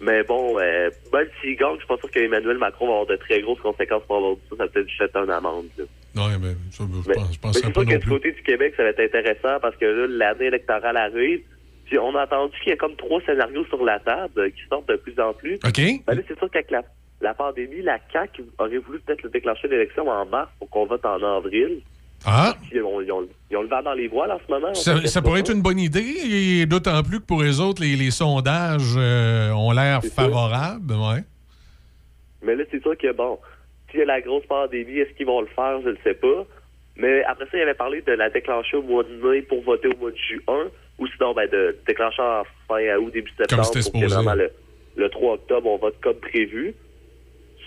Mais 0.00 0.22
bon, 0.24 0.58
euh, 0.58 0.90
même 1.12 1.28
s'il 1.40 1.56
gagne, 1.56 1.74
je 1.74 1.78
suis 1.78 1.86
pas 1.86 1.96
sûr 1.96 2.10
qu'Emmanuel 2.10 2.58
Macron 2.58 2.86
va 2.86 2.92
avoir 2.92 3.06
de 3.06 3.16
très 3.16 3.40
grosses 3.40 3.60
conséquences 3.60 4.02
pour 4.06 4.16
avoir 4.16 4.34
dit 4.34 4.42
ça. 4.50 4.56
Ça 4.56 4.64
va 4.64 4.68
peut-être 4.68 4.90
jeter 4.90 5.18
une 5.18 5.30
amende. 5.30 5.66
là. 5.78 5.84
Non, 6.16 6.28
mais 6.40 6.54
ça, 6.70 6.84
je 6.90 7.08
Mais, 7.08 7.14
pense, 7.14 7.32
je 7.34 7.38
mais 7.44 7.52
c'est 7.52 7.72
pas 7.72 7.84
que 7.84 7.96
du 7.98 8.08
côté 8.08 8.32
du 8.32 8.42
Québec, 8.42 8.74
ça 8.76 8.82
va 8.82 8.88
être 8.88 9.00
intéressant 9.00 9.60
parce 9.60 9.76
que 9.76 9.84
là, 9.84 10.06
l'année 10.08 10.46
électorale 10.46 10.96
arrive. 10.96 11.42
Puis 11.84 11.98
on 11.98 12.16
a 12.16 12.24
entendu 12.24 12.52
qu'il 12.62 12.70
y 12.70 12.72
a 12.72 12.76
comme 12.76 12.96
trois 12.96 13.20
scénarios 13.26 13.64
sur 13.66 13.84
la 13.84 14.00
table 14.00 14.50
qui 14.50 14.60
sortent 14.68 14.88
de 14.88 14.96
plus 14.96 15.18
en 15.20 15.32
plus. 15.34 15.54
OK. 15.64 15.80
Ben 16.06 16.14
là, 16.14 16.22
c'est 16.26 16.36
sûr 16.38 16.50
qu'avec 16.50 16.70
la, 16.72 16.82
la 17.20 17.32
pandémie, 17.34 17.82
la 17.82 17.98
CAQ 18.12 18.42
aurait 18.58 18.78
voulu 18.78 18.98
peut-être 19.00 19.22
le 19.22 19.30
déclencher 19.30 19.68
l'élection 19.68 20.08
en 20.08 20.26
mars 20.26 20.50
pour 20.58 20.68
qu'on 20.70 20.86
vote 20.86 21.04
en 21.04 21.22
avril. 21.22 21.80
Ah, 22.24 22.56
Puis 22.62 22.70
ils 22.76 22.82
ont, 22.82 23.00
ils 23.00 23.12
ont- 23.12 23.28
ils 23.50 23.56
ont 23.56 23.62
le 23.62 23.68
vent 23.68 23.82
dans 23.82 23.92
les 23.92 24.08
voiles 24.08 24.32
en 24.32 24.40
ce 24.44 24.50
moment. 24.50 24.74
ça, 24.74 25.06
ça 25.06 25.22
pourrait 25.22 25.40
être 25.40 25.52
une 25.52 25.62
bonne 25.62 25.78
idée, 25.78 26.14
et 26.28 26.66
d'autant 26.66 27.00
plus 27.04 27.20
que 27.20 27.24
pour 27.26 27.42
les 27.42 27.60
autres, 27.60 27.82
les, 27.82 27.94
les 27.94 28.10
sondages 28.10 28.94
euh, 28.96 29.50
ont 29.52 29.70
l'air 29.70 30.00
favorables. 30.02 30.92
Ouais. 30.94 31.22
Mais 32.42 32.56
là, 32.56 32.64
c'est 32.70 32.82
sûr 32.82 32.96
que, 32.96 33.12
bon, 33.12 33.38
s'il 33.90 34.00
y 34.00 34.02
a 34.02 34.06
la 34.06 34.20
grosse 34.20 34.46
pandémie, 34.46 34.98
est-ce 34.98 35.12
qu'ils 35.14 35.26
vont 35.26 35.40
le 35.40 35.46
faire? 35.48 35.80
Je 35.84 35.90
ne 35.90 35.96
sais 36.04 36.14
pas. 36.14 36.46
Mais 36.96 37.22
après 37.24 37.44
ça, 37.46 37.58
il 37.58 37.62
avait 37.62 37.74
parlé 37.74 38.00
de 38.02 38.12
la 38.12 38.30
déclencher 38.30 38.76
au 38.78 38.82
mois 38.82 39.04
de 39.04 39.14
mai 39.22 39.42
pour 39.42 39.62
voter 39.62 39.88
au 39.88 39.96
mois 39.98 40.10
de 40.10 40.16
juin, 40.16 40.70
ou 40.98 41.06
sinon, 41.08 41.34
ben, 41.34 41.48
de 41.50 41.76
déclencher 41.86 42.22
en 42.22 42.42
fin 42.68 42.96
août, 42.96 43.12
début 43.12 43.30
septembre, 43.36 43.64
c'était 43.64 43.90
pour 43.90 44.00
que 44.00 44.08
supposé. 44.08 44.14
vraiment 44.14 44.34
le, 44.34 44.50
le 44.96 45.08
3 45.10 45.34
octobre, 45.34 45.68
on 45.68 45.76
vote 45.76 45.96
comme 46.02 46.16
prévu. 46.16 46.74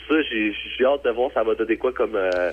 Ça, 0.07 0.15
j'ai 0.23 0.85
hâte 0.85 1.05
de 1.05 1.11
voir 1.11 1.29
ça 1.33 1.43
va 1.43 1.53
donner 1.53 1.77
quoi 1.77 1.93
comme, 1.93 2.15
euh, 2.15 2.51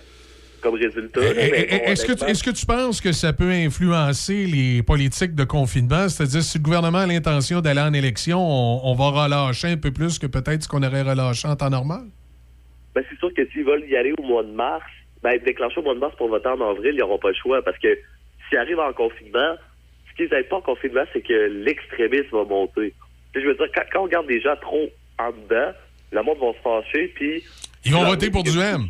comme 0.61 0.75
résultat. 0.75 1.21
Eh, 1.23 1.67
eh, 1.73 1.79
bon, 1.79 1.85
Est-ce 1.87 2.05
que, 2.05 2.31
est-ce 2.31 2.45
que 2.45 2.51
tu 2.51 2.67
penses 2.67 3.01
que 3.01 3.13
ça 3.13 3.33
peut 3.33 3.51
influencer 3.51 4.45
les 4.45 4.83
politiques 4.83 5.35
de 5.35 5.45
confinement? 5.45 6.11
C'est-à-dire, 6.11 6.43
si 6.43 6.59
le 6.59 6.63
gouvernement 6.63 6.99
a 6.99 7.07
l'intention 7.07 7.63
d'aller 7.63 7.81
en 7.81 7.95
élection, 7.95 8.39
on, 8.39 8.83
on 8.85 8.95
va 8.95 9.25
relâcher 9.25 9.69
un 9.69 9.79
peu 9.79 9.91
plus 9.91 10.19
que 10.19 10.27
peut-être 10.27 10.65
ce 10.65 10.69
qu'on 10.69 10.83
aurait 10.83 11.01
relâché 11.03 11.49
en 11.49 11.57
temps 11.57 11.71
normal? 11.71 12.03
Ben, 12.97 13.05
c'est 13.11 13.19
sûr 13.19 13.33
que 13.35 13.45
s'ils 13.49 13.63
veulent 13.63 13.85
y 13.87 13.95
aller 13.95 14.15
au 14.19 14.23
mois 14.23 14.43
de 14.43 14.51
mars, 14.51 14.83
ben, 15.23 15.39
déclencher 15.45 15.81
au 15.81 15.83
mois 15.83 15.95
de 15.95 15.99
mars 15.99 16.17
pour 16.17 16.29
voter 16.29 16.49
en 16.49 16.59
avril, 16.63 16.95
ils 16.95 17.01
n'auront 17.01 17.19
pas 17.19 17.29
le 17.29 17.35
choix 17.35 17.61
parce 17.61 17.77
que 17.79 17.95
s'ils 18.49 18.57
arrivent 18.57 18.81
en 18.81 18.95
confinement, 18.95 19.57
ce 20.09 20.17
qu'ils 20.17 20.31
n'aiment 20.31 20.45
pas 20.45 20.57
en 20.57 20.63
confinement, 20.63 21.05
c'est 21.13 21.21
que 21.21 21.47
l'extrémisme 21.63 22.31
va 22.33 22.45
monter. 22.45 22.95
Tu 23.35 23.41
sais, 23.41 23.45
je 23.45 23.49
veux 23.49 23.55
dire, 23.55 23.67
quand, 23.75 23.83
quand 23.93 24.01
on 24.01 24.05
regarde 24.05 24.27
des 24.29 24.41
gens 24.41 24.57
trop 24.63 24.89
en 25.19 25.31
dedans, 25.31 25.73
le 26.11 26.23
monde 26.23 26.39
va 26.39 26.55
se 26.55 26.59
fâcher, 26.61 27.09
puis... 27.09 27.45
Ils 27.85 27.93
vont 27.93 28.05
voter 28.05 28.31
pour 28.31 28.43
du 28.43 28.59
M. 28.59 28.87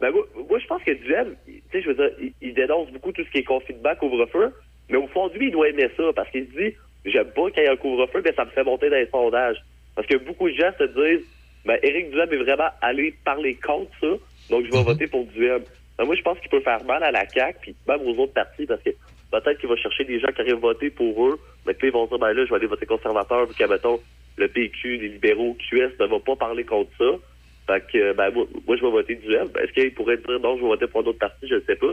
Ben, 0.00 0.10
moi, 0.10 0.26
moi, 0.50 0.58
je 0.58 0.66
pense 0.66 0.82
que 0.82 0.90
Duhem, 0.90 1.36
tu 1.46 1.62
sais, 1.70 1.82
je 1.82 1.88
veux 1.88 1.94
dire, 1.94 2.10
il, 2.20 2.32
il 2.42 2.54
dénonce 2.54 2.90
beaucoup 2.90 3.12
tout 3.12 3.22
ce 3.24 3.30
qui 3.30 3.38
est 3.38 3.44
confinement, 3.44 3.94
couvre-feu, 4.00 4.52
mais 4.88 4.96
au 4.96 5.06
fond 5.06 5.28
de 5.28 5.34
lui, 5.34 5.46
il 5.46 5.52
doit 5.52 5.68
aimer 5.68 5.88
ça, 5.96 6.02
parce 6.12 6.28
qu'il 6.30 6.48
se 6.48 6.58
dit, 6.60 6.74
j'aime 7.04 7.30
pas 7.30 7.52
qu'il 7.52 7.62
y 7.62 7.66
ait 7.66 7.70
un 7.70 7.76
couvre-feu, 7.76 8.20
mais 8.24 8.32
ça 8.32 8.44
me 8.44 8.50
fait 8.50 8.64
monter 8.64 8.90
dans 8.90 8.96
les 8.96 9.08
sondages. 9.10 9.64
Parce 9.94 10.08
que 10.08 10.16
beaucoup 10.16 10.48
de 10.48 10.54
gens 10.54 10.72
se 10.76 10.84
disent, 10.84 11.24
ben, 11.66 11.78
Éric 11.82 12.10
Duhem 12.10 12.32
est 12.32 12.44
vraiment 12.44 12.70
allé 12.80 13.14
parler 13.24 13.54
contre 13.56 13.90
ça, 14.00 14.06
donc 14.50 14.64
je 14.66 14.70
vais 14.70 14.82
voter 14.82 15.06
pour 15.06 15.24
Duhem. 15.26 15.62
Ben, 15.98 16.04
moi, 16.04 16.14
je 16.14 16.22
pense 16.22 16.38
qu'il 16.38 16.50
peut 16.50 16.60
faire 16.60 16.84
mal 16.84 17.02
à 17.02 17.10
la 17.10 17.28
CAQ, 17.28 17.58
puis 17.60 17.76
même 17.88 18.02
aux 18.02 18.16
autres 18.22 18.34
partis, 18.34 18.66
parce 18.66 18.82
que 18.82 18.90
peut-être 19.32 19.58
qu'il 19.58 19.68
va 19.68 19.76
chercher 19.76 20.04
des 20.04 20.20
gens 20.20 20.28
qui 20.28 20.42
arrivent 20.42 20.56
voter 20.56 20.90
pour 20.90 21.26
eux, 21.26 21.38
mais 21.66 21.72
là, 21.72 21.78
ils 21.82 21.90
vont 21.90 22.06
dire, 22.06 22.18
ben 22.18 22.32
là, 22.32 22.44
je 22.44 22.50
vais 22.50 22.56
aller 22.56 22.66
voter 22.66 22.86
conservateur, 22.86 23.46
vu 23.46 23.54
qu'à, 23.54 23.66
mettons, 23.66 24.00
le 24.36 24.48
PQ, 24.48 24.98
les 24.98 25.08
libéraux, 25.08 25.56
QS 25.58 25.98
ne 25.98 26.06
va 26.06 26.20
pas 26.20 26.36
parler 26.36 26.64
contre 26.64 26.90
ça. 26.98 27.04
Fait 27.66 27.84
que, 27.92 28.12
ben, 28.12 28.30
moi, 28.30 28.46
moi, 28.66 28.76
je 28.76 28.82
vais 28.82 28.90
voter 28.90 29.16
du 29.16 29.34
M. 29.34 29.48
Est-ce 29.60 29.72
qu'il 29.72 29.92
pourrait 29.94 30.18
dire 30.18 30.38
non, 30.40 30.56
je 30.56 30.62
vais 30.62 30.68
voter 30.68 30.86
pour 30.86 31.00
un 31.00 31.06
autre 31.06 31.18
parti, 31.18 31.48
je 31.48 31.56
ne 31.56 31.60
sais 31.60 31.76
pas. 31.76 31.92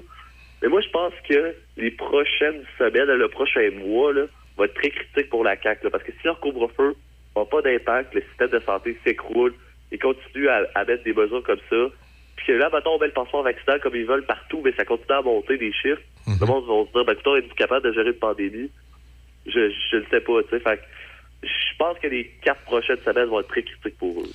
Mais 0.62 0.68
moi, 0.68 0.82
je 0.82 0.90
pense 0.90 1.14
que 1.28 1.56
les 1.78 1.92
prochaines 1.92 2.64
semaines, 2.78 3.06
le 3.06 3.28
prochain 3.28 3.72
mois, 3.72 4.14
là, 4.14 4.26
va 4.58 4.66
être 4.66 4.76
très 4.76 4.92
critique 4.92 5.30
pour 5.30 5.44
la 5.44 5.60
CAQ, 5.60 5.86
là, 5.86 5.90
parce 5.90 6.04
que 6.04 6.12
si 6.12 6.26
leur 6.26 6.40
couvre-feu 6.40 6.96
n'a 7.42 7.46
pas 7.46 7.62
d'impact, 7.62 8.14
le 8.14 8.22
système 8.30 8.50
de 8.50 8.60
santé 8.60 8.98
s'écroule, 9.06 9.54
ils 9.92 10.00
continuent 10.00 10.48
à, 10.50 10.62
à 10.76 10.86
mettre 10.86 11.04
des 11.04 11.14
mesures 11.14 11.44
comme 11.44 11.60
ça, 11.70 11.86
puis 12.36 12.48
que 12.48 12.52
là, 12.54 12.70
mettons, 12.74 12.92
on 12.96 13.00
met 13.00 13.08
le 13.08 13.14
passeport 13.14 13.44
vaccinal 13.44 13.80
comme 13.82 13.96
ils 13.96 14.06
veulent 14.06 14.26
partout, 14.26 14.62
mais 14.64 14.74
ça 14.74 14.86
continue 14.86 15.18
à 15.18 15.22
monter 15.22 15.58
des 15.58 15.72
chiffres, 15.72 16.02
le 16.28 16.46
monde 16.46 16.66
va 16.66 16.86
se 16.88 16.92
dire, 16.94 17.06
ben, 17.06 17.14
écoute, 17.14 17.38
êtes-vous 17.38 17.56
capable 17.56 17.86
de 17.88 17.94
gérer 17.94 18.10
une 18.10 18.14
pandémie? 18.20 18.70
Je, 19.46 19.72
je 19.92 19.98
ne 19.98 20.04
sais 20.10 20.22
pas, 20.22 20.42
tu 20.44 20.50
sais. 20.52 20.60
Fait 20.60 20.80
je 21.44 21.78
pense 21.78 21.98
que 22.00 22.08
les 22.08 22.32
quatre 22.42 22.62
prochaines 22.62 23.00
semaines 23.06 23.28
vont 23.28 23.42
être 23.42 23.50
très 23.50 23.64
critiques 23.64 23.98
pour 23.98 24.22
eux. 24.22 24.30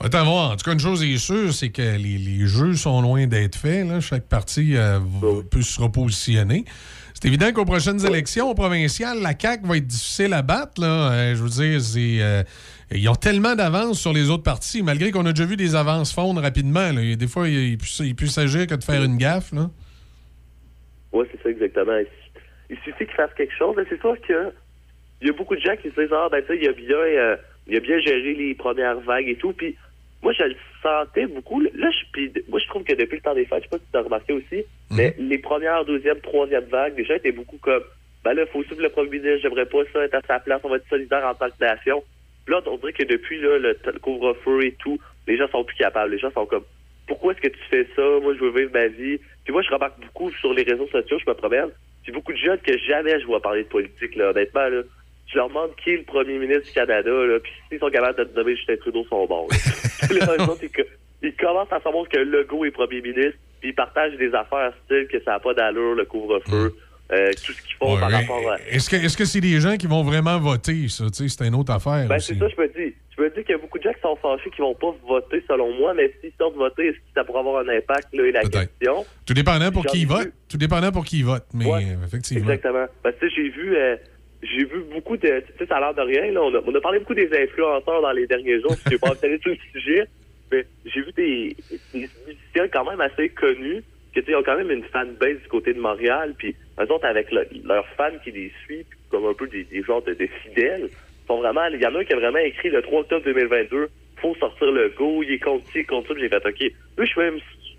Attends, 0.00 0.24
voir. 0.24 0.50
En 0.50 0.56
tout 0.56 0.64
cas, 0.64 0.72
une 0.72 0.80
chose 0.80 1.02
est 1.04 1.16
sûre, 1.16 1.52
c'est 1.54 1.70
que 1.70 1.80
les, 1.96 2.18
les 2.18 2.46
jeux 2.46 2.74
sont 2.74 3.00
loin 3.00 3.26
d'être 3.28 3.54
faits. 3.56 3.86
là. 3.86 4.00
Chaque 4.00 4.28
parti 4.28 4.76
euh, 4.76 4.98
va- 4.98 5.42
peut 5.48 5.62
se 5.62 5.80
repositionner. 5.80 6.64
C'est 7.18 7.28
évident 7.28 7.50
qu'aux 7.50 7.64
prochaines 7.64 8.04
élections 8.04 8.54
provinciales, 8.54 9.22
la 9.22 9.32
CAQ 9.38 9.66
va 9.66 9.78
être 9.78 9.86
difficile 9.86 10.34
à 10.34 10.42
battre. 10.42 10.78
Là. 10.82 11.12
Euh, 11.12 11.34
je 11.34 11.42
veux 11.42 11.48
dire, 11.48 11.80
c'est, 11.80 12.18
euh, 12.20 12.42
ils 12.92 13.08
ont 13.08 13.14
tellement 13.14 13.54
d'avance 13.54 13.98
sur 13.98 14.12
les 14.12 14.28
autres 14.28 14.42
partis, 14.42 14.82
malgré 14.82 15.10
qu'on 15.12 15.24
a 15.24 15.32
déjà 15.32 15.46
vu 15.46 15.56
des 15.56 15.74
avances 15.74 16.12
fondre 16.12 16.42
rapidement. 16.42 16.92
là. 16.92 17.16
Des 17.16 17.26
fois, 17.26 17.48
il, 17.48 17.78
il 18.00 18.14
peut- 18.14 18.26
s'agir 18.26 18.66
que 18.66 18.74
de 18.74 18.84
faire 18.84 19.02
une 19.02 19.16
gaffe. 19.16 19.50
Là. 19.52 19.70
Oui, 21.12 21.24
c'est 21.32 21.42
ça 21.42 21.48
exactement. 21.48 21.98
Il, 22.68 22.76
suffit 22.84 23.06
qu'ils 23.06 23.16
fassent 23.16 23.32
quelque 23.34 23.56
chose. 23.56 23.76
C'est 23.88 23.98
sûr 23.98 24.14
que 24.20 24.52
il 25.22 25.28
y 25.28 25.30
a 25.30 25.32
beaucoup 25.32 25.56
de 25.56 25.60
gens 25.62 25.74
qui 25.76 25.88
se 25.88 25.98
disent 25.98 26.12
Ah 26.12 26.28
ben 26.30 26.42
tu 26.42 26.48
sais, 26.48 26.58
il 26.60 26.68
a 26.68 26.72
bien 26.72 26.96
euh, 26.96 27.36
il 27.66 27.76
a 27.78 27.80
bien 27.80 27.98
géré 28.00 28.34
les 28.34 28.54
premières 28.54 29.00
vagues 29.00 29.28
et 29.28 29.36
tout. 29.36 29.54
Puis 29.54 29.74
moi 30.26 30.32
je 30.32 30.42
le 30.42 30.56
sentais 30.82 31.26
beaucoup. 31.26 31.60
Là, 31.60 31.70
je, 31.92 32.04
puis, 32.12 32.32
moi 32.48 32.58
je 32.58 32.66
trouve 32.66 32.82
que 32.82 32.94
depuis 32.94 33.14
le 33.14 33.22
temps 33.22 33.34
des 33.34 33.44
fêtes, 33.44 33.62
je 33.62 33.68
sais 33.68 33.68
pas 33.68 33.78
si 33.78 33.90
tu 33.92 33.96
as 33.96 34.02
remarqué 34.02 34.32
aussi, 34.32 34.64
mais 34.90 35.14
les 35.20 35.38
premières, 35.38 35.84
deuxième, 35.84 36.20
troisième 36.20 36.64
vagues, 36.64 36.94
les 36.96 37.04
gens 37.04 37.14
étaient 37.14 37.30
beaucoup 37.30 37.58
comme 37.58 37.84
Ben 38.24 38.34
là, 38.34 38.42
il 38.42 38.48
faut 38.48 38.64
suivre 38.64 38.82
le 38.82 38.88
premier 38.88 39.20
ministre, 39.20 39.38
j'aimerais 39.42 39.66
pas 39.66 39.84
ça, 39.92 40.04
être 40.04 40.16
à 40.16 40.22
sa 40.26 40.40
place, 40.40 40.60
on 40.64 40.68
va 40.68 40.78
être 40.78 40.88
solidaire 40.88 41.24
en 41.24 41.34
tant 41.34 41.46
que 41.48 41.64
nation. 41.64 42.02
Puis 42.44 42.54
Là, 42.54 42.60
on 42.66 42.76
dirait 42.76 42.92
que 42.92 43.04
depuis 43.04 43.40
là, 43.40 43.56
le, 43.58 43.78
le 43.84 43.98
couvre-feu 44.00 44.64
et 44.64 44.72
tout, 44.72 44.98
les 45.28 45.36
gens 45.36 45.46
sont 45.48 45.62
plus 45.62 45.76
capables. 45.76 46.10
Les 46.10 46.18
gens 46.18 46.32
sont 46.32 46.46
comme 46.46 46.64
pourquoi 47.06 47.32
est-ce 47.32 47.42
que 47.42 47.48
tu 47.48 47.62
fais 47.70 47.86
ça? 47.94 48.02
Moi, 48.20 48.34
je 48.34 48.40
veux 48.40 48.50
vivre 48.50 48.72
ma 48.72 48.88
vie. 48.88 49.18
Puis 49.44 49.52
moi, 49.52 49.62
je 49.62 49.70
remarque 49.70 50.00
beaucoup 50.00 50.32
sur 50.32 50.52
les 50.52 50.64
réseaux 50.64 50.88
sociaux, 50.88 51.18
je 51.24 51.30
me 51.30 51.34
promène. 51.34 51.70
Puis 52.02 52.12
beaucoup 52.12 52.32
de 52.32 52.38
jeunes 52.38 52.58
que 52.58 52.76
jamais 52.78 53.20
je 53.20 53.26
vois 53.26 53.40
parler 53.40 53.62
de 53.62 53.68
politique, 53.68 54.16
là, 54.16 54.30
honnêtement, 54.30 54.68
là. 54.68 54.82
Je 55.26 55.36
leur 55.38 55.48
demande 55.48 55.70
qui 55.82 55.90
est 55.90 55.96
le 55.98 56.04
premier 56.04 56.38
ministre 56.38 56.64
du 56.66 56.72
Canada, 56.72 57.10
là, 57.10 57.38
puis 57.40 57.52
s'ils 57.68 57.78
sont 57.80 57.90
capables 57.90 58.18
de 58.18 58.24
te 58.24 58.38
nommer 58.38 58.54
Justin 58.56 58.76
Trudeau, 58.76 59.02
ils 59.04 59.08
sont 59.08 59.26
bons. 59.26 59.48
les 60.10 60.22
autres, 60.22 60.58
ils, 60.62 60.70
co- 60.70 60.82
ils 61.22 61.34
commencent 61.34 61.72
à 61.72 61.80
savoir 61.80 62.08
que 62.08 62.18
Legault 62.18 62.64
est 62.64 62.70
premier 62.70 63.00
ministre, 63.00 63.38
puis 63.60 63.70
ils 63.70 63.74
partagent 63.74 64.16
des 64.16 64.32
affaires 64.34 64.72
style 64.84 65.08
que 65.10 65.20
ça 65.24 65.32
n'a 65.32 65.40
pas 65.40 65.52
d'allure, 65.54 65.94
le 65.94 66.04
couvre-feu, 66.04 66.74
euh, 67.12 67.30
tout 67.44 67.52
ce 67.52 67.62
qu'ils 67.62 67.74
font 67.76 67.94
Ouais, 67.94 68.00
par 68.00 68.10
rapport 68.12 68.50
à... 68.52 68.56
Est-ce 68.70 68.88
que 68.88 68.96
est-ce 68.96 69.16
que 69.16 69.24
c'est 69.24 69.40
des 69.40 69.60
gens 69.60 69.76
qui 69.76 69.86
vont 69.86 70.02
vraiment 70.04 70.38
voter, 70.38 70.88
ça? 70.88 71.04
Tu 71.06 71.28
sais, 71.28 71.36
C'est 71.36 71.46
une 71.48 71.54
autre 71.54 71.72
affaire. 71.72 72.06
Ben, 72.08 72.18
c'est 72.18 72.34
ça, 72.38 72.46
je 72.48 72.60
me 72.60 72.68
dis. 72.68 72.94
Je 73.16 73.22
me 73.22 73.30
dis 73.30 73.40
qu'il 73.42 73.52
y 73.52 73.54
a 73.54 73.58
beaucoup 73.58 73.78
de 73.78 73.82
gens 73.82 73.94
qui 73.94 74.00
sont 74.02 74.16
fâchés 74.16 74.50
qui 74.54 74.60
vont 74.60 74.74
pas 74.74 74.94
voter, 75.08 75.42
selon 75.48 75.72
moi, 75.78 75.94
mais 75.94 76.12
s'ils 76.20 76.32
sortent 76.38 76.54
voter, 76.56 76.88
est-ce 76.88 76.96
que 76.98 77.02
ça 77.14 77.24
pourrait 77.24 77.38
avoir 77.40 77.64
un 77.64 77.68
impact, 77.68 78.08
là, 78.12 78.26
est 78.26 78.32
la 78.32 78.42
question? 78.42 79.06
Tout 79.24 79.32
dépendant 79.34 79.72
pour 79.72 79.86
qui 79.86 79.96
ai 79.96 80.00
il 80.02 80.06
vu. 80.06 80.12
vote. 80.14 80.32
Tout 80.50 80.58
dépendant 80.58 80.92
pour 80.92 81.04
qui 81.04 81.20
il 81.20 81.24
vote. 81.24 81.44
Mais 81.54 81.64
euh, 81.64 82.04
effectivement. 82.06 82.42
Exactement. 82.50 82.84
Parce 83.02 83.14
que 83.16 83.20
tu 83.26 83.30
sais, 83.30 83.34
j'ai 83.36 83.48
vu, 83.48 83.74
euh, 83.74 83.96
j'ai 84.50 84.64
vu 84.64 84.82
beaucoup 84.92 85.16
de, 85.16 85.40
tu 85.40 85.52
sais, 85.58 85.66
ça 85.66 85.76
a 85.76 85.80
l'air 85.80 85.94
de 85.94 86.02
rien, 86.02 86.30
là. 86.32 86.42
On 86.42 86.54
a, 86.54 86.60
on 86.66 86.74
a 86.74 86.80
parlé 86.80 86.98
beaucoup 86.98 87.14
des 87.14 87.28
influenceurs 87.36 88.02
dans 88.02 88.12
les 88.12 88.26
derniers 88.26 88.60
jours. 88.60 88.76
J'ai 88.90 88.98
pas 88.98 89.10
entendu 89.10 89.38
tout 89.40 89.50
le 89.50 89.56
sujet, 89.80 90.04
mais 90.52 90.64
j'ai 90.84 91.00
vu 91.02 91.12
des, 91.12 91.56
musiciens 91.94 92.68
quand 92.72 92.88
même 92.88 93.00
assez 93.00 93.28
connus, 93.30 93.82
ils 94.14 94.34
ont 94.34 94.42
quand 94.42 94.56
même 94.56 94.70
une 94.70 94.84
fanbase 94.84 95.40
du 95.42 95.48
côté 95.48 95.74
de 95.74 95.80
Montréal, 95.80 96.34
puis 96.38 96.54
eux 96.80 96.90
autres 96.92 97.04
avec 97.04 97.30
le- 97.30 97.46
leurs 97.64 97.86
fans 97.96 98.16
qui 98.24 98.30
les 98.30 98.50
suivent, 98.64 98.86
comme 99.10 99.26
un 99.26 99.34
peu 99.34 99.46
des, 99.46 99.64
des 99.64 99.82
genres 99.82 100.02
de, 100.02 100.14
fidèles, 100.44 100.88
sont 101.26 101.38
vraiment, 101.38 101.66
il 101.66 101.80
y 101.80 101.86
en 101.86 101.94
a 101.94 101.98
un 102.00 102.04
qui 102.04 102.12
a 102.14 102.16
vraiment 102.16 102.38
écrit 102.38 102.70
le 102.70 102.80
3 102.82 103.00
octobre 103.00 103.24
2022, 103.24 103.88
faut 104.16 104.34
sortir 104.36 104.72
le 104.72 104.88
go, 104.96 105.22
il 105.22 105.32
est 105.32 105.38
contre 105.38 105.70
ci, 105.70 105.84
contre 105.84 106.14
ça, 106.14 106.20
j'ai 106.20 106.28
fait, 106.30 106.46
ok, 106.46 106.60
lui, 106.60 106.72
je 107.00 107.04
suis 107.04 107.20
même, 107.20 107.38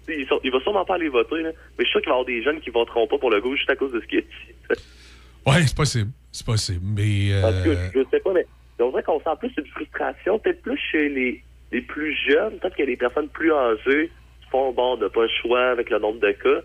il, 0.10 0.28
sont- 0.28 0.40
va 0.44 0.60
sûrement 0.60 0.86
pas 0.86 0.96
aller 0.96 1.10
voter, 1.10 1.42
mais 1.42 1.54
je 1.80 1.84
suis 1.86 1.92
sûr 1.92 2.02
qu'il 2.02 2.10
va 2.10 2.16
y 2.18 2.20
avoir 2.20 2.26
des 2.26 2.44
jeunes 2.44 2.60
qui 2.62 2.70
voteront 2.70 3.08
pas 3.08 3.18
pour 3.18 3.32
le 3.32 3.42
go 3.42 3.56
juste 3.56 3.70
à 3.72 3.76
cause 3.76 3.92
de 3.92 4.00
ce 4.00 4.06
qu'il 4.06 4.20
a 4.20 4.22
dit. 4.22 4.80
Ouais, 5.46 5.64
c'est 5.66 5.76
possible. 5.76 6.12
C'est 6.38 6.46
possible. 6.46 6.86
Mais. 6.96 7.34
euh, 7.34 7.64
tout 7.64 7.72
cas, 7.72 7.92
je 7.96 8.10
sais 8.12 8.20
pas, 8.20 8.32
mais 8.32 8.46
on 8.80 8.92
dirait 8.92 9.02
qu'on 9.02 9.20
sent 9.20 9.38
plus 9.40 9.52
une 9.58 9.66
frustration, 9.66 10.38
peut-être 10.38 10.62
plus 10.62 10.78
chez 10.92 11.10
les, 11.10 11.42
les 11.72 11.82
plus 11.82 12.16
jeunes, 12.30 12.60
peut-être 12.60 12.80
a 12.80 12.86
des 12.86 12.96
personnes 12.96 13.28
plus 13.30 13.52
âgées 13.52 14.12
font, 14.52 14.72
bon, 14.72 14.98
de 14.98 15.08
pas 15.08 15.24
le 15.24 15.30
choix 15.42 15.70
avec 15.70 15.90
le 15.90 15.98
nombre 15.98 16.20
de 16.20 16.32
cas. 16.32 16.62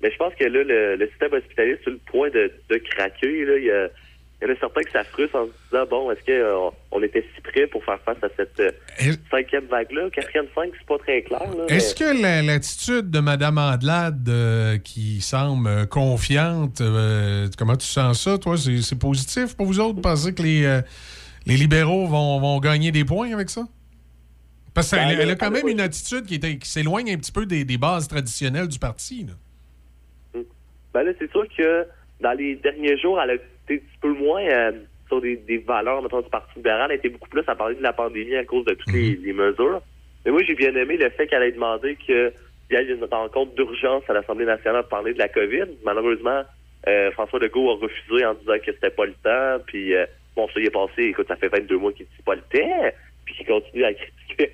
Mais 0.00 0.12
je 0.12 0.16
pense 0.16 0.32
que 0.36 0.44
là, 0.44 0.62
le, 0.62 0.94
le 0.94 1.08
système 1.08 1.32
hospitalier 1.32 1.72
est 1.72 1.82
sur 1.82 1.90
le 1.90 1.98
point 2.06 2.30
de, 2.30 2.52
de 2.70 2.76
craquer. 2.76 3.44
Là. 3.44 3.58
Il, 3.58 3.64
y 3.64 3.70
a, 3.72 3.88
il 4.40 4.46
y 4.46 4.50
en 4.50 4.54
a 4.54 4.58
certains 4.60 4.82
que 4.82 4.90
ça 4.92 5.02
frustre 5.04 5.34
en 5.36 5.46
se 5.46 5.50
disant, 5.70 5.84
bon, 5.90 6.10
est-ce 6.12 6.20
qu'on 6.24 6.72
on 6.92 7.02
était 7.02 7.24
si 7.34 7.40
prêt 7.42 7.66
pour 7.66 7.84
faire 7.84 7.98
face 8.02 8.18
à 8.22 8.28
cette 8.36 8.60
euh, 8.60 8.70
cinquième 9.30 9.64
vague-là? 9.66 10.10
Quatrième, 10.10 10.46
cinq, 10.54 10.70
c'est 10.78 10.86
pas 10.86 10.98
très 10.98 11.22
clair. 11.22 11.40
là, 11.40 11.64
Est-ce 11.68 11.94
que 11.94 12.22
la- 12.22 12.42
l'attitude 12.42 13.10
de 13.10 13.18
Mme 13.18 13.58
Andelade, 13.58 14.28
euh, 14.28 14.78
qui 14.78 15.20
semble 15.20 15.66
euh, 15.68 15.86
confiante, 15.86 16.80
euh, 16.80 17.48
comment 17.58 17.76
tu 17.76 17.86
sens 17.86 18.22
ça, 18.22 18.38
toi? 18.38 18.56
C'est 18.56 18.98
positif 18.98 19.56
pour 19.56 19.66
vous 19.66 19.80
autres? 19.80 20.00
Pensez 20.00 20.32
que 20.32 20.42
les, 20.42 20.64
euh, 20.64 20.82
les 21.46 21.56
libéraux 21.56 22.06
vont, 22.06 22.38
vont 22.38 22.60
gagner 22.60 22.92
des 22.92 23.04
points 23.04 23.32
avec 23.32 23.50
ça? 23.50 23.62
Parce 24.72 24.90
qu'elle 24.92 25.16
Ben, 25.18 25.30
a 25.30 25.34
quand 25.34 25.50
même 25.50 25.66
une 25.66 25.80
attitude 25.80 26.26
qui, 26.26 26.38
qui 26.38 26.68
s'éloigne 26.70 27.10
un 27.12 27.16
petit 27.16 27.32
peu 27.32 27.44
des, 27.44 27.64
des 27.64 27.78
bases 27.78 28.06
traditionnelles 28.06 28.68
du 28.68 28.78
parti. 28.78 29.26
là. 29.26 30.40
Ben 30.94 31.02
là, 31.02 31.10
c'est 31.18 31.30
sûr 31.32 31.44
que 31.56 31.84
dans 32.20 32.32
les 32.32 32.54
derniers 32.56 32.96
jours, 32.98 33.20
elle 33.20 33.30
a 33.30 33.34
été 33.68 33.74
un 33.74 33.78
petit 33.78 33.98
peu 34.00 34.12
moins 34.12 34.42
euh, 34.42 34.72
sur 35.08 35.20
des, 35.20 35.36
des 35.36 35.58
valeurs, 35.58 36.02
mettons, 36.02 36.20
du 36.20 36.30
Parti 36.30 36.50
libéral. 36.56 36.90
Elle 36.90 36.98
était 36.98 37.08
beaucoup 37.08 37.28
plus 37.28 37.42
à 37.46 37.54
parler 37.54 37.74
de 37.74 37.82
la 37.82 37.92
pandémie 37.92 38.36
à 38.36 38.44
cause 38.44 38.64
de 38.64 38.74
toutes 38.74 38.92
les, 38.92 39.16
les 39.16 39.32
mesures. 39.32 39.80
Mais 40.24 40.32
moi, 40.32 40.42
j'ai 40.42 40.54
bien 40.54 40.74
aimé 40.74 40.96
le 40.96 41.10
fait 41.10 41.26
qu'elle 41.26 41.42
ait 41.42 41.52
demandé 41.52 41.96
qu'il 41.96 42.32
y 42.70 42.74
ait 42.74 42.84
une 42.84 43.04
rencontre 43.04 43.54
d'urgence 43.54 44.02
à 44.08 44.12
l'Assemblée 44.12 44.44
nationale 44.44 44.82
pour 44.82 44.90
parler 44.90 45.14
de 45.14 45.18
la 45.18 45.28
COVID. 45.28 45.64
Malheureusement, 45.84 46.42
euh, 46.86 47.10
François 47.12 47.38
Legault 47.38 47.70
a 47.70 47.74
refusé 47.76 48.24
en 48.24 48.34
disant 48.34 48.58
que 48.58 48.72
c'était 48.72 48.90
pas 48.90 49.06
le 49.06 49.14
temps. 49.14 49.64
Puis, 49.66 49.94
euh, 49.94 50.06
bon, 50.36 50.48
ça 50.48 50.60
y 50.60 50.64
est 50.64 50.70
passé. 50.70 51.04
Écoute, 51.04 51.28
ça 51.28 51.36
fait 51.36 51.48
22 51.48 51.78
mois 51.78 51.92
qu'il 51.92 52.06
dit 52.06 52.22
pas 52.24 52.34
le 52.34 52.42
temps. 52.42 52.90
Puis 53.24 53.34
qu'il 53.34 53.46
continue 53.46 53.84
à 53.84 53.92
critiquer. 54.36 54.50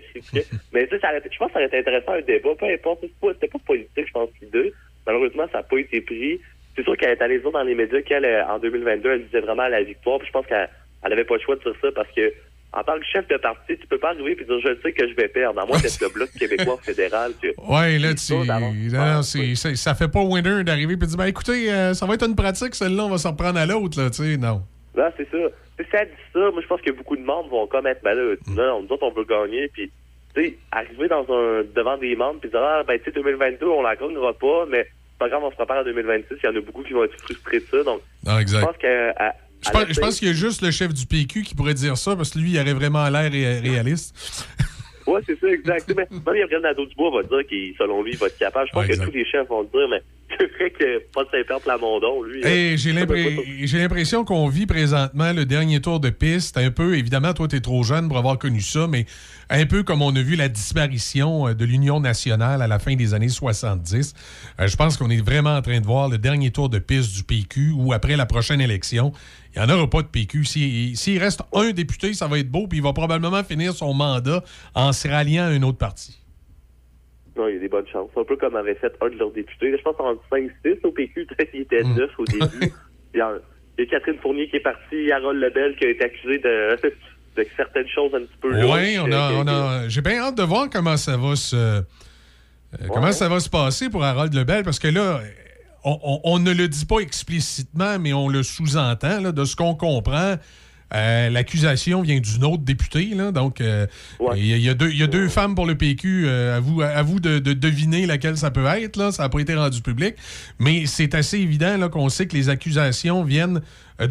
Mais 0.73 0.87
tu 0.87 0.99
sais, 0.99 1.07
je 1.31 1.39
pense 1.39 1.49
que 1.49 1.55
ça 1.55 1.59
aurait 1.59 1.67
été 1.67 1.79
intéressant 1.79 2.13
un 2.13 2.21
débat. 2.21 2.55
Peu 2.59 2.67
importe. 2.67 3.01
C'était 3.03 3.49
pas, 3.49 3.59
pas 3.59 3.65
politique, 3.67 4.07
je 4.07 4.13
pense, 4.13 4.31
l'idée. 4.41 4.73
Malheureusement, 5.07 5.47
ça 5.53 5.59
n'a 5.59 5.65
pas 5.65 5.79
été 5.79 6.01
pris. 6.01 6.41
C'est 6.77 6.83
sûr 6.83 6.97
qu'elle 6.97 7.11
est 7.11 7.23
allée 7.23 7.39
dire 7.39 7.51
dans 7.53 7.63
les 7.63 7.75
médias 7.75 8.01
qu'elle, 8.03 8.25
euh, 8.25 8.45
en 8.47 8.59
2022, 8.59 9.11
elle 9.13 9.25
disait 9.27 9.41
vraiment 9.41 9.63
à 9.63 9.69
la 9.69 9.83
victoire. 9.83 10.19
Puis 10.19 10.29
je 10.29 10.33
pense 10.33 10.47
qu'elle 10.47 10.69
elle 11.05 11.13
avait 11.13 11.25
pas 11.25 11.35
le 11.35 11.41
choix 11.41 11.57
de 11.57 11.63
dire 11.63 11.75
ça 11.81 11.89
parce 11.95 12.09
que, 12.17 12.33
en 12.73 12.83
tant 12.83 12.99
que 12.99 13.05
chef 13.05 13.29
de 13.29 13.37
parti, 13.37 13.77
tu 13.79 13.87
peux 13.87 13.99
pas 13.99 14.09
arriver 14.11 14.33
et 14.33 14.45
dire 14.45 14.59
je 14.61 14.81
sais 14.83 14.93
que 14.93 15.07
je 15.09 15.15
vais 15.15 15.29
perdre, 15.29 15.61
à 15.61 15.67
moins 15.67 15.79
d'être 15.79 16.01
le 16.01 16.09
bloc 16.09 16.29
québécois 16.39 16.79
fédéral. 16.83 17.33
Ouais, 17.69 17.99
là, 17.99 18.15
tu. 18.15 18.33
là, 18.93 19.23
c'est- 19.23 19.55
c'est- 19.55 19.77
ça 19.77 19.95
fait 19.95 20.09
pas 20.09 20.23
winner 20.23 20.65
d'arriver 20.65 20.95
et 20.95 20.97
de 20.97 21.05
dire 21.07 21.17
ben, 21.17 21.27
écoutez, 21.27 21.71
euh, 21.71 21.95
ça 21.95 22.07
va 22.07 22.15
être 22.15 22.27
une 22.27 22.35
pratique, 22.35 22.75
celle-là, 22.75 23.05
on 23.05 23.11
va 23.11 23.19
s'en 23.19 23.31
reprendre 23.33 23.59
à 23.61 23.67
l'autre, 23.67 24.01
là, 24.03 24.11
tu 24.11 24.23
sais, 24.25 24.37
non. 24.37 24.63
Là, 24.97 25.13
c'est 25.17 25.29
ça. 25.31 25.39
Si 25.79 25.87
ça 25.91 26.05
dit 26.05 26.11
ça, 26.33 26.39
moi, 26.51 26.61
je 26.63 26.67
pense 26.67 26.81
que 26.81 26.91
beaucoup 26.93 27.17
de 27.17 27.23
membres 27.23 27.49
vont 27.51 27.67
comme 27.67 27.87
être 27.87 28.03
malheureux. 28.03 28.39
Non, 28.49 28.83
nous 28.83 28.89
autres, 28.91 29.03
on 29.05 29.11
veut 29.13 29.25
gagner. 29.25 29.69
Puis, 29.69 29.91
tu 30.35 30.41
sais, 30.43 30.57
arriver 30.73 31.09
dans 31.09 31.23
un, 31.33 31.63
devant 31.75 31.97
des 31.99 32.15
membres 32.17 32.41
puis 32.41 32.49
dire, 32.51 32.61
ah, 32.63 32.83
ben, 32.87 32.99
tu 32.99 33.05
sais, 33.07 33.11
2022, 33.13 33.67
on 33.67 33.83
la 33.83 33.95
gagnera 33.97 34.33
pas, 34.33 34.67
mais 34.69 34.87
grave, 35.29 35.43
on 35.45 35.51
se 35.51 35.57
prépare 35.57 35.79
à 35.79 35.85
2026. 35.85 36.35
Il 36.43 36.47
y 36.47 36.49
en 36.49 36.57
a 36.57 36.61
beaucoup 36.61 36.83
qui 36.83 36.93
vont 36.93 37.05
être 37.05 37.19
frustrés 37.21 37.61
de 37.61 37.67
ça. 37.71 37.83
Donc, 37.85 38.01
Ah, 38.27 38.41
exact. 38.41 38.61
je 38.61 38.65
pense 38.67 38.77
que. 38.77 39.11
à- 39.19 39.35
Je 39.65 39.71
pense, 39.71 40.15
je 40.15 40.19
qu'il 40.19 40.29
y 40.29 40.31
a 40.31 40.35
juste 40.35 40.61
le 40.63 40.71
chef 40.71 40.93
du 40.93 41.07
PQ 41.07 41.43
qui 41.43 41.55
pourrait 41.55 41.73
dire 41.75 41.97
ça 41.97 42.15
parce 42.17 42.31
que 42.31 42.39
lui, 42.39 42.51
il 42.53 42.61
aurait 42.61 42.75
vraiment 42.75 43.09
l'air 43.09 43.31
ré- 43.33 43.61
réaliste. 43.61 44.47
Ouais, 45.07 45.21
c'est 45.27 45.39
ça, 45.39 45.49
exact. 45.49 45.85
mais 45.95 46.07
même 46.11 46.23
Gabriel 46.39 46.63
Nadeau-Dubois 46.63 47.11
va 47.21 47.23
dire 47.29 47.47
qu'il, 47.47 47.75
selon 47.77 48.03
lui, 48.03 48.17
va 48.17 48.27
être 48.27 48.39
capable. 48.39 48.67
Je 48.69 48.73
pense 48.73 48.87
Ouais, 48.89 48.97
que 48.97 49.05
tous 49.05 49.11
les 49.11 49.27
chefs 49.27 49.47
vont 49.49 49.61
le 49.61 49.67
dire, 49.69 49.87
mais 49.91 50.03
vrai 50.59 50.71
que 50.71 51.03
Paul 51.13 51.27
Saint-Pierre 51.31 51.61
Plamondon, 51.61 52.23
lui. 52.23 52.45
Hey, 52.45 52.77
j'ai 52.77 52.93
pas- 53.07 53.15
l'impression 53.79 54.25
qu'on 54.25 54.49
vit 54.49 54.67
présentement 54.67 55.33
le 55.33 55.45
dernier 55.45 55.81
tour 55.81 56.01
de 56.01 56.11
piste. 56.11 56.57
Un 56.57 56.71
peu, 56.71 56.97
évidemment, 56.97 57.33
toi, 57.35 57.49
tu 57.49 57.57
es 57.57 57.61
trop 57.61 57.83
jeune 57.83 58.09
pour 58.09 58.19
avoir 58.19 58.39
connu 58.39 58.61
ça, 58.61 58.87
mais 58.89 59.07
un 59.51 59.67
peu 59.67 59.83
comme 59.83 60.03
on 60.03 60.15
a 60.17 60.23
vu 60.23 60.37
la 60.37 60.49
disparition 60.49 61.49
euh, 61.49 61.55
de 61.55 61.65
l'Union 61.65 62.01
nationale 62.01 62.63
à 62.63 62.67
la 62.67 62.79
fin 62.79 62.95
des 62.97 63.15
années 63.15 63.29
70. 63.29 64.15
Euh, 64.61 64.67
je 64.67 64.77
pense 64.77 64.97
qu'on 64.97 65.11
est 65.11 65.25
vraiment 65.25 65.57
en 65.57 65.63
train 65.63 65.81
de 65.81 65.87
voir 65.87 66.09
le 66.09 66.19
dernier 66.19 66.51
tour 66.51 66.69
de 66.69 66.79
piste 66.79 67.15
du 67.15 67.23
PQ 67.25 67.73
où, 67.77 67.93
après 67.93 68.17
la 68.17 68.27
prochaine 68.27 68.61
élection, 68.61 69.13
il 69.55 69.63
n'y 69.63 69.71
en 69.71 69.75
aura 69.75 69.89
pas 69.89 70.03
de 70.03 70.09
PQ. 70.09 70.45
S'il 70.45 70.97
s'il 70.97 71.19
reste 71.19 71.43
un 71.53 71.71
député, 71.71 72.15
ça 72.15 72.27
va 72.27 72.39
être 72.39 72.51
beau, 72.51 72.67
puis 72.67 72.79
il 72.79 72.83
va 72.83 72.93
probablement 72.93 73.45
finir 73.45 73.75
son 73.75 73.95
mandat 73.95 74.43
en 74.75 74.93
se 74.93 75.07
ralliant 75.07 75.45
à 75.45 75.49
un 75.49 75.63
autre 75.63 75.79
parti. 75.79 76.24
Non, 77.37 77.49
il 77.49 77.55
y 77.55 77.57
a 77.57 77.61
des 77.61 77.69
bonnes 77.69 77.87
chances. 77.93 78.11
Un 78.17 78.25
peu 78.25 78.37
comme 78.37 78.55
avait 78.57 78.75
fait 78.77 78.93
un 79.01 79.09
de 79.09 79.17
leurs 79.17 79.33
députés. 79.33 79.77
Je 79.77 79.83
pense 79.83 79.97
en 79.99 80.15
5-6 80.33 80.51
au 80.85 80.93
PQ, 80.93 81.27
qu'il 81.51 81.61
était 81.63 81.83
Mm. 81.83 81.97
9 81.97 82.11
au 82.19 82.25
début. 82.25 82.73
il, 83.15 83.19
y 83.19 83.21
a, 83.21 83.33
il 83.79 83.85
y 83.85 83.87
a 83.89 83.91
Catherine 83.91 84.19
Fournier 84.21 84.49
qui 84.49 84.57
est 84.57 84.61
partie, 84.61 85.11
Harold 85.11 85.41
Lebel 85.41 85.75
qui 85.77 85.85
a 85.85 85.89
été 85.91 86.05
accusé 86.05 86.39
de, 86.39 86.77
de 87.37 87.47
certaines 87.57 87.89
choses 87.89 88.15
un 88.15 88.21
petit 88.21 88.37
peu 88.41 88.51
Oui, 88.65 88.97
on 89.01 89.11
a, 89.11 89.33
on 89.33 89.47
a- 89.49 89.89
j'ai 89.89 90.01
bien 90.01 90.21
hâte 90.23 90.37
de 90.37 90.43
voir 90.45 90.69
comment 90.71 90.97
ça 90.97 91.17
va 91.17 91.35
se, 91.35 91.57
euh, 91.57 91.81
comment 92.93 93.11
ça 93.13 93.29
va 93.29 93.41
se 93.41 93.51
passer 93.51 93.91
pour 93.91 94.05
Harold 94.05 94.33
Lebel, 94.33 94.63
parce 94.63 94.79
que 94.79 94.89
là, 94.89 95.21
on, 95.85 95.99
on- 96.05 96.21
on 96.25 96.39
ne 96.39 96.53
le 96.53 96.69
dit 96.69 96.87
pas 96.87 97.01
explicitement, 97.01 97.99
mais 97.99 98.13
on 98.13 98.29
le 98.29 98.43
sous-entend. 98.45 99.21
De 99.33 99.45
ce 99.45 99.57
qu'on 99.57 99.75
comprend, 99.75 100.37
euh, 100.95 101.29
l'accusation 101.31 102.03
vient 102.03 102.21
d'une 102.21 102.45
autre 102.45 102.63
députée. 102.63 103.11
là, 103.15 103.33
donc, 103.33 103.61
euh, 103.61 103.87
il 104.37 104.47
y, 104.47 104.53
a- 104.53 104.57
il 104.57 104.63
y 104.63 104.69
a 104.69 104.75
deux, 104.75 104.91
il 104.91 104.99
y 104.99 105.03
a 105.03 105.07
deux 105.07 105.29
femmes 105.29 105.55
pour 105.55 105.67
le 105.67 105.75
PQ. 105.75 106.25
euh, 106.27 106.57
à 106.57 106.61
vous, 106.61 106.81
à 106.83 107.03
vous 107.03 107.21
de, 107.21 107.39
de 107.39 107.53
deviner 107.53 108.07
laquelle 108.07 108.37
ça 108.37 108.51
peut 108.51 108.67
être. 108.67 108.97
Là, 108.97 109.11
ça 109.13 109.25
n'a 109.25 109.29
pas 109.29 109.41
été 109.41 109.55
rendu 109.55 109.81
public. 109.83 110.15
Mais 110.59 110.87
c'est 110.87 111.15
assez 111.15 111.39
évident 111.39 111.89
qu'on 111.89 112.09
sait 112.09 112.27
que 112.27 112.37
les 112.37 112.49
accusations 112.49 113.25
viennent 113.25 113.61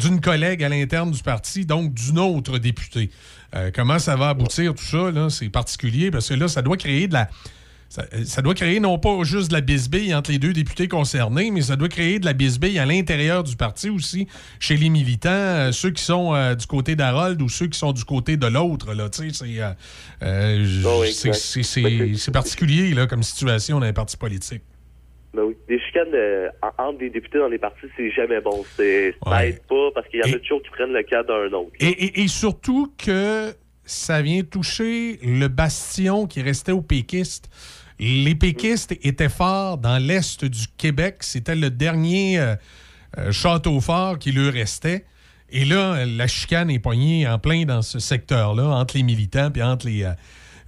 d'une 0.00 0.20
collègue 0.20 0.62
à 0.62 0.68
l'interne 0.68 1.10
du 1.10 1.22
parti, 1.22 1.64
donc 1.66 1.92
d'une 1.94 2.18
autre 2.18 2.58
députée. 2.58 3.10
Comment 3.74 3.98
ça 3.98 4.16
va 4.16 4.30
aboutir, 4.30 4.74
tout 4.74 4.84
ça, 4.84 5.10
là, 5.10 5.30
c'est 5.30 5.48
particulier 5.48 6.10
parce 6.10 6.28
que 6.28 6.34
là, 6.34 6.48
ça 6.48 6.60
doit 6.62 6.76
créer 6.76 7.06
de 7.06 7.12
la. 7.14 7.28
Ça, 7.94 8.02
ça 8.24 8.42
doit 8.42 8.54
créer 8.54 8.80
non 8.80 8.98
pas 8.98 9.22
juste 9.22 9.50
de 9.50 9.54
la 9.54 9.60
bisbille 9.60 10.12
entre 10.16 10.32
les 10.32 10.40
deux 10.40 10.52
députés 10.52 10.88
concernés, 10.88 11.52
mais 11.52 11.62
ça 11.62 11.76
doit 11.76 11.86
créer 11.88 12.18
de 12.18 12.24
la 12.24 12.32
bisbille 12.32 12.76
à 12.80 12.86
l'intérieur 12.86 13.44
du 13.44 13.54
parti 13.54 13.88
aussi, 13.88 14.26
chez 14.58 14.76
les 14.76 14.88
militants, 14.88 15.28
euh, 15.30 15.70
ceux 15.70 15.92
qui 15.92 16.02
sont 16.02 16.34
euh, 16.34 16.56
du 16.56 16.66
côté 16.66 16.96
d'Harold 16.96 17.40
ou 17.40 17.48
ceux 17.48 17.68
qui 17.68 17.78
sont 17.78 17.92
du 17.92 18.02
côté 18.04 18.36
de 18.36 18.48
l'autre. 18.48 18.88
C'est 21.62 22.32
particulier 22.32 22.94
là, 22.94 23.06
comme 23.06 23.22
situation 23.22 23.78
dans 23.78 23.86
les 23.86 23.92
partis 23.92 24.16
politiques. 24.16 24.62
Ben 25.32 25.42
oui. 25.42 25.54
Des 25.68 25.78
chicanes 25.80 26.14
euh, 26.14 26.48
en- 26.62 26.88
entre 26.88 26.98
des 26.98 27.10
députés 27.10 27.38
dans 27.38 27.48
les 27.48 27.58
partis, 27.58 27.86
c'est 27.96 28.10
jamais 28.10 28.40
bon. 28.40 28.64
C'est, 28.76 29.14
ça 29.24 29.46
aide 29.46 29.60
pas 29.68 29.90
parce 29.94 30.08
qu'il 30.08 30.20
y 30.20 30.22
en 30.28 30.34
a 30.34 30.38
toujours 30.40 30.62
qui 30.62 30.70
prennent 30.70 30.92
le 30.92 31.02
cas 31.04 31.22
d'un 31.22 31.46
autre. 31.56 31.70
Et, 31.80 31.86
et- 31.88 32.22
et 32.22 32.28
surtout 32.28 32.92
que 32.98 33.54
ça 33.84 34.22
vient 34.22 34.42
toucher 34.42 35.18
le 35.22 35.46
bastion 35.48 36.26
qui 36.26 36.40
restait 36.42 36.72
aux 36.72 36.82
péquistes. 36.82 37.50
Les 37.98 38.34
péquistes 38.34 38.92
étaient 39.02 39.28
forts 39.28 39.78
dans 39.78 39.98
l'est 40.04 40.44
du 40.44 40.66
Québec. 40.76 41.16
C'était 41.20 41.54
le 41.54 41.70
dernier 41.70 42.38
euh, 42.40 42.54
euh, 43.18 43.32
château 43.32 43.80
fort 43.80 44.18
qui 44.18 44.32
leur 44.32 44.52
restait. 44.52 45.04
Et 45.50 45.64
là, 45.64 46.04
la 46.04 46.26
chicane 46.26 46.70
est 46.70 46.80
poignée 46.80 47.28
en 47.28 47.38
plein 47.38 47.64
dans 47.64 47.82
ce 47.82 47.98
secteur-là, 48.00 48.64
entre 48.64 48.96
les 48.96 49.04
militants 49.04 49.50
et 49.54 49.62
entre 49.62 49.86
les, 49.86 50.02
euh, 50.04 50.12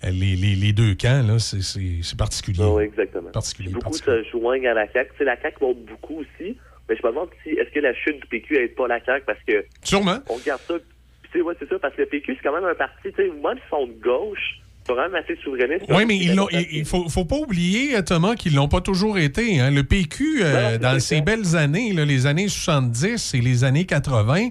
les, 0.05 0.37
les- 0.37 0.55
les 0.55 0.73
deux 0.73 0.95
camps. 0.95 1.27
là. 1.27 1.39
C'est- 1.41 1.63
C'est 1.63 2.01
c'est 2.03 2.17
particulier. 2.19 2.63
Oui, 2.63 2.85
exactement. 2.85 3.31
Particulier, 3.33 3.71
Beaucoup 3.71 3.91
particulier. 3.91 4.23
se 4.25 4.31
joignent 4.39 4.69
à 4.69 4.75
la 4.75 4.87
CAQ. 4.93 5.11
Tu 5.13 5.19
sais, 5.19 5.25
la 5.25 5.41
CAQ 5.41 5.57
monte 5.63 5.85
beaucoup 5.87 6.21
aussi. 6.21 6.57
Mais 6.89 6.95
je 6.97 7.03
me 7.05 7.09
demande 7.11 7.31
si 7.43 7.51
est-ce 7.51 7.71
que 7.71 7.81
la 7.81 7.93
chute 7.95 8.21
du 8.23 8.29
PQ 8.29 8.57
aide 8.59 8.75
pas 8.77 8.87
la 8.87 9.05
CAQ 9.05 9.25
parce 9.27 9.41
que 9.49 9.65
Sûrement. 9.83 10.19
on 10.29 10.35
regarde 10.35 10.61
ça. 10.69 10.75
Ouais, 11.43 11.55
c'est 11.59 11.69
ça, 11.69 11.79
parce 11.81 11.95
que 11.95 12.01
le 12.03 12.07
PQ, 12.07 12.35
c'est 12.37 12.43
quand 12.49 12.55
même 12.55 12.65
un 12.65 12.75
parti, 12.75 12.97
tu 13.05 13.11
sais, 13.17 13.25
même 13.25 13.59
s'ils 13.59 13.69
sont 13.69 13.87
de 13.87 13.93
gauche, 14.03 14.61
assez. 14.87 15.95
Oui, 15.97 16.05
mais 16.07 16.17
ils 16.17 16.35
l'ont- 16.35 16.49
il 16.53 16.79
il 16.79 16.85
faut, 16.85 17.09
faut 17.09 17.25
pas 17.25 17.37
oublier, 17.37 18.03
Thomas, 18.05 18.35
qu'ils 18.37 18.55
l'ont 18.55 18.69
pas 18.69 18.81
toujours 18.81 19.19
été. 19.19 19.61
hein. 19.61 19.71
Le 19.71 19.83
PQ, 19.85 20.41
euh, 20.43 20.79
dans 20.79 21.01
ces 21.01 21.17
belles 21.23 21.57
années, 21.57 21.93
là, 21.93 22.05
les 22.05 22.27
années 22.27 22.49
70 22.49 23.35
et 23.35 23.41
les 23.41 23.65
années 23.65 23.85
80, 23.85 24.49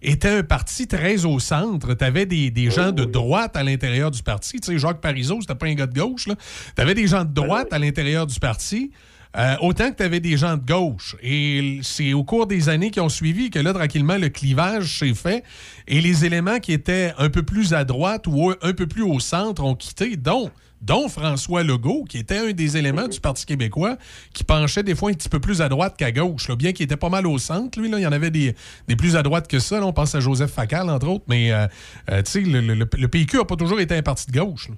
était 0.00 0.28
un 0.28 0.42
parti 0.44 0.86
très 0.86 1.24
au 1.24 1.40
centre. 1.40 1.94
Tu 1.94 2.04
avais 2.04 2.24
des, 2.26 2.50
des 2.50 2.70
gens 2.70 2.92
de 2.92 3.04
droite 3.04 3.56
à 3.56 3.64
l'intérieur 3.64 4.10
du 4.12 4.22
parti. 4.22 4.60
Tu 4.60 4.72
sais, 4.72 4.78
Jacques 4.78 5.00
Parizeau, 5.00 5.38
c'était 5.40 5.56
pas 5.56 5.66
un 5.66 5.74
gars 5.74 5.86
de 5.86 5.98
gauche. 5.98 6.26
Tu 6.26 6.80
avais 6.82 6.94
des 6.94 7.06
gens 7.08 7.24
de 7.24 7.32
droite 7.32 7.72
à 7.72 7.78
l'intérieur 7.80 8.26
du 8.26 8.38
parti. 8.38 8.92
Euh, 9.36 9.54
autant 9.60 9.90
que 9.90 9.96
tu 9.96 10.02
avais 10.02 10.20
des 10.20 10.36
gens 10.36 10.56
de 10.56 10.64
gauche. 10.64 11.16
Et 11.22 11.80
c'est 11.82 12.12
au 12.14 12.24
cours 12.24 12.46
des 12.46 12.68
années 12.68 12.90
qui 12.90 13.00
ont 13.00 13.08
suivi 13.10 13.50
que 13.50 13.58
là, 13.58 13.72
tranquillement, 13.74 14.16
le 14.16 14.28
clivage 14.30 14.98
s'est 14.98 15.14
fait 15.14 15.44
et 15.86 16.00
les 16.00 16.24
éléments 16.24 16.58
qui 16.60 16.72
étaient 16.72 17.12
un 17.18 17.28
peu 17.28 17.42
plus 17.42 17.74
à 17.74 17.84
droite 17.84 18.26
ou 18.26 18.52
un 18.62 18.72
peu 18.72 18.86
plus 18.86 19.02
au 19.02 19.20
centre 19.20 19.62
ont 19.62 19.74
quitté, 19.74 20.16
dont, 20.16 20.50
dont 20.80 21.08
François 21.08 21.62
Legault, 21.62 22.04
qui 22.08 22.18
était 22.18 22.38
un 22.38 22.52
des 22.52 22.76
éléments 22.78 23.06
du 23.06 23.20
Parti 23.20 23.44
québécois, 23.44 23.98
qui 24.32 24.44
penchait 24.44 24.82
des 24.82 24.94
fois 24.94 25.10
un 25.10 25.14
petit 25.14 25.28
peu 25.28 25.40
plus 25.40 25.60
à 25.60 25.68
droite 25.68 25.96
qu'à 25.98 26.10
gauche. 26.10 26.48
là. 26.48 26.56
bien 26.56 26.72
qu'il 26.72 26.84
était 26.84 26.96
pas 26.96 27.10
mal 27.10 27.26
au 27.26 27.36
centre, 27.38 27.78
lui, 27.80 27.90
là, 27.90 27.98
il 27.98 28.02
y 28.02 28.06
en 28.06 28.12
avait 28.12 28.30
des, 28.30 28.54
des 28.88 28.96
plus 28.96 29.14
à 29.14 29.22
droite 29.22 29.46
que 29.46 29.58
ça. 29.58 29.78
là. 29.78 29.86
on 29.86 29.92
pense 29.92 30.14
à 30.14 30.20
Joseph 30.20 30.52
Facal, 30.52 30.88
entre 30.88 31.08
autres, 31.08 31.24
mais 31.28 31.52
euh, 31.52 31.66
euh, 32.10 32.22
tu 32.22 32.30
sais, 32.30 32.40
le, 32.40 32.60
le- 32.60 32.86
PQ 33.08 33.36
n'a 33.38 33.44
pas 33.44 33.56
toujours 33.56 33.78
été 33.80 33.94
un 33.94 34.02
parti 34.02 34.30
de 34.30 34.38
gauche. 34.38 34.68
là. 34.70 34.74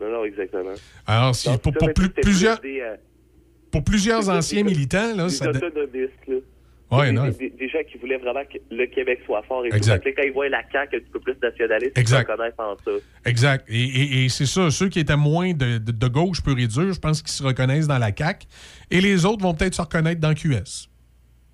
Non, 0.00 0.12
non, 0.12 0.24
exactement. 0.24 0.74
Alors, 1.08 1.34
si- 1.34 1.48
Donc, 1.48 1.60
pour, 1.62 1.72
plus- 1.72 2.10
plusieurs, 2.10 2.60
plus 2.60 2.74
Des, 2.74 2.80
euh, 2.82 2.94
pour 3.70 3.84
plusieurs 3.84 4.28
anciens 4.36 4.62
militants, 4.64 5.14
là, 5.16 5.24
des 5.24 5.30
ça... 5.30 5.50
Ouais, 6.90 7.06
des, 7.08 7.12
non. 7.12 7.28
des- 7.28 7.68
gens 7.68 7.80
qui 7.86 7.98
voulaient 7.98 8.16
vraiment 8.16 8.42
que 8.50 8.56
le 8.74 8.86
Québec 8.86 9.20
soit 9.26 9.42
fort 9.42 9.62
et 9.66 9.68
Exact. 9.76 10.02
tout. 10.02 10.08
Quand 10.16 10.22
ils 10.22 10.32
voient 10.32 10.48
la 10.48 10.62
CAQ 10.72 10.96
un 10.96 11.00
petit 11.00 11.10
peu 11.12 11.20
plus 11.20 11.34
nationaliste, 11.42 11.98
Exact. 11.98 12.20
ils 12.22 12.26
se 12.26 12.30
reconnaissent 12.32 12.54
en 12.58 12.76
ça. 12.82 12.90
Exact. 13.26 13.66
Et, 13.68 13.74
et- 13.84 14.24
et 14.24 14.28
c'est 14.30 14.46
ça, 14.46 14.70
ceux 14.70 14.88
qui 14.88 14.98
étaient 15.00 15.14
moins 15.16 15.52
de, 15.52 15.76
de- 15.76 15.92
de 15.92 16.08
gauche 16.08 16.42
pur 16.42 16.58
et 16.58 16.66
dur, 16.66 16.90
je 16.94 16.98
pense 16.98 17.20
qu'ils 17.20 17.30
se 17.32 17.42
reconnaissent 17.42 17.88
dans 17.88 17.98
la 17.98 18.10
CAQ. 18.16 18.46
Et 18.90 19.02
les 19.02 19.26
autres 19.26 19.42
vont 19.42 19.52
peut-être 19.52 19.74
se 19.74 19.82
reconnaître 19.82 20.18
dans 20.22 20.32
QS. 20.32 20.88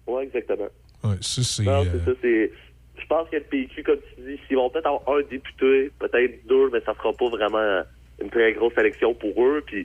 Oui, 0.07 0.23
exactement. 0.23 0.69
Ouais, 1.03 1.17
ça, 1.21 1.43
c'est. 1.43 1.65
Non, 1.65 1.81
euh, 1.83 1.85
c'est 1.93 2.05
ça, 2.13 2.17
c'est... 2.23 2.53
je 3.03 3.07
pense 3.09 3.29
que 3.29 3.37
le 3.37 3.43
PQ, 3.43 3.83
comme 3.83 3.97
tu 4.15 4.23
dis, 4.23 4.39
s'ils 4.47 4.57
vont 4.57 4.71
peut-être 4.71 4.87
avoir 4.87 5.19
un 5.19 5.23
député, 5.29 5.91
peut-être 5.99 6.47
deux, 6.47 6.71
mais 6.73 6.79
ça 6.87 6.95
sera 6.95 7.13
pas 7.13 7.29
vraiment 7.31 7.83
une 8.23 8.31
très 8.31 8.53
grosse 8.53 8.75
élection 8.79 9.13
pour 9.15 9.33
eux. 9.45 9.65
Puis 9.67 9.85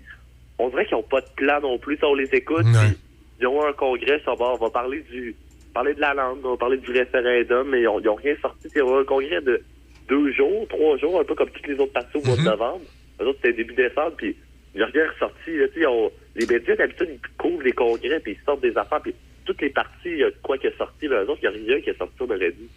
on 0.60 0.70
dirait 0.70 0.86
qu'ils 0.86 0.98
n'ont 0.98 1.04
pas 1.04 1.22
de 1.22 1.30
plan 1.36 1.60
non 1.62 1.78
plus. 1.78 1.98
On 2.04 2.14
les 2.14 2.30
écoute, 2.36 2.66
puis 2.66 2.98
ils 3.40 3.48
ont 3.48 3.66
un 3.66 3.74
congrès, 3.74 4.22
ça 4.26 4.36
va, 4.36 4.54
on 4.54 4.58
va 4.58 4.70
parler 4.70 5.02
du 5.10 5.36
parler 5.74 5.94
de 5.94 6.02
la 6.02 6.14
langue, 6.14 6.40
on 6.44 6.52
va 6.52 6.58
parler 6.58 6.78
du 6.78 6.92
référendum, 6.92 7.70
mais 7.70 7.82
ils 7.82 7.88
ont, 7.88 8.00
ils 8.00 8.10
ont 8.10 8.16
rien 8.16 8.36
sorti. 8.42 8.68
A 8.78 8.84
un 8.84 9.04
congrès 9.04 9.42
de 9.42 9.62
deux 10.08 10.32
jours, 10.34 10.68
trois 10.68 10.98
jours, 10.98 11.20
un 11.20 11.24
peu 11.24 11.36
comme 11.36 11.50
tous 11.50 11.70
les 11.70 11.80
autres 11.80 11.94
partis 11.94 12.18
au 12.18 12.24
mois 12.26 12.36
de 12.36 12.42
novembre. 12.42 12.82
Eux 13.22 13.28
autres, 13.28 13.40
c'était 13.42 13.58
début 13.58 13.76
décembre, 13.76 14.14
puis 14.18 14.36
a 14.80 14.86
rien 14.86 15.08
ressorti. 15.10 15.58
Là, 15.58 15.68
les 16.36 16.46
médias, 16.46 16.76
d'habitude, 16.76 17.10
ils 17.12 17.36
couvrent 17.38 17.64
les 17.64 17.72
congrès, 17.72 18.20
puis 18.20 18.38
ils 18.40 18.46
sortent 18.46 18.62
des 18.62 18.76
affaires, 18.78 19.02
puis 19.02 19.14
toutes 19.46 19.62
les 19.62 19.70
parties, 19.70 19.92
il 20.06 20.18
y 20.18 20.24
a 20.24 20.32
quoi 20.44 20.58
qui 20.58 20.68
est 20.68 20.78
sorti. 20.78 21.08
Eux 21.08 21.22
autres, 21.22 21.40
il 21.44 21.50
n'y 21.50 21.56
a 21.56 21.74
rien 21.74 21.82
qui 21.82 21.90
est 21.90 21.98
sorti, 21.98 22.16
on 22.20 22.26
aurait 22.26 22.52
dit. 22.52 22.70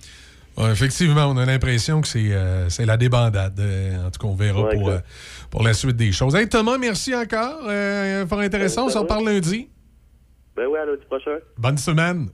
Ouais, 0.56 0.70
effectivement, 0.70 1.26
on 1.26 1.36
a 1.38 1.46
l'impression 1.46 2.00
que 2.02 2.08
c'est 2.08 2.28
euh, 2.30 2.68
la 2.80 2.96
débandade. 2.96 3.58
Euh, 3.58 4.06
en 4.06 4.10
tout 4.10 4.20
cas, 4.20 4.26
on 4.28 4.34
verra 4.34 4.62
Ouais, 4.62 4.74
pour, 4.76 4.90
exact. 4.90 5.04
euh, 5.06 5.46
pour 5.50 5.62
la 5.62 5.72
suite 5.72 5.96
des 5.96 6.12
choses. 6.12 6.34
Hey, 6.34 6.48
Thomas, 6.48 6.76
merci 6.78 7.14
encore. 7.14 7.60
Euh, 7.66 8.26
fort 8.26 8.40
intéressant. 8.40 8.86
On 8.86 8.90
s'en 8.90 9.04
parle 9.06 9.24
lundi. 9.24 9.68
Ben 10.54 10.66
ouais, 10.66 10.78
à 10.80 10.84
lundi 10.84 11.02
prochain. 11.06 11.38
Bonne 11.56 11.78
semaine. 11.78 12.28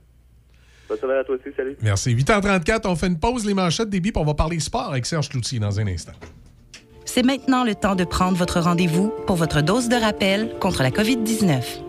Bonne 0.89 0.97
semaine 0.99 1.17
à 1.17 1.23
toi 1.23 1.35
aussi, 1.35 1.55
salut. 1.55 1.77
Merci. 1.81 2.13
8h34, 2.15 2.81
on 2.85 2.95
fait 2.95 3.07
une 3.07 3.19
pause, 3.19 3.45
les 3.45 3.53
manchettes 3.53 3.89
des 3.89 4.01
puis 4.01 4.11
on 4.15 4.25
va 4.25 4.33
parler 4.33 4.59
sport 4.59 4.89
avec 4.89 5.05
Serge 5.05 5.29
Cloutier 5.29 5.59
dans 5.59 5.79
un 5.79 5.87
instant. 5.87 6.13
C'est 7.05 7.23
maintenant 7.23 7.63
le 7.63 7.75
temps 7.75 7.95
de 7.95 8.03
prendre 8.03 8.37
votre 8.37 8.59
rendez-vous 8.59 9.13
pour 9.27 9.35
votre 9.35 9.61
dose 9.61 9.87
de 9.87 9.95
rappel 9.95 10.51
contre 10.59 10.83
la 10.83 10.91
COVID-19. 10.91 11.88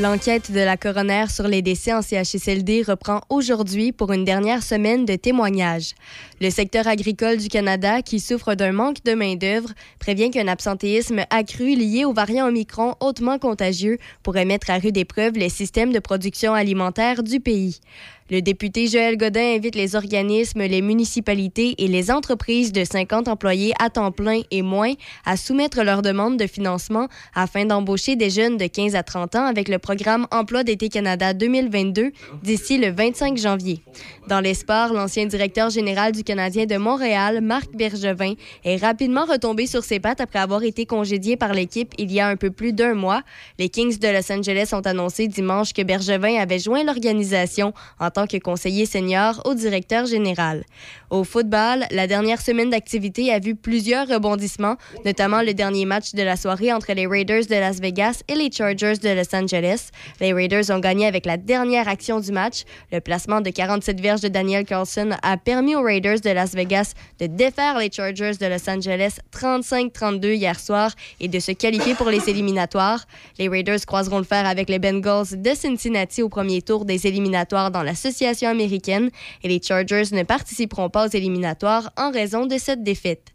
L'enquête 0.00 0.50
de 0.50 0.60
la 0.60 0.78
coroner 0.78 1.26
sur 1.28 1.46
les 1.46 1.60
décès 1.60 1.92
en 1.92 2.00
CHSLD 2.00 2.82
reprend 2.88 3.20
aujourd'hui 3.28 3.92
pour 3.92 4.10
une 4.12 4.24
dernière 4.24 4.62
semaine 4.62 5.04
de 5.04 5.16
témoignages. 5.16 5.92
Le 6.42 6.50
secteur 6.50 6.88
agricole 6.88 7.36
du 7.36 7.46
Canada, 7.46 8.02
qui 8.02 8.18
souffre 8.18 8.56
d'un 8.56 8.72
manque 8.72 9.04
de 9.04 9.14
main-d'œuvre, 9.14 9.68
prévient 10.00 10.32
qu'un 10.32 10.48
absentéisme 10.48 11.20
accru 11.30 11.76
lié 11.76 12.04
au 12.04 12.12
variant 12.12 12.48
Omicron 12.48 12.96
hautement 12.98 13.38
contagieux 13.38 13.98
pourrait 14.24 14.44
mettre 14.44 14.68
à 14.70 14.78
rude 14.78 14.96
épreuve 14.96 15.34
les 15.34 15.48
systèmes 15.48 15.92
de 15.92 16.00
production 16.00 16.52
alimentaire 16.52 17.22
du 17.22 17.38
pays. 17.38 17.78
Le 18.32 18.40
député 18.40 18.86
Joël 18.86 19.18
Godin 19.18 19.56
invite 19.56 19.74
les 19.74 19.94
organismes, 19.94 20.62
les 20.62 20.80
municipalités 20.80 21.74
et 21.76 21.86
les 21.86 22.10
entreprises 22.10 22.72
de 22.72 22.82
50 22.82 23.28
employés 23.28 23.74
à 23.78 23.90
temps 23.90 24.10
plein 24.10 24.40
et 24.50 24.62
moins 24.62 24.94
à 25.26 25.36
soumettre 25.36 25.82
leurs 25.82 26.00
demandes 26.00 26.38
de 26.38 26.46
financement 26.46 27.08
afin 27.34 27.66
d'embaucher 27.66 28.16
des 28.16 28.30
jeunes 28.30 28.56
de 28.56 28.66
15 28.66 28.94
à 28.94 29.02
30 29.02 29.34
ans 29.34 29.44
avec 29.44 29.68
le 29.68 29.78
programme 29.78 30.26
Emploi 30.30 30.64
d'été 30.64 30.88
Canada 30.88 31.34
2022 31.34 32.10
d'ici 32.42 32.78
le 32.78 32.90
25 32.90 33.36
janvier. 33.36 33.82
Dans 34.28 34.40
les 34.40 34.54
sports, 34.54 34.92
l'ancien 34.92 35.26
directeur 35.26 35.68
général 35.68 36.12
du 36.12 36.22
Canadien 36.22 36.64
de 36.64 36.76
Montréal, 36.76 37.40
Marc 37.40 37.72
Bergevin, 37.74 38.34
est 38.64 38.76
rapidement 38.76 39.24
retombé 39.24 39.66
sur 39.66 39.82
ses 39.82 39.98
pattes 39.98 40.20
après 40.20 40.38
avoir 40.38 40.62
été 40.62 40.86
congédié 40.86 41.36
par 41.36 41.52
l'équipe 41.52 41.92
il 41.98 42.12
y 42.12 42.20
a 42.20 42.28
un 42.28 42.36
peu 42.36 42.50
plus 42.50 42.72
d'un 42.72 42.94
mois. 42.94 43.22
Les 43.58 43.68
Kings 43.68 43.98
de 43.98 44.08
Los 44.08 44.32
Angeles 44.32 44.70
ont 44.72 44.80
annoncé 44.80 45.26
dimanche 45.26 45.72
que 45.72 45.82
Bergevin 45.82 46.40
avait 46.40 46.60
joint 46.60 46.84
l'organisation 46.84 47.72
en 47.98 48.10
tant 48.10 48.28
que 48.28 48.36
conseiller 48.36 48.86
senior 48.86 49.42
au 49.44 49.54
directeur 49.54 50.06
général. 50.06 50.64
Au 51.10 51.24
football, 51.24 51.84
la 51.90 52.06
dernière 52.06 52.40
semaine 52.40 52.70
d'activité 52.70 53.32
a 53.32 53.40
vu 53.40 53.56
plusieurs 53.56 54.06
rebondissements, 54.06 54.76
notamment 55.04 55.42
le 55.42 55.52
dernier 55.52 55.84
match 55.84 56.14
de 56.14 56.22
la 56.22 56.36
soirée 56.36 56.72
entre 56.72 56.92
les 56.92 57.06
Raiders 57.06 57.46
de 57.46 57.56
Las 57.56 57.80
Vegas 57.80 58.22
et 58.28 58.34
les 58.34 58.50
Chargers 58.52 58.98
de 59.02 59.10
Los 59.10 59.34
Angeles. 59.34 59.90
Les 60.20 60.32
Raiders 60.32 60.70
ont 60.70 60.78
gagné 60.78 61.06
avec 61.06 61.26
la 61.26 61.36
dernière 61.36 61.88
action 61.88 62.20
du 62.20 62.30
match. 62.30 62.62
Le 62.92 63.00
placement 63.00 63.40
de 63.40 63.50
47 63.50 64.00
de 64.20 64.28
Daniel 64.28 64.64
Carlson 64.64 65.10
a 65.22 65.36
permis 65.36 65.74
aux 65.74 65.82
Raiders 65.82 66.20
de 66.20 66.30
Las 66.30 66.54
Vegas 66.54 66.92
de 67.18 67.26
défaire 67.26 67.78
les 67.78 67.90
Chargers 67.90 68.36
de 68.38 68.46
Los 68.46 68.68
Angeles 68.68 69.18
35-32 69.32 70.34
hier 70.34 70.58
soir 70.58 70.92
et 71.20 71.28
de 71.28 71.38
se 71.38 71.52
qualifier 71.52 71.94
pour 71.94 72.10
les 72.10 72.28
éliminatoires. 72.28 73.06
Les 73.38 73.48
Raiders 73.48 73.84
croiseront 73.86 74.18
le 74.18 74.24
fer 74.24 74.46
avec 74.46 74.68
les 74.68 74.78
Bengals 74.78 75.40
de 75.40 75.54
Cincinnati 75.54 76.22
au 76.22 76.28
premier 76.28 76.62
tour 76.62 76.84
des 76.84 77.06
éliminatoires 77.06 77.70
dans 77.70 77.82
l'association 77.82 78.48
américaine 78.48 79.10
et 79.42 79.48
les 79.48 79.62
Chargers 79.62 80.12
ne 80.12 80.22
participeront 80.22 80.90
pas 80.90 81.06
aux 81.06 81.10
éliminatoires 81.10 81.90
en 81.96 82.10
raison 82.10 82.46
de 82.46 82.58
cette 82.58 82.82
défaite. 82.82 83.32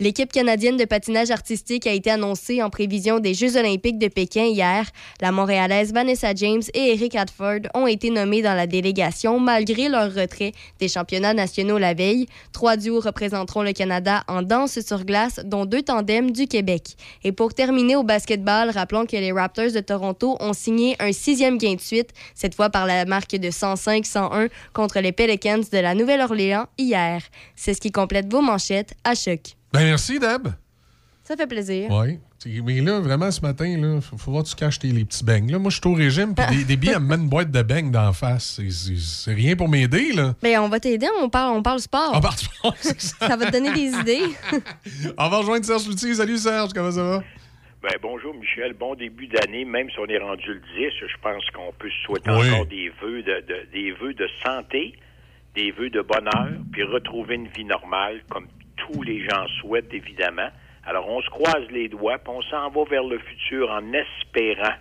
L'équipe 0.00 0.30
canadienne 0.30 0.76
de 0.76 0.84
patinage 0.84 1.32
artistique 1.32 1.84
a 1.88 1.92
été 1.92 2.08
annoncée 2.08 2.62
en 2.62 2.70
prévision 2.70 3.18
des 3.18 3.34
Jeux 3.34 3.56
olympiques 3.56 3.98
de 3.98 4.06
Pékin 4.06 4.44
hier. 4.44 4.88
La 5.20 5.32
Montréalaise 5.32 5.92
Vanessa 5.92 6.32
James 6.36 6.62
et 6.72 6.92
Eric 6.92 7.16
Hadford 7.16 7.62
ont 7.74 7.88
été 7.88 8.10
nommés 8.10 8.40
dans 8.40 8.54
la 8.54 8.68
délégation 8.68 9.40
malgré 9.40 9.88
leur 9.88 10.14
retrait 10.14 10.52
des 10.78 10.86
championnats 10.86 11.34
nationaux 11.34 11.78
la 11.78 11.94
veille. 11.94 12.26
Trois 12.52 12.76
duos 12.76 13.00
représenteront 13.00 13.62
le 13.62 13.72
Canada 13.72 14.22
en 14.28 14.42
danse 14.42 14.78
sur 14.78 15.04
glace, 15.04 15.40
dont 15.44 15.64
deux 15.64 15.82
tandems 15.82 16.30
du 16.30 16.46
Québec. 16.46 16.94
Et 17.24 17.32
pour 17.32 17.52
terminer 17.52 17.96
au 17.96 18.04
basketball, 18.04 18.70
rappelons 18.70 19.04
que 19.04 19.16
les 19.16 19.32
Raptors 19.32 19.72
de 19.72 19.80
Toronto 19.80 20.36
ont 20.38 20.52
signé 20.52 20.94
un 21.00 21.10
sixième 21.10 21.58
gain 21.58 21.74
de 21.74 21.80
suite, 21.80 22.10
cette 22.36 22.54
fois 22.54 22.70
par 22.70 22.86
la 22.86 23.04
marque 23.04 23.34
de 23.34 23.48
105-101 23.48 24.48
contre 24.72 25.00
les 25.00 25.10
Pelicans 25.10 25.58
de 25.72 25.78
la 25.78 25.96
Nouvelle-Orléans 25.96 26.66
hier. 26.78 27.20
C'est 27.56 27.74
ce 27.74 27.80
qui 27.80 27.90
complète 27.90 28.30
vos 28.32 28.42
manchettes 28.42 28.94
à 29.02 29.16
choc. 29.16 29.57
Ben 29.72 29.80
merci, 29.84 30.18
Deb. 30.18 30.48
Ça 31.24 31.36
fait 31.36 31.46
plaisir. 31.46 31.90
Oui. 31.90 32.18
Mais 32.64 32.80
là, 32.80 33.00
vraiment, 33.00 33.30
ce 33.30 33.40
matin, 33.42 33.66
il 33.66 34.00
faut, 34.00 34.16
faut 34.16 34.30
voir 34.30 34.44
que 34.44 34.48
tu 34.48 34.54
caches 34.54 34.78
tes, 34.78 34.88
les 34.88 35.04
petits 35.04 35.24
beignes. 35.24 35.50
Là, 35.52 35.58
moi, 35.58 35.70
je 35.70 35.76
suis 35.78 35.86
au 35.88 35.92
régime, 35.92 36.34
puis 36.34 36.56
des, 36.56 36.64
des 36.68 36.76
billes, 36.76 36.92
elle 36.94 37.00
me 37.02 37.08
met 37.08 37.22
une 37.22 37.28
boîte 37.28 37.50
de 37.50 37.62
beignes 37.62 37.90
d'en 37.90 38.12
face. 38.14 38.60
C'est- 38.70 39.34
rien 39.34 39.54
pour 39.56 39.68
m'aider, 39.68 40.12
là. 40.12 40.34
Ben, 40.40 40.58
on 40.60 40.68
va 40.68 40.80
t'aider, 40.80 41.06
on 41.20 41.28
parle, 41.28 41.56
on 41.56 41.62
parle 41.62 41.80
sport. 41.80 42.12
On 42.14 42.20
part 42.20 42.38
sport, 42.38 42.74
ça. 42.80 43.28
Ça 43.28 43.36
va 43.36 43.46
te 43.46 43.52
donner 43.52 43.72
des 43.74 43.88
idées. 43.98 44.22
On 45.18 45.28
va 45.28 45.38
rejoindre 45.38 45.64
Serge 45.66 45.86
Loutier. 45.86 46.14
Salut, 46.14 46.38
Serge, 46.38 46.72
comment 46.72 46.90
ça 46.92 47.02
va? 47.02 47.22
Ben, 47.82 47.90
bonjour 48.02 48.34
Michel, 48.34 48.72
bon 48.72 48.94
début 48.94 49.26
d'année, 49.28 49.64
même 49.64 49.88
si 49.90 49.98
on 50.00 50.06
est 50.06 50.18
rendu 50.18 50.46
le 50.48 50.60
10, 50.60 50.90
je 51.00 51.16
pense 51.22 51.44
qu'on 51.54 51.72
peut 51.78 51.88
se 51.90 52.06
souhaiter 52.06 52.30
Oui. 52.30 52.50
encore 52.50 52.66
des 52.66 52.90
vœux 53.02 53.22
de, 53.22 53.44
de- 53.46 53.66
des 53.72 53.92
vœux 53.92 54.14
de 54.14 54.26
santé, 54.44 54.94
des 55.54 55.70
vœux 55.72 55.90
de 55.90 56.00
bonheur, 56.00 56.48
puis 56.72 56.82
retrouver 56.84 57.34
une 57.36 57.46
vie 57.48 57.64
normale 57.64 58.20
comme 58.30 58.46
tous 58.86 59.02
les 59.02 59.24
gens 59.28 59.46
souhaitent 59.60 59.92
évidemment. 59.92 60.48
Alors 60.86 61.08
on 61.08 61.20
se 61.22 61.28
croise 61.30 61.66
les 61.70 61.88
doigts, 61.88 62.18
puis 62.18 62.32
on 62.34 62.42
s'en 62.42 62.70
va 62.70 62.84
vers 62.90 63.04
le 63.04 63.18
futur 63.18 63.70
en 63.70 63.92
espérant 63.92 64.74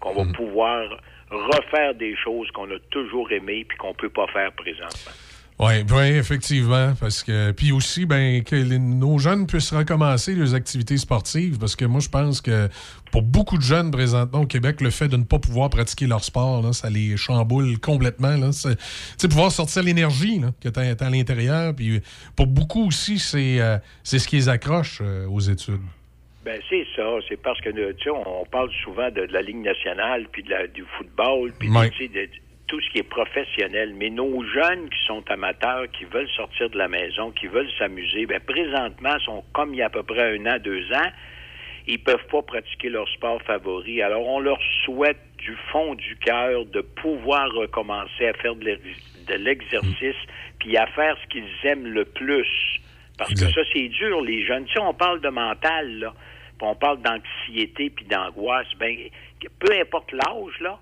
qu'on 0.00 0.12
va 0.24 0.32
pouvoir 0.32 0.84
refaire 1.30 1.94
des 1.94 2.14
choses 2.16 2.50
qu'on 2.52 2.70
a 2.70 2.78
toujours 2.90 3.30
aimées 3.32 3.64
puis 3.68 3.78
qu'on 3.78 3.94
peut 3.94 4.08
pas 4.10 4.26
faire 4.32 4.52
présentement. 4.52 5.12
Oui, 5.60 5.84
ouais, 5.96 6.16
effectivement. 6.16 6.94
Parce 6.98 7.22
que. 7.22 7.52
Puis 7.52 7.70
aussi, 7.70 8.06
ben, 8.06 8.42
que 8.42 8.56
les- 8.56 8.78
nos 8.80 9.18
jeunes 9.18 9.46
puissent 9.46 9.72
recommencer 9.72 10.34
leurs 10.34 10.52
activités 10.52 10.96
sportives. 10.96 11.60
Parce 11.60 11.76
que 11.76 11.84
moi, 11.84 12.00
je 12.00 12.08
pense 12.08 12.40
que 12.40 12.68
pour 13.14 13.22
beaucoup 13.22 13.56
de 13.58 13.62
jeunes 13.62 13.92
présentement 13.92 14.40
au 14.40 14.46
Québec, 14.46 14.80
le 14.80 14.90
fait 14.90 15.06
de 15.06 15.16
ne 15.16 15.22
pas 15.22 15.38
pouvoir 15.38 15.70
pratiquer 15.70 16.08
leur 16.08 16.24
sport, 16.24 16.60
là, 16.62 16.72
ça 16.72 16.90
les 16.90 17.16
chamboule 17.16 17.78
complètement. 17.78 18.50
C'est- 18.50 18.74
Tu 18.74 18.82
sais, 19.18 19.28
pouvoir 19.28 19.52
sortir 19.52 19.84
l'énergie 19.84 20.40
que 20.60 20.68
tu 20.68 20.80
as, 20.80 20.96
à 21.00 21.10
l'intérieur. 21.10 21.76
Puis 21.76 22.00
pour 22.34 22.48
beaucoup 22.48 22.88
aussi, 22.88 23.20
c'est 23.20 23.60
euh, 23.60 23.78
c'est 24.02 24.18
ce 24.18 24.26
qui 24.26 24.34
les 24.34 24.48
accroche 24.48 24.98
euh, 25.00 25.28
aux 25.28 25.38
études. 25.38 25.78
Ben 26.44 26.60
c'est 26.68 26.84
ça, 26.96 27.04
c'est 27.28 27.40
parce 27.40 27.60
que 27.60 27.70
tu 27.70 28.02
sais, 28.02 28.10
on 28.10 28.44
parle 28.50 28.70
souvent 28.82 29.08
de, 29.12 29.26
de 29.26 29.32
la 29.32 29.42
Ligue 29.42 29.62
nationale 29.62 30.26
puis 30.32 30.42
de 30.42 30.50
la, 30.50 30.66
du 30.66 30.84
football 30.98 31.52
puis 31.56 31.70
Ouais. 31.70 31.90
tu 31.90 31.98
sais, 31.98 32.08
de, 32.08 32.28
tout 32.66 32.80
ce 32.80 32.90
qui 32.90 32.98
est 32.98 33.08
professionnel. 33.08 33.94
Mais 33.96 34.10
nos 34.10 34.42
jeunes 34.42 34.88
qui 34.90 35.06
sont 35.06 35.22
amateurs, 35.30 35.84
qui 35.96 36.04
veulent 36.04 36.28
sortir 36.34 36.68
de 36.68 36.78
la 36.78 36.88
maison, 36.88 37.30
qui 37.30 37.46
veulent 37.46 37.70
s'amuser, 37.78 38.26
ben 38.26 38.40
présentement 38.40 39.16
sont 39.24 39.44
comme 39.52 39.72
il 39.72 39.76
y 39.76 39.82
a 39.82 39.86
à 39.86 39.90
peu 39.90 40.02
près 40.02 40.36
un 40.36 40.46
an, 40.46 40.58
deux 40.58 40.82
ans. 40.92 41.10
Ils 41.86 41.98
peuvent 42.02 42.26
pas 42.30 42.42
pratiquer 42.42 42.88
leur 42.88 43.08
sport 43.10 43.42
favori. 43.42 44.00
Alors, 44.02 44.26
on 44.26 44.40
leur 44.40 44.58
souhaite 44.84 45.18
du 45.38 45.54
fond 45.70 45.94
du 45.94 46.16
cœur 46.16 46.64
de 46.66 46.80
pouvoir 46.80 47.52
recommencer 47.52 48.26
à 48.28 48.32
faire 48.34 48.54
de 48.54 48.64
l'ex- 48.64 49.26
de 49.26 49.34
l'exercice, 49.34 50.16
puis 50.58 50.76
à 50.76 50.86
faire 50.88 51.16
ce 51.22 51.26
qu'ils 51.28 51.48
aiment 51.64 51.86
le 51.86 52.04
plus. 52.04 52.80
Parce 53.18 53.32
que 53.34 53.40
ça, 53.52 53.60
c'est 53.72 53.88
dur, 53.88 54.22
les 54.22 54.44
jeunes. 54.46 54.66
Sais, 54.68 54.80
on 54.80 54.94
parle 54.94 55.20
de 55.20 55.28
mental, 55.28 55.98
là, 55.98 56.14
puis 56.58 56.66
on 56.66 56.74
parle 56.74 57.00
d'anxiété 57.02 57.90
puis 57.90 58.04
d'angoisse. 58.06 58.66
Ben, 58.78 58.96
peu 59.60 59.72
importe 59.78 60.10
l'âge, 60.12 60.58
là, 60.60 60.78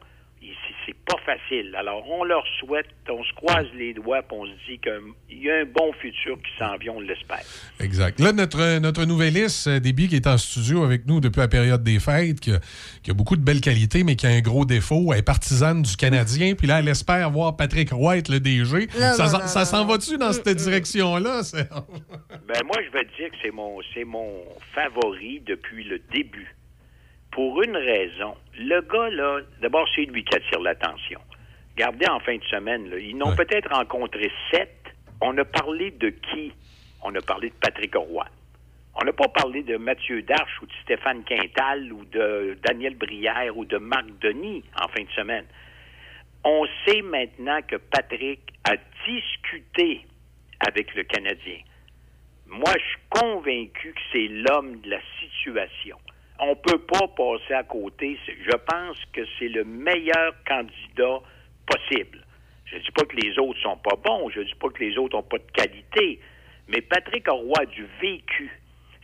c'est- 0.87 0.93
pas 1.05 1.19
facile. 1.27 1.75
Alors, 1.77 2.09
on 2.09 2.23
leur 2.25 2.45
souhaite, 2.61 2.87
on 3.09 3.23
se 3.25 3.33
croise 3.35 3.67
les 3.77 3.93
doigts, 3.93 4.23
puis 4.23 4.37
on 4.39 4.47
se 4.47 4.53
dit 4.69 4.79
qu'il 4.79 5.43
y 5.43 5.51
a 5.51 5.57
un 5.61 5.65
bon 5.65 5.93
futur 6.01 6.37
qui 6.39 6.51
s'en 6.59 6.77
vient, 6.77 6.93
on 6.93 7.01
l'espère. 7.01 7.41
Exact. 7.81 8.21
Là, 8.21 8.33
notre, 8.33 8.79
notre 8.79 9.05
nouvelliste, 9.05 9.67
euh, 9.67 9.81
Déby, 9.81 10.09
qui 10.09 10.17
est 10.17 10.27
en 10.29 10.39
studio 10.39 10.85
avec 10.85 11.07
nous 11.07 11.21
depuis 11.21 11.41
la 11.41 11.49
période 11.49 11.83
des 11.83 11.99
fêtes, 11.99 12.39
qui 12.41 12.53
a, 12.53 12.61
qui 13.03 13.11
a 13.11 13.15
beaucoup 13.15 13.37
de 13.37 13.43
belles 13.43 13.61
qualités, 13.61 14.05
mais 14.05 14.15
qui 14.17 14.27
a 14.27 14.31
un 14.31 14.41
gros 14.41 14.65
défaut. 14.65 15.13
Elle 15.13 15.19
est 15.21 15.23
partisane 15.23 15.83
du 15.83 15.97
Canadien, 15.97 16.55
puis 16.55 16.67
là, 16.69 16.79
elle 16.79 16.89
espère 16.89 17.31
voir 17.31 17.57
Patrick 17.57 17.91
Roy 17.91 18.19
être 18.19 18.29
le 18.29 18.39
DG. 18.41 18.87
Non, 18.95 19.13
ça 19.15 19.27
s'en- 19.27 19.39
non, 19.41 19.47
ça 19.47 19.65
s'en 19.65 19.85
va-tu 19.85 20.19
dans 20.19 20.33
cette 20.33 20.49
direction-là? 20.49 21.41
Ben 21.53 22.61
moi, 22.65 22.77
je 22.85 22.91
vais 22.93 23.05
te 23.05 23.17
dire 23.17 23.31
que 23.31 23.37
c'est 23.43 23.51
mon, 23.51 23.79
c'est 23.93 24.05
mon 24.05 24.43
favori 24.75 25.43
depuis 25.47 25.85
le 25.85 25.99
début. 26.13 26.55
Pour 27.33 27.63
une 27.63 27.77
raison. 27.77 28.37
Le 28.59 28.81
gars, 28.83 29.11
là, 29.11 29.41
d'abord, 29.61 29.89
c'est 29.95 30.05
lui 30.05 30.23
qui 30.25 30.37
attire 30.37 30.61
l'attention. 30.61 31.21
Regardez 31.75 32.07
en 32.07 32.21
fin 32.21 32.37
de 32.37 32.45
semaine, 32.45 32.91
là, 32.91 32.99
ils 32.99 33.17
n'ont 33.17 33.35
peut-être 33.35 33.75
rencontré 33.75 34.31
sept. 34.51 34.77
On 35.21 35.37
a 35.39 35.45
parlé 35.45 35.91
de 35.93 36.11
qui? 36.11 36.53
On 37.03 37.15
a 37.15 37.21
parlé 37.23 37.49
de 37.49 37.55
Patrick 37.55 37.95
Roy. 37.95 38.27
On 38.95 39.05
n'a 39.05 39.13
pas 39.13 39.29
parlé 39.29 39.63
de 39.63 39.79
Mathieu 39.79 40.21
Darche 40.23 40.61
ou 40.61 40.67
de 40.67 40.73
Stéphane 40.83 41.25
Quintal 41.25 41.91
ou 41.93 42.05
de 42.05 42.59
Daniel 42.63 42.95
Brière 42.95 43.57
ou 43.57 43.65
de 43.65 43.79
Marc 43.79 44.07
Denis 44.21 44.63
en 44.79 44.89
fin 44.89 45.03
de 45.03 45.11
semaine. 45.17 45.47
On 46.45 46.67
sait 46.87 47.01
maintenant 47.01 47.61
que 47.63 47.77
Patrick 47.77 48.41
a 48.65 48.75
discuté 49.07 50.05
avec 50.61 50.95
le 50.95 51.05
Canadien. 51.05 51.61
Moi, 52.47 52.73
je 52.75 52.85
suis 52.85 53.01
convaincu 53.09 53.95
que 53.95 54.01
c'est 54.13 54.29
l'homme 54.29 54.81
de 54.83 54.91
la 54.91 55.01
situation. 55.21 55.97
On 56.45 56.57
peut 56.57 56.79
pas 56.79 57.07
passer 57.17 57.55
à 57.55 57.63
côté. 57.63 58.19
Je 58.27 58.57
pense 58.57 58.97
que 59.13 59.21
c'est 59.39 59.49
le 59.49 59.63
meilleur 59.63 60.35
candidat 60.45 61.21
possible. 61.67 62.19
Je 62.67 62.79
dis 62.79 62.91
pas 62.91 63.05
que 63.05 63.15
les 63.15 63.39
autres 63.39 63.61
sont 63.61 63.77
pas 63.77 63.95
bons, 63.95 64.29
je 64.31 64.41
dis 64.41 64.55
pas 64.57 64.69
que 64.71 64.83
les 64.83 64.99
autres 64.99 65.17
ont 65.17 65.23
pas 65.23 65.39
de 65.39 65.51
qualité, 65.53 66.19
mais 66.67 66.81
Patrick 66.81 67.29
Roy 67.29 67.61
a 67.61 67.67
du 67.67 67.87
vécu. 68.01 68.51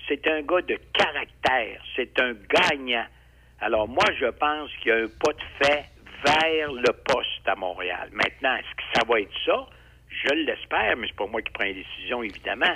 C'est 0.08 0.26
un 0.26 0.42
gars 0.42 0.62
de 0.62 0.80
caractère, 0.92 1.80
c'est 1.94 2.18
un 2.20 2.32
gagnant. 2.32 3.06
Alors 3.60 3.86
moi, 3.86 4.04
je 4.18 4.26
pense 4.26 4.70
qu'il 4.78 4.88
y 4.88 4.92
a 4.92 4.96
un 4.96 5.06
pas 5.06 5.32
de 5.32 5.64
fait 5.64 5.84
vers 6.24 6.72
le 6.72 6.92
poste 7.04 7.46
à 7.46 7.54
Montréal. 7.54 8.08
Maintenant, 8.12 8.56
est-ce 8.56 8.74
que 8.74 8.82
ça 8.94 9.04
va 9.06 9.20
être 9.20 9.38
ça? 9.44 9.66
Je 10.08 10.34
l'espère, 10.34 10.96
mais 10.96 11.06
c'est 11.06 11.16
pas 11.16 11.26
moi 11.26 11.40
qui 11.42 11.52
prends 11.52 11.64
les 11.64 11.74
décisions, 11.74 12.22
évidemment. 12.24 12.74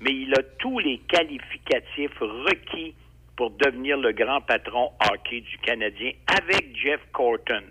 Mais 0.00 0.12
il 0.12 0.32
a 0.32 0.42
tous 0.58 0.78
les 0.78 0.98
qualificatifs 1.00 2.18
requis 2.18 2.94
pour 3.40 3.52
devenir 3.52 3.96
le 3.96 4.12
grand 4.12 4.42
patron 4.42 4.90
hockey 5.10 5.40
du 5.40 5.56
Canadien 5.64 6.10
avec 6.26 6.76
Jeff 6.76 7.00
Corton. 7.10 7.62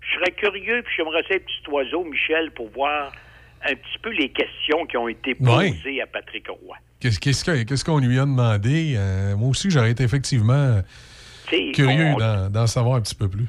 Je 0.00 0.18
serais 0.18 0.32
curieux, 0.32 0.82
puis 0.82 0.94
j'aimerais 0.96 1.22
ça 1.30 1.38
petit 1.38 1.70
oiseau, 1.70 2.02
Michel, 2.02 2.50
pour 2.50 2.70
voir 2.70 3.12
un 3.64 3.74
petit 3.76 3.98
peu 4.02 4.10
les 4.10 4.30
questions 4.30 4.84
qui 4.86 4.96
ont 4.96 5.06
été 5.06 5.36
posées 5.36 6.02
à 6.02 6.08
Patrick 6.08 6.48
Roy. 6.48 6.76
Qu'est-ce 6.98 7.20
qu'est-ce 7.20 7.44
que- 7.44 7.62
qu'est-ce 7.62 7.84
qu'on 7.84 8.00
lui 8.00 8.18
a 8.18 8.22
demandé? 8.22 8.94
Euh, 8.96 9.36
moi 9.36 9.50
aussi, 9.50 9.70
j'aurais 9.70 9.92
été 9.92 10.02
effectivement 10.02 10.80
curieux 11.72 12.14
d'en 12.50 12.66
savoir 12.66 12.96
un 12.96 13.02
petit 13.02 13.14
peu 13.14 13.28
plus. 13.28 13.46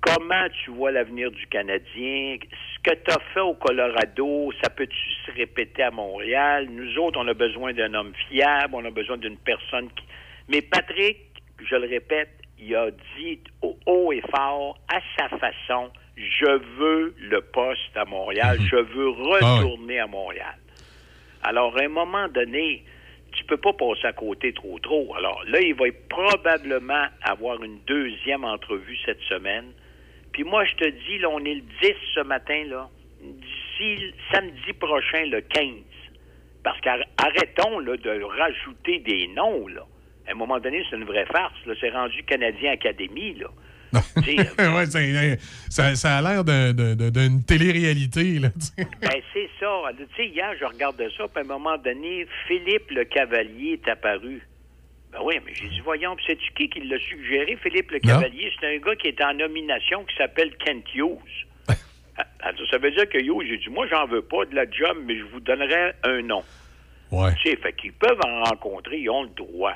Comment 0.00 0.48
tu 0.64 0.72
vois 0.72 0.90
l'avenir 0.90 1.30
du 1.30 1.46
Canadien? 1.46 2.36
Ce 2.50 2.90
que 2.90 2.96
tu 2.96 3.12
as 3.12 3.20
fait 3.32 3.40
au 3.40 3.54
Colorado, 3.54 4.50
ça 4.60 4.70
peut-tu 4.70 4.96
se 5.24 5.30
répéter 5.36 5.84
à 5.84 5.92
Montréal? 5.92 6.66
Nous 6.68 6.98
autres, 6.98 7.20
on 7.22 7.28
a 7.28 7.34
besoin 7.34 7.72
d'un 7.74 7.94
homme 7.94 8.12
fiable, 8.28 8.74
on 8.74 8.84
a 8.84 8.90
besoin 8.90 9.18
d'une 9.18 9.36
personne 9.36 9.86
qui... 9.94 10.02
Mais 10.50 10.62
Patrick, 10.62 11.18
je 11.64 11.76
le 11.76 11.88
répète, 11.88 12.30
il 12.58 12.74
a 12.74 12.90
dit 12.90 13.40
au 13.62 13.78
haut 13.86 14.12
et 14.12 14.20
fort, 14.34 14.78
à 14.88 15.00
sa 15.16 15.28
façon, 15.38 15.90
je 16.16 16.58
veux 16.76 17.14
le 17.18 17.40
poste 17.40 17.96
à 17.96 18.04
Montréal, 18.04 18.58
je 18.60 18.76
veux 18.76 19.08
retourner 19.10 20.00
à 20.00 20.08
Montréal. 20.08 20.56
Alors, 21.42 21.76
à 21.78 21.84
un 21.84 21.88
moment 21.88 22.28
donné, 22.28 22.84
tu 23.32 23.44
peux 23.44 23.56
pas 23.56 23.72
passer 23.72 24.06
à 24.06 24.12
côté 24.12 24.52
trop 24.52 24.78
trop. 24.80 25.14
Alors 25.14 25.42
là, 25.46 25.60
il 25.60 25.74
va 25.74 25.86
probablement 26.08 27.06
avoir 27.22 27.62
une 27.62 27.78
deuxième 27.86 28.44
entrevue 28.44 28.98
cette 29.06 29.22
semaine. 29.22 29.72
Puis 30.32 30.42
moi, 30.42 30.64
je 30.64 30.74
te 30.74 30.88
dis, 30.88 31.18
là, 31.18 31.28
on 31.30 31.44
est 31.44 31.54
le 31.54 31.62
10 31.80 31.94
ce 32.14 32.20
matin, 32.20 32.64
là. 32.66 32.88
D'ici 33.20 34.12
samedi 34.32 34.72
prochain, 34.78 35.26
le 35.26 35.40
15. 35.42 35.68
Parce 36.64 36.80
qu'arrêtons 36.80 37.78
là, 37.78 37.96
de 37.96 38.22
rajouter 38.22 38.98
des 38.98 39.28
noms, 39.28 39.68
là. 39.68 39.86
À 40.30 40.32
un 40.32 40.36
moment 40.36 40.58
donné, 40.60 40.82
c'est 40.88 40.96
une 40.96 41.04
vraie 41.04 41.26
farce. 41.26 41.52
Là. 41.66 41.74
C'est 41.80 41.90
rendu 41.90 42.22
Canadien 42.24 42.72
Académie, 42.72 43.34
là. 43.34 43.48
ouais, 44.16 44.86
c'est- 44.86 45.38
ça, 45.68 45.94
ça 45.96 46.18
a 46.18 46.22
l'air 46.22 46.44
d'un- 46.44 46.72
d'un- 46.72 46.94
d'un- 46.94 47.10
d'une 47.10 47.42
télé-réalité. 47.44 48.38
Ben, 48.78 49.20
c'est 49.34 49.50
ça. 49.58 49.66
Hier, 50.18 50.54
je 50.60 50.64
regardais 50.64 51.08
ça, 51.16 51.26
puis 51.26 51.38
à 51.38 51.40
un 51.40 51.48
moment 51.48 51.76
donné, 51.78 52.26
Philippe 52.46 52.90
le 52.92 53.04
Cavalier 53.04 53.80
est 53.84 53.88
apparu. 53.90 54.46
Ben 55.12 55.18
oui, 55.24 55.34
mais 55.44 55.52
j'ai 55.54 55.68
dit, 55.68 55.80
voyons, 55.80 56.14
puis 56.14 56.24
c'est-tu 56.28 56.52
qui 56.52 56.68
qui 56.70 56.86
l'a 56.86 56.98
suggéré, 57.00 57.58
Philippe 57.60 57.90
le. 57.90 57.98
Cavalier? 57.98 58.52
C'est 58.60 58.76
un 58.76 58.78
gars 58.78 58.94
qui 58.94 59.08
est 59.08 59.20
en 59.24 59.34
nomination 59.34 60.04
qui 60.04 60.14
s'appelle 60.16 60.54
Kent 60.64 60.84
Hughes. 60.94 61.18
Ah, 62.18 62.26
Alors, 62.40 62.60
ça 62.70 62.78
veut 62.78 62.90
dire 62.92 63.08
que 63.08 63.18
Hughes, 63.18 63.46
j'ai 63.48 63.56
dit, 63.58 63.70
moi, 63.70 63.86
j'en 63.90 64.06
veux 64.06 64.22
pas 64.22 64.44
de 64.44 64.54
la 64.54 64.70
job, 64.70 64.98
mais 65.06 65.16
je 65.18 65.24
vous 65.24 65.40
donnerai 65.40 65.92
un 66.04 66.20
nom. 66.22 66.44
Ouais. 67.10 67.34
Tu 67.42 67.50
sais, 67.50 67.56
fait 67.56 67.72
qu'ils 67.72 67.92
peuvent 67.94 68.20
en 68.24 68.44
rencontrer, 68.44 68.98
ils 68.98 69.08
ont 69.10 69.22
le 69.24 69.30
droit. 69.30 69.74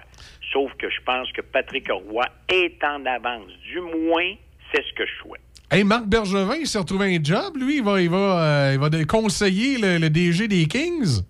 Sauf 0.52 0.72
que 0.78 0.88
je 0.90 1.00
pense 1.04 1.30
que 1.32 1.40
Patrick 1.40 1.88
Roy 1.90 2.24
est 2.48 2.82
en 2.84 3.04
avance. 3.06 3.50
Du 3.70 3.80
moins, 3.80 4.34
c'est 4.72 4.82
ce 4.84 4.92
que 4.94 5.04
je 5.06 5.12
souhaite. 5.22 5.40
Hey, 5.70 5.82
Marc 5.82 6.04
Bergevin, 6.06 6.56
il 6.56 6.66
s'est 6.66 6.78
retrouvé 6.78 7.16
un 7.16 7.22
job, 7.22 7.56
lui. 7.56 7.78
Il 7.78 7.82
va, 7.82 8.00
il 8.00 8.08
va, 8.10 8.44
euh, 8.68 8.74
il 8.74 8.78
va 8.78 9.04
conseiller 9.04 9.78
le, 9.78 9.98
le 9.98 10.10
DG 10.10 10.46
des 10.46 10.66
Kings. 10.66 11.22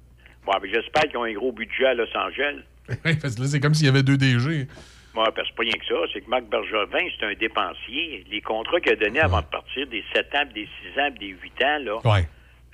Bon, 0.45 0.53
j'espère 0.65 1.05
qu'ils 1.05 1.17
ont 1.17 1.25
un 1.25 1.33
gros 1.33 1.53
budget 1.53 1.87
à 1.87 1.95
Los 1.95 2.15
Angeles. 2.15 2.61
Parce 3.23 3.35
que 3.37 3.41
là, 3.41 3.47
c'est 3.49 3.61
comme 3.61 3.73
s'il 3.73 3.87
y 3.87 3.89
avait 3.89 4.03
deux 4.03 4.17
DG. 4.19 4.67
Moi, 5.15 5.25
parce 5.33 5.49
que 5.49 5.55
c'est 5.55 5.57
pas 5.57 5.63
rien 5.63 5.73
que 5.79 5.87
ça, 5.87 6.13
c'est 6.13 6.21
que 6.23 6.29
Marc 6.29 6.45
Bergevin, 6.47 7.07
c'est 7.19 7.25
un 7.25 7.35
dépensier. 7.35 8.25
Les 8.29 8.41
contrats 8.41 8.81
qu'il 8.81 8.93
a 8.93 8.97
donnés 8.97 9.21
avant 9.21 9.41
de 9.43 9.47
partir, 9.47 9.87
des 9.87 10.03
7 10.13 10.35
ans, 10.35 10.45
des 10.53 10.69
6 10.93 11.01
ans, 11.01 11.11
des 11.19 11.29
8 11.29 11.63
ans, 11.63 11.79
là, 11.85 11.97
Ouais. 12.05 12.29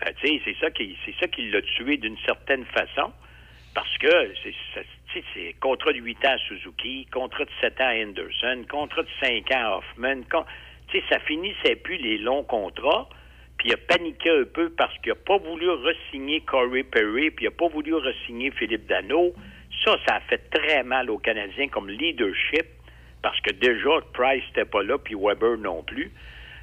euh, 0.07 0.11
c'est 0.23 0.57
ça 0.59 0.71
qui 0.71 0.97
c'est 1.05 1.15
ça 1.21 1.29
qui 1.29 1.51
l'a 1.51 1.61
tué 1.61 1.99
d'une 1.99 2.17
certaine 2.25 2.65
façon. 2.65 3.13
Parce 3.75 3.97
que 3.99 4.09
c'est 4.43 4.55
c'est 5.35 5.55
contrat 5.61 5.93
de 5.93 5.99
8 5.99 6.25
ans 6.25 6.33
à 6.33 6.39
Suzuki, 6.39 7.07
contrat 7.13 7.45
de 7.45 7.51
7 7.61 7.81
ans 7.81 7.89
à 7.89 7.95
Henderson, 7.95 8.65
contrat 8.69 9.03
de 9.03 9.09
5 9.21 9.51
ans 9.53 9.65
à 9.65 9.77
Hoffman. 9.79 10.23
Tu 10.89 10.99
sais, 10.99 11.05
ça 11.11 11.21
finissait 11.21 11.77
plus 11.77 11.97
les 11.97 12.19
longs 12.19 12.45
contrats. 12.45 13.09
Puis 13.59 13.69
il 13.69 13.75
a 13.75 13.77
paniqué 13.77 14.31
un 14.31 14.45
peu 14.45 14.71
parce 14.71 14.97
qu'il 14.99 15.13
n'a 15.13 15.17
pas 15.17 15.37
voulu 15.37 15.69
re-signer 15.69 16.41
Corey 16.41 16.83
Perry, 16.83 17.31
puis 17.31 17.45
il 17.45 17.49
n'a 17.49 17.55
pas 17.55 17.69
voulu 17.69 17.95
re-signer 17.95 18.51
Philippe 18.53 18.87
Dano. 18.87 19.35
Ça, 19.85 19.97
ça 20.09 20.17
a 20.17 20.21
fait 20.21 20.51
très 20.51 20.83
mal 20.83 21.11
aux 21.11 21.19
Canadiens 21.19 21.69
comme 21.69 21.91
leadership, 21.91 22.67
parce 23.23 23.39
que 23.43 23.51
déjà, 23.53 23.91
Price 24.15 24.45
n'était 24.47 24.65
pas 24.65 24.83
là, 24.83 24.97
puis 24.97 25.15
Weber 25.15 25.59
non 25.59 25.83
plus. 25.83 26.11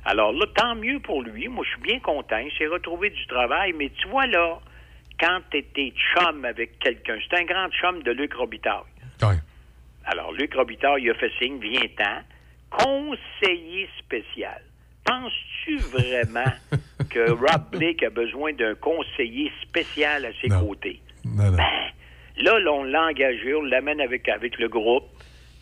Alors 0.06 0.32
là, 0.32 0.46
tant 0.56 0.74
mieux 0.76 1.00
pour 1.00 1.22
lui. 1.22 1.48
Moi, 1.50 1.66
je 1.66 1.72
suis 1.72 1.82
bien 1.82 2.00
content. 2.00 2.38
Il 2.38 2.52
s'est 2.58 2.68
retrouvé 2.68 3.10
du 3.10 3.28
travail. 3.28 3.74
Mais 3.74 3.90
tu 3.90 4.08
vois, 4.08 4.26
là, 4.26 4.60
quand 5.20 5.40
tu 5.52 5.58
étais 5.58 5.94
chum 6.14 6.46
avec 6.46 6.80
quelqu'un, 6.80 7.18
c'est 7.30 7.38
un 7.40 7.44
grand 7.46 7.70
chum 7.72 8.04
de 8.04 8.12
Luc 8.12 8.34
Robitaille. 8.34 8.84
Ouais. 9.22 9.36
Alors, 10.06 10.32
Luc 10.32 10.54
Robitaille, 10.54 11.04
il 11.04 11.10
a 11.10 11.14
fait 11.16 11.32
signe, 11.40 11.60
viens-t'en, 11.60 12.22
conseiller 12.70 13.90
spécial. 14.00 14.62
Penses-tu 15.06 15.78
vraiment 15.78 16.52
que 17.10 17.32
Rob 17.32 17.70
Blake 17.72 18.04
a 18.04 18.10
besoin 18.10 18.54
d'un 18.54 18.76
conseiller 18.76 19.52
spécial 19.64 20.26
à 20.26 20.30
ses 20.42 20.50
côtés? 20.50 21.02
Non, 21.26 21.52
non. 21.52 21.58
Là, 22.38 22.60
là, 22.60 22.72
on 22.74 22.84
l'a 22.84 23.04
engagé, 23.08 23.54
on 23.56 23.64
l'amène 23.64 24.00
avec, 24.02 24.28
avec 24.30 24.58
le 24.60 24.68
groupe. 24.68 25.06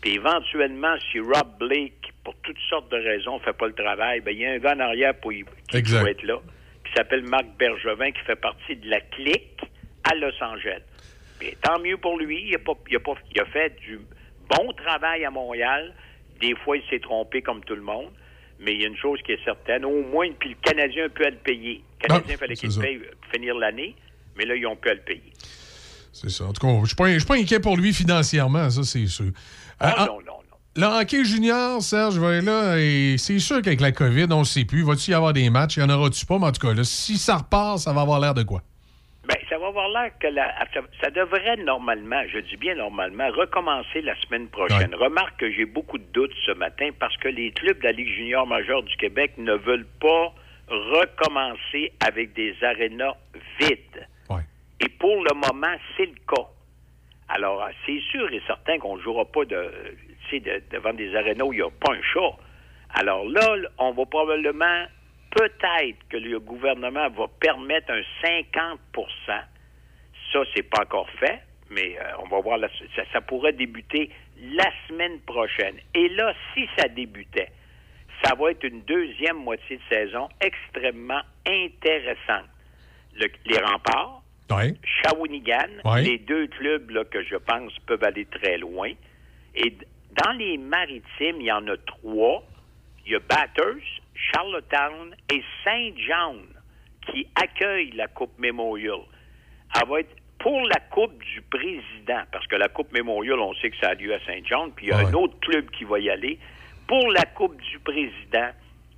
Puis 0.02 0.14
éventuellement, 0.14 0.94
si 1.10 1.18
Rob 1.20 1.56
Blake, 1.58 2.12
pour 2.22 2.34
toutes 2.42 2.58
sortes 2.68 2.90
de 2.90 2.96
raisons, 2.96 3.38
fait 3.40 3.52
pas 3.54 3.66
le 3.66 3.72
travail, 3.72 4.20
ben 4.20 4.32
il 4.32 4.38
y 4.40 4.46
a 4.46 4.50
un 4.52 4.58
gars 4.58 4.74
en 4.74 4.80
arrière 4.80 5.14
pour 5.14 5.32
y- 5.32 5.44
qui 5.68 5.76
Exact. 5.78 6.06
être 6.06 6.22
là, 6.24 6.38
qui 6.86 6.92
s'appelle 6.96 7.22
Marc 7.24 7.46
Bergevin, 7.58 8.10
qui 8.12 8.20
fait 8.26 8.36
partie 8.36 8.76
de 8.76 8.88
la 8.88 9.00
clique 9.00 9.60
à 10.04 10.14
Los 10.14 10.32
Angeles. 10.42 10.82
Puis 11.38 11.54
tant 11.62 11.78
mieux 11.80 11.96
pour 11.98 12.18
lui, 12.18 12.48
il 12.48 12.54
a, 12.54 12.58
pas, 12.58 12.72
il 12.88 12.96
a, 12.96 13.00
pas, 13.00 13.14
il 13.34 13.40
a 13.40 13.44
fait 13.46 13.76
du 13.80 13.98
bon 14.48 14.72
travail 14.72 15.24
à 15.24 15.30
Montréal. 15.30 15.92
Des 16.40 16.54
fois, 16.64 16.76
il 16.76 16.82
s'est 16.88 17.00
trompé 17.00 17.42
comme 17.42 17.62
tout 17.64 17.74
le 17.76 17.82
monde. 17.82 18.10
Mais 18.58 18.72
il 18.72 18.80
y 18.80 18.84
a 18.84 18.88
une 18.88 18.96
chose 18.96 19.20
qui 19.26 19.32
est 19.32 19.44
certaine, 19.44 19.84
au 19.84 20.02
moins, 20.02 20.30
puis 20.38 20.50
le 20.50 20.54
Canadien 20.62 21.08
peut 21.10 21.28
le 21.28 21.36
payer. 21.36 21.82
Le 22.00 22.08
Canadien, 22.08 22.34
Ah, 22.36 22.38
fallait 22.38 22.54
qu'il 22.56 22.74
paye 22.80 22.98
pour 22.98 23.30
finir 23.30 23.54
l'année, 23.54 23.94
mais 24.36 24.46
là, 24.46 24.54
ils 24.56 24.66
ont 24.66 24.76
pu 24.76 24.88
le 24.88 25.00
payer. 25.00 25.30
C'est 26.12 26.30
ça. 26.30 26.44
En 26.44 26.54
tout 26.54 26.66
cas, 26.66 26.72
je 26.72 26.80
ne 26.80 27.18
suis 27.18 27.26
pas- 27.26 27.34
inquiet 27.34 27.60
pour 27.60 27.76
lui 27.76 27.92
financièrement, 27.92 28.70
ça, 28.70 28.82
c'est 28.82 29.06
sûr. 29.06 29.26
Euh, 29.82 29.86
non, 29.98 30.06
non, 30.06 30.20
non. 30.26 30.32
Le 30.78 30.84
hockey 30.84 31.24
junior, 31.24 31.80
Serge, 31.80 32.18
va 32.18 32.40
là, 32.42 32.76
et 32.78 33.16
c'est 33.16 33.38
sûr 33.38 33.62
qu'avec 33.62 33.80
la 33.80 33.92
COVID, 33.92 34.26
on 34.30 34.40
ne 34.40 34.44
sait 34.44 34.66
plus. 34.66 34.82
Va-tu 34.82 35.10
y 35.10 35.14
avoir 35.14 35.32
des 35.32 35.48
matchs? 35.48 35.78
Il 35.78 35.80
y 35.80 35.82
en 35.82 35.88
aura-tu 35.88 36.26
pas? 36.26 36.38
Mais 36.38 36.46
en 36.46 36.52
tout 36.52 36.66
cas, 36.66 36.74
là, 36.74 36.84
si 36.84 37.16
ça 37.16 37.36
repart, 37.38 37.78
ça 37.78 37.94
va 37.94 38.02
avoir 38.02 38.20
l'air 38.20 38.34
de 38.34 38.42
quoi? 38.42 38.60
Ben, 39.26 39.36
ça 39.48 39.56
va 39.58 39.68
avoir 39.68 39.88
l'air 39.88 40.10
que 40.20 40.26
la- 40.26 40.54
ça, 41.02 41.10
devrait 41.10 41.56
normalement, 41.56 42.22
je 42.30 42.38
dis 42.40 42.56
bien 42.58 42.74
normalement, 42.74 43.26
recommencer 43.30 44.02
la 44.02 44.14
semaine 44.20 44.48
prochaine. 44.48 44.94
Remarque 44.94 45.40
que 45.40 45.50
j'ai 45.50 45.64
beaucoup 45.64 45.96
de 45.96 46.04
doutes 46.12 46.34
ce 46.44 46.52
matin 46.52 46.90
parce 47.00 47.16
que 47.16 47.28
les 47.28 47.52
clubs 47.52 47.78
de 47.78 47.84
la 47.84 47.92
Ligue 47.92 48.14
junior 48.14 48.46
majeure 48.46 48.82
du 48.82 48.94
Québec 48.98 49.32
ne 49.38 49.54
veulent 49.54 49.86
pas 50.00 50.32
recommencer 50.68 51.92
avec 52.06 52.34
des 52.34 52.54
arénas 52.62 53.14
vides. 53.58 54.06
Et 54.78 54.90
pour 54.90 55.24
le 55.24 55.32
moment, 55.34 55.74
c'est 55.96 56.04
le 56.04 56.18
cas. 56.28 56.44
Alors, 57.28 57.66
c'est 57.86 57.98
sûr 58.12 58.30
et 58.30 58.42
certain 58.46 58.78
qu'on 58.78 58.98
ne 58.98 59.02
jouera 59.02 59.24
pas 59.24 59.44
de, 59.46 59.70
tu 60.28 60.36
sais, 60.36 60.40
de- 60.40 60.62
devant 60.70 60.92
des 60.92 61.14
arénas 61.14 61.44
où 61.44 61.52
il 61.52 61.56
n'y 61.56 61.62
a 61.62 61.70
pas 61.70 61.92
un 61.92 62.02
chat. 62.02 62.36
Alors 62.94 63.24
là, 63.28 63.56
on 63.78 63.92
va 63.92 64.06
probablement, 64.06 64.84
peut-être 65.30 65.98
que 66.08 66.16
le 66.16 66.38
gouvernement 66.40 67.08
va 67.10 67.26
permettre 67.40 67.90
un 67.92 68.02
50% 68.22 68.76
Ça, 70.32 70.40
c'est 70.54 70.62
pas 70.64 70.82
encore 70.82 71.08
fait, 71.20 71.40
mais 71.70 71.96
euh, 71.98 72.04
on 72.22 72.28
va 72.28 72.40
voir, 72.40 72.58
la- 72.58 72.68
ça, 72.96 73.02
ça 73.12 73.20
pourrait 73.20 73.52
débuter 73.52 74.10
la 74.40 74.68
semaine 74.88 75.20
prochaine. 75.20 75.76
Et 75.94 76.08
là, 76.10 76.34
si 76.52 76.66
ça 76.76 76.88
débutait, 76.88 77.48
ça 78.24 78.34
va 78.34 78.50
être 78.50 78.64
une 78.64 78.82
deuxième 78.82 79.36
moitié 79.36 79.76
de 79.76 79.82
saison 79.88 80.28
extrêmement 80.40 81.20
intéressante. 81.46 82.48
Le- 83.14 83.28
les 83.46 83.58
remparts, 83.58 84.22
Oui. 84.50 84.78
Shawinigan, 84.84 85.68
les 86.02 86.18
deux 86.18 86.46
clubs 86.48 86.90
là, 86.90 87.04
que 87.04 87.22
je 87.24 87.36
pense 87.36 87.72
peuvent 87.86 88.04
aller 88.04 88.26
très 88.26 88.58
loin. 88.58 88.90
Et 89.54 89.74
dans 90.22 90.32
les 90.32 90.56
maritimes, 90.58 91.40
il 91.40 91.46
y 91.46 91.52
en 91.52 91.66
a 91.68 91.76
trois. 91.76 92.42
Il 93.04 93.12
y 93.12 93.14
a 93.14 93.20
Bathurst, 93.20 93.86
Charlottetown 94.14 95.14
et 95.30 95.42
Saint 95.64 95.90
John 95.96 96.42
qui 97.12 97.26
accueillent 97.36 97.92
la 97.92 98.08
Coupe 98.08 98.36
Memorial. 98.38 99.00
Elle 99.74 99.88
va 99.88 100.00
être 100.00 100.16
pour 100.38 100.60
la 100.62 100.80
Coupe 100.90 101.16
du 101.22 101.40
Président, 101.42 102.22
parce 102.32 102.46
que 102.46 102.56
la 102.56 102.68
Coupe 102.68 102.92
Memorial, 102.92 103.38
on 103.38 103.54
sait 103.54 103.70
que 103.70 103.76
ça 103.80 103.90
a 103.90 103.94
lieu 103.94 104.12
à 104.12 104.20
Saint 104.26 104.40
John, 104.44 104.72
puis 104.74 104.86
il 104.86 104.88
y 104.90 104.92
a 104.92 104.98
un 104.98 105.12
autre 105.14 105.38
club 105.40 105.70
qui 105.70 105.84
va 105.84 105.98
y 105.98 106.10
aller. 106.10 106.38
Pour 106.86 107.10
la 107.10 107.24
Coupe 107.24 107.60
du 107.60 107.78
Président, 107.78 108.50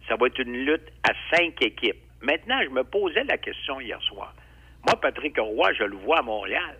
ça 0.08 0.16
va 0.16 0.26
être 0.26 0.38
une 0.38 0.52
lutte 0.52 0.90
à 1.08 1.12
cinq 1.34 1.62
équipes. 1.62 2.02
Maintenant, 2.22 2.60
je 2.62 2.70
me 2.70 2.82
posais 2.82 3.24
la 3.24 3.38
question 3.38 3.80
hier 3.80 4.00
soir. 4.02 4.34
Moi, 4.86 5.00
Patrick 5.00 5.38
Roy, 5.38 5.72
je 5.74 5.84
le 5.84 5.96
vois 5.96 6.18
à 6.20 6.22
Montréal. 6.22 6.78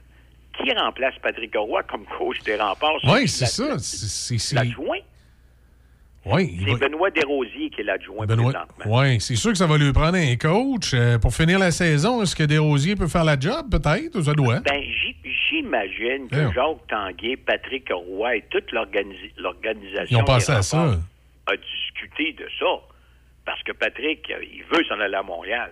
Qui 0.62 0.72
remplace 0.72 1.14
Patrick 1.22 1.54
Roy 1.56 1.82
comme 1.84 2.04
coach 2.18 2.38
des 2.44 2.56
remparts? 2.56 2.98
Oui, 3.04 3.28
c'est 3.28 3.46
ça. 3.46 3.78
C'est- 3.78 4.54
L'adjoint? 4.54 4.98
Oui, 6.24 6.58
C'est 6.66 6.72
va- 6.72 6.88
Benoît 6.88 7.10
Desrosiers 7.10 7.70
qui 7.70 7.80
est 7.80 7.84
l'adjoint 7.84 8.26
Benoît. 8.26 8.52
présentement. 8.52 8.98
Oui, 8.98 9.20
c'est 9.20 9.36
sûr 9.36 9.50
que 9.52 9.56
ça 9.56 9.66
va 9.66 9.78
lui 9.78 9.92
prendre 9.92 10.16
un 10.18 10.36
coach. 10.36 10.92
Euh, 10.92 11.18
pour 11.18 11.32
finir 11.32 11.58
la 11.58 11.70
saison, 11.70 12.20
est-ce 12.22 12.36
que 12.36 12.42
Desrosiers 12.42 12.96
peut 12.96 13.06
faire 13.08 13.24
la 13.24 13.38
job, 13.38 13.70
peut-être? 13.70 14.16
ou 14.16 14.22
Ça 14.22 14.34
doit? 14.34 14.60
Ben, 14.60 14.82
j'imagine 15.48 16.28
que. 16.28 16.52
Jacques 16.52 16.86
Tanguay, 16.88 17.36
Patrick 17.36 17.88
Roy 17.90 18.36
et 18.36 18.44
toute 18.50 18.70
l'organisation 18.72 20.06
Ils 20.10 20.16
ont 20.20 20.24
pensé 20.24 20.52
à 20.52 20.62
ça. 20.62 20.98
a 21.46 21.56
discuté 21.56 22.32
de 22.32 22.46
ça. 22.58 22.66
Parce 23.46 23.62
que 23.62 23.72
Patrick, 23.72 24.30
euh, 24.30 24.42
il 24.52 24.62
veut 24.64 24.84
s'en 24.84 25.00
aller 25.00 25.14
à 25.14 25.22
Montréal. 25.22 25.70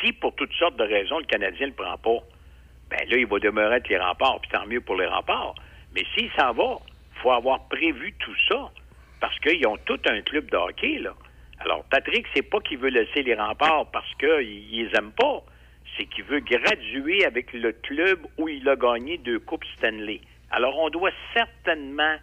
Si, 0.00 0.10
pour 0.12 0.34
toutes 0.34 0.52
sortes 0.54 0.76
de 0.78 0.82
raisons, 0.84 1.18
le 1.18 1.26
Canadien 1.26 1.66
ne 1.66 1.70
le 1.70 1.76
prend 1.76 1.96
pas, 1.98 2.24
ben 2.92 3.08
là, 3.08 3.16
il 3.16 3.26
va 3.26 3.38
demeurer 3.38 3.76
avec 3.76 3.88
les 3.88 3.98
remparts, 3.98 4.40
puis 4.40 4.50
tant 4.50 4.66
mieux 4.66 4.80
pour 4.80 4.96
les 4.96 5.06
remparts. 5.06 5.54
Mais 5.94 6.04
s'il 6.14 6.30
s'en 6.32 6.52
va, 6.52 6.78
il 7.14 7.20
faut 7.22 7.32
avoir 7.32 7.66
prévu 7.68 8.12
tout 8.18 8.36
ça. 8.48 8.70
Parce 9.20 9.38
qu'ils 9.38 9.66
ont 9.66 9.78
tout 9.86 10.00
un 10.06 10.20
club 10.22 10.50
de 10.50 10.56
hockey, 10.56 10.98
là. 10.98 11.14
Alors, 11.60 11.84
Patrick, 11.84 12.26
c'est 12.34 12.42
pas 12.42 12.60
qu'il 12.60 12.78
veut 12.78 12.90
laisser 12.90 13.22
les 13.22 13.34
remparts 13.34 13.86
parce 13.92 14.12
qu'ils 14.16 14.70
les 14.70 14.90
aiment 14.96 15.12
pas. 15.12 15.42
C'est 15.96 16.06
qu'il 16.06 16.24
veut 16.24 16.40
graduer 16.40 17.24
avec 17.24 17.52
le 17.52 17.72
club 17.72 18.26
où 18.36 18.48
il 18.48 18.68
a 18.68 18.74
gagné 18.74 19.18
deux 19.18 19.38
Coupes 19.38 19.64
Stanley. 19.78 20.20
Alors, 20.50 20.76
on 20.78 20.90
doit 20.90 21.12
certainement 21.32 22.16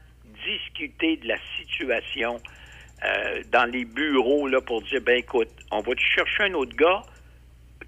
discuter 0.45 1.17
de 1.17 1.29
la 1.29 1.37
situation 1.57 2.37
euh, 3.05 3.41
dans 3.51 3.65
les 3.71 3.85
bureaux 3.85 4.47
là, 4.47 4.59
pour 4.59 4.81
dire, 4.81 5.01
ben 5.01 5.17
écoute, 5.17 5.49
on 5.71 5.79
va 5.79 5.95
te 5.95 6.01
chercher 6.01 6.43
un 6.43 6.53
autre 6.53 6.75
gars 6.75 7.01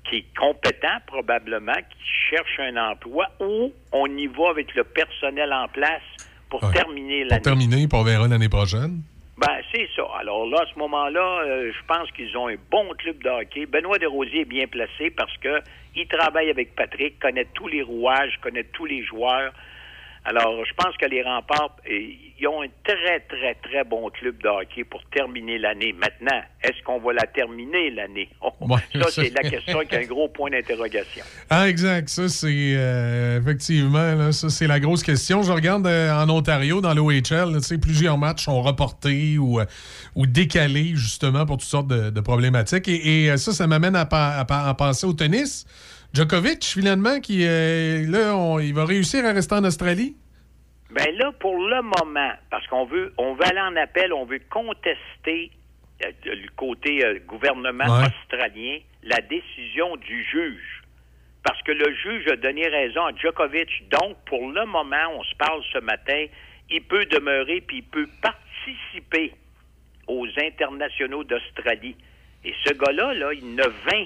qui 0.09 0.17
est 0.17 0.25
compétent 0.37 0.97
probablement, 1.07 1.73
qui 1.73 2.29
cherche 2.29 2.59
un 2.59 2.75
emploi, 2.77 3.27
ou 3.39 3.71
on 3.91 4.07
y 4.07 4.27
va 4.27 4.49
avec 4.49 4.73
le 4.75 4.83
personnel 4.83 5.53
en 5.53 5.67
place 5.67 6.01
pour 6.49 6.59
terminer 6.71 7.21
Pour 7.21 7.29
l'année. 7.29 7.41
terminer, 7.41 7.87
puis 7.87 7.99
on 7.99 8.03
verra 8.03 8.27
l'année 8.27 8.49
prochaine. 8.49 9.01
Ben, 9.37 9.57
c'est 9.73 9.87
ça. 9.95 10.03
Alors 10.19 10.45
là, 10.45 10.59
à 10.61 10.71
ce 10.71 10.77
moment-là, 10.77 11.41
euh, 11.45 11.71
je 11.71 11.85
pense 11.87 12.11
qu'ils 12.11 12.35
ont 12.37 12.47
un 12.47 12.57
bon 12.69 12.89
club 12.97 13.23
de 13.23 13.29
hockey. 13.29 13.65
Benoît 13.65 13.97
Desrosiers 13.97 14.41
est 14.41 14.45
bien 14.45 14.67
placé 14.67 15.09
parce 15.09 15.35
que 15.37 15.61
il 15.95 16.07
travaille 16.07 16.49
avec 16.49 16.75
Patrick, 16.75 17.19
connaît 17.19 17.47
tous 17.53 17.67
les 17.67 17.81
rouages, 17.81 18.37
connaît 18.41 18.65
tous 18.65 18.85
les 18.85 19.03
joueurs. 19.03 19.51
Alors, 20.23 20.64
je 20.65 20.73
pense 20.76 20.95
que 20.98 21.06
les 21.07 21.23
remparts, 21.23 21.77
ils 21.89 22.48
ont 22.48 22.61
un 22.61 22.68
très, 22.84 23.22
très, 23.22 23.56
très 23.56 23.84
bon 23.84 24.07
club 24.11 24.38
de 24.43 24.48
hockey 24.48 24.84
pour 24.84 25.02
terminer 25.06 25.57
l'année. 25.57 25.93
Maintenant, 25.93 26.41
est-ce 26.64 26.81
qu'on 26.84 26.99
va 26.99 27.14
la 27.14 27.26
terminer 27.26 27.89
l'année? 27.89 28.30
Oh, 28.41 28.52
Ouais, 28.61 28.77
ça, 28.93 29.10
c'est 29.10 29.30
la 29.31 29.49
question 29.49 29.77
avec 29.77 29.93
un 29.93 30.03
gros 30.03 30.27
point 30.27 30.52
d'interrogation. 30.52 31.23
Ah, 31.49 31.68
exact. 31.68 32.07
Ça, 32.07 32.30
c'est 32.30 32.73
euh, 32.76 33.39
effectivement, 33.41 34.14
là, 34.15 34.31
ça, 34.31 34.49
c'est 34.49 34.68
la 34.68 34.80
grosse 34.80 35.03
question. 35.03 35.41
Je 35.41 35.52
regarde 35.52 35.85
euh, 35.85 36.14
en 36.14 36.30
Ontario, 36.30 36.80
dans 36.81 36.93
l'OHL, 36.93 37.57
plusieurs 37.81 38.18
matchs 38.18 38.45
sont 38.45 38.61
reportés 38.61 39.38
ou, 39.38 39.60
euh, 39.60 39.65
ou 40.15 40.27
décalés, 40.27 40.91
justement, 40.93 41.45
pour 41.45 41.57
toutes 41.57 41.68
sortes 41.68 41.88
de, 41.88 42.10
de 42.10 42.22
problématiques. 42.22 42.88
Et, 42.88 43.26
et, 43.26 43.38
ça, 43.38 43.52
ça 43.52 43.68
m'amène 43.68 43.95
à, 43.95 44.07
à 44.10 44.73
penser 44.76 45.07
au 45.07 45.14
tennis. 45.14 45.65
Djokovic, 46.13 46.63
finalement, 46.65 47.19
qui, 47.21 47.45
euh, 47.47 48.05
là, 48.09 48.35
on- 48.35 48.59
il 48.59 48.73
va 48.73 48.85
réussir 48.85 49.23
à 49.25 49.31
rester 49.31 49.55
en 49.55 49.63
Australie? 49.63 50.15
Ben 50.89 51.07
là, 51.15 51.31
pour 51.39 51.55
le 51.57 51.81
moment, 51.81 52.31
parce 52.49 52.67
qu'on 52.67 52.85
veut, 52.85 53.13
on 53.17 53.33
veut 53.35 53.45
aller 53.45 53.61
en 53.61 53.75
appel, 53.77 54.11
on 54.11 54.25
veut 54.25 54.41
contester 54.49 55.51
euh, 56.03 56.09
le 56.25 56.49
côté 56.57 57.05
euh, 57.05 57.19
gouvernement 57.27 57.85
Ouais. 57.85 58.07
australien 58.07 58.79
la 59.03 59.21
décision 59.21 59.95
du 59.97 60.23
juge. 60.25 60.81
Parce 61.43 61.61
que 61.63 61.71
le 61.71 61.93
juge 61.95 62.27
a 62.27 62.35
donné 62.35 62.67
raison 62.67 63.05
à 63.05 63.15
Djokovic. 63.15 63.69
Donc, 63.89 64.17
pour 64.25 64.51
le 64.51 64.65
moment, 64.65 65.07
on 65.15 65.23
se 65.23 65.35
parle 65.35 65.61
ce 65.71 65.77
matin, 65.79 66.25
il 66.71 66.81
peut 66.83 67.05
demeurer 67.05 67.61
puis 67.61 67.77
il 67.77 67.83
peut 67.83 68.07
participer 68.21 69.33
aux 70.07 70.25
internationaux 70.43 71.23
d'Australie. 71.23 71.95
Et 72.43 72.53
ce 72.65 72.73
gars-là, 72.73 73.13
là, 73.13 73.31
il 73.33 73.45
en 73.45 73.63
a 73.63 73.67
20 73.67 73.73
euh, 73.93 74.05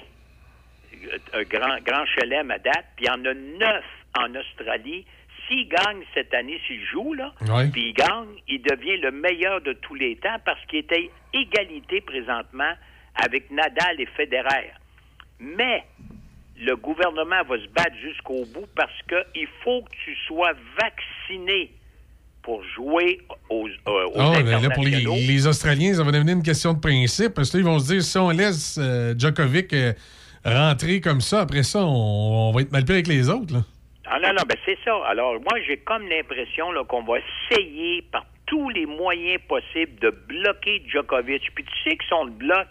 grand, 1.50 1.78
grand 1.84 2.06
chelem 2.06 2.50
à 2.50 2.58
date, 2.58 2.86
puis 2.96 3.06
il 3.06 3.08
y 3.08 3.10
en 3.10 3.24
a 3.24 3.34
9 3.34 3.84
en 4.18 4.34
Australie. 4.34 5.04
S'il 5.46 5.68
gagne 5.68 6.02
cette 6.12 6.34
année, 6.34 6.60
s'il 6.66 6.84
joue, 6.84 7.14
là, 7.14 7.32
puis 7.72 7.88
il 7.88 7.92
gagne, 7.92 8.34
il 8.48 8.60
devient 8.62 8.96
le 8.96 9.12
meilleur 9.12 9.60
de 9.60 9.74
tous 9.74 9.94
les 9.94 10.16
temps 10.16 10.38
parce 10.44 10.58
qu'il 10.66 10.80
est 10.80 10.92
à 10.92 10.96
égalité 11.32 12.00
présentement 12.00 12.72
avec 13.14 13.50
Nadal 13.50 14.00
et 14.00 14.06
Federer. 14.16 14.72
Mais 15.38 15.84
le 16.58 16.74
gouvernement 16.76 17.42
va 17.48 17.56
se 17.58 17.68
battre 17.68 17.96
jusqu'au 18.02 18.44
bout 18.46 18.66
parce 18.74 18.98
qu'il 19.08 19.46
faut 19.62 19.82
que 19.82 19.90
tu 20.04 20.16
sois 20.26 20.52
vacciné 20.80 21.72
pour 22.42 22.62
jouer 22.64 23.20
aux, 23.50 23.66
euh, 23.66 24.06
aux 24.14 24.32
ben 24.32 24.62
là, 24.62 24.70
pour 24.70 24.84
les, 24.84 25.46
Australiens, 25.46 25.94
ça 25.94 26.04
va 26.04 26.12
devenir 26.12 26.36
une 26.36 26.44
question 26.44 26.74
de 26.74 26.78
principe. 26.78 27.34
Parce 27.34 27.50
que 27.50 27.56
là, 27.56 27.62
ils 27.62 27.66
vont 27.66 27.78
se 27.80 27.92
dire, 27.92 28.02
si 28.02 28.16
on 28.18 28.30
laisse 28.30 28.78
euh, 28.80 29.14
Djokovic 29.18 29.72
euh, 29.72 29.92
rentrer 30.46 31.00
comme 31.00 31.20
ça, 31.20 31.40
après 31.40 31.62
ça, 31.62 31.80
on, 31.80 32.48
on 32.48 32.52
va 32.52 32.62
être 32.62 32.72
mal 32.72 32.84
pris 32.84 32.94
avec 32.94 33.06
les 33.06 33.28
autres. 33.28 33.54
Là. 33.54 33.60
Ah 34.06 34.18
non, 34.20 34.28
non, 34.28 34.42
ben 34.48 34.56
c'est 34.64 34.78
ça. 34.84 34.96
Alors, 35.06 35.34
moi, 35.40 35.60
j'ai 35.66 35.78
comme 35.78 36.08
l'impression 36.08 36.66
qu'on 36.88 37.02
va 37.02 37.18
essayer 37.18 38.02
par 38.02 38.24
tous 38.46 38.68
les 38.70 38.86
moyens 38.86 39.42
possibles 39.48 39.98
de 40.00 40.10
bloquer 40.10 40.82
Djokovic. 40.86 41.52
Puis 41.54 41.64
tu 41.64 41.90
sais 41.90 41.96
que 41.96 42.04
son 42.08 42.26
bloc, 42.26 42.68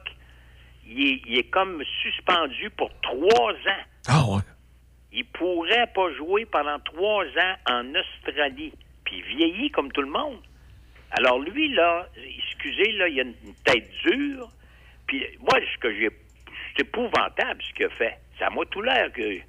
il 0.87 1.07
est, 1.07 1.21
il 1.27 1.37
est 1.39 1.49
comme 1.49 1.83
suspendu 2.01 2.69
pour 2.77 2.89
trois 3.01 3.51
ans. 3.51 3.83
Ah 4.07 4.23
ouais. 4.29 4.41
Il 5.11 5.25
pourrait 5.25 5.91
pas 5.93 6.13
jouer 6.13 6.45
pendant 6.45 6.79
trois 6.79 7.25
ans 7.25 7.55
en 7.69 7.83
Australie. 7.95 8.71
Puis 9.03 9.17
il 9.17 9.37
vieillit 9.37 9.71
comme 9.71 9.91
tout 9.91 10.01
le 10.01 10.09
monde. 10.09 10.39
Alors 11.11 11.39
lui, 11.39 11.73
là, 11.73 12.07
excusez, 12.15 12.93
là, 12.93 13.07
il 13.07 13.19
a 13.19 13.23
une 13.23 13.33
une 13.45 13.55
tête 13.65 13.89
dure. 14.05 14.49
Puis 15.07 15.23
moi, 15.39 15.59
ce 15.73 15.79
que 15.79 15.93
j'ai. 15.93 16.09
C'est 16.75 16.83
épouvantable 16.83 17.61
ce 17.67 17.73
qu'il 17.73 17.85
a 17.85 17.89
fait. 17.89 18.17
Ça 18.39 18.49
m'a 18.49 18.65
tout 18.65 18.81
l'air 18.81 19.11
que. 19.11 19.39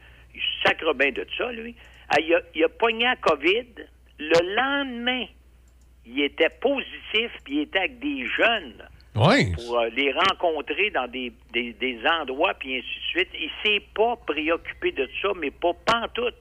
Sacre 0.62 0.92
bien 0.92 1.12
de 1.12 1.26
ça, 1.36 1.50
lui. 1.50 1.74
Ah, 2.10 2.20
il, 2.20 2.34
a, 2.34 2.40
il 2.54 2.62
a 2.62 2.68
pogné 2.68 3.04
la 3.04 3.16
COVID. 3.16 3.66
Le 4.18 4.54
lendemain, 4.54 5.24
il 6.04 6.20
était 6.20 6.50
positif, 6.50 7.30
puis 7.44 7.56
il 7.56 7.60
était 7.62 7.78
avec 7.78 7.98
des 7.98 8.26
jeunes 8.26 8.86
pour 9.54 9.78
euh, 9.78 9.88
les 9.94 10.12
rencontrer 10.12 10.90
dans 10.90 11.08
des, 11.08 11.32
des, 11.52 11.72
des 11.72 11.98
endroits, 12.06 12.54
puis 12.54 12.76
ainsi 12.76 12.86
de 12.86 13.04
suite. 13.04 13.28
Il 13.34 13.50
s'est 13.64 13.82
pas 13.94 14.16
préoccupé 14.26 14.92
de 14.92 15.08
ça, 15.22 15.28
mais 15.40 15.50
pas 15.50 15.72
pantoute. 15.86 16.34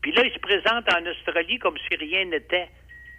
Puis 0.00 0.12
là, 0.12 0.22
il 0.24 0.32
se 0.32 0.38
présente 0.38 0.90
en 0.94 1.06
Australie 1.10 1.58
comme 1.58 1.76
si 1.76 1.94
rien 1.96 2.24
n'était. 2.24 2.68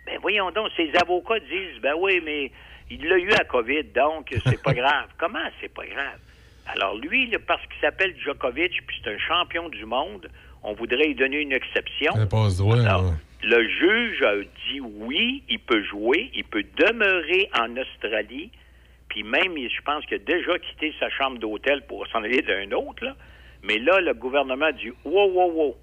Ben 0.07 0.17
voyons 0.19 0.49
donc, 0.49 0.71
ses 0.75 0.91
avocats 0.95 1.39
disent, 1.39 1.79
ben 1.79 1.93
oui, 1.95 2.21
mais 2.23 2.51
il 2.89 3.07
l'a 3.07 3.17
eu 3.17 3.31
à 3.33 3.43
COVID, 3.43 3.83
donc 3.95 4.33
c'est 4.45 4.61
pas 4.61 4.73
grave. 4.81 5.09
Comment 5.19 5.47
c'est 5.61 5.71
pas 5.71 5.85
grave? 5.85 6.19
Alors 6.67 6.95
lui, 6.97 7.29
là, 7.29 7.37
parce 7.45 7.61
qu'il 7.63 7.79
s'appelle 7.81 8.15
Djokovic, 8.23 8.85
puis 8.85 9.01
c'est 9.03 9.11
un 9.13 9.17
champion 9.19 9.69
du 9.69 9.85
monde, 9.85 10.29
on 10.63 10.73
voudrait 10.73 11.07
lui 11.07 11.15
donner 11.15 11.41
une 11.41 11.51
exception. 11.53 12.13
Passe 12.29 12.57
droit. 12.57 12.77
ouais. 12.77 13.11
Le 13.43 13.67
juge 13.67 14.21
a 14.21 14.35
dit 14.69 14.79
oui, 14.81 15.43
il 15.49 15.59
peut 15.59 15.83
jouer, 15.83 16.29
il 16.35 16.43
peut 16.43 16.63
demeurer 16.77 17.49
en 17.59 17.75
Australie, 17.75 18.51
puis 19.09 19.23
même, 19.23 19.57
je 19.57 19.81
pense 19.83 20.05
qu'il 20.05 20.15
a 20.15 20.19
déjà 20.19 20.57
quitté 20.59 20.93
sa 20.99 21.09
chambre 21.09 21.39
d'hôtel 21.39 21.81
pour 21.87 22.05
s'en 22.07 22.23
aller 22.23 22.41
d'un 22.43 22.71
autre, 22.71 23.03
là. 23.03 23.15
Mais 23.63 23.77
là, 23.79 23.99
le 23.99 24.13
gouvernement 24.13 24.65
a 24.65 24.71
dit 24.71 24.91
wow, 25.05 25.31
wow, 25.31 25.51
wow, 25.51 25.77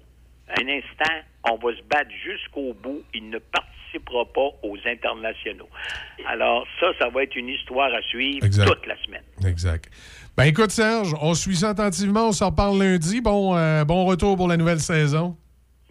un 0.59 0.67
instant, 0.67 1.13
on 1.49 1.55
va 1.57 1.75
se 1.75 1.81
battre 1.83 2.11
jusqu'au 2.25 2.73
bout, 2.73 3.03
il 3.13 3.29
ne 3.29 3.37
participera 3.39 4.25
pas 4.33 4.49
aux 4.63 4.77
internationaux. 4.85 5.69
Alors, 6.27 6.65
ça, 6.79 6.87
ça 6.99 7.09
va 7.09 7.23
être 7.23 7.35
une 7.35 7.49
histoire 7.49 7.93
à 7.93 8.01
suivre 8.01 8.45
Exact. 8.45 8.65
toute 8.67 8.85
la 8.85 8.97
semaine. 9.03 9.23
Exact. 9.45 9.89
Ben 10.39 10.45
écoute, 10.45 10.71
Serge, 10.71 11.13
on 11.21 11.33
suit 11.33 11.57
ça 11.57 11.71
attentivement. 11.71 12.29
On 12.29 12.31
s'en 12.31 12.45
reparle 12.51 12.79
lundi. 12.81 13.19
Bon, 13.19 13.57
euh, 13.57 13.83
bon 13.83 14.05
retour 14.05 14.37
pour 14.37 14.47
la 14.47 14.55
nouvelle 14.55 14.79
saison. 14.79 15.35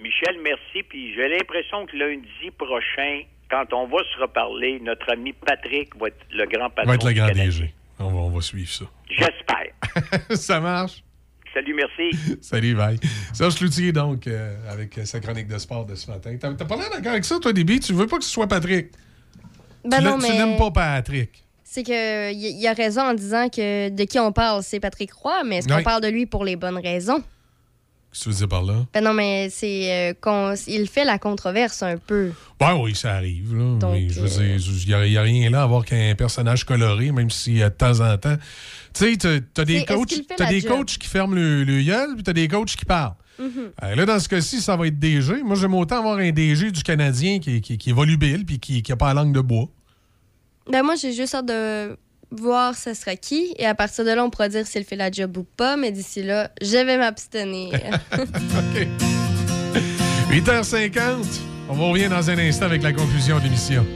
Michel, 0.00 0.36
merci. 0.42 0.82
Puis 0.88 1.12
j'ai 1.14 1.28
l'impression 1.28 1.84
que 1.84 1.94
lundi 1.94 2.50
prochain, 2.56 3.24
quand 3.50 3.70
on 3.74 3.86
va 3.88 3.98
se 4.14 4.22
reparler, 4.22 4.80
notre 4.80 5.12
ami 5.12 5.34
Patrick 5.34 5.94
va 6.00 6.08
être 6.08 6.16
le 6.32 6.46
grand 6.46 6.66
On 6.66 6.70
patron. 6.70 6.88
va 6.88 6.94
être 6.94 7.04
le 7.06 7.12
grand. 7.12 7.30
DG. 7.30 7.74
On 7.98 8.04
va, 8.08 8.16
on 8.20 8.30
va 8.30 8.40
suivre 8.40 8.70
ça. 8.70 8.86
J'espère. 9.10 10.30
ça 10.38 10.60
marche. 10.60 11.04
Salut, 11.52 11.74
merci. 11.74 12.38
Salut, 12.40 12.74
bye. 12.74 12.98
Serge 13.34 13.56
Cloutier, 13.56 13.92
donc, 13.92 14.26
euh, 14.28 14.56
avec 14.70 14.98
sa 15.04 15.20
chronique 15.20 15.48
de 15.48 15.58
sport 15.58 15.84
de 15.84 15.94
ce 15.94 16.10
matin. 16.10 16.34
T'as 16.40 16.54
pas 16.54 16.76
l'air 16.76 16.88
d'accord 16.90 17.12
avec 17.12 17.26
ça, 17.26 17.38
toi, 17.38 17.52
Déby? 17.52 17.80
Tu 17.80 17.92
veux 17.92 18.06
pas 18.06 18.16
que 18.16 18.24
ce 18.24 18.30
soit 18.30 18.46
Patrick? 18.46 18.92
Ben 19.84 19.98
tu 19.98 20.04
non, 20.04 20.16
l'a- 20.16 20.24
tu 20.26 20.32
mais- 20.32 20.38
n'aimes 20.38 20.56
pas 20.56 20.70
Patrick. 20.70 21.44
C'est 21.70 21.82
que 21.82 22.32
il 22.32 22.58
il 22.60 22.66
a 22.66 22.72
raison 22.72 23.02
en 23.02 23.14
disant 23.14 23.48
que 23.50 23.90
de 23.90 24.04
qui 24.04 24.18
on 24.18 24.32
parle, 24.32 24.62
c'est 24.62 24.80
Patrick 24.80 25.12
Roy, 25.12 25.44
mais 25.44 25.56
est-ce 25.58 25.68
qu'on 25.68 25.82
parle 25.82 26.02
de 26.02 26.08
lui 26.08 26.24
pour 26.24 26.44
les 26.44 26.56
bonnes 26.56 26.78
raisons? 26.78 27.18
Qu'est-ce 28.10 28.20
que 28.20 28.24
tu 28.24 28.28
veux 28.30 28.34
dire 28.36 28.48
par 28.48 28.62
là? 28.62 28.86
Ben 28.94 29.04
non, 29.04 29.12
mais 29.12 29.50
c'est 29.50 29.92
euh, 29.92 30.14
qu'on- 30.18 30.54
il 30.66 30.88
fait 30.88 31.04
la 31.04 31.18
controverse 31.18 31.82
un 31.82 31.98
peu. 31.98 32.32
Ben 32.58 32.74
oui, 32.76 32.94
ça 32.94 33.16
arrive. 33.16 33.54
Là. 33.54 33.76
Donc, 33.78 33.92
Mais 33.92 34.08
je 34.08 34.20
veux 34.22 34.26
euh, 34.40 34.56
dire, 34.56 35.04
il 35.04 35.10
n'y 35.10 35.16
a, 35.18 35.22
rien 35.22 35.50
là 35.50 35.62
à 35.62 35.66
voir 35.66 35.84
qu'un 35.84 36.14
personnage 36.16 36.64
coloré, 36.64 37.12
même 37.12 37.28
si 37.28 37.60
euh, 37.62 37.68
de 37.68 37.74
temps 37.74 38.00
en 38.00 38.16
temps. 38.16 38.36
Tu 38.94 39.12
sais, 39.12 39.40
t'as- 39.52 39.64
des, 39.66 39.84
coachs, 39.84 40.06
qu'il 40.08 40.24
la 40.38 40.46
des 40.46 40.62
coachs 40.62 40.96
qui 40.98 41.06
ferment 41.06 41.34
le, 41.34 41.64
le 41.64 41.82
gueule, 41.82 42.14
puis 42.14 42.22
t'as 42.22 42.32
des 42.32 42.48
coachs 42.48 42.74
qui 42.74 42.86
parlent. 42.86 43.14
Mhm. 43.38 43.72
Euh, 43.82 43.94
là, 43.94 44.06
dans 44.06 44.18
ce 44.18 44.28
cas-ci, 44.30 44.62
ça 44.62 44.74
va 44.74 44.86
être 44.86 44.98
DG. 44.98 45.42
Moi, 45.44 45.54
j'aime 45.56 45.74
autant 45.74 45.98
avoir 45.98 46.16
un 46.16 46.30
DG 46.30 46.70
du 46.70 46.82
Canadien 46.82 47.40
qui, 47.40 47.60
qui- 47.60 47.76
qui 47.76 47.90
est 47.90 47.92
volubile 47.92 48.46
puis 48.46 48.58
qui 48.58 48.82
n'a 48.88 48.96
pas 48.96 49.08
la 49.12 49.20
langue 49.22 49.34
de 49.34 49.40
bois. 49.42 49.68
Ben 50.70 50.82
moi, 50.82 50.94
j'ai 50.96 51.12
juste 51.12 51.34
hâte 51.34 51.46
de 51.46 51.96
voir 52.30 52.76
ce 52.76 52.92
sera 52.94 53.16
qui. 53.16 53.54
Et 53.58 53.66
à 53.66 53.74
partir 53.74 54.04
de 54.04 54.10
là, 54.10 54.24
on 54.24 54.30
pourra 54.30 54.48
dire 54.48 54.66
s'il 54.66 54.84
fait 54.84 54.96
la 54.96 55.10
job 55.10 55.36
ou 55.36 55.44
pas. 55.44 55.76
Mais 55.76 55.90
d'ici 55.90 56.22
là, 56.22 56.50
je 56.60 56.76
vais 56.76 56.98
m'abstenir. 56.98 57.72
8h50. 60.30 61.24
On 61.70 61.74
vous 61.74 61.90
revient 61.90 62.08
dans 62.08 62.30
un 62.30 62.38
instant 62.38 62.66
avec 62.66 62.82
la 62.82 62.92
conclusion 62.92 63.38
de 63.38 63.44
l'émission. 63.44 63.86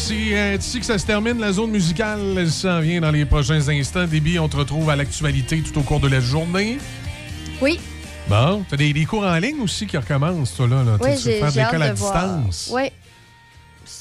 C'est 0.00 0.34
euh, 0.36 0.56
ici 0.58 0.80
que 0.80 0.86
ça 0.86 0.98
se 0.98 1.06
termine. 1.06 1.38
La 1.38 1.52
zone 1.52 1.70
musicale? 1.70 2.20
Elle 2.36 2.50
s'en 2.50 2.80
vient 2.80 3.00
dans 3.00 3.10
les 3.10 3.24
prochains 3.24 3.68
instants. 3.68 4.06
Déby, 4.06 4.38
on 4.38 4.48
te 4.48 4.56
retrouve 4.56 4.88
à 4.90 4.96
l'actualité 4.96 5.60
tout 5.60 5.78
au 5.78 5.82
cours 5.82 6.00
de 6.00 6.08
la 6.08 6.20
journée. 6.20 6.78
Oui, 7.60 7.78
Bon, 8.28 8.64
t'as 8.68 8.76
des, 8.76 8.92
des 8.92 9.04
cours 9.06 9.24
en 9.24 9.36
ligne 9.38 9.60
aussi 9.60 9.86
qui 9.86 9.96
recommencent, 9.96 10.54
toi, 10.54 10.68
là. 10.68 10.84
là. 10.84 10.98
oui, 11.00 11.10
j'ai 11.22 11.40
faire 11.40 11.52
de 11.52 11.58
l'école 11.58 11.82
à 11.82 11.90
distance? 11.90 12.70
Oui. 12.72 12.90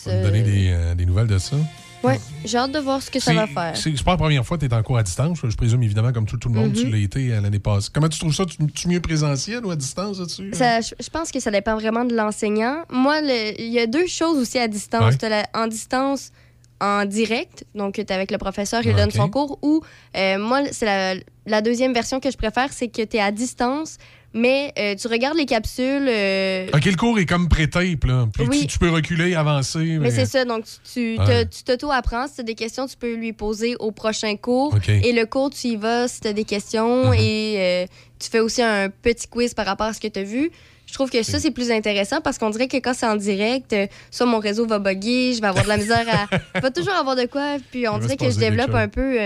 Tu 0.03 0.09
me 0.09 0.23
donner 0.23 0.43
des, 0.43 0.69
euh, 0.69 0.93
des 0.95 1.05
nouvelles 1.05 1.27
de 1.27 1.39
ça. 1.39 1.55
Ouais, 2.03 2.19
j'ai 2.45 2.57
hâte 2.57 2.71
de 2.71 2.79
voir 2.79 3.01
ce 3.01 3.11
que 3.11 3.19
ça 3.19 3.33
va 3.33 3.45
faire. 3.47 3.75
C'est 3.75 4.03
pas 4.03 4.11
la 4.11 4.17
première 4.17 4.45
fois 4.45 4.57
que 4.57 4.65
tu 4.65 4.71
es 4.71 4.73
en 4.73 4.81
cours 4.83 4.97
à 4.97 5.03
distance. 5.03 5.39
Je 5.43 5.55
présume 5.55 5.83
évidemment, 5.83 6.13
comme 6.13 6.25
tout, 6.25 6.37
tout 6.37 6.49
le 6.49 6.55
monde, 6.55 6.73
tu 6.73 6.87
l'as 6.89 6.97
été 6.97 7.33
euh, 7.33 7.41
l'année 7.41 7.59
passée. 7.59 7.89
Comment 7.93 8.07
tu 8.07 8.19
trouves 8.19 8.33
ça? 8.33 8.45
Tu, 8.45 8.57
tu 8.67 8.87
mieux 8.87 9.01
présentiel 9.01 9.65
ou 9.65 9.71
à 9.71 9.75
distance 9.75 10.19
là-dessus? 10.19 10.51
Je, 10.53 11.09
pense 11.09 11.31
que 11.31 11.39
ça 11.39 11.51
dépend 11.51 11.75
vraiment 11.75 12.05
de 12.05 12.15
l'enseignant. 12.15 12.83
Moi, 12.89 13.19
il 13.19 13.67
y 13.69 13.79
a 13.79 13.87
deux 13.87 14.07
choses 14.07 14.37
aussi 14.37 14.57
à 14.57 14.67
distance. 14.67 15.15
Ouais. 15.21 15.29
La- 15.29 15.45
en 15.53 15.67
distance, 15.67 16.31
en 16.79 17.05
direct, 17.05 17.65
donc 17.75 17.95
tu 17.95 18.01
es 18.01 18.11
avec 18.11 18.31
le 18.31 18.37
professeur, 18.37 18.81
il 18.85 18.91
Ok. 18.91 18.97
donne 18.97 19.11
son 19.11 19.29
cours, 19.29 19.59
ou 19.61 19.81
euh, 20.15 20.37
moi, 20.39 20.61
c'est 20.71 20.85
la, 20.85 21.15
la 21.45 21.61
deuxième 21.61 21.93
version 21.93 22.21
que 22.21 22.31
je 22.31 22.37
préfère, 22.37 22.71
c'est 22.71 22.87
que 22.87 23.01
tu 23.01 23.17
es 23.17 23.19
à 23.19 23.31
distance, 23.31 23.97
mais 24.33 24.71
euh, 24.77 24.95
tu 24.95 25.07
regardes 25.07 25.37
les 25.37 25.45
capsules. 25.45 26.05
euh, 26.07 26.67
OK, 26.73 26.85
le 26.85 26.95
cours 26.95 27.17
est 27.19 27.25
comme 27.25 27.49
pré-tape, 27.49 28.03
là. 28.05 28.27
Puis 28.33 28.47
Oui. 28.47 28.59
tu, 28.61 28.67
tu 28.67 28.79
peux 28.79 28.89
reculer, 28.89 29.35
avancer. 29.35 29.97
Mais 29.99 30.11
c'est 30.11 30.25
ça, 30.25 30.45
donc 30.45 30.65
tu, 30.93 31.17
Ouais. 31.17 31.45
t'auto-apprends. 31.65 32.27
Si 32.27 32.35
tu 32.35 32.41
as 32.41 32.43
des 32.43 32.55
questions, 32.55 32.85
tu 32.87 32.95
peux 32.97 33.15
lui 33.15 33.33
poser 33.33 33.75
au 33.79 33.91
prochain 33.91 34.35
cours. 34.35 34.75
Et 34.87 35.11
le 35.13 35.25
cours, 35.25 35.49
tu 35.49 35.67
y 35.69 35.75
vas 35.75 36.07
si 36.07 36.21
tu 36.21 36.27
as 36.27 36.33
des 36.33 36.43
questions 36.45 37.07
Mhm. 37.07 37.13
et 37.17 37.55
euh, 37.57 37.85
tu 38.19 38.29
fais 38.29 38.39
aussi 38.39 38.61
un 38.61 38.89
petit 38.89 39.27
quiz 39.27 39.53
par 39.53 39.65
rapport 39.65 39.87
à 39.87 39.93
ce 39.93 39.99
que 39.99 40.07
tu 40.07 40.19
as 40.19 40.23
vu. 40.23 40.51
Je 40.85 40.93
trouve 40.93 41.11
que 41.11 41.21
ça, 41.21 41.39
c'est 41.39 41.51
plus 41.51 41.69
intéressant 41.71 42.19
parce 42.19 42.37
qu'on 42.39 42.49
dirait 42.49 42.67
que 42.67 42.77
quand 42.77 42.93
c'est 42.95 43.05
en 43.05 43.15
direct, 43.15 43.73
euh, 43.73 43.85
soit 44.09 44.25
mon 44.25 44.39
réseau 44.39 44.65
va 44.65 44.79
bugger, 44.79 45.33
je 45.35 45.41
vais 45.41 45.47
avoir 45.47 45.63
de 45.63 45.69
la 45.69 45.77
misère 45.77 46.05
à. 46.09 46.27
je 46.55 46.61
vais 46.61 46.71
toujours 46.71 46.95
avoir 46.95 47.15
de 47.15 47.25
quoi, 47.25 47.57
puis 47.71 47.87
on 47.87 47.99
dirait 47.99 48.17
que 48.17 48.29
je 48.31 48.37
développe 48.39 48.73
un 48.73 48.87
peu 48.87 49.19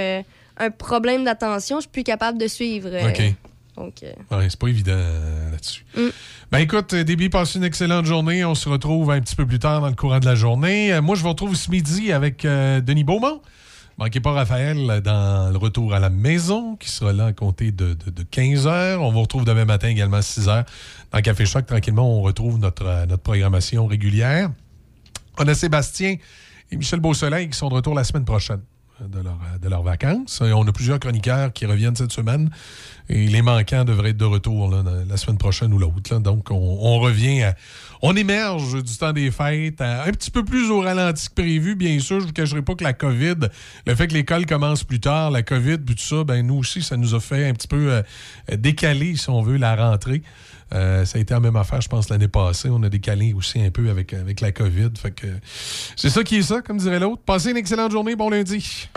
un 0.57 0.69
problème 0.71 1.23
d'attention. 1.23 1.77
Je 1.77 1.81
suis 1.83 1.89
plus 1.89 2.03
capable 2.03 2.37
de 2.37 2.47
suivre. 2.47 2.89
OK. 3.09 3.21
Donc, 3.75 4.03
euh, 4.03 4.11
Ouais, 4.31 4.47
c'est 4.49 4.59
pas 4.59 4.67
évident 4.67 4.91
euh, 4.93 5.51
là-dessus. 5.51 5.85
Mm. 5.97 6.01
Ben 6.51 6.59
écoute, 6.59 6.93
euh, 6.93 7.03
Déby, 7.03 7.29
passe 7.29 7.55
une 7.55 7.63
excellente 7.63 8.05
journée. 8.05 8.45
On 8.45 8.53
se 8.55 8.69
retrouve 8.69 9.09
un 9.11 9.19
petit 9.21 9.35
peu 9.35 9.45
plus 9.47 9.59
tard 9.59 9.81
dans 9.81 9.89
le 9.89 9.95
courant 9.95 10.19
de 10.19 10.25
la 10.25 10.35
journée. 10.35 10.93
Euh, 10.93 11.01
moi, 11.01 11.15
je 11.15 11.23
vous 11.23 11.29
retrouve 11.29 11.55
ce 11.55 11.71
midi 11.71 12.11
avec 12.11 12.43
Denis 12.43 13.03
Beaumont. 13.03 13.41
Manquez 13.99 14.19
pas 14.19 14.31
Raphaël 14.31 15.01
dans 15.03 15.51
le 15.51 15.57
retour 15.57 15.93
à 15.93 15.99
la 15.99 16.09
maison, 16.09 16.75
qui 16.77 16.89
sera 16.89 17.13
là 17.13 17.27
à 17.27 17.33
compter 17.33 17.71
de, 17.71 17.93
de- 17.93 18.09
de 18.09 18.23
15 18.23 18.65
h. 18.67 18.95
On 18.97 19.11
vous 19.11 19.21
retrouve 19.21 19.45
demain 19.45 19.65
matin 19.65 19.87
également 19.87 20.17
à 20.17 20.21
6 20.23 20.47
h. 20.47 20.65
Dans 21.11 21.21
Café 21.21 21.45
Choc, 21.45 21.67
tranquillement, 21.67 22.17
on 22.17 22.21
retrouve 22.23 22.57
notre, 22.57 23.05
notre 23.07 23.21
programmation 23.21 23.85
régulière. 23.85 24.49
On 25.37 25.47
a 25.47 25.53
Sébastien 25.53 26.15
et 26.71 26.75
Michel 26.75 26.99
Beausoleil 27.01 27.49
qui 27.49 27.57
sont 27.57 27.69
de 27.69 27.75
retour 27.75 27.93
la 27.93 28.03
semaine 28.03 28.25
prochaine 28.25 28.61
euh, 29.03 29.57
de 29.61 29.69
leurs 29.69 29.83
vacances. 29.83 30.41
On 30.41 30.67
a 30.67 30.71
plusieurs 30.71 30.99
chroniqueurs 30.99 31.51
qui 31.53 31.65
reviennent 31.65 31.95
cette 31.95 32.11
semaine. 32.11 32.49
Et 33.09 33.27
les 33.27 33.41
manquants 33.41 33.83
devraient 33.83 34.11
être 34.11 34.17
de 34.17 34.25
retour 34.25 34.71
la 34.71 35.17
semaine 35.17 35.37
prochaine 35.37 35.73
ou 35.73 35.77
l'autre. 35.77 36.19
Donc, 36.19 36.51
on, 36.51 36.99
revient 36.99 37.51
On 38.01 38.15
émerge 38.15 38.81
du 38.81 38.97
temps 38.97 39.11
des 39.11 39.29
fêtes 39.29 39.81
un 39.81 40.09
petit 40.11 40.31
peu 40.31 40.45
plus 40.45 40.71
au 40.71 40.79
ralenti 40.79 41.27
que 41.27 41.33
prévu, 41.33 41.75
bien 41.75 41.99
sûr. 41.99 42.19
Je 42.19 42.23
ne 42.23 42.27
vous 42.27 42.33
cacherai 42.33 42.61
pas 42.61 42.75
que 42.75 42.83
la 42.83 42.93
COVID, 42.93 43.49
le 43.85 43.95
fait 43.95 44.07
que 44.07 44.13
l'école 44.13 44.45
commence 44.45 44.85
plus 44.85 45.01
tard, 45.01 45.31
la 45.31 45.43
COVID, 45.43 45.79
tout 45.79 45.97
ça, 45.97 46.23
ben 46.23 46.45
nous 46.47 46.55
aussi, 46.55 46.81
ça 46.81 46.95
nous 46.95 47.13
a 47.13 47.19
fait 47.19 47.47
un 47.47 47.53
petit 47.53 47.67
peu 47.67 47.91
euh, 47.91 48.01
décaler, 48.55 49.17
si 49.17 49.29
on 49.29 49.41
veut, 49.41 49.57
la 49.57 49.75
rentrée. 49.75 50.21
Euh, 50.73 51.05
ça 51.05 51.17
a 51.17 51.21
été 51.21 51.33
la 51.33 51.39
même 51.39 51.55
affaire, 51.55 51.81
je 51.81 51.89
pense, 51.89 52.09
l'année 52.09 52.27
passée. 52.27 52.69
On 52.71 52.81
a 52.83 52.89
décalé 52.89 53.33
aussi 53.33 53.61
un 53.61 53.69
peu 53.69 53.89
avec, 53.89 54.13
avec 54.13 54.41
la 54.41 54.51
COVID. 54.51 54.91
Fait 54.97 55.11
que 55.11 55.27
c'est 55.95 56.09
ça 56.09 56.23
qui 56.23 56.37
est 56.37 56.41
ça, 56.41 56.61
comme 56.61 56.77
dirait 56.77 56.99
l'autre. 56.99 57.21
Passez 57.25 57.51
une 57.51 57.57
excellente 57.57 57.91
journée. 57.91 58.15
Bon 58.15 58.29
lundi. 58.29 58.89